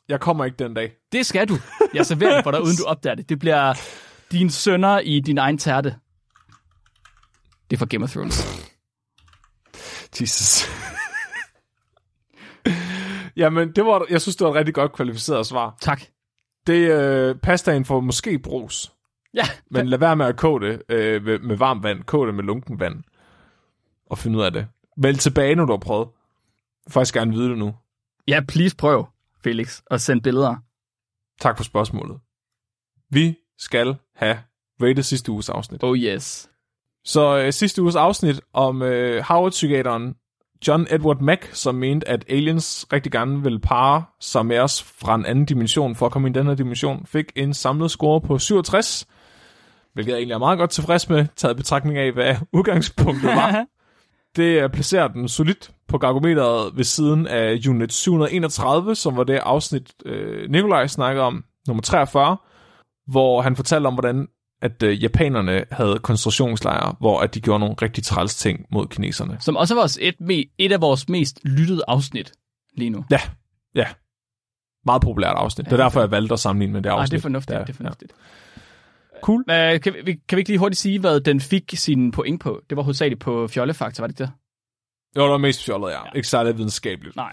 jeg 0.09 0.21
kommer 0.21 0.45
ikke 0.45 0.57
den 0.57 0.75
dag. 0.75 0.93
Det 1.13 1.27
skal 1.27 1.49
du. 1.49 1.57
Jeg 1.95 2.07
serverer 2.07 2.35
det 2.35 2.45
for 2.45 2.51
dig, 2.51 2.63
uden 2.63 2.77
du 2.77 2.85
opdager 2.93 3.15
det. 3.15 3.29
Det 3.29 3.39
bliver 3.39 3.75
dine 4.33 4.51
sønner 4.51 4.99
i 4.99 5.21
din 5.21 5.39
egen 5.39 5.59
tærte. 5.59 5.95
Det 7.71 7.77
er 7.77 7.79
for 7.79 7.87
Game 7.87 8.05
of 8.05 8.11
Thrones. 8.11 8.47
Jesus. 10.21 10.69
Jamen, 13.37 13.73
det 13.73 13.85
var, 13.85 14.07
jeg 14.11 14.21
synes, 14.21 14.37
det 14.37 14.45
var 14.45 14.51
et 14.51 14.57
rigtig 14.57 14.75
godt 14.75 14.93
kvalificeret 14.93 15.47
svar. 15.47 15.77
Tak. 15.81 16.03
Det 16.67 16.91
øh, 16.91 17.37
pastaen 17.37 17.85
får 17.85 18.01
måske 18.01 18.39
brus, 18.39 18.93
Ja, 19.35 19.45
men 19.71 19.87
lad 19.87 19.99
være 19.99 20.17
med 20.17 20.27
at 20.27 20.37
koge 20.37 20.61
det 20.61 20.83
øh, 20.89 21.25
med, 21.25 21.39
med 21.39 21.57
varmt 21.57 21.83
vand. 21.83 22.03
Kog 22.03 22.27
det 22.27 22.35
med 22.35 22.45
lunken 22.45 22.81
vand. 22.81 23.03
Og 24.11 24.19
finde 24.19 24.39
ud 24.39 24.43
af 24.45 24.53
det. 24.53 24.67
Vælg 24.97 25.19
tilbage, 25.19 25.55
når 25.55 25.65
du 25.65 25.73
har 25.73 25.79
prøvet. 25.79 26.07
Jeg 26.07 26.87
vil 26.87 26.93
faktisk 26.93 27.15
gerne 27.15 27.33
vide 27.33 27.49
det 27.51 27.59
nu. 27.59 27.75
ja 28.29 28.41
please 28.49 28.77
prøv, 28.77 29.07
Felix, 29.43 29.83
og 29.91 30.01
send 30.01 30.23
billeder. 30.23 30.57
Tak 31.41 31.57
for 31.57 31.65
spørgsmålet. 31.65 32.19
Vi 33.11 33.37
skal 33.59 33.97
have 34.17 34.39
rated 34.83 35.03
sidste 35.03 35.33
uges 35.33 35.49
afsnit. 35.49 35.83
Oh 35.83 35.97
yes. 35.99 36.51
Så 37.05 37.39
øh, 37.39 37.53
sidste 37.53 37.83
uges 37.83 37.97
afsnit 37.97 38.41
om 38.53 38.83
øh, 38.83 39.23
Howard-psykiateren 39.23 40.15
John 40.69 40.87
Edward 40.91 41.21
Mack, 41.21 41.49
som 41.53 41.75
mente, 41.75 42.09
at 42.09 42.25
aliens 42.29 42.87
rigtig 42.93 43.13
gerne 43.13 43.43
ville 43.43 43.59
parre 43.59 44.05
sig 44.21 44.47
med 44.47 44.59
os 44.59 44.83
fra 44.83 45.15
en 45.15 45.27
anden 45.27 45.45
dimension 45.45 45.95
for 45.95 46.07
at 46.07 46.13
komme 46.13 46.29
i 46.29 46.33
den 46.33 46.47
her 46.47 46.55
dimension, 46.55 47.07
fik 47.07 47.33
en 47.37 47.55
samlet 47.55 47.91
score 47.91 48.21
på 48.21 48.39
67, 48.39 49.07
hvilket 49.93 50.13
jeg 50.13 50.19
egentlig 50.19 50.35
er 50.35 50.39
meget 50.39 50.59
godt 50.59 50.71
tilfreds 50.71 51.09
med, 51.09 51.27
taget 51.37 51.57
betragtning 51.57 51.99
af, 51.99 52.13
hvad 52.13 52.37
udgangspunktet 52.57 53.31
var. 53.31 53.65
Det 54.37 54.63
øh, 54.63 54.71
placerer 54.71 55.09
den 55.09 55.29
solidt 55.29 55.71
på 55.89 55.99
gargometeret 55.99 56.77
ved 56.77 56.85
siden 56.85 57.27
af 57.27 57.61
Unit 57.69 57.93
731, 57.93 58.95
som 58.95 59.17
var 59.17 59.25
det 59.25 59.35
afsnit, 59.35 59.93
øh, 60.07 60.51
Nikolaj 60.51 60.87
snakkede 60.87 61.25
om, 61.25 61.45
nummer 61.67 61.83
43, 61.83 62.37
hvor 63.07 63.43
han 63.43 63.57
fortalte 63.57 63.87
om, 63.87 63.95
hvordan 63.95 64.29
at 64.65 64.83
øh, 64.83 65.03
japanerne 65.03 65.65
havde 65.73 65.99
koncentrationslejre, 66.03 66.95
hvor 67.01 67.21
at 67.21 67.35
de 67.35 67.41
gjorde 67.41 67.61
nogle 67.61 67.75
rigtig 67.83 68.05
træls 68.05 68.35
ting 68.37 68.67
mod 68.73 68.87
kineserne. 68.87 69.37
Som 69.41 69.57
også 69.57 69.75
vores 69.75 69.99
et, 70.03 70.47
et 70.59 70.73
af 70.73 70.81
vores 70.81 71.09
mest 71.09 71.41
lyttede 71.45 71.83
afsnit 71.89 72.33
lige 72.77 72.91
nu. 72.91 73.05
Ja, 73.11 73.21
ja. 73.75 73.87
Meget 74.87 75.03
populært 75.03 75.37
afsnit. 75.37 75.65
Det 75.67 75.73
er 75.73 75.77
derfor, 75.77 76.01
jeg 76.01 76.11
valgte 76.11 76.33
at 76.33 76.41
sammenligne 76.41 76.73
med 76.73 76.83
det 76.83 76.91
Ah, 76.91 76.95
afsnit. 77.01 77.11
det 77.11 77.19
er 77.19 77.23
fornuftigt. 77.23 77.59
Der, 77.59 77.65
det 77.65 77.73
er 77.73 77.77
fornuftigt. 77.77 78.13
Ja. 79.15 79.21
Cool. 79.21 79.45
Men, 79.47 79.81
kan, 79.81 79.95
vi, 80.05 80.13
kan 80.29 80.37
vi 80.37 80.41
ikke 80.41 80.51
lige 80.51 80.59
hurtigt 80.59 80.81
sige, 80.81 80.99
hvad 81.01 81.21
den 81.21 81.41
fik 81.41 81.73
sin 81.77 82.11
point 82.11 82.41
på? 82.41 82.61
Det 82.71 82.77
var 82.77 82.83
hovedsageligt 82.83 83.21
på 83.21 83.49
fjollefaktor, 83.49 84.03
var 84.03 84.07
det 84.07 84.21
ikke 84.21 84.23
det? 84.25 84.33
Jo, 85.17 85.23
det 85.23 85.31
var 85.31 85.39
mest 85.39 85.65
fjollet, 85.65 85.89
ja. 85.91 85.99
ja. 86.05 86.11
Ikke 86.15 86.29
særlig 86.29 86.57
videnskabeligt. 86.57 87.17
Nej. 87.17 87.33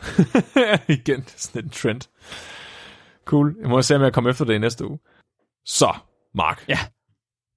Igen, 0.99 1.23
sådan 1.27 1.63
en 1.63 1.69
trend. 1.69 2.01
Cool. 3.25 3.55
Jeg 3.61 3.69
må 3.69 3.81
se, 3.81 3.95
om 3.95 4.01
jeg 4.01 4.13
kommer 4.13 4.29
efter 4.29 4.45
det 4.45 4.53
i 4.53 4.57
næste 4.57 4.87
uge. 4.89 4.99
Så, 5.65 5.93
Mark. 6.35 6.65
Ja. 6.67 6.79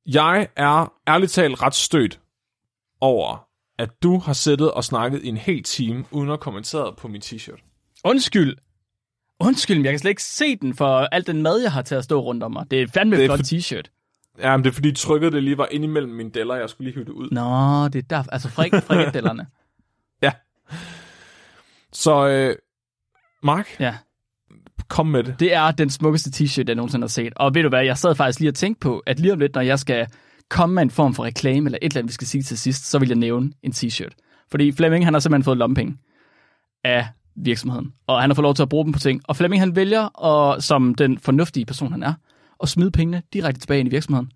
Jeg 0.07 0.49
er 0.57 0.93
ærligt 1.09 1.33
talt 1.33 1.63
ret 1.63 1.75
stødt 1.75 2.21
over, 3.01 3.47
at 3.79 4.03
du 4.03 4.19
har 4.19 4.33
siddet 4.33 4.73
og 4.73 4.85
snakket 4.85 5.23
i 5.23 5.29
en 5.29 5.37
hel 5.37 5.63
time, 5.63 6.05
uden 6.11 6.31
at 6.31 6.41
kommentere 6.41 6.95
på 6.99 7.09
min 7.09 7.23
t-shirt. 7.25 7.61
Undskyld. 8.05 8.57
Undskyld, 9.41 9.77
men 9.77 9.85
jeg 9.85 9.93
kan 9.93 9.99
slet 9.99 10.11
ikke 10.11 10.23
se 10.23 10.57
den 10.57 10.75
for 10.75 10.99
alt 10.99 11.27
den 11.27 11.43
mad, 11.43 11.61
jeg 11.63 11.73
har 11.73 11.83
til 11.83 11.95
at 11.95 12.05
stå 12.05 12.21
rundt 12.21 12.43
om 12.43 12.53
mig. 12.53 12.71
Det 12.71 12.83
er 12.83 12.87
fandme 12.87 13.17
Det 13.17 13.25
et 13.25 13.31
er 13.31 13.37
flot 13.37 13.39
for- 13.49 13.57
t-shirt. 13.57 13.91
Ja, 14.39 14.57
men 14.57 14.65
det 14.65 14.71
er 14.71 14.75
fordi 14.75 14.93
trykket 14.93 15.33
det 15.33 15.43
lige 15.43 15.59
var 15.59 15.69
inde 15.71 15.85
imellem 15.85 16.13
mine 16.13 16.31
deller, 16.31 16.55
jeg 16.55 16.71
skulle 16.71 16.85
lige 16.85 16.95
hive 16.95 17.05
det 17.05 17.13
ud. 17.13 17.29
Nå, 17.31 17.89
det 17.89 17.99
er 17.99 18.09
der. 18.23 18.25
Altså 18.33 18.49
frik, 18.49 18.73
frikadellerne. 18.75 19.47
Ja. 20.23 20.33
Så, 21.93 22.29
øh, 22.29 22.57
Mark, 23.43 23.81
Ja 23.81 23.97
kom 24.89 25.07
med 25.07 25.23
det. 25.23 25.41
Det 25.41 25.55
er 25.55 25.71
den 25.71 25.91
smukkeste 25.91 26.45
t-shirt, 26.45 26.65
jeg 26.67 26.75
nogensinde 26.75 27.03
har 27.05 27.09
set. 27.09 27.33
Og 27.37 27.55
ved 27.55 27.63
du 27.63 27.69
hvad, 27.69 27.85
jeg 27.85 27.99
sad 27.99 28.15
faktisk 28.15 28.41
lige 28.41 28.51
og 28.51 28.55
tænkte 28.55 28.81
på, 28.81 29.03
at 29.07 29.21
lige 29.21 29.33
om 29.33 29.39
lidt, 29.39 29.55
når 29.55 29.63
jeg 29.63 29.79
skal 29.79 30.07
komme 30.51 30.75
med 30.75 30.83
en 30.83 30.91
form 30.91 31.15
for 31.15 31.25
reklame, 31.25 31.67
eller 31.67 31.79
et 31.83 31.91
eller 31.91 31.99
andet, 31.99 32.09
vi 32.09 32.15
skal 32.15 32.27
sige 32.27 32.43
til 32.43 32.59
sidst, 32.59 32.91
så 32.91 32.99
vil 32.99 33.09
jeg 33.09 33.17
nævne 33.17 33.53
en 33.63 33.73
t-shirt. 33.73 34.47
Fordi 34.51 34.73
Flemming, 34.73 35.05
han 35.05 35.15
har 35.15 35.21
simpelthen 35.21 35.45
fået 35.45 35.59
lompenge 35.59 35.97
af 36.85 37.09
virksomheden, 37.37 37.93
og 38.07 38.21
han 38.21 38.31
har 38.31 38.35
fået 38.35 38.43
lov 38.43 38.55
til 38.55 38.63
at 38.63 38.69
bruge 38.69 38.85
dem 38.85 38.93
på 38.93 38.99
ting. 38.99 39.21
Og 39.29 39.37
Flemming, 39.37 39.63
han 39.63 39.77
vælger, 39.77 40.01
og, 40.01 40.63
som 40.63 40.95
den 40.95 41.19
fornuftige 41.19 41.67
person 41.67 41.93
han 41.93 42.03
er, 42.03 42.15
at 42.63 42.69
smide 42.69 42.91
pengene 42.91 43.23
direkte 43.33 43.61
tilbage 43.61 43.81
ind 43.81 43.89
i 43.89 43.91
virksomheden. 43.91 44.31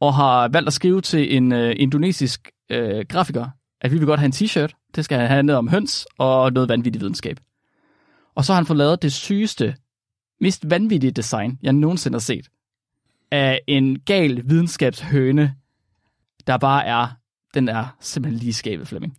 Og 0.00 0.14
har 0.14 0.48
valgt 0.48 0.66
at 0.66 0.72
skrive 0.72 1.00
til 1.00 1.36
en 1.36 1.52
øh, 1.52 1.74
indonesisk 1.76 2.50
øh, 2.70 3.04
grafiker, 3.08 3.46
at 3.80 3.92
vi 3.92 3.98
vil 3.98 4.06
godt 4.06 4.20
have 4.20 4.26
en 4.26 4.32
t-shirt. 4.32 4.90
Det 4.94 5.04
skal 5.04 5.18
handle 5.18 5.56
om 5.56 5.68
høns 5.68 6.06
og 6.18 6.52
noget 6.52 6.68
vanvittig 6.68 7.00
videnskab. 7.00 7.40
Og 8.38 8.44
så 8.44 8.52
har 8.52 8.60
han 8.60 8.66
fået 8.66 8.76
lavet 8.76 9.02
det 9.02 9.12
sygeste, 9.12 9.76
mest 10.40 10.70
vanvittige 10.70 11.10
design, 11.10 11.58
jeg 11.62 11.72
nogensinde 11.72 12.14
har 12.14 12.20
set. 12.20 12.48
Af 13.30 13.60
en 13.66 14.00
gal 14.00 14.42
videnskabshøne, 14.44 15.54
der 16.46 16.56
bare 16.56 16.86
er, 16.86 17.08
den 17.54 17.68
er 17.68 17.96
simpelthen 18.00 18.38
lige 18.38 18.52
skabet, 18.52 18.88
Flemming. 18.88 19.18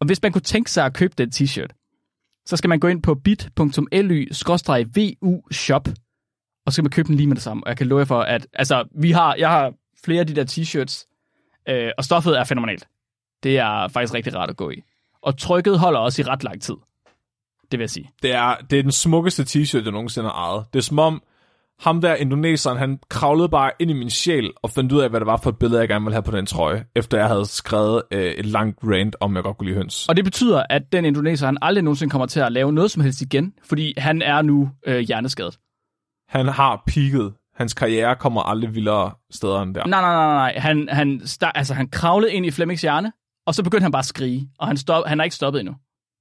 Og 0.00 0.06
hvis 0.06 0.22
man 0.22 0.32
kunne 0.32 0.42
tænke 0.42 0.70
sig 0.70 0.86
at 0.86 0.94
købe 0.94 1.14
den 1.18 1.30
t-shirt, 1.34 1.68
så 2.46 2.56
skal 2.56 2.68
man 2.68 2.80
gå 2.80 2.88
ind 2.88 3.02
på 3.02 3.14
bit.ly-vu 3.14 3.52
shop, 5.52 5.88
og 6.66 6.72
så 6.72 6.74
skal 6.74 6.84
man 6.84 6.90
købe 6.90 7.08
den 7.08 7.16
lige 7.16 7.26
med 7.26 7.36
det 7.36 7.42
samme. 7.42 7.64
Og 7.64 7.68
jeg 7.68 7.76
kan 7.76 7.86
love 7.86 7.98
jer 7.98 8.04
for, 8.04 8.20
at 8.20 8.46
altså, 8.52 8.84
vi 8.94 9.10
har, 9.10 9.34
jeg 9.34 9.50
har 9.50 9.74
flere 10.04 10.20
af 10.20 10.26
de 10.26 10.34
der 10.34 10.44
t-shirts, 10.44 11.06
øh, 11.68 11.92
og 11.98 12.04
stoffet 12.04 12.38
er 12.38 12.44
fænomenalt. 12.44 12.88
Det 13.42 13.58
er 13.58 13.88
faktisk 13.88 14.14
rigtig 14.14 14.34
rart 14.34 14.50
at 14.50 14.56
gå 14.56 14.70
i. 14.70 14.82
Og 15.22 15.38
trykket 15.38 15.78
holder 15.78 16.00
også 16.00 16.22
i 16.22 16.24
ret 16.24 16.44
lang 16.44 16.62
tid. 16.62 16.74
Det 17.70 17.78
vil 17.78 17.82
jeg 17.82 17.90
sige. 17.90 18.10
Det 18.22 18.34
er, 18.34 18.54
det 18.70 18.78
er 18.78 18.82
den 18.82 18.92
smukkeste 18.92 19.42
t-shirt, 19.42 19.84
jeg 19.84 19.92
nogensinde 19.92 20.28
har 20.28 20.52
ejet. 20.52 20.64
Det 20.72 20.78
er 20.78 20.82
som 20.82 20.98
om, 20.98 21.22
ham 21.80 22.00
der 22.00 22.14
indoneseren, 22.14 22.78
han 22.78 22.98
kravlede 23.08 23.48
bare 23.48 23.70
ind 23.78 23.90
i 23.90 23.94
min 23.94 24.10
sjæl 24.10 24.50
og 24.62 24.70
fandt 24.70 24.92
ud 24.92 25.00
af, 25.00 25.10
hvad 25.10 25.20
det 25.20 25.26
var 25.26 25.36
for 25.36 25.50
et 25.50 25.58
billede, 25.58 25.80
jeg 25.80 25.88
gerne 25.88 26.04
ville 26.04 26.14
have 26.14 26.22
på 26.22 26.30
den 26.30 26.46
trøje, 26.46 26.84
efter 26.96 27.18
jeg 27.18 27.28
havde 27.28 27.46
skrevet 27.46 28.02
øh, 28.10 28.32
et 28.32 28.46
langt 28.46 28.78
rant 28.82 29.16
om, 29.20 29.34
jeg 29.36 29.42
godt 29.42 29.58
kunne 29.58 29.66
lide 29.66 29.76
høns. 29.76 30.08
Og 30.08 30.16
det 30.16 30.24
betyder, 30.24 30.62
at 30.70 30.82
den 30.92 31.04
indoneser, 31.04 31.46
han 31.46 31.58
aldrig 31.62 31.84
nogensinde 31.84 32.10
kommer 32.10 32.26
til 32.26 32.40
at 32.40 32.52
lave 32.52 32.72
noget 32.72 32.90
som 32.90 33.02
helst 33.02 33.20
igen, 33.20 33.52
fordi 33.64 33.94
han 33.98 34.22
er 34.22 34.42
nu 34.42 34.70
øh, 34.86 34.98
hjerneskadet. 34.98 35.58
Han 36.28 36.48
har 36.48 36.82
peaked. 36.86 37.30
Hans 37.54 37.74
karriere 37.74 38.16
kommer 38.16 38.42
aldrig 38.42 38.74
vildere 38.74 39.12
steder 39.30 39.62
end 39.62 39.74
der. 39.74 39.86
Nej, 39.86 40.00
nej, 40.00 40.14
nej, 40.14 40.34
nej. 40.34 40.54
Han, 40.56 40.88
han, 40.90 41.22
altså, 41.54 41.74
han 41.74 41.88
kravlede 41.88 42.32
ind 42.32 42.46
i 42.46 42.50
Flemmings 42.50 42.82
hjerne, 42.82 43.12
og 43.46 43.54
så 43.54 43.62
begyndte 43.62 43.82
han 43.82 43.92
bare 43.92 44.00
at 44.00 44.06
skrige, 44.06 44.48
og 44.58 44.66
han, 44.66 44.76
stop, 44.76 45.06
han 45.06 45.20
er 45.20 45.24
ikke 45.24 45.36
stoppet 45.36 45.60
endnu. 45.60 45.74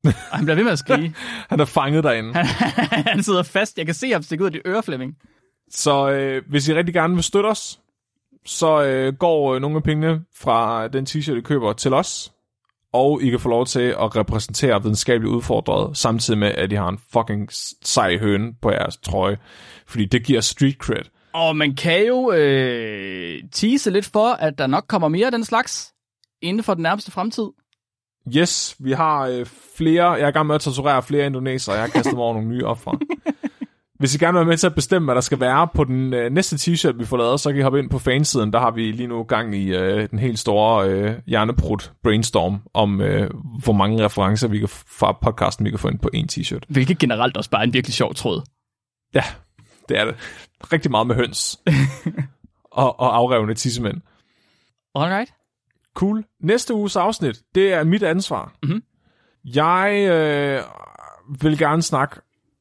Og 0.03 0.13
han 0.37 0.45
bliver 0.45 0.55
ved 0.55 0.63
med 0.63 0.71
at 0.71 0.79
skrige. 0.79 1.15
han 1.49 1.59
er 1.59 1.65
fanget 1.65 2.03
derinde. 2.03 2.33
Han, 2.33 2.45
han 3.13 3.23
sidder 3.23 3.43
fast. 3.43 3.77
Jeg 3.77 3.85
kan 3.85 3.95
se 3.95 4.11
ham 4.11 4.23
stikke 4.23 4.43
ud 4.43 4.45
af 4.45 4.51
dit 4.51 4.61
øre, 4.65 4.83
Flemming. 4.83 5.17
Så 5.69 6.09
øh, 6.09 6.43
hvis 6.49 6.67
I 6.67 6.73
rigtig 6.73 6.93
gerne 6.93 7.13
vil 7.13 7.23
støtte 7.23 7.47
os, 7.47 7.79
så 8.45 8.83
øh, 8.83 9.13
går 9.13 9.53
øh, 9.53 9.61
nogle 9.61 9.77
af 9.77 9.83
pengene 9.83 10.21
fra 10.35 10.87
den 10.87 11.07
t-shirt, 11.09 11.37
I 11.37 11.41
køber, 11.41 11.73
til 11.73 11.93
os. 11.93 12.31
Og 12.93 13.21
I 13.21 13.29
kan 13.29 13.39
få 13.39 13.49
lov 13.49 13.65
til 13.65 13.79
at 13.79 14.15
repræsentere 14.15 14.81
videnskabeligt 14.81 15.33
udfordret, 15.33 15.97
samtidig 15.97 16.39
med, 16.39 16.47
at 16.47 16.71
I 16.71 16.75
har 16.75 16.89
en 16.89 16.99
fucking 17.13 17.47
sej 17.83 18.17
høne 18.17 18.53
på 18.61 18.71
jeres 18.71 18.97
trøje. 18.97 19.37
Fordi 19.87 20.05
det 20.05 20.25
giver 20.25 20.41
street 20.41 20.75
cred. 20.75 21.03
Og 21.33 21.55
man 21.55 21.75
kan 21.75 22.05
jo 22.07 22.31
øh, 22.31 23.43
tease 23.51 23.91
lidt 23.91 24.05
for, 24.05 24.27
at 24.27 24.57
der 24.57 24.67
nok 24.67 24.85
kommer 24.87 25.07
mere 25.07 25.25
af 25.25 25.31
den 25.31 25.45
slags 25.45 25.93
inden 26.41 26.63
for 26.63 26.73
den 26.73 26.83
nærmeste 26.83 27.11
fremtid. 27.11 27.47
Yes, 28.37 28.75
vi 28.79 28.91
har 28.91 29.27
øh, 29.27 29.45
flere. 29.75 30.11
Jeg 30.11 30.21
er 30.21 30.27
i 30.27 30.31
gang 30.31 30.47
med 30.47 30.55
at 30.55 30.61
torturere 30.61 31.03
flere 31.03 31.25
indonesere. 31.25 31.75
Jeg 31.75 31.83
har 31.83 31.89
kastet 31.89 32.13
mig 32.13 32.23
over 32.23 32.33
nogle 32.33 32.49
nye 32.49 32.65
ofre. 32.65 32.99
Hvis 33.99 34.15
I 34.15 34.17
gerne 34.17 34.33
vil 34.33 34.39
være 34.39 34.47
med 34.47 34.57
til 34.57 34.67
at 34.67 34.75
bestemme, 34.75 35.05
hvad 35.05 35.15
der 35.15 35.21
skal 35.21 35.39
være 35.39 35.67
på 35.73 35.83
den 35.83 36.13
øh, 36.13 36.31
næste 36.31 36.55
t-shirt, 36.55 36.97
vi 36.97 37.05
får 37.05 37.17
lavet, 37.17 37.39
så 37.39 37.49
kan 37.49 37.59
I 37.59 37.63
hoppe 37.63 37.79
ind 37.79 37.89
på 37.89 37.99
fansiden. 37.99 38.53
Der 38.53 38.59
har 38.59 38.71
vi 38.71 38.91
lige 38.91 39.07
nu 39.07 39.23
gang 39.23 39.55
i 39.55 39.75
øh, 39.75 40.09
den 40.09 40.19
helt 40.19 40.39
store 40.39 40.89
øh, 40.89 41.13
hjerneprut 41.27 41.91
brainstorm 42.03 42.61
om, 42.73 43.01
øh, 43.01 43.29
hvor 43.63 43.73
mange 43.73 44.05
referencer 44.05 44.47
vi 44.47 44.59
kan 44.59 44.67
fra 44.69 45.17
podcasten, 45.21 45.65
vi 45.65 45.69
kan 45.69 45.79
få 45.79 45.87
ind 45.87 45.99
på 45.99 46.09
en 46.13 46.29
t-shirt. 46.31 46.61
Hvilket 46.67 46.97
generelt 46.97 47.37
også 47.37 47.49
bare 47.49 47.61
er 47.61 47.65
en 47.65 47.73
virkelig 47.73 47.93
sjov 47.93 48.15
tråd. 48.15 48.41
Ja, 49.13 49.23
det 49.89 49.99
er 49.99 50.05
det. 50.05 50.15
Rigtig 50.73 50.91
meget 50.91 51.07
med 51.07 51.15
høns. 51.15 51.59
og, 52.71 52.99
og 52.99 53.17
afrevne 53.17 53.53
tissemænd. 53.53 54.01
Alright. 54.95 55.33
Cool. 55.99 56.23
Næste 56.39 56.73
uges 56.73 56.95
afsnit, 56.95 57.41
det 57.55 57.73
er 57.73 57.83
mit 57.83 58.03
ansvar. 58.03 58.53
Mhm. 58.63 58.83
Jeg 59.43 60.07
øh, 60.11 60.63
vil 61.41 61.57
gerne 61.57 61.81
snakke 61.81 62.15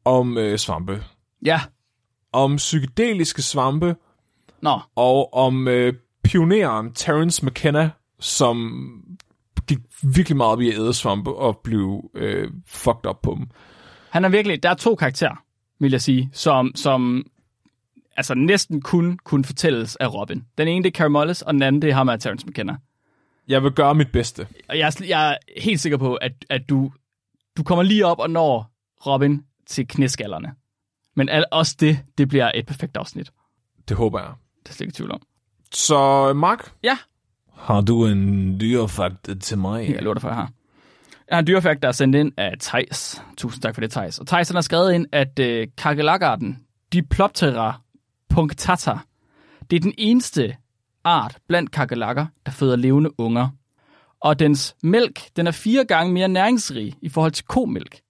om 0.04 0.38
øh, 0.38 0.58
svampe. 0.58 1.02
Ja. 1.44 1.60
Om 2.32 2.56
psykedeliske 2.56 3.42
svampe, 3.42 3.96
Nå, 4.62 4.80
og 4.96 5.34
om 5.34 5.68
øh, 5.68 5.94
pioneren 6.24 6.92
Terence 6.92 7.46
McKenna, 7.46 7.90
som 8.20 8.78
gik 9.66 9.78
virkelig 10.02 10.36
meget 10.36 10.52
op 10.52 10.60
i 10.60 10.68
at 10.68 10.78
æde 10.78 10.94
svampe 10.94 11.34
og 11.34 11.60
blev 11.64 12.10
øh, 12.14 12.50
fucked 12.66 13.06
up 13.10 13.16
på 13.22 13.34
dem. 13.38 13.46
han 14.10 14.24
er 14.24 14.28
virkelig... 14.28 14.62
Der 14.62 14.70
er 14.70 14.74
to 14.74 14.94
karakterer, 14.94 15.44
vil 15.80 15.90
jeg 15.90 16.02
sige, 16.02 16.30
som, 16.32 16.72
som 16.74 17.26
altså 18.16 18.34
næsten 18.34 18.82
kun 18.82 19.18
kunne 19.24 19.44
fortælles 19.44 19.96
af 19.96 20.14
Robin. 20.14 20.44
Den 20.58 20.68
ene, 20.68 20.84
det 20.84 20.90
er 20.90 20.98
Carey 20.98 21.10
Mullis, 21.10 21.42
og 21.42 21.54
den 21.54 21.62
anden, 21.62 21.82
det 21.82 21.90
er 21.90 21.94
ham 21.94 22.08
af 22.08 22.20
Terence 22.20 22.46
McKenna. 22.46 22.76
Jeg 23.48 23.62
vil 23.62 23.72
gøre 23.72 23.94
mit 23.94 24.12
bedste. 24.12 24.46
Og 24.68 24.78
jeg, 24.78 24.86
er 24.86 25.04
jeg 25.08 25.30
er 25.32 25.36
helt 25.60 25.80
sikker 25.80 25.98
på, 25.98 26.14
at, 26.14 26.32
at 26.50 26.62
du, 26.68 26.92
du 27.56 27.62
kommer 27.62 27.82
lige 27.82 28.06
op 28.06 28.18
og 28.18 28.30
når 28.30 28.70
Robin 29.06 29.42
til 29.66 29.88
knæskallerne. 29.88 30.52
Men 31.16 31.28
al, 31.28 31.44
også 31.52 31.76
det, 31.80 31.98
det 32.18 32.28
bliver 32.28 32.50
et 32.54 32.66
perfekt 32.66 32.96
afsnit. 32.96 33.30
Det 33.88 33.96
håber 33.96 34.20
jeg. 34.20 34.30
Det 34.62 34.68
er 34.68 34.72
slet 34.74 34.86
ikke 34.86 34.96
tvivl 34.96 35.10
om. 35.12 35.22
Så 35.72 36.32
Mark, 36.32 36.72
Ja, 36.82 36.98
har 37.56 37.80
du 37.80 38.06
en 38.06 38.60
dyrefakt 38.60 39.28
til 39.40 39.58
mig? 39.58 39.88
jeg 39.90 40.02
lover 40.02 40.14
dig 40.14 40.20
for, 40.22 40.28
jeg 40.28 40.36
har. 40.36 40.50
Jeg 41.28 41.36
har 41.36 41.40
en 41.40 41.46
dyrefakt, 41.46 41.82
der 41.82 41.88
er 41.88 41.92
sendt 41.92 42.16
ind 42.16 42.32
af 42.36 42.54
Thijs. 42.60 43.22
Tusind 43.38 43.62
tak 43.62 43.74
for 43.74 43.80
det, 43.80 43.90
Thijs. 43.90 44.18
Og 44.18 44.26
Thijs 44.26 44.48
han 44.48 44.54
har 44.56 44.60
skrevet 44.62 44.92
ind, 44.92 45.06
at 45.12 45.38
øh, 45.38 45.66
kakelakarten 45.78 46.64
Diploptera 46.92 47.80
punctata, 48.30 48.98
det 49.70 49.76
er 49.76 49.80
den 49.80 49.94
eneste 49.98 50.56
art 51.08 51.38
blandt 51.48 51.70
kakelakker, 51.70 52.26
der 52.46 52.52
føder 52.52 52.76
levende 52.76 53.20
unger. 53.20 53.48
Og 54.20 54.38
dens 54.38 54.76
mælk, 54.82 55.20
den 55.36 55.46
er 55.46 55.50
fire 55.50 55.84
gange 55.84 56.12
mere 56.12 56.28
næringsrig 56.28 56.94
i 57.02 57.08
forhold 57.08 57.32
til 57.32 57.44
komælk. 57.44 58.00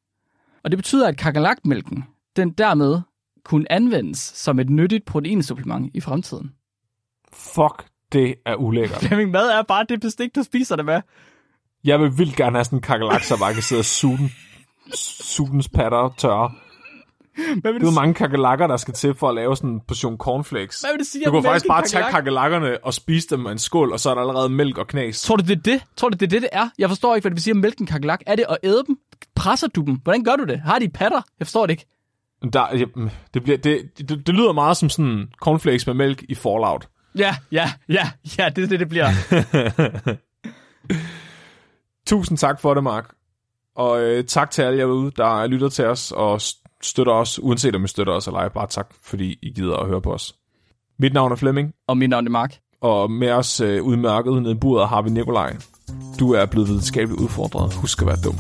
Og 0.65 0.71
det 0.71 0.79
betyder, 0.79 1.09
at 1.09 1.17
kakelakmælken, 1.17 2.05
den 2.37 2.51
dermed 2.51 3.01
kunne 3.45 3.73
anvendes 3.73 4.19
som 4.19 4.59
et 4.59 4.71
nyttigt 4.71 5.05
proteinsupplement 5.05 5.91
i 5.95 6.01
fremtiden. 6.01 6.53
Fuck, 7.33 7.87
det 8.13 8.35
er 8.47 8.55
ulækkert. 8.55 9.01
Flemming, 9.05 9.31
hvad 9.31 9.49
er 9.49 9.63
bare 9.63 9.87
det 9.89 10.01
bestik, 10.01 10.35
du 10.35 10.43
spiser 10.43 10.77
det 10.77 10.85
med? 10.85 11.01
Jeg 11.85 12.01
vil 12.01 12.19
vildt 12.19 12.37
gerne 12.37 12.57
have 12.57 12.65
sådan 12.65 12.79
en 12.79 12.83
kakelak, 12.83 13.23
så 13.23 13.39
bare 13.39 13.55
kan 13.55 13.63
sidde 13.63 13.81
og 13.81 13.85
suge 13.85 14.19
den. 14.19 14.31
Suge 14.95 15.51
dens 15.51 15.69
patter 15.69 16.15
tørre. 16.19 16.53
Hvad 17.61 17.73
vil 17.73 17.81
Det 17.81 17.87
er 17.87 17.91
jo 17.91 17.95
mange 17.95 18.15
kakelakker, 18.15 18.67
der 18.67 18.77
skal 18.77 18.95
til 18.95 19.15
for 19.15 19.29
at 19.29 19.35
lave 19.35 19.57
sådan 19.57 19.71
en 19.71 19.81
portion 19.89 20.19
cornflakes. 20.19 20.81
Hvad 20.81 20.91
vil 20.93 20.99
det 20.99 21.07
sige? 21.07 21.25
Du 21.25 21.31
kan 21.31 21.43
faktisk 21.43 21.67
bare 21.69 21.83
tage 21.83 22.03
kakelak? 22.03 22.13
kakelakkerne 22.13 22.85
og 22.85 22.95
spise 22.95 23.29
dem 23.31 23.41
med 23.41 23.53
en 23.53 23.59
skål, 23.59 23.93
og 23.93 24.01
så 24.01 24.11
er 24.11 24.15
der 24.15 24.21
allerede 24.21 24.49
mælk 24.49 24.79
og 24.79 24.87
knas. 24.87 25.23
Tror 25.23 25.37
du, 25.37 25.43
det 25.43 25.59
er 25.59 25.63
det? 25.63 25.83
Tror 25.97 26.09
du, 26.09 26.17
det 26.17 26.23
er 26.23 26.31
det, 26.31 26.43
det 26.43 26.49
er? 26.53 26.69
Jeg 26.79 26.89
forstår 26.89 27.15
ikke, 27.15 27.25
hvad 27.25 27.31
det 27.31 27.37
vil 27.37 27.43
sige 27.43 27.53
at 27.53 27.57
mælke 27.57 27.81
en 27.81 27.87
kakelak. 27.87 28.21
Er 28.27 28.37
det 28.37 28.45
at 28.49 28.57
æde 28.63 28.83
dem? 28.87 28.97
Presser 29.37 29.67
du 29.67 29.81
dem? 29.81 29.95
Hvordan 29.95 30.25
gør 30.25 30.37
du 30.37 30.45
det? 30.45 30.61
Har 30.61 30.79
de 30.79 30.89
patter? 30.89 31.21
Jeg 31.39 31.47
forstår 31.47 31.67
det 31.67 31.71
ikke. 31.71 31.87
Der, 32.53 32.77
ja, 32.77 32.85
mm, 32.97 33.11
det, 33.35 33.43
bliver, 33.43 33.59
det, 33.59 33.83
det, 33.99 34.27
det 34.27 34.35
lyder 34.35 34.53
meget 34.53 34.77
som 34.77 34.89
sådan 34.89 35.29
cornflakes 35.41 35.87
med 35.87 35.95
mælk 35.95 36.23
i 36.29 36.35
Fallout. 36.35 36.89
Ja, 37.19 37.37
ja, 37.53 37.73
ja, 37.89 38.11
ja, 38.39 38.49
det 38.49 38.65
er 38.65 38.69
det, 38.69 38.81
det 38.81 38.89
bliver. 38.89 39.09
Tusind 42.07 42.39
tak 42.39 42.61
for 42.61 42.75
det, 42.75 42.83
Mark. 42.83 43.15
Og 43.77 44.03
øh, 44.03 44.25
tak 44.25 44.51
til 44.51 44.63
alle 44.63 44.79
jer 44.79 44.85
ude, 44.85 45.13
der 45.17 45.47
lytter 45.47 45.69
til 45.69 45.85
os 45.85 46.13
og 46.13 46.41
støtter 46.83 47.13
os, 47.13 47.41
uanset 47.43 47.77
om 47.77 47.85
I 47.85 47.89
støtter 47.89 48.13
os 48.13 48.27
eller 48.27 48.39
ej. 48.41 48.49
Bare 48.49 48.67
tak, 48.67 48.87
fordi 49.03 49.39
I 49.43 49.51
gider 49.51 49.77
at 49.77 49.87
høre 49.89 50.01
på 50.03 50.13
os. 50.13 50.35
Mit 50.99 51.13
navn 51.13 51.33
er 51.33 51.37
Flemming, 51.37 51.73
Og 51.89 51.97
mit 51.99 52.11
navn 52.11 52.27
er 52.27 52.31
Mark. 52.31 52.55
og 52.81 53.11
med 53.11 53.31
os 53.31 53.61
øh, 53.61 53.83
udmærket 53.83 54.43
nede 54.43 54.53
i 54.55 54.59
buret 54.59 54.89
har 54.89 55.03
vi 55.03 55.11
Nikolaj. 55.11 55.57
Du 56.21 56.33
er 56.33 56.47
blevet 56.47 56.69
videnskabeligt 56.69 57.21
udfordret. 57.23 57.75
Husk 57.75 58.03
at 58.03 58.07
være 58.07 58.17
dum. 58.25 58.35